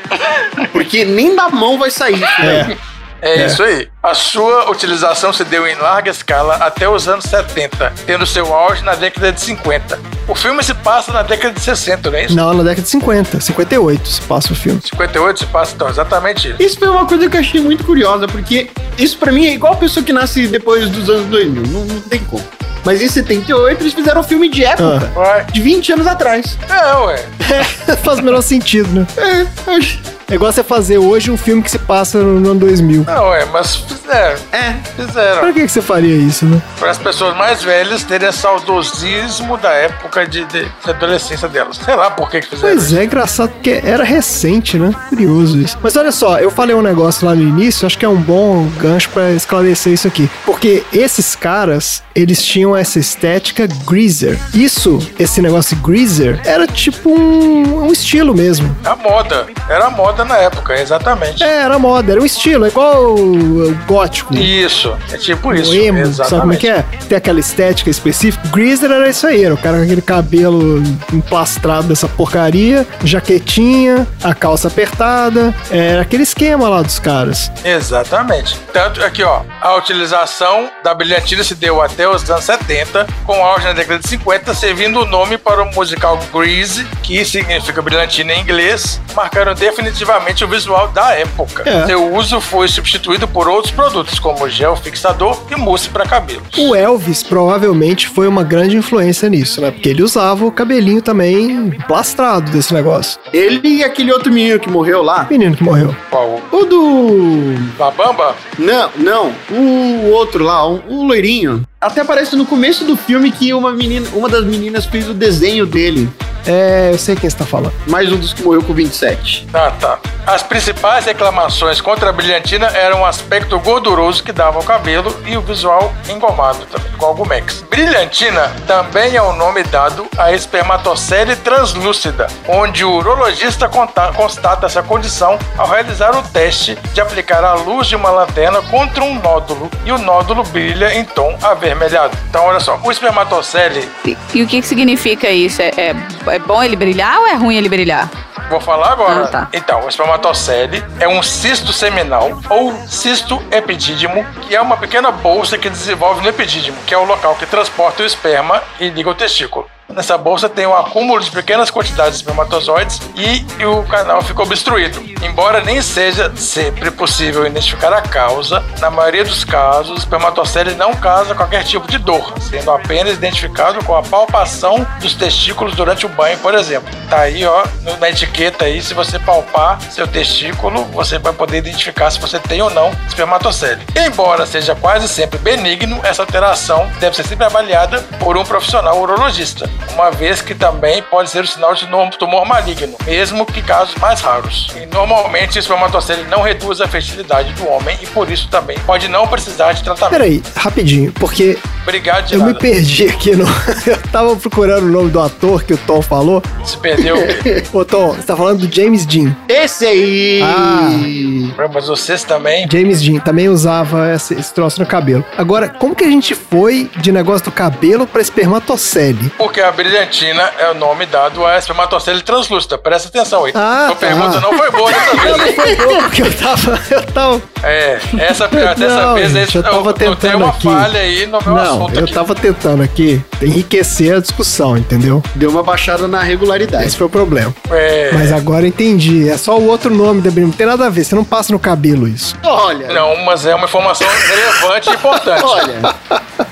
Porque 0.73 1.05
nem 1.05 1.35
da 1.35 1.49
mão 1.49 1.79
vai 1.79 1.91
sair 1.91 2.15
isso 2.17 2.43
É. 2.43 2.77
daí. 3.23 3.41
É, 3.43 3.47
isso 3.47 3.63
aí. 3.63 3.89
A 4.03 4.15
sua 4.15 4.71
utilização 4.71 5.33
se 5.33 5.45
deu 5.45 5.67
em 5.67 5.75
larga 5.77 6.11
escala 6.11 6.57
até 6.57 6.89
os 6.89 7.07
anos 7.09 7.25
70, 7.27 7.93
tendo 8.07 8.27
seu 8.27 8.53
auge 8.53 8.83
na 8.83 8.95
década 8.95 9.33
de 9.33 9.41
50. 9.41 9.99
O 10.29 10.35
filme 10.35 10.63
se 10.63 10.75
passa 10.75 11.13
na 11.13 11.23
década 11.23 11.55
de 11.55 11.61
60, 11.61 12.11
não 12.11 12.19
é 12.19 12.25
isso? 12.25 12.35
Não, 12.37 12.53
na 12.53 12.63
década 12.63 12.83
de 12.83 12.89
50, 12.89 13.41
58 13.41 14.09
se 14.09 14.21
passa 14.23 14.53
o 14.53 14.57
filme. 14.57 14.81
58 14.83 15.39
se 15.41 15.47
passa, 15.47 15.75
então, 15.75 15.89
exatamente 15.89 16.49
isso. 16.51 16.63
Isso 16.63 16.79
foi 16.79 16.89
uma 16.89 17.07
coisa 17.07 17.29
que 17.29 17.37
eu 17.37 17.41
achei 17.41 17.61
muito 17.61 17.85
curiosa, 17.85 18.27
porque 18.27 18.71
isso 18.99 19.17
pra 19.19 19.31
mim 19.33 19.47
é 19.47 19.55
igual 19.55 19.73
a 19.75 19.77
pessoa 19.77 20.05
que 20.05 20.13
nasce 20.13 20.47
depois 20.49 20.89
dos 20.91 21.09
anos 21.09 21.27
2000. 21.27 21.63
Não, 21.69 21.85
não 21.85 22.01
tem 22.03 22.21
como. 22.25 22.43
Mas 22.85 23.01
em 23.01 23.09
78 23.09 23.81
eles 23.81 23.93
fizeram 23.95 24.21
um 24.23 24.25
filme 24.25 24.49
de 24.49 24.65
época. 24.65 25.13
Ué. 25.17 25.47
De 25.53 25.61
20 25.61 25.93
anos 25.93 26.07
atrás. 26.09 26.59
É, 26.69 26.97
ué. 26.97 27.25
Faz 28.03 28.19
o 28.19 28.23
menor 28.23 28.43
sentido, 28.43 28.89
né? 28.93 29.07
É, 29.17 29.47
eu 29.71 29.77
acho- 29.77 30.01
É 30.33 30.35
igual 30.35 30.51
você 30.51 30.65
fazer 30.65 30.97
hoje 30.97 31.31
um 31.31 31.37
filme 31.37 31.63
que 31.63 31.71
se 31.71 31.79
passa 31.79 32.17
no 32.19 32.51
ano 32.51 32.55
2000. 32.61 33.05
Não, 33.07 33.29
ué, 33.29 33.45
mas 33.53 33.77
fizeram. 33.77 34.39
é. 34.51 34.73
Fizeram. 34.97 35.41
Pra 35.41 35.53
que, 35.53 35.61
que 35.67 35.69
você 35.69 35.83
faria 35.83 36.17
isso, 36.17 36.47
né? 36.47 36.63
Para 36.79 36.91
as 36.91 36.97
pessoas 36.97 37.37
mais 37.37 37.63
velhas 37.63 38.03
terem 38.03 38.33
saudosismo 38.33 39.59
da 39.59 39.71
época 39.73 40.27
de, 40.27 40.45
de- 40.47 40.65
de 40.65 40.91
adolescência 40.91 41.49
delas. 41.49 41.77
Sei 41.77 41.95
lá 41.95 42.11
por 42.11 42.31
que, 42.31 42.41
que 42.41 42.49
fizeram 42.49 42.75
Pois 42.75 42.87
isso. 42.87 42.99
é, 42.99 43.05
engraçado 43.05 43.51
porque 43.51 43.83
era 43.85 44.03
recente, 44.05 44.79
né? 44.79 44.91
Curioso 45.11 45.59
isso. 45.59 45.77
Mas 45.83 45.97
olha 45.97 46.11
só, 46.11 46.39
eu 46.39 46.51
falei 46.51 46.75
um 46.75 46.81
negócio 46.83 47.27
lá 47.27 47.35
no 47.35 47.43
início, 47.43 47.87
acho 47.87 47.99
que 47.99 48.05
é 48.07 48.09
um 48.09 48.17
bom 48.21 48.67
gancho 48.79 49.11
pra 49.11 49.31
esclarecer 49.33 49.93
isso 49.93 50.09
aqui. 50.09 50.31
Porque 50.47 50.83
esses 50.95 51.37
caras, 51.37 52.03
eles 52.15 52.43
tinham 52.43 52.75
essa 52.75 52.99
estética 52.99 53.69
greaser. 53.87 54.39
Isso, 54.55 54.99
esse 55.19 55.43
negócio 55.43 55.77
de 55.77 55.83
greaser, 55.83 56.41
era 56.47 56.67
tipo 56.67 57.11
um, 57.11 57.85
um 57.87 57.93
estilo 57.93 58.35
mesmo. 58.35 58.75
A 58.85 58.97
moda. 58.97 59.47
Era 59.69 59.87
a 59.89 59.91
moda 59.91 60.22
na 60.25 60.39
época, 60.39 60.81
exatamente. 60.81 61.43
É, 61.43 61.63
era 61.63 61.79
moda, 61.79 62.13
era 62.13 62.21
um 62.21 62.25
estilo, 62.25 62.65
é 62.65 62.69
igual 62.69 63.15
o, 63.15 63.75
gótico. 63.87 64.35
Isso. 64.35 64.97
É 65.13 65.17
tipo 65.17 65.53
isso. 65.55 65.71
O 65.71 65.75
emo, 65.75 65.99
exatamente. 65.99 66.31
sabe 66.31 66.41
como 66.41 66.53
é 66.53 66.57
que 66.57 66.69
é? 66.69 66.85
Tem 67.09 67.19
aquela 67.19 67.41
estética 67.41 67.91
específica. 67.91 68.49
Greaser 68.49 68.91
era 68.91 69.09
isso 69.09 69.27
aí, 69.27 69.45
era 69.45 69.55
o 69.55 69.59
cara 69.59 69.79
com 69.79 69.85
aquele 69.85 70.03
cabelo 70.03 70.83
emplastrado 71.13 71.89
dessa 71.89 72.09
porcaria, 72.09 72.87
jaquetinha, 73.05 74.07
a 74.23 74.35
calça 74.35 74.69
apertada. 74.69 75.55
Era 75.71 76.03
aquele 76.03 76.23
esquema 76.23 76.69
lá 76.69 76.83
dos 76.83 76.99
caras. 76.99 77.51
Exatamente. 77.65 78.59
Tanto 78.73 79.03
aqui, 79.03 79.23
ó, 79.23 79.43
a 79.61 79.75
utilização 79.77 80.71
da 80.83 80.95
brilhantina 80.95 81.43
se 81.45 81.55
deu 81.55 81.81
até 81.81 82.09
os 82.09 82.29
anos 82.31 82.45
70, 82.45 83.07
com 83.25 83.45
auge 83.45 83.65
na 83.65 83.73
década 83.73 84.01
de 84.01 84.09
50, 84.09 84.55
servindo 84.55 85.01
o 85.01 85.05
nome 85.05 85.39
para 85.39 85.63
o 85.63 85.73
musical 85.75 86.19
Grease, 86.33 86.85
que 87.03 87.25
significa 87.25 87.81
brilhantina 87.83 88.33
em 88.35 88.41
inglês, 88.41 89.01
marcando 89.15 89.55
definitivamente 89.55 90.02
o 90.03 90.49
visual 90.49 90.89
da 90.89 91.13
época. 91.13 91.69
É. 91.69 91.87
Seu 91.87 92.15
uso 92.15 92.41
foi 92.41 92.69
substituído 92.69 93.29
por 93.29 93.49
outros 93.49 93.73
produtos, 93.73 94.19
como 94.19 94.49
gel 94.49 94.77
fixador 94.77 95.41
e 95.51 95.57
mousse 95.57 95.89
para 95.89 96.05
cabelos. 96.05 96.43
O 96.59 96.75
Elvis 96.75 97.23
provavelmente 97.23 98.09
foi 98.09 98.27
uma 98.27 98.43
grande 98.43 98.77
influência 98.77 99.29
nisso, 99.29 99.61
né? 99.61 99.71
Porque 99.71 99.89
ele 99.89 100.03
usava 100.03 100.45
o 100.45 100.51
cabelinho 100.51 101.03
também 101.03 101.71
plastrado 101.87 102.51
desse 102.51 102.75
negócio. 102.75 103.19
Ele 103.33 103.61
e 103.63 103.85
aquele 103.85 104.13
outro 104.13 104.33
menino 104.33 104.59
que 104.59 104.69
morreu 104.69 105.03
lá. 105.03 105.27
Menino 105.31 105.57
que 105.57 105.63
morreu. 105.63 105.95
Qual? 106.11 106.41
O 106.51 106.65
do. 106.65 107.55
Babamba? 107.79 108.35
Não, 108.59 108.91
não. 108.97 109.33
O 109.51 110.11
outro 110.11 110.45
lá, 110.45 110.67
o, 110.67 110.83
o 110.89 111.05
loirinho. 111.07 111.65
Até 111.81 112.01
aparece 112.01 112.37
no 112.37 112.47
começo 112.47 112.85
do 112.85 112.97
filme 112.97 113.33
que 113.33 113.53
uma 113.53 113.73
menina, 113.73 114.07
uma 114.13 114.29
das 114.29 114.45
meninas 114.45 114.87
fez 114.87 115.09
o 115.09 115.15
desenho 115.15 115.67
dele. 115.67 116.09
É, 116.47 116.91
eu 116.93 116.99
sei 116.99 117.15
quem 117.17 117.29
você 117.31 117.37
tá 117.37 117.45
falando. 117.47 117.73
Mais 117.87 118.11
um 118.13 118.17
dos 118.17 118.33
que 118.33 118.43
morreu 118.43 118.63
com 118.63 118.73
27. 118.75 119.47
Ah, 119.55 119.73
tá. 119.81 119.99
As 120.27 120.43
principais 120.43 121.05
reclamações 121.05 121.81
contra 121.81 122.11
a 122.11 122.13
brilhantina 122.13 122.67
eram 122.69 123.01
o 123.03 123.05
aspecto 123.05 123.59
gorduroso 123.59 124.23
que 124.23 124.33
dava 124.33 124.59
ao 124.59 124.63
cabelo 124.65 125.15
e 125.27 125.37
o 125.37 125.41
visual 125.41 125.93
engomado 126.09 126.65
também, 126.67 126.93
igual 126.95 127.13
o 127.13 127.15
Gumex. 127.17 127.63
Brilhantina 127.69 128.53
também 128.67 129.17
é 129.17 129.23
o 129.23 129.33
nome 129.33 129.63
dado 129.65 130.07
à 130.17 130.33
espermatocele 130.33 131.35
translúcida, 131.37 132.27
onde 132.49 132.85
o 132.85 132.91
urologista 132.93 133.69
conta- 133.69 134.13
constata 134.13 134.67
essa 134.67 134.83
condição 134.83 135.39
ao 135.59 135.69
realizar 135.69 136.17
o 136.17 136.23
teste 136.23 136.77
de 136.95 137.01
aplicar 137.01 137.43
a 137.45 137.55
luz 137.55 137.89
de 137.89 137.97
uma 137.97 138.11
lanterna 138.11 138.63
contra 138.63 139.03
um 139.03 139.15
nódulo 139.21 139.69
e 139.85 139.91
o 139.91 139.99
nódulo 139.99 140.45
brilha 140.45 140.95
em 140.95 141.05
tom 141.05 141.37
avermelhado. 141.43 142.17
Então, 142.29 142.45
olha 142.45 142.61
só, 142.61 142.79
o 142.83 142.91
espermatocele 142.93 143.89
E, 144.05 144.17
e 144.35 144.43
o 144.43 144.47
que, 144.47 144.61
que 144.61 144.67
significa 144.67 145.29
isso? 145.29 145.61
É, 145.63 145.71
é, 145.77 145.95
é 146.33 146.39
bom 146.39 146.63
ele 146.63 146.77
brilhar 146.77 147.19
ou 147.19 147.27
é 147.27 147.35
ruim 147.35 147.57
ele 147.57 147.69
brilhar? 147.69 148.09
Vou 148.49 148.61
falar 148.61 148.93
agora. 148.93 149.25
Ah, 149.25 149.29
tá. 149.29 149.49
Então, 149.53 149.85
o 149.85 149.89
espermatocele 149.89 150.83
é 150.99 151.07
um 151.07 151.23
cisto 151.23 151.73
seminal 151.73 152.41
ou 152.49 152.73
cisto 152.87 153.43
epidídimo, 153.51 154.25
que 154.43 154.57
é 154.57 154.61
uma 154.61 154.77
pequena 154.77 155.11
bolsa 155.11 155.59
que 155.59 155.69
desenvolve 155.69 156.23
no 156.23 156.29
epidídimo, 156.29 156.77
que 156.87 156.95
é 156.95 156.99
o 156.99 157.05
local 157.05 157.35
que 157.35 157.47
transporta 157.47 158.03
o 158.03 158.07
esperma 158.07 158.63
e 158.81 158.89
liga 158.89 159.11
o 159.11 159.15
testículo. 159.15 159.69
Nessa 159.95 160.17
bolsa 160.17 160.49
tem 160.49 160.67
um 160.67 160.75
acúmulo 160.75 161.23
de 161.23 161.31
pequenas 161.31 161.71
quantidades 161.71 162.13
de 162.13 162.17
espermatozoides 162.19 163.01
e, 163.15 163.65
o 163.65 163.83
canal 163.85 164.23
fica 164.23 164.43
obstruído. 164.43 165.03
Embora 165.23 165.61
nem 165.61 165.81
seja 165.83 166.33
sempre 166.35 166.91
possível 166.91 167.47
identificar 167.47 167.93
a 167.93 168.01
causa, 168.01 168.63
na 168.81 168.91
maioria 168.91 169.25
dos 169.25 169.45
casos 169.45 170.01
espermatocele 170.01 170.75
não 170.75 170.95
causa 170.95 171.35
qualquer 171.35 171.63
tipo 171.65 171.87
de 171.87 171.99
dor, 171.99 172.33
sendo 172.41 172.71
apenas 172.71 173.15
identificado 173.15 173.85
com 173.85 173.95
a 173.95 174.03
palpação 174.03 174.87
dos 175.01 175.15
testículos 175.15 175.75
durante 175.75 176.07
o 176.07 176.09
banho, 176.09 176.39
por 176.39 176.55
exemplo. 176.55 176.89
Tá 177.09 177.21
aí, 177.21 177.45
ó, 177.45 177.65
na 178.01 178.11
etiqueta 178.11 178.65
aí, 178.65 178.83
se 178.83 178.95
você 178.95 179.19
palpar 179.19 179.81
seu 179.91 180.07
testículo, 180.07 180.85
você 180.87 181.19
vai 181.19 181.33
poder 181.33 181.59
identificar 181.59 182.11
se 182.11 182.19
você 182.19 182.39
tem 182.39 182.63
ou 182.63 182.71
não 182.71 182.91
espermatocele. 183.07 183.83
Embora 183.95 184.47
seja 184.47 184.75
quase 184.75 185.07
sempre 185.07 185.39
benigno, 185.39 186.01
essa 186.03 186.23
alteração 186.23 186.91
deve 186.99 187.15
ser 187.15 187.27
sempre 187.27 187.45
avaliada 187.45 188.01
por 188.19 188.37
um 188.37 188.45
profissional 188.45 189.01
urologista, 189.01 189.69
uma 189.95 190.11
vez 190.11 190.41
que 190.41 190.55
também 190.55 191.03
pode 191.03 191.31
ser 191.31 191.45
o 191.45 191.47
sinal 191.47 191.75
de 191.75 191.85
um 191.87 192.11
tumor 192.11 192.45
maligno, 192.45 192.97
mesmo 193.05 193.45
que 193.47 193.63
casos 193.63 193.95
mais 193.97 194.21
raros. 194.21 194.69
E 194.77 194.87
normalmente 194.87 195.59
o 195.59 195.61
espermatocele 195.61 196.25
não 196.25 196.43
reduz 196.43 196.81
a 196.81 196.89
fertilidade 196.89 197.53
do 197.55 197.69
homem 197.69 197.99
e 198.03 198.07
por 198.07 198.31
isso 198.31 198.49
também 198.49 198.79
pode 198.81 199.09
não 199.09 199.27
precisar 199.27 199.73
de 199.73 199.83
tratamento. 199.83 200.13
Peraí, 200.13 200.43
rapidinho, 200.57 201.13
porque 201.13 201.59
Obrigado 201.83 202.27
de 202.27 202.35
eu 202.35 202.41
me 202.41 202.47
nada. 202.47 202.59
perdi 202.59 203.09
aqui 203.09 203.35
no. 203.35 203.45
Eu 203.85 204.01
tava 204.13 204.37
procurando 204.37 204.85
o 204.85 204.89
nome 204.91 205.11
do 205.11 205.21
ator 205.21 205.65
que 205.65 205.75
o 205.75 205.77
Tom 205.79 206.01
falou. 206.01 206.43
Se 206.65 206.77
perdeu. 206.79 207.17
Ô, 207.73 207.85
Tom, 207.85 208.13
você 208.13 208.23
tá 208.23 208.37
falando 208.37 208.67
do 208.67 208.75
James 208.75 209.05
Dean. 209.05 209.35
Esse 209.49 209.85
aí! 209.87 210.41
Ah. 210.43 211.69
Mas 211.73 211.87
vocês 211.89 212.23
também. 212.23 212.69
James 212.71 213.03
Dean 213.03 213.19
também 213.19 213.49
usava 213.49 214.13
esse, 214.13 214.35
esse 214.35 214.55
troço 214.55 214.81
no 214.81 214.87
cabelo. 214.87 215.25
Agora, 215.37 215.69
como 215.69 215.95
que 215.95 216.05
a 216.05 216.11
gente 216.11 216.35
foi 216.35 216.89
de 216.99 217.11
negócio 217.11 217.47
do 217.47 217.53
cabelo 217.53 218.07
pra 218.07 218.23
espermatocele? 218.23 219.31
Porque 219.37 219.61
a 219.63 219.71
brilhantina 219.73 220.51
é 220.59 220.71
o 220.71 220.75
nome 220.75 221.07
dado 221.07 221.45
à 221.47 221.57
espermatocele 221.59 222.23
translúcida. 222.23 222.77
Presta 222.79 223.09
atenção 223.09 223.45
aí. 223.45 223.53
Ah, 223.55 223.85
Sua 223.87 223.97
tá. 223.97 224.07
pergunta 224.07 224.41
não 224.41 224.57
foi 224.57 224.71
boa 224.71 224.91
dessa 224.93 225.17
vez. 225.17 225.41
hein? 225.49 225.55
Foi 225.55 225.77
bom, 225.77 226.03
porque 226.03 226.23
eu 226.23 226.33
tava. 226.37 226.81
Eu 226.91 227.03
tava. 227.07 227.43
É, 227.65 227.99
essa, 228.19 228.49
dessa 228.49 228.77
Não, 229.07 229.15
vez 229.15 229.31
gente, 229.31 229.57
eu 229.57 229.63
tava 229.63 229.77
eu, 229.77 229.85
eu 229.87 229.93
tenho 229.93 230.17
tentando 230.17 230.43
uma 230.45 230.51
aqui. 230.51 230.63
falha 230.65 231.01
aí 231.01 231.27
no 231.27 231.39
meu 231.41 231.55
Não, 231.55 231.63
assunto 231.63 231.97
eu 231.99 232.05
aqui. 232.05 232.13
tava 232.13 232.35
tentando 232.35 232.83
aqui 232.83 233.23
enriquecer 233.41 234.17
a 234.17 234.21
discussão, 234.21 234.77
entendeu? 234.77 235.23
Deu 235.37 235.49
uma 235.51 235.63
baixada 235.63 236.09
na 236.09 236.21
regularidade. 236.21 236.85
Esse 236.87 236.97
foi 236.97 237.07
o 237.07 237.11
problema. 237.11 237.55
É, 237.71 238.11
Mas 238.13 238.33
agora 238.33 238.65
eu 238.65 238.69
entendi. 238.69 239.29
É 239.29 239.37
só 239.37 239.57
o 239.57 239.67
outro 239.69 239.95
nome 239.95 240.21
da 240.21 240.31
Não 240.41 240.51
tem 240.51 240.67
nada 240.67 240.87
a 240.87 240.91
ver. 240.91 241.05
Você 241.05 241.15
não 241.15 241.25
passa 241.25 241.53
no 241.53 241.59
cabelo 241.59 242.09
isso. 242.09 242.35
Olha, 242.43 242.89
Não, 242.93 243.15
mas 243.25 243.47
é 243.47 243.55
uma 243.55 243.67
informação 243.67 244.09
relevante 244.29 244.91
e 244.91 244.93
importante. 244.95 245.45
olha. 245.45 245.95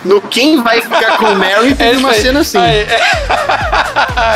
No 0.04 0.20
Quem 0.22 0.62
Vai 0.62 0.80
Ficar 0.80 1.18
com 1.18 1.34
Mary 1.34 1.72
É 1.72 1.74
teve 1.74 1.90
isso 1.90 2.00
uma 2.00 2.10
aí. 2.10 2.22
cena 2.22 2.40
assim. 2.40 2.58
Aí, 2.58 2.78
é... 2.78 3.00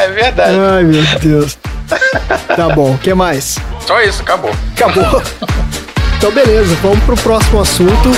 é 0.04 0.08
verdade. 0.10 0.56
Ai, 0.58 0.84
meu 0.84 1.02
Deus. 1.20 1.58
Tá 2.56 2.68
bom, 2.74 2.92
o 2.94 2.98
que 2.98 3.12
mais? 3.14 3.58
Só 3.86 4.00
isso, 4.02 4.22
acabou. 4.22 4.54
Acabou. 4.76 5.22
Então, 6.16 6.32
beleza, 6.32 6.74
vamos 6.80 7.04
pro 7.04 7.16
próximo 7.16 7.60
assunto. 7.60 8.10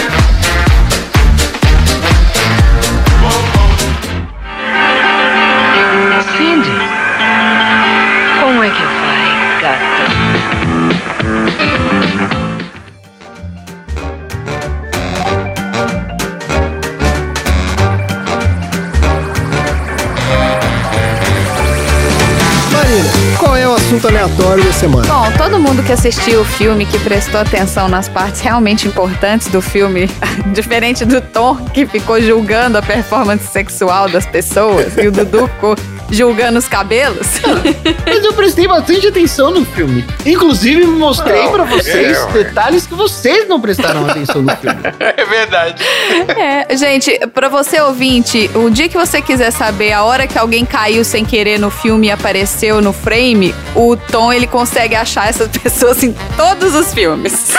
Assunto 23.87 24.09
aleatório 24.09 24.65
da 24.65 24.73
semana? 24.73 25.07
Bom, 25.07 25.33
todo 25.39 25.61
mundo 25.61 25.81
que 25.81 25.93
assistiu 25.93 26.41
o 26.41 26.45
filme, 26.45 26.85
que 26.85 26.99
prestou 26.99 27.41
atenção 27.41 27.89
nas 27.89 28.09
partes 28.09 28.41
realmente 28.41 28.89
importantes 28.89 29.47
do 29.47 29.63
filme, 29.63 30.11
diferente 30.53 31.05
do 31.05 31.21
Tom, 31.21 31.55
que 31.73 31.87
ficou 31.87 32.21
julgando 32.21 32.77
a 32.77 32.83
performance 32.83 33.47
sexual 33.47 34.09
das 34.09 34.27
pessoas, 34.27 34.97
e 34.97 35.07
o 35.07 35.13
Dudu 35.13 35.47
ficou 35.47 35.77
julgando 36.11 36.59
os 36.59 36.69
cabelos. 36.69 37.27
Mas 38.07 38.25
eu 38.25 38.33
prestei 38.33 38.67
bastante 38.67 39.07
atenção 39.07 39.51
no 39.51 39.65
filme. 39.65 40.05
Inclusive, 40.25 40.87
mostrei 40.87 41.43
Não, 41.43 41.53
pra 41.53 41.65
vocês 41.65 42.17
é, 42.17 42.33
detalhes 42.33 42.87
que 42.87 42.95
vocês 42.95 43.49
não 43.49 43.61
prestaram 43.61 44.09
atenção 44.09 44.43
no 44.43 44.57
filme. 44.57 44.77
É 45.17 45.25
verdade. 45.25 45.83
É, 46.37 46.77
gente, 46.77 47.19
pra 47.33 47.49
você 47.49 47.81
ouvinte, 47.81 48.51
o 48.55 48.71
dia 48.71 48.89
que 48.89 48.97
você 48.97 49.23
quiser 49.23 49.51
saber 49.51 49.93
a 49.93 50.05
hora 50.05 50.27
que 50.27 50.39
alguém 50.39 50.65
caiu 50.65 51.05
sem 51.05 51.25
querer 51.25 51.59
no 51.59 51.71
filme 51.71 52.09
e 52.09 52.11
apareceu 52.11 52.81
no 52.81 52.93
frame, 52.93 53.55
o 53.75 53.97
Tom 53.97 54.33
ele 54.33 54.47
consegue 54.47 54.95
achar 54.95 55.29
essas 55.29 55.49
pessoas 55.57 56.03
em 56.03 56.15
todos 56.37 56.75
os 56.75 56.93
filmes. 56.93 57.55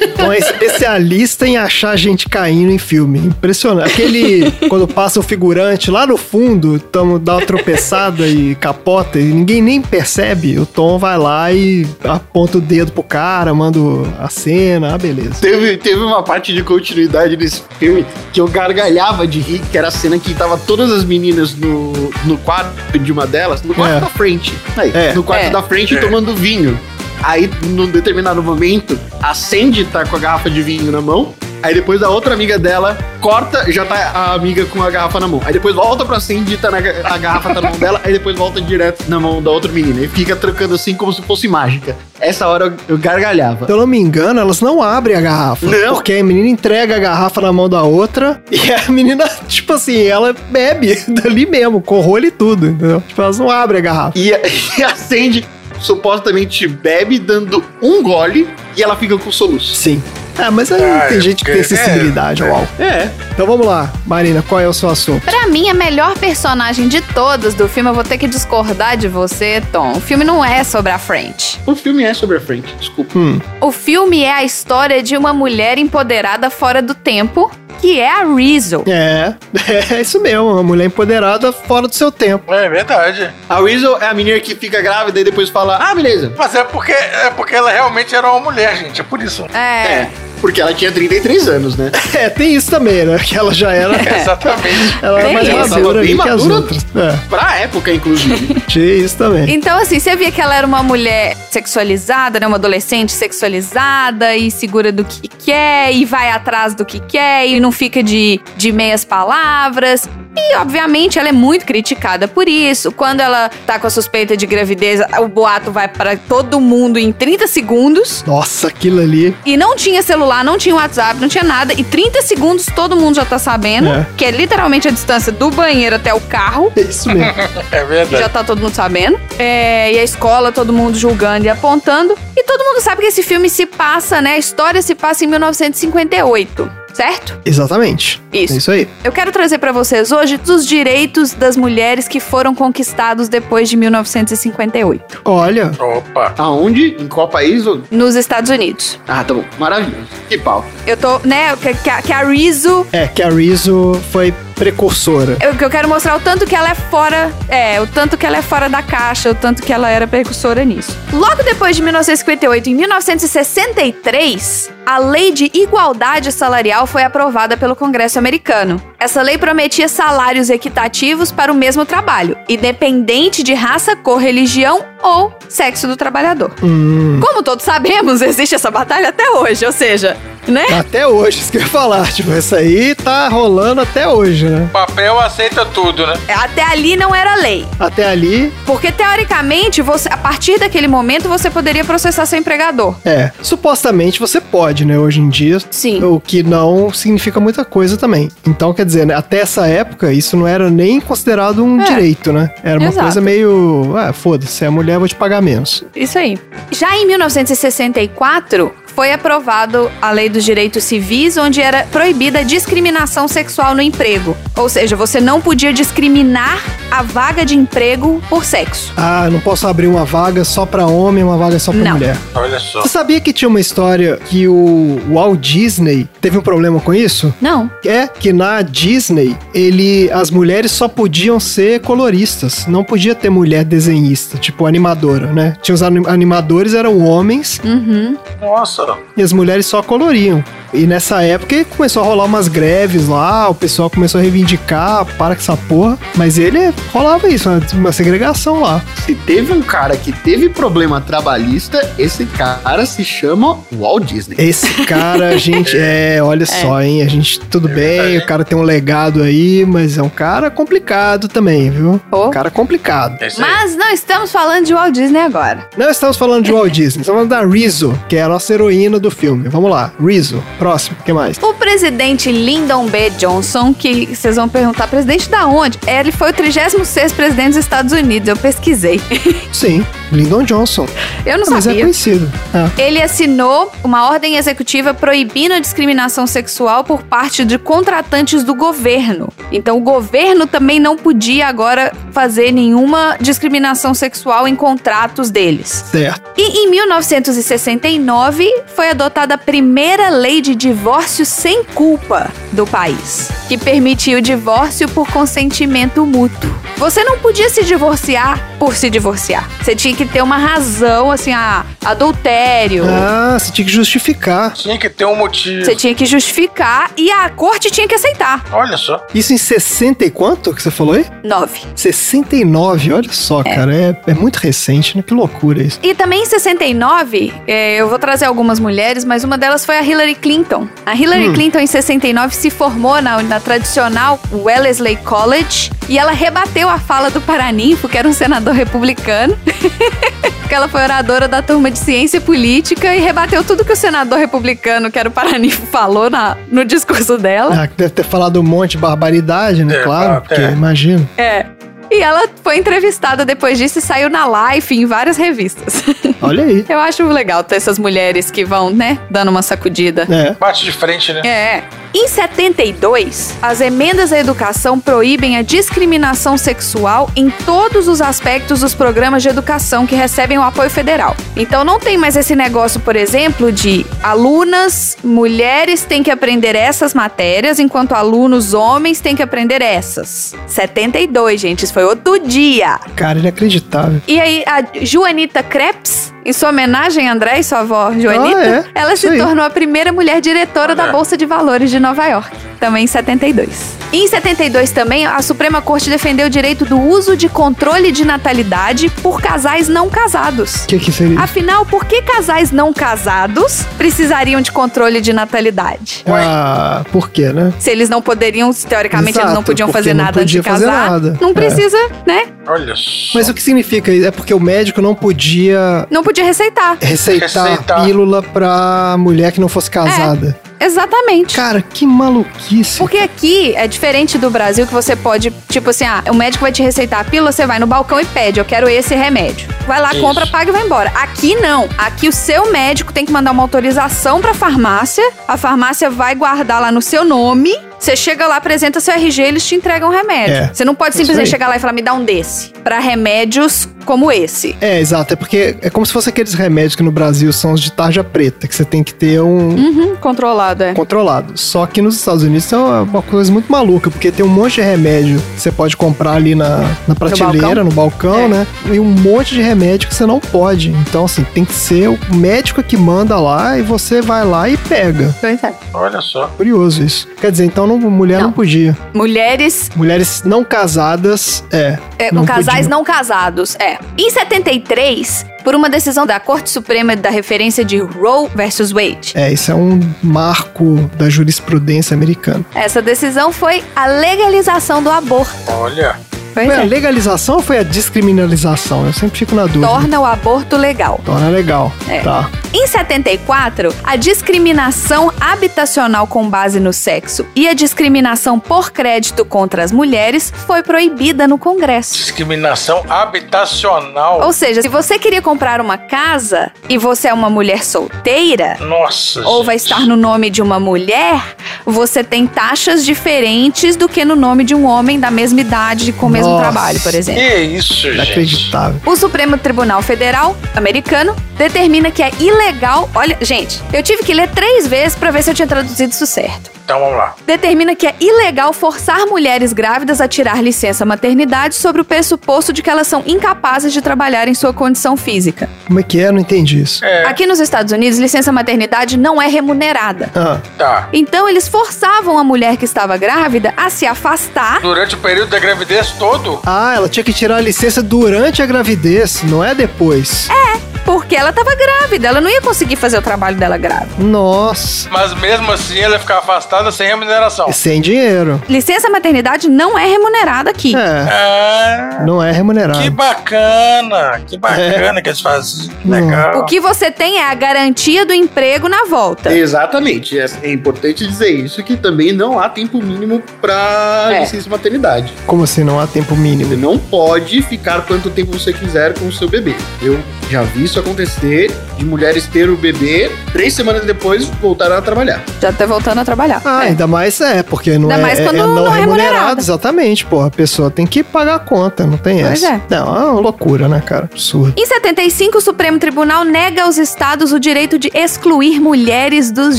Então 0.00 0.32
é 0.32 0.38
especialista 0.38 1.46
em 1.46 1.56
achar 1.56 1.96
gente 1.96 2.28
caindo 2.28 2.72
em 2.72 2.78
filme. 2.78 3.18
Impressionante. 3.18 3.90
Aquele, 3.90 4.50
quando 4.68 4.86
passa 4.86 5.20
o 5.20 5.22
figurante 5.22 5.90
lá 5.90 6.06
no 6.06 6.16
fundo, 6.16 6.78
tamo, 6.78 7.18
dá 7.18 7.36
uma 7.36 7.46
tropeçada 7.46 7.91
e 8.26 8.54
capota 8.54 9.18
e 9.18 9.24
ninguém 9.24 9.60
nem 9.60 9.80
percebe, 9.82 10.58
o 10.58 10.64
Tom 10.64 10.98
vai 10.98 11.18
lá 11.18 11.52
e 11.52 11.86
aponta 12.04 12.58
o 12.58 12.60
dedo 12.60 12.90
pro 12.92 13.02
cara, 13.02 13.52
manda 13.52 13.78
a 14.18 14.28
cena, 14.28 14.94
ah, 14.94 14.98
beleza. 14.98 15.34
Teve, 15.40 15.76
teve 15.76 16.00
uma 16.00 16.22
parte 16.22 16.54
de 16.54 16.62
continuidade 16.62 17.36
desse 17.36 17.62
filme 17.78 18.06
que 18.32 18.40
eu 18.40 18.48
gargalhava 18.48 19.26
de 19.26 19.40
rir, 19.40 19.60
que 19.70 19.76
era 19.76 19.88
a 19.88 19.90
cena 19.90 20.18
que 20.18 20.32
tava 20.34 20.56
todas 20.56 20.90
as 20.90 21.04
meninas 21.04 21.54
no, 21.54 21.92
no 22.24 22.38
quarto 22.38 22.98
de 22.98 23.12
uma 23.12 23.26
delas, 23.26 23.62
no 23.62 23.74
quarto 23.74 23.96
É. 23.96 24.00
da 24.00 24.06
frente. 24.06 24.54
Aí, 24.76 24.90
É. 24.94 25.12
No 25.14 25.22
quarto 25.22 25.44
É. 25.46 25.50
da 25.50 25.62
frente 25.62 25.96
tomando 26.00 26.34
vinho. 26.34 26.78
Aí, 27.22 27.48
num 27.68 27.86
determinado 27.86 28.42
momento, 28.42 28.98
a 29.22 29.32
Sandy 29.34 29.84
tá 29.84 30.04
com 30.04 30.16
a 30.16 30.18
garrafa 30.18 30.50
de 30.50 30.60
vinho 30.62 30.90
na 30.90 31.00
mão. 31.00 31.34
Aí 31.62 31.74
depois 31.74 32.02
a 32.02 32.10
outra 32.10 32.34
amiga 32.34 32.58
dela 32.58 32.98
corta, 33.20 33.70
já 33.70 33.84
tá 33.84 33.94
a 34.12 34.34
amiga 34.34 34.64
com 34.66 34.82
a 34.82 34.90
garrafa 34.90 35.20
na 35.20 35.28
mão. 35.28 35.40
Aí 35.44 35.52
depois 35.52 35.74
volta 35.74 36.04
pra 36.04 36.18
Sandy, 36.18 36.56
tá 36.56 36.70
na, 36.70 36.78
a 36.78 37.18
garrafa 37.18 37.54
tá 37.54 37.60
na 37.60 37.70
mão 37.70 37.78
dela, 37.78 38.00
aí 38.02 38.12
depois 38.12 38.36
volta 38.36 38.60
direto 38.60 39.08
na 39.08 39.20
mão 39.20 39.40
da 39.40 39.50
outra 39.50 39.70
menina. 39.70 40.00
E 40.00 40.08
fica 40.08 40.34
trocando 40.34 40.74
assim 40.74 40.94
como 40.94 41.12
se 41.12 41.22
fosse 41.22 41.46
mágica. 41.46 41.96
Essa 42.20 42.48
hora 42.48 42.66
eu, 42.66 42.72
eu 42.88 42.98
gargalhava. 42.98 43.66
Se 43.66 43.72
eu 43.72 43.76
não 43.76 43.86
me 43.86 43.98
engano, 43.98 44.40
elas 44.40 44.60
não 44.60 44.82
abrem 44.82 45.16
a 45.16 45.20
garrafa. 45.20 45.66
Não. 45.66 45.94
Porque 45.94 46.14
a 46.14 46.24
menina 46.24 46.48
entrega 46.48 46.96
a 46.96 46.98
garrafa 46.98 47.40
na 47.40 47.52
mão 47.52 47.68
da 47.68 47.82
outra 47.82 48.42
e 48.50 48.72
a 48.72 48.82
menina, 48.90 49.28
tipo 49.46 49.72
assim, 49.72 50.02
ela 50.04 50.34
bebe 50.50 50.98
dali 51.08 51.46
mesmo, 51.46 51.80
com 51.80 52.00
rolho 52.00 52.26
e 52.26 52.30
tudo, 52.30 52.66
entendeu? 52.66 53.00
Tipo, 53.06 53.22
elas 53.22 53.38
não 53.38 53.48
abrem 53.48 53.78
a 53.78 53.82
garrafa. 53.82 54.18
E 54.18 54.32
e 54.78 54.82
a 54.82 54.96
Sandy 54.96 55.46
supostamente 55.80 56.66
bebe 56.66 57.18
dando 57.18 57.62
um 57.80 58.02
gole 58.02 58.48
e 58.76 58.82
ela 58.82 58.96
fica 58.96 59.18
com 59.18 59.30
soluço. 59.30 59.74
Sim. 59.74 60.02
É, 60.38 60.50
mas 60.50 60.70
aí 60.72 60.82
Ah, 60.82 61.06
tem 61.08 61.18
é 61.18 61.20
gente 61.20 61.44
que 61.44 61.52
tem 61.52 61.62
sensibilidade 61.62 62.42
é, 62.42 62.48
ao 62.48 62.54
álcool. 62.56 62.82
É. 62.82 63.10
Então 63.32 63.46
vamos 63.46 63.66
lá, 63.66 63.92
Marina, 64.06 64.42
qual 64.48 64.60
é 64.60 64.66
o 64.68 64.72
seu 64.72 64.88
assunto? 64.88 65.22
Pra 65.24 65.46
mim, 65.46 65.68
a 65.68 65.74
melhor 65.74 66.16
personagem 66.18 66.88
de 66.88 67.00
todas 67.00 67.54
do 67.54 67.68
filme, 67.68 67.90
eu 67.90 67.94
vou 67.94 68.04
ter 68.04 68.18
que 68.18 68.26
discordar 68.28 68.96
de 68.96 69.08
você, 69.08 69.62
Tom. 69.72 69.92
O 69.92 70.00
filme 70.00 70.24
não 70.24 70.44
é 70.44 70.64
sobre 70.64 70.92
a 70.92 70.98
French. 70.98 71.60
O 71.66 71.74
filme 71.74 72.04
é 72.04 72.14
sobre 72.14 72.36
a 72.36 72.40
frente, 72.40 72.74
desculpa. 72.76 73.18
Hum, 73.18 73.40
O 73.60 73.70
filme 73.72 74.22
é 74.22 74.32
a 74.32 74.44
história 74.44 75.02
de 75.02 75.16
uma 75.16 75.32
mulher 75.32 75.78
empoderada 75.78 76.50
fora 76.50 76.82
do 76.82 76.94
tempo, 76.94 77.50
que 77.80 77.98
é 77.98 78.08
a 78.20 78.24
Rizzo. 78.24 78.84
é, 78.86 79.34
é 79.94 80.00
isso 80.00 80.20
mesmo, 80.20 80.52
uma 80.52 80.62
mulher 80.62 80.84
empoderada 80.86 81.52
fora 81.52 81.88
do 81.88 81.94
seu 81.94 82.12
tempo. 82.12 82.52
É 82.54 82.68
verdade. 82.68 83.28
A 83.48 83.58
Weasel 83.58 83.98
é 84.00 84.06
a 84.06 84.14
menina 84.14 84.38
que 84.38 84.54
fica 84.54 84.80
grávida 84.80 85.18
e 85.20 85.24
depois 85.24 85.48
fala, 85.48 85.78
ah, 85.80 85.94
beleza. 85.94 86.32
Mas 86.36 86.54
é 86.54 86.62
porque, 86.62 86.92
é 86.92 87.30
porque 87.36 87.54
ela 87.56 87.70
realmente 87.72 88.14
era 88.14 88.30
uma 88.30 88.38
mulher, 88.40 88.76
gente. 88.76 89.00
É 89.00 89.04
por 89.04 89.20
isso. 89.20 89.44
É. 89.52 89.58
É, 89.58 90.10
porque 90.42 90.60
ela 90.60 90.74
tinha 90.74 90.90
33 90.90 91.48
anos, 91.48 91.76
né? 91.76 91.90
É, 92.12 92.28
tem 92.28 92.54
isso 92.54 92.70
também, 92.70 93.06
né? 93.06 93.18
Que 93.18 93.38
ela 93.38 93.54
já 93.54 93.72
era. 93.72 93.94
Exatamente. 94.20 94.98
Ela 95.00 95.20
era 95.20 95.32
mais 95.32 95.48
isso. 95.48 95.56
madura 95.56 95.80
Ela 95.80 96.00
ali 96.00 96.18
que 96.18 96.28
as 96.28 96.46
outras. 96.46 96.86
É, 96.94 97.16
Pra 97.28 97.58
época, 97.60 97.92
inclusive. 97.92 98.60
tinha 98.68 98.94
isso 98.96 99.16
também. 99.16 99.54
Então, 99.54 99.78
assim, 99.78 99.98
você 99.98 100.14
via 100.14 100.30
que 100.30 100.40
ela 100.40 100.54
era 100.54 100.66
uma 100.66 100.82
mulher 100.82 101.36
sexualizada, 101.50 102.38
né? 102.38 102.46
Uma 102.46 102.56
adolescente 102.56 103.12
sexualizada 103.12 104.36
e 104.36 104.50
segura 104.50 104.92
do 104.92 105.04
que 105.04 105.26
quer 105.28 105.94
e 105.94 106.04
vai 106.04 106.30
atrás 106.30 106.74
do 106.74 106.84
que 106.84 107.00
quer 107.00 107.46
e 107.46 107.60
não 107.60 107.72
fica 107.72 108.02
de, 108.02 108.40
de 108.56 108.72
meias 108.72 109.04
palavras. 109.04 110.08
E, 110.36 110.56
obviamente, 110.56 111.18
ela 111.18 111.28
é 111.28 111.32
muito 111.32 111.64
criticada 111.64 112.26
por 112.26 112.48
isso. 112.48 112.90
Quando 112.92 113.20
ela 113.20 113.50
tá 113.66 113.78
com 113.78 113.86
a 113.86 113.90
suspeita 113.90 114.36
de 114.36 114.46
gravidez, 114.46 115.00
o 115.20 115.28
boato 115.28 115.70
vai 115.70 115.88
para 115.88 116.16
todo 116.16 116.60
mundo 116.60 116.98
em 116.98 117.12
30 117.12 117.46
segundos. 117.46 118.24
Nossa, 118.26 118.68
aquilo 118.68 119.00
ali. 119.00 119.36
E 119.44 119.56
não 119.56 119.76
tinha 119.76 120.02
celular, 120.02 120.44
não 120.44 120.56
tinha 120.56 120.74
WhatsApp, 120.74 121.20
não 121.20 121.28
tinha 121.28 121.44
nada. 121.44 121.72
E 121.74 121.84
30 121.84 122.22
segundos 122.22 122.66
todo 122.74 122.96
mundo 122.96 123.16
já 123.16 123.24
tá 123.24 123.38
sabendo. 123.38 123.88
É. 123.88 124.06
Que 124.16 124.24
é 124.24 124.30
literalmente 124.30 124.88
a 124.88 124.90
distância 124.90 125.30
do 125.32 125.50
banheiro 125.50 125.96
até 125.96 126.14
o 126.14 126.20
carro. 126.20 126.72
É 126.76 126.80
isso 126.80 127.08
mesmo. 127.08 127.32
É 127.72 127.78
Já 127.78 127.84
verdade. 127.84 128.28
tá 128.30 128.44
todo 128.44 128.60
mundo 128.60 128.74
sabendo. 128.74 129.18
É, 129.38 129.92
e 129.92 129.98
a 129.98 130.04
escola, 130.04 130.52
todo 130.52 130.72
mundo 130.72 130.96
julgando 130.96 131.46
e 131.46 131.48
apontando. 131.48 132.14
E 132.36 132.42
todo 132.44 132.64
mundo 132.64 132.80
sabe 132.80 133.02
que 133.02 133.08
esse 133.08 133.22
filme 133.22 133.48
se 133.48 133.66
passa, 133.66 134.20
né? 134.20 134.34
A 134.34 134.38
história 134.38 134.82
se 134.82 134.94
passa 134.94 135.24
em 135.24 135.28
1958, 135.28 136.70
certo? 136.92 137.38
Exatamente. 137.44 138.20
Isso. 138.32 138.54
É 138.54 138.56
isso 138.56 138.70
aí. 138.70 138.88
Eu 139.04 139.12
quero 139.12 139.30
trazer 139.32 139.58
pra 139.58 139.72
vocês 139.72 140.12
hoje 140.12 140.40
os 140.48 140.66
direitos 140.66 141.32
das 141.32 141.56
mulheres 141.56 142.08
que 142.08 142.20
foram 142.20 142.54
conquistados 142.54 143.28
depois 143.28 143.68
de 143.68 143.76
1958, 143.76 145.22
Olha, 145.24 145.70
Opa. 145.78 146.34
Aonde? 146.38 146.96
Em 146.98 147.08
qual 147.08 147.28
país? 147.28 147.64
nos 147.90 148.14
Estados 148.16 148.50
Unidos. 148.50 148.98
Ah, 149.06 149.22
tá 149.22 149.34
bom. 149.34 149.44
Maravilhoso. 149.58 150.06
Que 150.28 150.38
pau. 150.38 150.64
Eu 150.86 150.96
tô, 150.96 151.18
né? 151.20 151.54
Que, 151.56 151.74
que 152.02 152.12
a 152.12 152.24
Rizzo 152.26 152.86
é 152.92 153.06
que 153.06 153.22
a 153.22 153.28
Rizzo 153.30 154.00
foi 154.10 154.32
precursora. 154.62 155.36
Eu, 155.40 155.56
que 155.56 155.64
eu 155.64 155.68
quero 155.68 155.88
mostrar 155.88 156.16
o 156.16 156.20
tanto 156.20 156.46
que 156.46 156.54
ela 156.54 156.70
é 156.70 156.74
fora. 156.76 157.32
É, 157.48 157.80
o 157.80 157.86
tanto 157.86 158.16
que 158.16 158.24
ela 158.24 158.36
é 158.36 158.42
fora 158.42 158.68
da 158.68 158.80
caixa, 158.80 159.28
o 159.28 159.34
tanto 159.34 159.60
que 159.60 159.72
ela 159.72 159.90
era 159.90 160.06
precursora 160.06 160.64
nisso. 160.64 160.96
Logo 161.12 161.42
depois 161.42 161.74
de 161.74 161.82
1958, 161.82 162.70
em 162.70 162.74
1963, 162.76 164.70
a 164.86 164.98
Lei 164.98 165.32
de 165.32 165.50
Igualdade 165.52 166.30
Salarial 166.30 166.86
foi 166.86 167.02
aprovada 167.02 167.56
pelo 167.56 167.74
Congresso 167.74 168.18
americano. 168.18 168.80
Essa 168.98 169.20
lei 169.20 169.36
prometia 169.36 169.88
salários 169.88 170.48
equitativos 170.48 171.32
para 171.32 171.52
o 171.52 171.54
mesmo 171.54 171.84
trabalho, 171.84 172.36
independente 172.48 173.42
de 173.42 173.54
raça, 173.54 173.96
cor, 173.96 174.18
religião 174.18 174.84
ou 175.02 175.32
sexo 175.48 175.88
do 175.88 175.96
trabalhador. 175.96 176.52
Hum, 176.62 177.18
Como 177.20 177.42
todos 177.42 177.64
sabemos, 177.64 178.22
existe 178.22 178.54
essa 178.54 178.70
batalha 178.70 179.08
até 179.08 179.28
hoje, 179.30 179.66
ou 179.66 179.72
seja, 179.72 180.16
né? 180.46 180.66
até 180.78 181.06
hoje, 181.06 181.40
isso 181.40 181.50
que 181.50 181.58
eu 181.58 181.62
ia 181.62 181.68
falar. 181.68 182.12
Tipo, 182.12 182.32
essa 182.32 182.56
aí 182.56 182.94
tá 182.94 183.28
rolando 183.28 183.80
até 183.80 184.08
hoje, 184.08 184.48
né? 184.48 184.51
O 184.56 184.68
papel 184.68 185.18
aceita 185.20 185.64
tudo, 185.64 186.06
né? 186.06 186.14
Até 186.36 186.62
ali 186.62 186.96
não 186.96 187.14
era 187.14 187.34
lei. 187.36 187.66
Até 187.78 188.06
ali, 188.06 188.52
Porque 188.66 188.90
teoricamente, 188.92 189.80
você, 189.82 190.08
a 190.08 190.16
partir 190.16 190.58
daquele 190.58 190.88
momento, 190.88 191.28
você 191.28 191.50
poderia 191.50 191.84
processar 191.84 192.26
seu 192.26 192.38
empregador. 192.38 192.94
é. 193.04 193.30
Supostamente 193.42 194.18
você 194.20 194.40
pode, 194.40 194.84
né? 194.84 194.98
Hoje 194.98 195.20
em 195.20 195.28
dia. 195.28 195.58
Sim. 195.70 196.02
O 196.04 196.18
que 196.20 196.42
não 196.42 196.92
significa 196.92 197.38
muita 197.40 197.64
coisa 197.64 197.96
também. 197.96 198.28
Então, 198.46 198.72
quer 198.72 198.84
dizer, 198.84 199.06
né, 199.06 199.14
até 199.14 199.40
essa 199.40 199.66
época, 199.66 200.12
isso 200.12 200.36
não 200.36 200.46
era 200.46 200.70
nem 200.70 201.00
considerado 201.00 201.64
um 201.64 201.80
É. 201.80 201.84
direito, 201.84 202.32
né? 202.32 202.50
Era 202.62 202.78
uma 202.78 202.88
Exato. 202.88 203.02
coisa 203.04 203.20
meio. 203.20 203.94
Ah, 203.96 204.12
foda-se, 204.12 204.52
se 204.52 204.64
é 204.64 204.70
mulher, 204.70 204.94
eu 204.94 204.98
vou 205.00 205.08
te 205.08 205.14
pagar 205.14 205.40
menos. 205.42 205.84
Isso 205.94 206.18
aí. 206.18 206.38
Já 206.70 206.96
em 206.96 207.06
1964, 207.06 208.72
foi 208.94 209.12
aprovado 209.12 209.90
a 210.00 210.10
Lei 210.10 210.28
dos 210.28 210.44
Direitos 210.44 210.84
Civis, 210.84 211.36
onde 211.36 211.60
era 211.60 211.84
proibida 211.90 212.40
a 212.40 212.42
discriminação 212.42 213.26
sexual 213.26 213.74
no 213.74 213.80
emprego. 213.82 214.36
Ou 214.56 214.68
seja, 214.68 214.94
você 214.94 215.20
não 215.20 215.40
podia 215.40 215.72
discriminar 215.72 216.62
a 216.90 217.02
vaga 217.02 217.44
de 217.44 217.56
emprego 217.56 218.22
por 218.28 218.44
sexo. 218.44 218.92
Ah, 218.96 219.28
não 219.30 219.40
posso 219.40 219.66
abrir 219.66 219.86
uma 219.86 220.04
vaga 220.04 220.44
só 220.44 220.66
pra 220.66 220.86
homem 220.86 221.24
uma 221.24 221.36
vaga 221.38 221.58
só 221.58 221.72
pra 221.72 221.80
Não. 221.82 221.92
mulher. 221.92 222.16
Olha 222.34 222.58
só. 222.60 222.82
Você 222.82 222.88
sabia 222.88 223.18
que 223.20 223.32
tinha 223.32 223.48
uma 223.48 223.60
história 223.60 224.18
que 224.26 224.46
o 224.46 225.00
Walt 225.10 225.40
Disney 225.40 226.06
teve 226.20 226.36
um 226.36 226.42
problema 226.42 226.78
com 226.80 226.92
isso? 226.92 227.32
Não. 227.40 227.70
É 227.84 228.06
que 228.06 228.32
na 228.32 228.60
Disney, 228.62 229.36
ele 229.54 230.10
as 230.12 230.30
mulheres 230.30 230.70
só 230.70 230.86
podiam 230.86 231.40
ser 231.40 231.80
coloristas, 231.80 232.66
não 232.66 232.84
podia 232.84 233.14
ter 233.14 233.30
mulher 233.30 233.64
desenhista, 233.64 234.36
tipo 234.36 234.66
animadora, 234.66 235.32
né? 235.32 235.56
Tinha 235.62 235.74
os 235.74 235.82
anim- 235.82 236.06
animadores 236.06 236.74
eram 236.74 236.98
homens 237.04 237.60
Uhum. 237.64 238.16
Nossa. 238.40 238.81
E 239.16 239.22
as 239.22 239.32
mulheres 239.32 239.66
só 239.66 239.82
coloriam. 239.82 240.42
E 240.72 240.86
nessa 240.86 241.22
época 241.22 241.64
começou 241.64 242.02
a 242.02 242.06
rolar 242.06 242.24
umas 242.24 242.48
greves 242.48 243.06
lá, 243.06 243.48
o 243.48 243.54
pessoal 243.54 243.90
começou 243.90 244.18
a 244.18 244.22
reivindicar, 244.22 245.04
para 245.18 245.34
com 245.34 245.40
essa 245.40 245.56
porra. 245.56 245.98
Mas 246.16 246.38
ele 246.38 246.72
rolava 246.92 247.28
isso, 247.28 247.48
uma, 247.48 247.60
uma 247.74 247.92
segregação 247.92 248.60
lá. 248.60 248.82
Se 249.04 249.14
teve 249.14 249.52
um 249.52 249.60
cara 249.60 249.96
que 249.96 250.12
teve 250.12 250.48
problema 250.48 251.00
trabalhista, 251.00 251.92
esse 251.98 252.24
cara 252.26 252.86
se 252.86 253.04
chama 253.04 253.58
Walt 253.72 254.04
Disney. 254.04 254.36
Esse 254.38 254.84
cara, 254.86 255.36
gente, 255.38 255.76
é, 255.76 256.22
olha 256.22 256.46
só, 256.46 256.80
hein? 256.80 257.02
A 257.02 257.06
gente, 257.06 257.40
tudo 257.40 257.68
bem, 257.68 258.16
o 258.18 258.26
cara 258.26 258.44
tem 258.44 258.56
um 258.56 258.62
legado 258.62 259.22
aí, 259.22 259.66
mas 259.66 259.98
é 259.98 260.02
um 260.02 260.08
cara 260.08 260.50
complicado 260.50 261.28
também, 261.28 261.70
viu? 261.70 262.00
Oh. 262.10 262.28
Um 262.28 262.30
cara 262.30 262.50
complicado. 262.50 263.16
É. 263.20 263.28
Mas 263.38 263.76
não 263.76 263.90
estamos 263.90 264.32
falando 264.32 264.64
de 264.64 264.72
Walt 264.72 264.94
Disney 264.94 265.20
agora. 265.20 265.68
Não 265.76 265.90
estamos 265.90 266.16
falando 266.16 266.44
de 266.44 266.52
Walt 266.52 266.72
Disney, 266.72 267.02
estamos 267.02 267.06
falando 267.06 267.28
da 267.28 267.44
Rizzo, 267.44 267.98
que 268.08 268.16
é 268.16 268.22
a 268.22 268.28
nossa 268.28 268.54
heroína 268.54 268.98
do 268.98 269.10
filme. 269.10 269.48
Vamos 269.48 269.70
lá, 269.70 269.92
Rizzo. 270.00 270.42
Próximo, 270.62 270.96
o 271.00 271.02
que 271.02 271.12
mais? 271.12 271.36
O 271.42 271.54
presidente 271.54 272.30
Lyndon 272.30 272.86
B. 272.86 273.10
Johnson, 273.18 273.74
que 273.74 274.06
vocês 274.14 274.36
vão 274.36 274.48
perguntar, 274.48 274.86
presidente 274.86 275.28
da 275.28 275.44
onde? 275.48 275.76
É, 275.86 275.98
Ele 275.98 276.12
foi 276.12 276.30
o 276.30 276.32
36 276.32 277.12
presidente 277.12 277.48
dos 277.48 277.56
Estados 277.56 277.92
Unidos, 277.92 278.28
eu 278.28 278.36
pesquisei. 278.36 279.00
Sim, 279.52 279.84
Lyndon 280.12 280.44
Johnson. 280.44 280.86
Eu 281.26 281.38
não 281.38 281.48
Ah, 281.48 281.50
mas 281.50 281.66
é 281.66 281.70
sabia. 281.70 281.80
conhecido. 281.82 282.32
É. 282.78 282.82
Ele 282.82 283.02
assinou 283.02 283.72
uma 283.82 284.08
ordem 284.08 284.36
executiva 284.36 284.94
proibindo 284.94 285.50
a 285.52 285.58
discriminação 285.58 286.28
sexual 286.28 286.84
por 286.84 287.02
parte 287.02 287.44
de 287.44 287.58
contratantes 287.58 288.44
do 288.44 288.54
governo. 288.54 289.30
Então, 289.50 289.76
o 289.76 289.80
governo 289.80 290.46
também 290.46 290.78
não 290.78 290.96
podia 290.96 291.48
agora 291.48 291.92
fazer 292.12 292.52
nenhuma 292.52 293.16
discriminação 293.20 293.94
sexual 293.94 294.46
em 294.46 294.54
contratos 294.54 295.28
deles. 295.30 295.84
Certo. 295.90 296.22
E 296.36 296.64
em 296.66 296.70
1969 296.70 298.48
foi 298.74 298.90
adotada 298.90 299.34
a 299.34 299.38
primeira 299.38 300.08
lei 300.08 300.40
de 300.40 300.51
divórcio 300.54 301.24
sem 301.24 301.64
culpa 301.64 302.30
do 302.52 302.66
país, 302.66 303.28
que 303.52 303.58
permitia 303.58 304.16
o 304.16 304.22
divórcio 304.22 304.88
por 304.88 305.06
consentimento 305.10 306.06
mútuo. 306.06 306.50
Você 306.78 307.04
não 307.04 307.18
podia 307.18 307.50
se 307.50 307.62
divorciar 307.62 308.40
por 308.58 308.74
se 308.74 308.88
divorciar. 308.88 309.46
Você 309.62 309.76
tinha 309.76 309.94
que 309.94 310.06
ter 310.06 310.22
uma 310.22 310.38
razão, 310.38 311.10
assim, 311.10 311.32
a 311.32 311.66
adultério. 311.84 312.84
Ah, 312.88 313.36
você 313.38 313.52
tinha 313.52 313.66
que 313.66 313.70
justificar. 313.72 314.52
Tinha 314.52 314.78
que 314.78 314.88
ter 314.88 315.04
um 315.04 315.14
motivo. 315.14 315.64
Você 315.64 315.76
tinha 315.76 315.94
que 315.94 316.06
justificar 316.06 316.90
e 316.96 317.10
a 317.10 317.28
corte 317.28 317.70
tinha 317.70 317.86
que 317.86 317.94
aceitar. 317.94 318.42
Olha 318.52 318.76
só. 318.76 319.04
Isso 319.14 319.32
em 319.34 319.36
60 319.36 320.04
e 320.06 320.10
quanto 320.10 320.54
que 320.54 320.62
você 320.62 320.70
falou 320.70 320.94
aí? 320.94 321.04
Nove. 321.22 321.60
69, 321.74 322.92
olha 322.92 323.12
só, 323.12 323.42
cara, 323.42 323.74
é, 323.74 323.96
é 324.06 324.14
muito 324.14 324.36
recente, 324.36 324.96
né? 324.96 325.02
Que 325.06 325.12
loucura 325.12 325.62
isso. 325.62 325.78
E 325.82 325.94
também 325.94 326.22
em 326.22 326.26
69, 326.26 327.32
é, 327.46 327.76
eu 327.76 327.88
vou 327.88 327.98
trazer 327.98 328.24
algumas 328.24 328.58
mulheres, 328.58 329.04
mas 329.04 329.24
uma 329.24 329.36
delas 329.36 329.66
foi 329.66 329.76
a 329.76 329.82
Hillary 329.82 330.14
Clinton. 330.14 330.66
A 330.86 330.94
Hillary 330.94 331.28
Hum. 331.28 331.34
Clinton, 331.34 331.58
em 331.58 331.66
69, 331.66 332.34
se 332.34 332.48
formou 332.50 333.00
na, 333.02 333.22
na 333.22 333.40
tradicional 333.42 334.18
Wellesley 334.32 334.96
College 334.96 335.70
e 335.88 335.98
ela 335.98 336.12
rebateu 336.12 336.68
a 336.68 336.78
fala 336.78 337.10
do 337.10 337.20
Paraninfo, 337.20 337.88
que 337.88 337.98
era 337.98 338.08
um 338.08 338.12
senador 338.12 338.54
republicano. 338.54 339.36
que 340.48 340.54
ela 340.54 340.68
foi 340.68 340.82
oradora 340.82 341.26
da 341.26 341.40
turma 341.40 341.70
de 341.70 341.78
ciência 341.78 342.20
política 342.20 342.94
e 342.94 343.00
rebateu 343.00 343.42
tudo 343.42 343.64
que 343.64 343.72
o 343.72 343.76
senador 343.76 344.18
republicano, 344.18 344.90
que 344.90 344.98
era 344.98 345.08
o 345.08 345.12
Paraninfo, 345.12 345.64
falou 345.66 346.10
na, 346.10 346.36
no 346.50 346.62
discurso 346.62 347.16
dela. 347.16 347.64
Ah, 347.64 347.68
deve 347.74 347.90
ter 347.90 348.04
falado 348.04 348.38
um 348.38 348.42
monte 348.42 348.72
de 348.72 348.78
barbaridade, 348.78 349.64
né? 349.64 349.76
É, 349.76 349.82
claro, 349.82 350.14
é. 350.14 350.20
porque 350.20 350.42
imagina. 350.42 351.08
É. 351.16 351.46
E 351.92 352.00
ela 352.00 352.22
foi 352.42 352.56
entrevistada 352.56 353.22
depois 353.22 353.58
disso 353.58 353.78
e 353.78 353.82
saiu 353.82 354.08
na 354.08 354.54
Life 354.54 354.74
em 354.74 354.86
várias 354.86 355.18
revistas. 355.18 355.84
Olha 356.22 356.44
aí. 356.44 356.64
Eu 356.66 356.80
acho 356.80 357.04
legal 357.04 357.44
ter 357.44 357.56
essas 357.56 357.78
mulheres 357.78 358.30
que 358.30 358.46
vão, 358.46 358.70
né, 358.70 358.98
dando 359.10 359.28
uma 359.28 359.42
sacudida. 359.42 360.06
É. 360.10 360.32
Bate 360.32 360.64
de 360.64 360.72
frente, 360.72 361.12
né? 361.12 361.20
É. 361.20 361.82
Em 361.94 362.08
72, 362.08 363.34
as 363.42 363.60
emendas 363.60 364.14
à 364.14 364.18
educação 364.18 364.80
proíbem 364.80 365.36
a 365.36 365.42
discriminação 365.42 366.38
sexual 366.38 367.10
em 367.14 367.28
todos 367.28 367.86
os 367.86 368.00
aspectos 368.00 368.60
dos 368.60 368.74
programas 368.74 369.22
de 369.22 369.28
educação 369.28 369.86
que 369.86 369.94
recebem 369.94 370.38
o 370.38 370.42
apoio 370.42 370.70
federal. 370.70 371.14
Então 371.36 371.64
não 371.64 371.78
tem 371.78 371.98
mais 371.98 372.16
esse 372.16 372.34
negócio, 372.34 372.80
por 372.80 372.96
exemplo, 372.96 373.52
de 373.52 373.84
alunas 374.02 374.96
mulheres 375.04 375.84
têm 375.84 376.02
que 376.02 376.10
aprender 376.10 376.56
essas 376.56 376.94
matérias, 376.94 377.58
enquanto 377.58 377.92
alunos 377.92 378.54
homens 378.54 378.98
têm 378.98 379.14
que 379.14 379.22
aprender 379.22 379.60
essas. 379.60 380.34
72, 380.46 381.38
gente, 381.38 381.64
isso 381.64 381.74
foi 381.74 381.81
outro 381.82 382.18
dia. 382.20 382.78
Cara, 382.96 383.18
inacreditável. 383.18 384.00
E 384.06 384.20
aí, 384.20 384.44
a 384.46 384.62
Joanita 384.84 385.42
Krebs, 385.42 386.12
em 386.24 386.32
sua 386.32 386.50
homenagem 386.50 387.08
a 387.08 387.12
André 387.12 387.38
e 387.40 387.44
sua 387.44 387.60
avó 387.60 387.92
Joanita, 387.92 388.38
Ah, 388.38 388.44
é? 388.46 388.64
ela 388.74 388.90
se 388.96 389.06
Isso 389.06 389.10
aí. 389.14 389.18
tornou 389.18 389.44
a 389.44 389.50
primeira 389.50 389.92
mulher 389.92 390.20
diretora 390.20 390.74
da. 390.74 390.92
Bolsa 390.92 391.16
de 391.16 391.24
Valores 391.26 391.70
de 391.70 391.80
Nova 391.80 392.06
York, 392.06 392.30
também 392.60 392.84
em 392.84 392.86
72. 392.86 393.81
E 393.92 393.98
em 394.04 394.08
72 394.08 394.70
também, 394.70 395.04
a 395.04 395.20
Suprema 395.20 395.60
Corte 395.60 395.90
defendeu 395.90 396.26
o 396.26 396.30
direito 396.30 396.64
do 396.64 396.80
uso 396.80 397.14
de 397.16 397.28
controle 397.28 397.92
de 397.92 398.04
natalidade 398.06 398.88
por 399.02 399.20
casais 399.20 399.68
não 399.68 399.90
casados. 399.90 400.64
O 400.64 400.66
que 400.66 400.78
que 400.78 400.90
seria? 400.90 401.20
Afinal, 401.20 401.66
por 401.66 401.84
que 401.84 402.00
casais 402.00 402.50
não 402.50 402.72
casados 402.72 403.64
precisariam 403.76 404.40
de 404.40 404.50
controle 404.50 405.00
de 405.02 405.12
natalidade? 405.12 406.04
Ah, 406.08 406.82
por 406.90 407.10
quê, 407.10 407.32
né? 407.34 407.52
Se 407.58 407.70
eles 407.70 407.90
não 407.90 408.00
poderiam, 408.00 408.50
teoricamente, 408.54 409.18
eles 409.18 409.24
não 409.26 409.32
Exato, 409.32 409.44
podiam 409.46 409.68
fazer 409.70 409.92
não 409.92 410.04
nada 410.04 410.20
antes 410.20 410.30
de 410.32 410.38
podia 410.38 410.52
fazer 410.52 410.64
casar. 410.66 410.90
nada. 410.90 411.18
Não 411.20 411.30
É. 411.30 411.34
precisa, 411.34 411.76
né? 412.06 412.24
Olha 412.46 412.74
só. 412.74 412.82
Mas 413.14 413.28
o 413.28 413.34
que 413.34 413.42
significa? 413.42 413.92
isso? 413.92 414.06
É 414.06 414.10
porque 414.10 414.32
o 414.32 414.40
médico 414.40 414.80
não 414.80 414.94
podia 414.94 415.86
Não 415.90 416.02
podia 416.02 416.24
receitar. 416.24 416.78
receitar, 416.80 417.28
Receitar. 417.44 417.84
pílula 417.84 418.22
pra 418.22 418.96
mulher 418.98 419.32
que 419.32 419.40
não 419.40 419.48
fosse 419.50 419.70
casada. 419.70 420.34
Exatamente. 420.62 421.34
Cara, 421.34 421.60
que 421.60 421.84
maluquice. 421.84 422.78
Porque 422.78 422.98
aqui 422.98 423.54
é 423.56 423.66
diferente 423.66 424.16
do 424.16 424.30
Brasil 424.30 424.66
que 424.66 424.72
você 424.72 424.94
pode, 424.94 425.30
tipo 425.48 425.70
assim, 425.70 425.84
ah, 425.84 426.04
o 426.08 426.14
médico 426.14 426.42
vai 426.42 426.52
te 426.52 426.62
receitar 426.62 427.00
a 427.00 427.04
pílula, 427.04 427.32
você 427.32 427.46
vai 427.46 427.58
no 427.58 427.66
balcão 427.66 428.00
e 428.00 428.04
pede, 428.04 428.38
eu 428.38 428.44
quero 428.44 428.68
esse 428.68 428.94
remédio. 428.94 429.48
Vai 429.66 429.80
lá, 429.80 429.92
Isso. 429.92 430.00
compra, 430.00 430.26
paga 430.26 430.50
e 430.50 430.52
vai 430.52 430.62
embora. 430.62 430.90
Aqui 430.94 431.34
não. 431.36 431.68
Aqui 431.76 432.08
o 432.08 432.12
seu 432.12 432.50
médico 432.52 432.92
tem 432.92 433.04
que 433.04 433.12
mandar 433.12 433.32
uma 433.32 433.42
autorização 433.42 434.20
pra 434.20 434.34
farmácia, 434.34 435.04
a 435.26 435.36
farmácia 435.36 435.90
vai 435.90 436.14
guardar 436.14 436.60
lá 436.60 436.70
no 436.70 436.80
seu 436.80 437.04
nome. 437.04 437.52
Você 437.82 437.96
chega 437.96 438.28
lá, 438.28 438.36
apresenta 438.36 438.78
seu 438.78 438.94
RG, 438.94 439.20
eles 439.22 439.44
te 439.44 439.56
entregam 439.56 439.88
o 439.88 439.92
remédio. 439.92 440.36
É. 440.36 440.50
Você 440.54 440.64
não 440.64 440.72
pode 440.72 440.90
Isso 440.90 440.98
simplesmente 440.98 441.28
chegar 441.28 441.48
lá 441.48 441.56
e 441.56 441.58
falar, 441.58 441.72
me 441.72 441.82
dá 441.82 441.92
um 441.92 442.04
desse. 442.04 442.50
Pra 442.62 442.78
remédios 442.78 443.68
como 443.84 444.12
esse. 444.12 444.54
É, 444.60 444.78
exato. 444.78 445.14
É 445.14 445.16
porque 445.16 445.56
é 445.60 445.68
como 445.68 445.84
se 445.84 445.92
fosse 445.92 446.08
aqueles 446.08 446.32
remédios 446.32 446.76
que 446.76 446.82
no 446.84 446.92
Brasil 446.92 447.32
são 447.32 447.52
os 447.52 447.60
de 447.60 447.72
tarja 447.72 448.04
preta, 448.04 448.46
que 448.46 448.54
você 448.54 448.64
tem 448.64 448.84
que 448.84 448.94
ter 448.94 449.20
um 449.20 449.48
Uhum, 449.56 449.96
controlado, 449.96 450.62
é. 450.62 450.72
controlado. 450.74 451.32
Só 451.36 451.66
que 451.66 451.82
nos 451.82 451.96
Estados 451.96 452.22
Unidos 452.22 452.44
isso 452.44 452.54
é 452.54 452.58
uma, 452.58 453.02
coisa 453.02 453.32
muito 453.32 453.50
maluca, 453.50 453.90
porque 453.90 454.12
tem 454.12 454.24
um 454.24 454.28
monte 454.28 454.54
de 454.54 454.60
remédio 454.62 455.20
que 455.34 455.40
você 455.40 455.50
pode 455.50 455.76
comprar 455.76 456.12
ali 456.12 456.36
na, 456.36 456.76
na 456.86 456.94
prateleira, 456.94 457.64
no 457.64 457.72
balcão, 457.72 458.20
É. 458.20 458.28
né? 458.28 458.46
E 458.70 458.78
um 458.78 458.84
monte 458.84 459.34
de 459.34 459.42
remédio 459.42 459.88
que 459.88 459.94
você 459.96 460.06
não 460.06 460.20
pode. 460.20 460.70
Então, 460.70 461.06
assim, 461.06 461.24
tem 461.34 461.44
que 461.44 461.52
ser 461.52 461.88
o 461.88 461.98
médico 462.14 462.62
que 462.62 462.76
manda 462.76 463.18
lá 463.18 463.58
e 463.58 463.62
você 463.62 464.00
vai 464.00 464.24
lá 464.24 464.48
e 464.48 464.56
pega. 464.56 465.12
Pois 465.20 465.42
é. 465.42 465.52
Olha 465.74 466.00
só. 466.00 466.28
Curioso 466.36 466.84
isso. 466.84 467.08
Quer 467.20 467.32
dizer, 467.32 467.44
então 467.46 467.66
não, 467.78 467.90
mulher 467.90 468.18
não, 468.18 468.26
Não. 468.28 468.32
podia. 468.32 468.76
Mulheres 468.94 469.70
Mulheres 469.74 470.22
não 470.24 470.44
casadas, 470.44 471.44
é. 471.52 471.78
É, 471.98 472.08
com 472.10 472.16
não 472.16 472.24
casais 472.24 472.58
podiam. 472.66 472.70
não 472.78 472.84
casados, 472.84 473.56
é. 473.58 473.78
Em 473.98 474.10
73, 474.10 475.26
por 475.44 475.54
uma 475.54 475.68
decisão 475.68 476.06
da 476.06 476.18
Corte 476.20 476.50
Suprema 476.50 476.94
da 476.96 477.10
referência 477.10 477.64
de 477.64 477.78
Roe 477.78 478.28
versus 478.34 478.70
Wade. 478.72 479.12
É, 479.14 479.32
isso 479.32 479.50
é 479.50 479.54
um 479.54 479.80
marco 480.02 480.90
da 480.96 481.08
jurisprudência 481.08 481.94
americana. 481.94 482.44
Essa 482.54 482.80
decisão 482.82 483.32
foi 483.32 483.62
a 483.74 483.86
legalização 483.86 484.82
do 484.82 484.90
aborto. 484.90 485.32
Olha. 485.48 485.96
Pois 486.32 486.46
Foi 486.46 486.56
a 486.56 486.62
é. 486.62 486.64
legalização 486.64 487.36
ou 487.36 487.42
foi 487.42 487.58
a 487.58 487.62
descriminalização? 487.62 488.86
Eu 488.86 488.92
sempre 488.92 489.18
fico 489.18 489.34
na 489.34 489.44
dúvida. 489.44 489.66
Torna 489.66 490.00
o 490.00 490.04
aborto 490.04 490.56
legal. 490.56 491.00
Torna 491.04 491.28
legal. 491.28 491.72
É. 491.88 492.00
Tá. 492.00 492.30
Em 492.54 492.66
74, 492.66 493.74
a 493.82 493.96
discriminação 493.96 495.12
habitacional 495.20 496.06
com 496.06 496.28
base 496.28 496.60
no 496.60 496.72
sexo 496.72 497.26
e 497.34 497.48
a 497.48 497.54
discriminação 497.54 498.38
por 498.38 498.70
crédito 498.70 499.24
contra 499.24 499.64
as 499.64 499.72
mulheres 499.72 500.32
foi 500.46 500.62
proibida 500.62 501.26
no 501.26 501.38
Congresso. 501.38 501.94
Discriminação 501.94 502.84
habitacional. 502.88 504.20
Ou 504.22 504.32
seja, 504.32 504.62
se 504.62 504.68
você 504.68 504.98
queria 504.98 505.22
comprar 505.22 505.60
uma 505.60 505.78
casa 505.78 506.50
e 506.68 506.76
você 506.76 507.08
é 507.08 507.14
uma 507.14 507.30
mulher 507.30 507.64
solteira, 507.64 508.56
Nossa. 508.60 509.26
ou 509.26 509.44
vai 509.44 509.58
gente. 509.58 509.70
estar 509.70 509.86
no 509.86 509.96
nome 509.96 510.28
de 510.28 510.42
uma 510.42 510.60
mulher, 510.60 511.36
você 511.64 512.04
tem 512.04 512.26
taxas 512.26 512.84
diferentes 512.84 513.76
do 513.76 513.88
que 513.88 514.04
no 514.04 514.16
nome 514.16 514.44
de 514.44 514.54
um 514.54 514.66
homem 514.66 515.00
da 515.00 515.10
mesma 515.10 515.40
idade 515.40 515.92
com 515.92 516.06
o 516.06 516.10
mesmo 516.22 516.32
Nossa. 516.32 516.42
trabalho, 516.52 516.80
por 516.80 516.94
exemplo. 516.94 517.20
Que 517.20 517.36
isso, 517.36 517.74
gente. 517.74 517.94
Inacreditável. 517.94 518.80
O 518.86 518.96
Supremo 518.96 519.36
Tribunal 519.38 519.82
Federal 519.82 520.36
americano 520.54 521.14
determina 521.36 521.90
que 521.90 522.02
é 522.02 522.10
ilegal. 522.18 522.88
Olha, 522.94 523.16
gente, 523.20 523.60
eu 523.72 523.82
tive 523.82 524.02
que 524.02 524.14
ler 524.14 524.28
três 524.30 524.66
vezes 524.66 524.96
pra 524.96 525.10
ver 525.10 525.22
se 525.22 525.30
eu 525.30 525.34
tinha 525.34 525.48
traduzido 525.48 525.92
isso 525.92 526.06
certo. 526.06 526.50
Então 526.64 526.78
vamos 526.78 526.96
lá. 526.96 527.14
Determina 527.26 527.74
que 527.74 527.86
é 527.86 527.94
ilegal 528.00 528.52
forçar 528.52 529.04
mulheres 529.06 529.52
grávidas 529.52 530.00
a 530.00 530.06
tirar 530.06 530.42
licença 530.42 530.84
maternidade 530.84 531.56
sobre 531.56 531.82
o 531.82 531.84
pressuposto 531.84 532.52
de 532.52 532.62
que 532.62 532.70
elas 532.70 532.86
são 532.86 533.02
incapazes 533.04 533.72
de 533.72 533.82
trabalhar 533.82 534.28
em 534.28 534.34
sua 534.34 534.52
condição 534.52 534.96
física. 534.96 535.50
Como 535.66 535.80
é 535.80 535.82
que 535.82 536.00
é? 536.00 536.12
Não 536.12 536.20
entendi 536.20 536.62
isso. 536.62 536.84
É, 536.84 537.04
Aqui 537.04 537.26
nos 537.26 537.40
Estados 537.40 537.72
Unidos, 537.72 537.98
licença 537.98 538.30
maternidade 538.30 538.96
não 538.96 539.20
é 539.20 539.26
remunerada. 539.26 540.10
Ah, 540.14 540.38
tá. 540.56 540.88
Então 540.92 541.28
eles 541.28 541.48
forçavam 541.48 542.16
a 542.16 542.22
mulher 542.22 542.56
que 542.56 542.64
estava 542.64 542.96
grávida 542.96 543.52
a 543.56 543.68
se 543.68 543.84
afastar. 543.84 544.60
Durante 544.60 544.94
o 544.94 544.98
período 544.98 545.30
da 545.30 545.40
gravidez 545.40 545.90
todo? 546.18 546.40
Ah, 546.44 546.74
ela 546.74 546.88
tinha 546.88 547.04
que 547.04 547.12
tirar 547.12 547.36
a 547.36 547.40
licença 547.40 547.82
durante 547.82 548.42
a 548.42 548.46
gravidez, 548.46 549.22
não 549.24 549.42
é 549.42 549.54
depois. 549.54 550.28
É, 550.28 550.71
Porque 550.92 551.16
ela 551.16 551.32
tava 551.32 551.54
grávida, 551.54 552.08
ela 552.08 552.20
não 552.20 552.28
ia 552.28 552.42
conseguir 552.42 552.76
fazer 552.76 552.98
o 552.98 553.02
trabalho 553.02 553.34
dela 553.38 553.56
grávida. 553.56 553.94
Nossa. 553.98 554.90
Mas 554.90 555.14
mesmo 555.14 555.50
assim 555.50 555.78
ela 555.78 555.94
ia 555.94 555.98
ficar 555.98 556.18
afastada 556.18 556.70
sem 556.70 556.86
remuneração. 556.86 557.48
E 557.48 557.52
sem 557.54 557.80
dinheiro. 557.80 558.42
Licença 558.46 558.90
maternidade 558.90 559.48
não 559.48 559.78
é 559.78 559.86
remunerada 559.86 560.50
aqui. 560.50 560.76
É, 560.76 560.78
Ah, 560.78 562.02
não 562.06 562.22
é 562.22 562.30
remunerado. 562.30 562.78
que 562.78 562.90
bacana, 562.90 564.20
que 564.26 564.36
bacana 564.36 565.00
que 565.00 565.08
eles 565.08 565.20
fazem. 565.22 565.70
Legal. 565.82 566.40
O 566.40 566.44
que 566.44 566.60
você 566.60 566.90
tem 566.90 567.16
é 567.18 567.30
a 567.30 567.34
garantia 567.34 568.04
do 568.04 568.12
emprego 568.12 568.68
na 568.68 568.84
volta. 568.84 569.32
Exatamente. 569.32 570.18
É, 570.18 570.26
é 570.42 570.52
importante 570.52 571.06
dizer 571.06 571.30
isso, 571.30 571.62
que 571.62 571.74
também 571.74 572.12
não 572.12 572.38
há 572.38 572.50
tempo 572.50 572.82
mínimo 572.82 573.22
pra 573.40 574.08
É. 574.12 574.20
licença 574.20 574.50
maternidade. 574.50 575.14
Como 575.26 575.42
assim 575.44 575.64
não 575.64 575.80
há 575.80 575.86
tempo 575.86 576.14
Você 576.14 576.20
mínimo? 576.20 576.54
não 576.56 576.76
pode 576.78 577.40
ficar 577.40 577.80
quanto 577.86 578.10
tempo 578.10 578.38
você 578.38 578.52
quiser 578.52 578.92
com 578.92 579.06
o 579.06 579.12
seu 579.12 579.26
bebê. 579.28 579.54
Eu 579.80 579.98
já 580.30 580.42
vi 580.42 580.64
isso 580.64 580.81
acontecer 580.82 581.50
de 581.78 581.84
mulheres 581.84 582.26
ter 582.26 582.50
o 582.50 582.56
bebê, 582.56 583.10
três 583.32 583.54
semanas 583.54 583.84
depois 583.84 584.24
voltaram 584.40 584.76
a 584.76 584.82
trabalhar. 584.82 585.22
Já 585.40 585.52
tá 585.52 585.64
voltando 585.66 585.98
a 585.98 586.04
trabalhar. 586.04 586.42
Ah, 586.44 586.64
É. 586.64 586.68
ainda 586.68 586.86
mais 586.86 587.20
é, 587.20 587.42
porque 587.42 587.78
não 587.78 587.88
Ainda 587.90 588.00
é, 588.00 588.02
mais 588.02 588.18
é- 588.20 588.24
quando 588.24 588.36
é 588.36 588.38
não, 588.38 588.54
não 588.54 588.66
é 588.74 588.80
remunerado. 588.80 589.10
remunerado. 589.14 589.40
Exatamente, 589.40 590.04
pô. 590.04 590.20
A 590.20 590.30
pessoa 590.30 590.70
tem 590.70 590.86
que 590.86 591.02
pagar 591.02 591.36
a 591.36 591.38
conta, 591.38 591.86
não 591.86 591.96
tem 591.96 592.20
Pois 592.22 592.42
essa. 592.42 592.54
é. 592.54 592.60
Não, 592.68 592.96
é 592.96 593.04
uma 593.10 593.20
loucura, 593.20 593.68
né, 593.68 593.80
cara? 593.84 594.08
Absurdo. 594.12 594.54
Em 594.56 594.66
75, 594.66 595.38
o 595.38 595.40
Supremo 595.40 595.78
Tribunal 595.78 596.24
nega 596.24 596.64
aos 596.64 596.76
estados 596.78 597.32
o 597.32 597.40
direito 597.40 597.78
de 597.78 597.90
excluir 597.94 598.60
mulheres 598.60 599.30
dos 599.32 599.58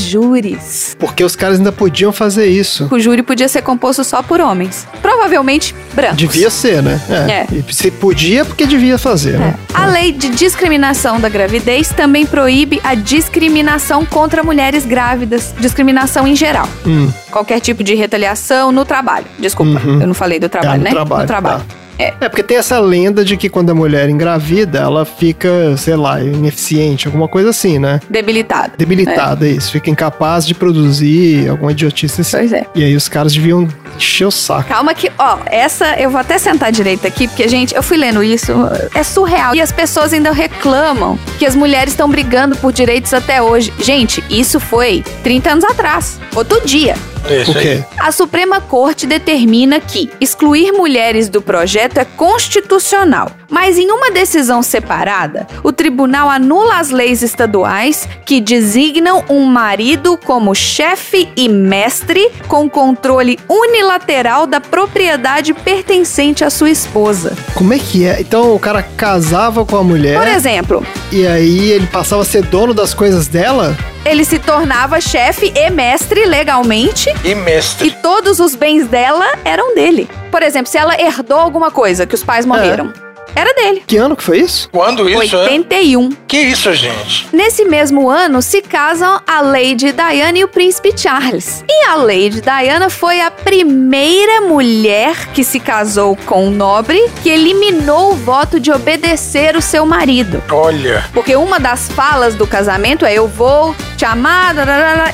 júris. 0.00 0.96
Porque 0.98 1.22
os 1.24 1.34
caras 1.36 1.58
ainda 1.58 1.72
podiam 1.72 2.12
fazer 2.12 2.46
isso. 2.46 2.88
O 2.90 2.98
júri 3.00 3.22
podia 3.22 3.48
ser 3.48 3.62
composto 3.62 4.04
só 4.04 4.22
por 4.22 4.40
homens. 4.40 4.86
Provavelmente 5.02 5.74
brancos. 5.92 6.16
Devia 6.16 6.50
ser, 6.50 6.82
né? 6.82 7.00
É. 7.10 7.46
E 7.54 7.72
se 7.74 7.90
podia, 7.90 8.44
porque 8.44 8.66
devia 8.66 8.98
fazer, 8.98 9.38
né? 9.38 9.54
A 9.72 9.86
lei 9.86 10.12
de 10.12 10.30
discriminação 10.30 11.03
da 11.20 11.28
gravidez 11.28 11.88
também 11.90 12.24
proíbe 12.24 12.80
a 12.82 12.94
discriminação 12.94 14.04
contra 14.06 14.42
mulheres 14.42 14.86
grávidas, 14.86 15.54
discriminação 15.60 16.26
em 16.26 16.34
geral. 16.34 16.66
Hum. 16.86 17.10
Qualquer 17.30 17.60
tipo 17.60 17.84
de 17.84 17.94
retaliação 17.94 18.72
no 18.72 18.84
trabalho. 18.84 19.26
Desculpa, 19.38 19.80
Uhum. 19.84 20.00
eu 20.00 20.06
não 20.06 20.14
falei 20.14 20.38
do 20.40 20.48
trabalho, 20.48 20.74
É, 20.74 20.78
no 20.78 20.84
né? 20.84 20.90
trabalho, 20.90 21.20
no 21.22 21.26
trabalho. 21.26 21.58
tá. 21.60 21.83
É, 21.98 22.10
porque 22.28 22.42
tem 22.42 22.56
essa 22.56 22.78
lenda 22.80 23.24
de 23.24 23.36
que 23.36 23.48
quando 23.48 23.70
a 23.70 23.74
mulher 23.74 24.08
engravida, 24.08 24.78
ela 24.80 25.04
fica, 25.04 25.76
sei 25.76 25.96
lá, 25.96 26.20
ineficiente, 26.20 27.06
alguma 27.06 27.28
coisa 27.28 27.50
assim, 27.50 27.78
né? 27.78 28.00
Debilitado. 28.08 28.72
Debilitada, 28.76 29.48
isso. 29.48 29.70
Fica 29.70 29.90
incapaz 29.90 30.46
de 30.46 30.54
produzir 30.54 31.48
alguma 31.48 31.72
idiotice 31.72 32.20
assim. 32.22 32.36
Pois 32.36 32.52
é. 32.52 32.66
E 32.74 32.82
aí 32.84 32.96
os 32.96 33.08
caras 33.08 33.32
deviam 33.32 33.68
encher 33.96 34.26
o 34.26 34.30
saco. 34.30 34.68
Calma 34.68 34.94
que, 34.94 35.10
ó, 35.18 35.38
essa 35.46 35.98
eu 35.98 36.10
vou 36.10 36.20
até 36.20 36.38
sentar 36.38 36.72
direito 36.72 37.06
aqui, 37.06 37.28
porque, 37.28 37.46
gente, 37.48 37.74
eu 37.74 37.82
fui 37.82 37.96
lendo 37.96 38.22
isso, 38.22 38.52
é 38.94 39.02
surreal. 39.02 39.54
E 39.54 39.60
as 39.60 39.70
pessoas 39.70 40.12
ainda 40.12 40.32
reclamam 40.32 41.18
que 41.38 41.46
as 41.46 41.54
mulheres 41.54 41.92
estão 41.92 42.08
brigando 42.08 42.56
por 42.56 42.72
direitos 42.72 43.14
até 43.14 43.40
hoje. 43.40 43.72
Gente, 43.78 44.22
isso 44.28 44.58
foi 44.58 45.04
30 45.22 45.50
anos 45.50 45.64
atrás. 45.64 46.18
Outro 46.34 46.64
dia. 46.66 46.94
Isso 47.30 47.52
Por 47.52 47.56
aí. 47.60 47.84
A 47.98 48.12
Suprema 48.12 48.60
Corte 48.60 49.06
determina 49.06 49.80
que 49.80 50.10
excluir 50.20 50.72
mulheres 50.72 51.28
do 51.28 51.40
projeto 51.40 51.98
é 51.98 52.04
constitucional. 52.04 53.30
Mas 53.54 53.78
em 53.78 53.88
uma 53.92 54.10
decisão 54.10 54.64
separada, 54.64 55.46
o 55.62 55.70
tribunal 55.70 56.28
anula 56.28 56.78
as 56.78 56.90
leis 56.90 57.22
estaduais 57.22 58.08
que 58.26 58.40
designam 58.40 59.22
um 59.30 59.44
marido 59.44 60.18
como 60.18 60.52
chefe 60.56 61.28
e 61.36 61.48
mestre 61.48 62.32
com 62.48 62.68
controle 62.68 63.38
unilateral 63.48 64.44
da 64.44 64.60
propriedade 64.60 65.54
pertencente 65.54 66.44
à 66.44 66.50
sua 66.50 66.68
esposa. 66.68 67.36
Como 67.54 67.72
é 67.72 67.78
que 67.78 68.04
é? 68.04 68.20
Então 68.20 68.52
o 68.56 68.58
cara 68.58 68.82
casava 68.82 69.64
com 69.64 69.76
a 69.76 69.84
mulher 69.84 70.18
Por 70.18 70.26
exemplo, 70.26 70.84
e 71.12 71.24
aí 71.24 71.70
ele 71.70 71.86
passava 71.86 72.22
a 72.22 72.24
ser 72.24 72.42
dono 72.42 72.74
das 72.74 72.92
coisas 72.92 73.28
dela? 73.28 73.76
ele 74.04 74.24
se 74.24 74.40
tornava 74.40 75.00
chefe 75.00 75.52
e 75.56 75.70
mestre 75.70 76.26
legalmente 76.26 77.08
E 77.24 77.30
e 77.30 77.34
mestre. 77.36 77.90
todos 78.02 78.40
os 78.40 78.56
bens 78.56 78.88
dela 78.88 79.26
eram 79.44 79.76
dele. 79.76 80.08
Por 80.32 80.42
exemplo, 80.42 80.70
se 80.70 80.76
ela 80.76 81.00
herdou 81.00 81.38
alguma 81.38 81.70
coisa 81.70 82.04
que 82.04 82.14
os 82.16 82.22
pais 82.24 82.44
morreram, 82.44 82.92
era 83.34 83.52
dele. 83.54 83.82
Que 83.86 83.96
ano 83.96 84.16
que 84.16 84.22
foi 84.22 84.38
isso? 84.40 84.68
Quando 84.70 85.08
isso, 85.08 85.36
é? 85.36 85.42
81. 85.44 86.10
Que 86.28 86.38
isso, 86.38 86.72
gente? 86.74 87.26
Nesse 87.32 87.64
mesmo 87.64 88.08
ano 88.08 88.40
se 88.42 88.62
casam 88.62 89.20
a 89.26 89.40
Lady 89.40 89.92
Diana 89.92 90.38
e 90.38 90.44
o 90.44 90.48
príncipe 90.48 90.92
Charles. 90.96 91.64
E 91.68 91.86
a 91.86 91.94
Lady 91.96 92.40
Diana 92.40 92.88
foi 92.90 93.20
a 93.20 93.30
primeira 93.30 94.40
mulher 94.42 95.28
que 95.32 95.42
se 95.44 95.58
casou 95.60 96.16
com 96.26 96.46
um 96.46 96.50
nobre 96.50 97.00
que 97.22 97.28
eliminou 97.30 98.12
o 98.12 98.16
voto 98.16 98.58
de 98.60 98.70
obedecer 98.70 99.56
o 99.56 99.62
seu 99.62 99.84
marido. 99.86 100.42
Olha. 100.50 101.04
Porque 101.12 101.34
uma 101.36 101.58
das 101.60 101.88
falas 101.88 102.34
do 102.34 102.46
casamento 102.46 103.04
é 103.04 103.14
eu 103.14 103.26
vou 103.28 103.74
te 103.96 104.04
amar, 104.04 104.54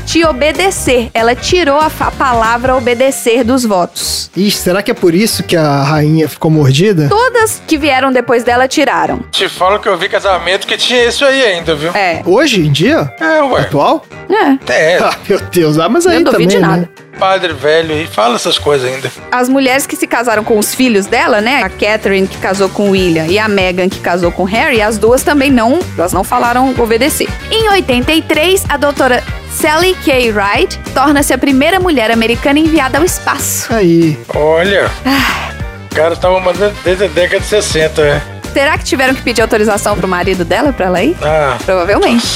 te 0.07 0.25
obedecer. 0.25 1.11
Ela 1.15 1.35
tirou 1.35 1.79
a 1.79 1.91
fa- 1.91 2.11
palavra 2.11 2.77
obedecer 2.77 3.45
dos 3.45 3.65
votos. 3.65 4.31
Ixi, 4.37 4.59
será 4.59 4.83
que 4.83 4.91
é 4.91 4.95
por 4.95 5.15
isso 5.15 5.43
que 5.43 5.57
a 5.57 5.83
rainha 5.83 6.29
ficou 6.29 6.51
mordida? 6.51 7.09
Todas 7.09 7.61
que 7.67 7.77
vieram 7.77 8.10
depois 8.13 8.43
dela 8.45 8.67
tiraram. 8.69 9.21
Te 9.31 9.49
falo 9.49 9.79
que 9.79 9.89
eu 9.89 9.97
vi 9.97 10.09
casamento 10.09 10.67
que 10.67 10.77
tinha 10.77 11.05
isso 11.05 11.25
aí 11.25 11.43
ainda, 11.43 11.75
viu? 11.75 11.91
É. 11.93 12.23
Hoje 12.25 12.61
em 12.67 12.71
dia? 12.73 13.13
É, 13.21 13.43
ué. 13.43 13.61
Atual? 13.63 14.05
É. 14.29 14.73
É, 14.73 14.99
Ah, 15.03 15.15
meu 15.29 15.41
Deus. 15.41 15.79
Ah, 15.79 15.89
mas 15.89 16.07
aí 16.07 16.17
Eu 16.17 16.21
não 16.25 16.33
também, 16.33 16.47
duvido 16.47 16.63
de 16.63 16.69
né? 16.71 16.77
nada. 16.77 16.91
padre 17.19 17.53
velho 17.53 17.95
aí, 17.95 18.07
fala 18.07 18.37
essas 18.37 18.59
coisas 18.59 18.91
ainda. 18.91 19.11
As 19.31 19.49
mulheres 19.49 19.87
que 19.87 19.97
se 19.97 20.07
casaram 20.07 20.43
com 20.45 20.59
os 20.59 20.75
filhos 20.75 21.07
dela, 21.07 21.41
né? 21.41 21.63
A 21.63 21.69
Catherine 21.69 22.27
que 22.27 22.39
casou 22.39 22.69
com 22.69 22.89
o 22.89 22.91
William 22.93 23.27
e 23.27 23.39
a 23.39 23.49
Meghan 23.49 23.89
que 23.89 23.99
casou 24.01 24.31
com 24.33 24.45
Harry, 24.45 24.81
as 24.81 24.97
duas 24.99 25.23
também 25.23 25.51
não, 25.51 25.79
elas 25.99 26.13
não 26.13 26.23
falaram 26.25 26.75
obedecer. 26.79 27.29
Em 27.51 27.69
83, 27.71 28.65
a 28.69 28.77
doutora 28.77 29.23
Sally 29.51 29.97
Kay 30.05 30.31
Wright 30.33 30.79
torna-se 30.95 31.33
a 31.33 31.39
primeira 31.39 31.81
mulher 31.81 32.11
americana 32.11 32.59
enviada 32.59 32.99
ao 32.99 33.05
espaço. 33.05 33.75
Aí. 33.75 34.17
Olha. 34.35 34.89
O 35.05 35.50
cara 35.91 36.17
tava 36.17 36.41
mandando 36.41 36.75
desde 36.83 37.05
a 37.05 37.09
década 37.09 37.41
de 37.41 37.47
60, 37.47 38.03
né? 38.03 38.23
Será 38.53 38.77
que 38.77 38.85
tiveram 38.85 39.15
que 39.15 39.23
pedir 39.23 39.43
autorização 39.43 39.97
pro 39.97 40.09
marido 40.09 40.45
dela 40.45 40.73
pra 40.73 40.87
ela 40.87 41.03
ir? 41.03 41.17
Ah, 41.23 41.57
Provavelmente. 41.65 42.27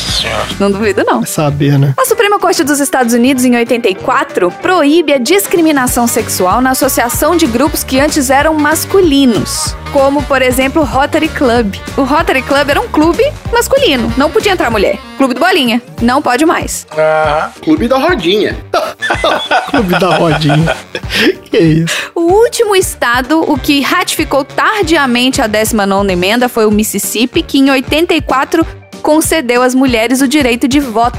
Não 0.60 0.70
duvido, 0.70 1.02
não. 1.04 1.18
Vai 1.20 1.28
saber, 1.28 1.78
né? 1.78 1.94
A 1.98 2.04
Suprema 2.04 2.38
Corte 2.38 2.62
dos 2.62 2.80
Estados 2.80 3.12
Unidos, 3.14 3.44
em 3.44 3.54
84, 3.56 4.50
proíbe 4.62 5.12
a 5.12 5.18
discriminação 5.18 6.06
sexual 6.06 6.60
na 6.60 6.70
associação 6.70 7.36
de 7.36 7.46
grupos 7.46 7.82
que 7.84 7.98
antes 8.00 8.30
eram 8.30 8.54
masculinos, 8.54 9.76
como, 9.92 10.22
por 10.22 10.40
exemplo, 10.40 10.82
o 10.82 10.84
Rotary 10.84 11.28
Club. 11.28 11.74
O 11.96 12.02
Rotary 12.02 12.42
Club 12.42 12.68
era 12.70 12.80
um 12.80 12.88
clube 12.88 13.22
masculino, 13.52 14.12
não 14.16 14.30
podia 14.30 14.52
entrar 14.52 14.70
mulher. 14.70 14.98
Clube 15.18 15.34
do 15.34 15.40
Bolinha, 15.40 15.80
não 16.02 16.20
pode 16.22 16.44
mais. 16.46 16.86
Ah, 16.96 17.50
Clube 17.62 17.86
da 17.88 17.98
Rodinha. 17.98 18.56
Clube 19.70 19.98
da 19.98 20.16
rodinha. 20.16 20.76
que 21.44 21.58
isso? 21.58 22.10
O 22.14 22.20
último 22.22 22.74
estado, 22.76 23.40
o 23.40 23.58
que 23.58 23.80
ratificou 23.80 24.44
tardiamente 24.44 25.40
a 25.40 25.46
19ª 26.05 26.10
emenda, 26.12 26.48
foi 26.48 26.66
o 26.66 26.70
Mississippi, 26.70 27.43
que 27.43 27.59
em 27.59 27.70
84 27.70 28.66
concedeu 29.02 29.62
às 29.62 29.74
mulheres 29.74 30.20
o 30.20 30.28
direito 30.28 30.66
de 30.66 30.81
voto. 30.81 31.18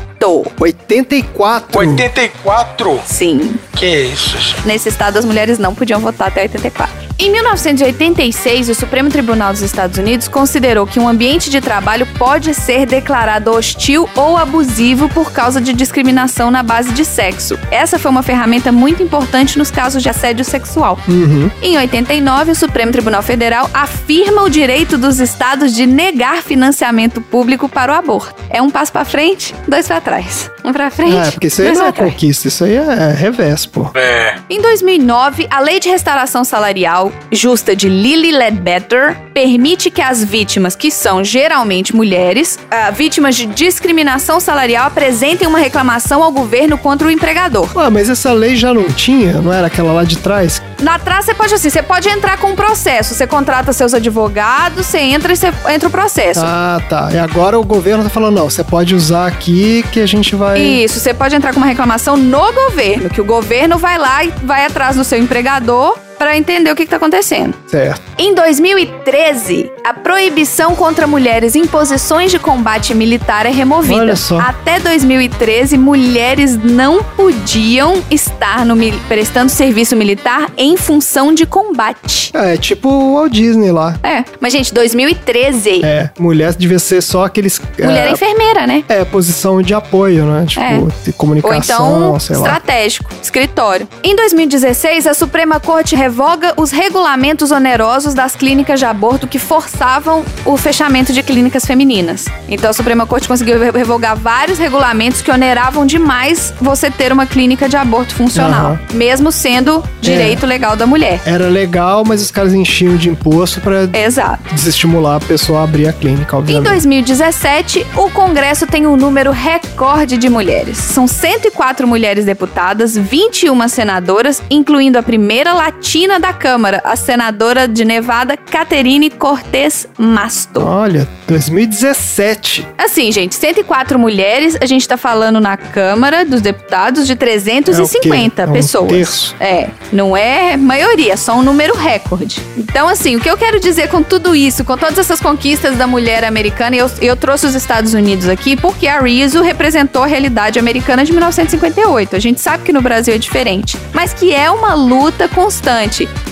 84. 0.60 1.80
84? 1.80 3.00
Sim, 3.06 3.56
Que 3.76 4.06
isso, 4.06 4.38
gente? 4.38 4.66
Nesse 4.66 4.90
estado, 4.90 5.18
as 5.18 5.26
mulheres 5.26 5.60
não 5.60 5.76
podiam 5.76 6.00
votar 6.00 6.30
até 6.30 6.42
84. 6.42 7.05
Em 7.18 7.32
1986, 7.32 8.68
o 8.68 8.76
Supremo 8.76 9.10
Tribunal 9.10 9.54
dos 9.54 9.62
Estados 9.62 9.98
Unidos 9.98 10.28
considerou 10.28 10.86
que 10.86 11.00
um 11.00 11.08
ambiente 11.08 11.50
de 11.50 11.62
trabalho 11.62 12.06
pode 12.18 12.54
ser 12.54 12.86
declarado 12.86 13.52
hostil 13.52 14.10
ou 14.16 14.36
abusivo 14.36 15.08
por 15.08 15.32
causa 15.32 15.62
de 15.62 15.72
discriminação 15.72 16.52
na 16.52 16.62
base 16.62 16.92
de 16.92 17.06
sexo. 17.06 17.58
Essa 17.72 17.98
foi 17.98 18.12
uma 18.12 18.22
ferramenta 18.22 18.70
muito 18.70 19.02
importante 19.02 19.58
nos 19.58 19.72
casos 19.72 20.04
de 20.04 20.10
assédio 20.10 20.44
sexual. 20.44 21.00
Uhum. 21.08 21.50
Em 21.62 21.78
89, 21.78 22.52
o 22.52 22.56
Supremo 22.56 22.92
Tribunal 22.92 23.22
Federal 23.24 23.70
afirma 23.74 24.44
o 24.44 24.50
direito 24.50 24.98
dos 24.98 25.22
estados 25.22 25.74
de 25.74 25.86
negar 25.86 26.44
financiamento 26.44 27.22
público 27.22 27.70
para 27.70 27.94
o 27.94 27.96
aborto. 27.96 28.36
É 28.50 28.62
um 28.62 28.70
passo 28.70 28.92
para 28.92 29.06
frente, 29.06 29.56
dois 29.66 29.88
para 29.88 30.02
trás. 30.02 30.52
Um 30.66 30.74
para 30.74 30.92
frente, 30.92 31.16
Ah, 31.16 31.32
porque 31.32 31.48
isso 31.48 31.62
aí 31.62 31.68
dois 31.68 31.80
não 31.80 31.88
é 31.88 31.92
conquista, 31.94 32.48
isso 32.50 32.64
aí 32.66 32.76
é 32.76 33.14
revés, 33.14 33.66
pô. 33.66 33.90
É. 33.96 34.36
Em 34.50 34.62
2009, 34.62 35.48
a 35.50 35.60
Lei 35.62 35.80
de 35.80 35.88
Restauração 35.90 36.44
Salarial 36.44 37.05
Justa 37.32 37.76
de 37.76 37.90
Lilly 37.90 38.32
Ledbetter 38.32 39.18
permite 39.34 39.92
que 39.92 40.02
as 40.02 40.24
vítimas, 40.24 40.76
que 40.76 40.90
são 40.90 41.24
geralmente 41.24 41.96
mulheres, 41.96 42.58
ah, 42.72 42.92
vítimas 42.92 43.36
de 43.36 43.46
discriminação 43.46 44.40
salarial, 44.40 44.88
apresentem 44.88 45.48
uma 45.48 45.60
reclamação 45.60 46.24
ao 46.24 46.32
governo 46.32 46.78
contra 46.78 47.08
o 47.08 47.12
empregador. 47.12 47.70
Ué, 47.76 47.90
mas 47.90 48.10
essa 48.10 48.32
lei 48.32 48.56
já 48.56 48.74
não 48.74 48.86
tinha? 48.86 49.34
Não 49.42 49.52
era 49.52 49.68
aquela 49.68 49.92
lá 49.92 50.04
de 50.04 50.18
trás? 50.18 50.62
Na 50.82 51.00
trás, 51.00 51.26
você 51.26 51.34
pode 51.34 51.54
assim, 51.54 51.70
você 51.70 51.82
pode 51.82 52.08
entrar 52.10 52.38
com 52.38 52.52
um 52.52 52.56
processo. 52.56 53.14
Você 53.14 53.26
contrata 53.26 53.74
seus 53.74 53.94
advogados, 53.94 54.86
você 54.86 55.00
entra 55.00 55.34
e 55.34 55.36
você 55.36 55.52
entra 55.70 55.88
o 55.88 55.92
processo. 55.92 56.42
Ah, 56.44 56.82
tá. 56.90 57.10
E 57.12 57.18
agora 57.18 57.60
o 57.60 57.64
governo 57.64 58.04
tá 58.04 58.10
falando, 58.10 58.36
não, 58.36 58.50
você 58.50 58.64
pode 58.64 58.96
usar 58.96 59.28
aqui 59.28 59.84
que 59.92 60.00
a 60.00 60.06
gente 60.06 60.36
vai... 60.36 60.62
Isso, 60.62 61.00
você 61.00 61.14
pode 61.14 61.36
entrar 61.36 61.54
com 61.54 61.60
uma 61.60 61.68
reclamação 61.68 62.18
no 62.18 62.52
governo, 62.54 63.10
que 63.10 63.22
o 63.22 63.26
governo 63.26 63.78
vai 63.78 63.98
lá 63.98 64.24
e 64.24 64.30
vai 64.44 64.66
atrás 64.66 64.96
do 64.96 65.04
seu 65.04 65.18
empregador 65.20 65.98
para 66.18 66.38
entender 66.38 66.72
o 66.72 66.76
que 66.76 66.84
está 66.84 66.98
acontecendo. 66.98 67.54
Certo. 67.68 68.02
Em 68.18 68.34
2013, 68.34 69.72
a 69.84 69.94
proibição 69.94 70.76
contra 70.76 71.06
mulheres 71.06 71.56
em 71.56 71.66
posições 71.68 72.32
de 72.32 72.40
combate 72.40 72.94
militar 72.94 73.46
é 73.46 73.50
removida. 73.52 73.96
Olha 74.02 74.16
só. 74.16 74.40
Até 74.40 74.80
2013, 74.80 75.78
mulheres 75.78 76.58
não 76.58 77.04
podiam 77.04 78.02
estar 78.10 78.66
no 78.66 78.76
prestando 79.08 79.50
serviço 79.52 79.96
militar 79.96 80.50
em 80.58 80.78
função 80.78 81.34
de 81.34 81.46
combate. 81.46 82.32
É, 82.34 82.58
tipo 82.58 82.90
o 82.90 83.16
Walt 83.16 83.32
Disney 83.32 83.72
lá. 83.72 83.98
É, 84.04 84.24
mas 84.40 84.52
gente, 84.54 84.74
2013, 84.74 85.84
É, 85.84 86.10
mulher 86.20 86.54
devia 86.54 86.80
ser 86.80 87.02
só 87.02 87.26
aqueles. 87.26 87.60
mulher 87.80 88.08
é, 88.08 88.12
enfermeira, 88.12 88.68
né? 88.68 88.84
é, 88.88 89.04
posição 89.06 89.62
de 89.62 89.74
apoio, 89.74 90.26
né? 90.26 90.46
Tipo, 90.48 90.62
É. 90.62 90.78
de 90.78 90.82
Ou 91.10 91.14
comunicação, 91.18 91.98
então, 91.98 92.20
sei 92.20 92.36
lá. 92.38 92.42
estratégico, 92.48 93.10
escritório. 93.22 93.88
Em 94.04 94.16
2016, 94.16 95.08
a 95.08 95.14
Suprema 95.14 95.60
Corte 95.60 95.96
revoga 96.06 96.54
os 96.56 96.70
regulamentos 96.70 97.50
onerosos 97.50 98.14
das 98.14 98.36
clínicas 98.36 98.80
de 98.80 98.86
aborto 98.86 99.28
que 99.28 99.40
forçavam 99.40 100.24
o 100.46 100.56
fechamento 100.56 101.12
de 101.12 101.24
clínicas 101.24 101.66
femininas. 101.66 102.26
Então, 102.48 102.70
a 102.70 102.74
Suprema 102.74 103.08
Corte 103.08 103.28
conseguiu 103.28 103.60
re- 103.60 103.72
revogar 103.72 104.16
vários 104.16 104.60
regulamentos 104.60 105.24
que 105.24 105.32
oneravam 105.32 105.84
demais 105.84 106.54
você 106.62 106.92
ter 106.92 107.12
uma 107.12 107.26
clínica 107.26 107.68
de 107.68 107.76
aborto 107.76 108.14
funcional, 108.14 108.74
Aham. 108.74 108.80
mesmo 108.94 109.32
sendo 109.32 109.84
direito 110.00 110.46
legal 110.46 110.76
da 110.76 110.86
mulher. 110.86 111.20
Era 111.26 111.48
legal, 111.48 112.04
mas 112.06 112.22
os 112.22 112.30
caras 112.30 112.54
enchiam 112.54 112.96
de 112.98 113.10
imposto 113.10 113.60
Exato. 113.92 114.54
desestimular 114.54 115.16
a 115.16 115.20
pessoa 115.20 115.62
a 115.62 115.64
abrir 115.64 115.88
a 115.88 115.94
clínica, 115.94 116.36
Em 116.36 116.40
obviamente. 116.40 116.70
2017, 116.70 117.84
o 117.96 118.12
Congresso 118.12 118.68
tem 118.68 118.86
um 118.86 118.96
número 118.96 119.32
recorde 119.32 120.18
de 120.18 120.30
mulheres. 120.30 120.78
São 120.78 121.08
104 121.08 121.88
mulheres 121.88 122.26
deputadas, 122.26 122.96
21 122.96 123.68
senadoras, 123.68 124.44
incluindo 124.52 125.00
a 125.00 125.04
primeira 125.04 125.52
latina 125.52 125.95
da 125.96 126.34
Câmara, 126.34 126.82
a 126.84 126.98
senadora 126.98 127.70
de 127.70 127.86
Nevada, 127.86 128.36
Caterine 128.36 129.10
Cortez 129.10 129.88
Masto. 129.98 130.60
Olha, 130.60 131.08
2017. 131.26 132.68
Assim, 132.78 133.14
gente, 133.14 133.34
104 133.34 133.98
mulheres, 133.98 134.58
a 134.60 134.66
gente 134.66 134.86
tá 134.86 134.98
falando 134.98 135.40
na 135.40 135.56
Câmara 135.56 136.26
dos 136.26 136.42
Deputados 136.42 137.08
de 137.08 137.16
350 137.16 138.12
É 138.12 138.30
quê? 138.30 138.42
É 138.42 138.46
um 138.46 138.54
pessoas. 138.54 138.90
terço? 138.90 139.36
É, 139.40 139.70
não 139.94 140.18
é 140.18 140.58
maioria, 140.58 141.14
é 141.14 141.16
só 141.16 141.34
um 141.38 141.42
número 141.42 141.74
recorde. 141.74 142.42
Então, 142.58 142.90
assim, 142.90 143.16
o 143.16 143.22
que 143.22 143.30
eu 143.30 143.38
quero 143.38 143.58
dizer 143.62 143.88
com 143.88 144.04
tudo 144.04 144.36
isso, 144.36 144.66
com 144.66 144.78
todas 144.78 145.00
essas 145.00 145.22
conquistas 145.22 145.78
da 145.78 145.88
mulher 145.88 146.26
americana, 146.26 146.76
eu, 146.76 146.92
eu 147.00 147.16
trouxe 147.16 147.46
os 147.46 147.56
Estados 147.56 147.94
Unidos 147.94 148.28
aqui 148.28 148.58
porque 148.58 148.86
a 148.86 149.00
Rizzo 149.00 149.42
representou 149.42 150.04
a 150.04 150.08
realidade 150.08 150.60
americana 150.60 151.06
de 151.06 151.14
1958. 151.14 152.18
A 152.18 152.20
gente 152.20 152.42
sabe 152.42 152.66
que 152.66 152.74
no 152.74 152.82
Brasil 152.82 153.16
é 153.16 153.18
diferente, 153.18 153.78
mas 153.94 154.14
que 154.14 154.34
é 154.34 154.52
uma 154.52 154.74
luta 154.74 155.30
constante. 155.30 155.85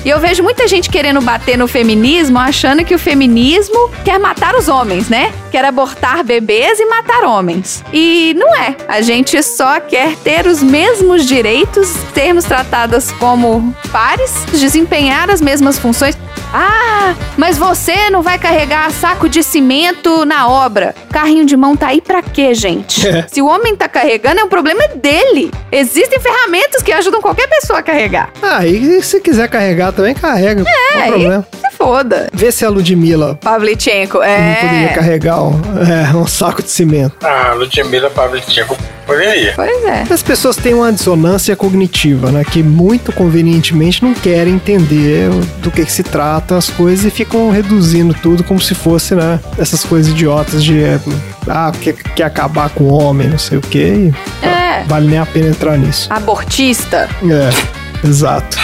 E 0.03 0.09
eu 0.09 0.19
vejo 0.19 0.43
muita 0.43 0.67
gente 0.67 0.89
querendo 0.89 1.21
bater 1.21 1.57
no 1.57 1.67
feminismo, 1.67 2.37
achando 2.37 2.83
que 2.83 2.95
o 2.95 2.99
feminismo 2.99 3.89
quer 4.03 4.19
matar 4.19 4.55
os 4.55 4.67
homens, 4.67 5.09
né? 5.09 5.31
Quer 5.51 5.63
abortar 5.65 6.23
bebês 6.23 6.79
e 6.79 6.85
matar 6.85 7.23
homens. 7.23 7.83
E 7.93 8.33
não 8.37 8.55
é. 8.55 8.75
A 8.87 9.01
gente 9.01 9.41
só 9.43 9.79
quer 9.79 10.15
ter 10.17 10.47
os 10.47 10.61
mesmos 10.61 11.25
direitos, 11.25 11.87
sermos 12.13 12.45
tratadas 12.45 13.11
como 13.13 13.75
pares, 13.91 14.33
desempenhar 14.51 15.29
as 15.29 15.41
mesmas 15.41 15.77
funções. 15.77 16.17
Ah, 16.53 17.15
mas 17.35 17.57
você 17.57 18.09
não 18.11 18.21
vai 18.21 18.37
carregar 18.37 18.89
saco 18.91 19.27
de 19.27 19.41
cimento 19.41 20.23
na 20.23 20.47
obra. 20.47 20.93
Carrinho 21.11 21.45
de 21.45 21.57
mão 21.57 21.75
tá 21.75 21.87
aí 21.87 21.99
pra 21.99 22.21
quê, 22.21 22.53
gente? 22.53 23.07
É. 23.07 23.25
Se 23.27 23.41
o 23.41 23.47
homem 23.47 23.75
tá 23.75 23.87
carregando, 23.89 24.39
é 24.39 24.43
um 24.43 24.49
problema 24.49 24.87
dele. 24.89 25.51
Existem 25.71 26.19
ferramentas 26.19 26.81
que 26.83 26.91
ajudam 26.91 27.21
qualquer 27.21 27.47
pessoa 27.47 27.79
a 27.79 27.83
carregar. 27.83 28.29
Ah, 28.41 28.65
e 28.65 29.01
se 29.01 29.19
quiser 29.19 29.47
carregar 29.49 29.91
também, 29.91 30.13
carrega. 30.13 30.61
É, 30.61 30.95
não 30.95 31.01
É, 31.01 31.07
problema. 31.07 31.47
Se 31.59 31.75
foda. 31.75 32.29
Vê 32.31 32.51
se 32.51 32.63
a 32.63 32.69
Ludmilla 32.69 33.35
Pavlichenko, 33.41 34.17
não 34.19 34.23
é. 34.23 34.55
poderia 34.61 34.89
carregar 34.89 35.41
um, 35.43 35.59
é, 35.81 36.15
um 36.15 36.27
saco 36.27 36.61
de 36.61 36.69
cimento. 36.69 37.15
Ah, 37.23 37.53
Ludmilla 37.53 38.09
Pavlichenko 38.09 38.77
poderia. 39.05 39.53
Pois 39.55 39.83
é. 39.85 40.03
As 40.09 40.21
pessoas 40.23 40.55
têm 40.55 40.73
uma 40.73 40.91
dissonância 40.91 41.55
cognitiva, 41.55 42.31
né? 42.31 42.43
Que 42.43 42.61
muito 42.61 43.11
convenientemente 43.11 44.03
não 44.03 44.13
querem 44.13 44.53
entender 44.55 45.29
do 45.57 45.71
que, 45.71 45.83
que 45.85 45.91
se 45.91 46.03
trata 46.03 46.42
as 46.51 46.69
coisas 46.69 47.05
e 47.05 47.09
ficam 47.09 47.49
reduzindo 47.49 48.13
tudo 48.13 48.43
como 48.43 48.59
se 48.59 48.73
fosse, 48.75 49.15
né? 49.15 49.39
Essas 49.57 49.83
coisas 49.83 50.11
idiotas 50.11 50.63
de 50.63 50.81
é, 50.81 50.99
ah, 51.47 51.71
quer, 51.79 51.93
quer 51.93 52.23
acabar 52.23 52.69
com 52.69 52.85
o 52.85 52.93
homem, 52.93 53.27
não 53.27 53.37
sei 53.37 53.57
o 53.57 53.61
quê. 53.61 54.11
e 54.41 54.45
É. 54.45 54.83
Vale 54.87 55.07
nem 55.07 55.19
a 55.19 55.25
pena 55.25 55.47
entrar 55.47 55.77
nisso. 55.77 56.07
Abortista. 56.11 57.09
É, 57.23 58.07
exato. 58.07 58.57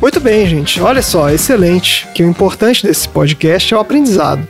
Muito 0.00 0.20
bem, 0.20 0.46
gente. 0.46 0.80
Olha 0.80 1.00
só, 1.00 1.30
excelente. 1.30 2.06
Que 2.14 2.22
o 2.22 2.28
importante 2.28 2.86
desse 2.86 3.08
podcast 3.08 3.72
é 3.72 3.76
o 3.76 3.80
aprendizado. 3.80 4.46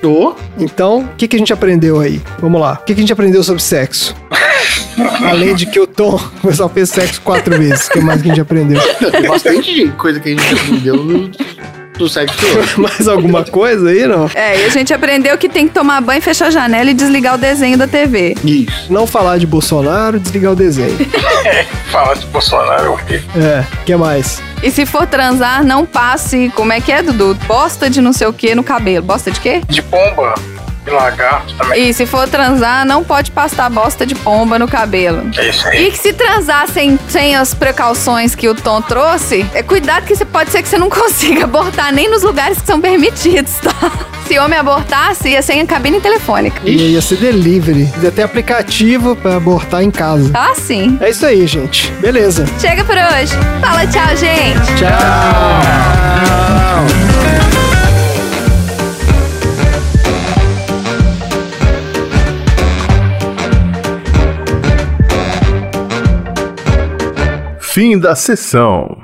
Então, 0.59 1.03
o 1.03 1.09
que, 1.17 1.29
que 1.29 1.37
a 1.37 1.39
gente 1.39 1.53
aprendeu 1.53 2.01
aí? 2.01 2.21
Vamos 2.41 2.61
lá. 2.61 2.79
O 2.81 2.85
que, 2.85 2.95
que 2.95 3.01
a 3.01 3.03
gente 3.03 3.13
aprendeu 3.13 3.43
sobre 3.43 3.63
sexo? 3.63 4.17
Além 5.29 5.55
de 5.55 5.67
que 5.67 5.79
o 5.79 5.87
Tom 5.87 6.19
só 6.53 6.69
fez 6.69 6.91
sexo 6.91 7.21
quatro 7.21 7.57
vezes. 7.57 7.87
O 7.87 7.91
que 7.93 8.01
mais 8.01 8.21
que 8.23 8.29
a 8.29 8.35
gente 8.35 8.41
aprendeu? 8.41 8.81
Tem 9.11 9.29
bastante 9.29 9.89
coisa 9.97 10.19
que 10.19 10.31
a 10.31 10.33
gente 10.33 10.55
aprendeu 10.55 10.97
no, 10.97 11.31
do 11.99 12.09
sexo. 12.09 12.37
Mais 12.77 13.09
alguma 13.09 13.45
coisa 13.45 13.91
aí, 13.91 14.07
não? 14.07 14.31
É, 14.35 14.61
e 14.61 14.65
a 14.65 14.69
gente 14.69 14.93
aprendeu 14.93 15.37
que 15.39 15.49
tem 15.49 15.69
que 15.69 15.75
tomar 15.75 16.01
banho, 16.01 16.21
fechar 16.21 16.47
a 16.47 16.51
janela 16.51 16.91
e 16.91 16.95
desligar 16.95 17.35
o 17.35 17.39
desenho 17.39 17.77
da 17.79 17.87
TV. 17.87 18.35
Isso. 18.45 18.93
Não 18.93 19.07
falar 19.07 19.39
de 19.39 19.47
Bolsonaro, 19.47 20.19
desligar 20.19 20.53
o 20.53 20.57
desenho. 20.57 20.97
Fala 21.91 22.15
de 22.15 22.27
Bolsonaro, 22.27 22.95
o 22.95 22.99
quê? 22.99 23.23
É, 23.37 23.65
o 23.81 23.85
que 23.85 23.97
mais? 23.97 24.43
E 24.63 24.71
se 24.71 24.87
for 24.87 25.07
transar, 25.07 25.65
não 25.65 25.85
passe, 25.85 26.51
como 26.55 26.73
é 26.73 26.81
que 26.81 26.91
é, 26.91 27.03
Dudu? 27.03 27.35
Bosta 27.47 27.89
de 27.91 28.01
não 28.01 28.13
sei 28.13 28.27
o 28.27 28.33
que 28.33 28.55
no 28.55 28.65
cabelo. 28.65 29.05
Bosta 29.05 29.31
de 29.31 29.41
quê? 29.41 29.63
De 29.69 29.83
pomba 29.83 30.35
e 30.87 30.91
lagarto 30.91 31.55
também. 31.55 31.89
E 31.89 31.95
se 31.95 32.07
for 32.07 32.29
transar, 32.29 32.85
não 32.87 33.03
pode 33.03 33.31
passar 33.31 33.71
bosta 33.71 34.05
de 34.07 34.15
pomba 34.15 34.59
no 34.59 34.69
cabelo. 34.69 35.31
É 35.37 35.49
isso 35.49 35.67
E 35.69 35.71
aí. 35.71 35.91
que 35.91 35.99
se 35.99 36.13
transar 36.13 36.69
sem, 36.69 36.99
sem 37.09 37.35
as 37.37 37.55
precauções 37.55 38.35
que 38.35 38.49
o 38.49 38.55
Tom 38.55 38.81
trouxe, 38.83 39.47
é 39.55 39.63
cuidado 39.63 40.05
que 40.05 40.15
você 40.15 40.25
pode 40.25 40.51
ser 40.51 40.63
que 40.63 40.69
você 40.69 40.79
não 40.79 40.91
consiga 40.91 41.45
abortar 41.45 41.93
nem 41.93 42.09
nos 42.11 42.23
lugares 42.23 42.61
que 42.61 42.67
são 42.67 42.81
permitidos, 42.81 43.55
tá? 43.63 43.73
Se 44.25 44.39
homem 44.39 44.59
abortasse, 44.59 45.29
ia 45.29 45.43
ser 45.43 45.53
em 45.53 45.67
cabine 45.67 46.01
telefônica. 46.01 46.59
E 46.65 46.93
ia 46.93 47.03
ser 47.03 47.17
delivery. 47.17 47.93
Ia 48.03 48.11
ter 48.11 48.23
aplicativo 48.23 49.15
pra 49.15 49.37
abortar 49.37 49.83
em 49.83 49.91
casa. 49.91 50.31
Ah, 50.33 50.55
sim. 50.55 50.97
É 51.03 51.11
isso 51.11 51.27
aí, 51.27 51.47
gente. 51.47 51.93
Beleza. 52.01 52.47
Chega 52.59 52.83
por 52.85 52.97
hoje. 52.97 53.35
Fala 53.61 53.87
tchau, 53.87 54.17
gente. 54.17 54.85
Fim 67.75 67.99
da 67.99 68.15
sessão. 68.15 69.04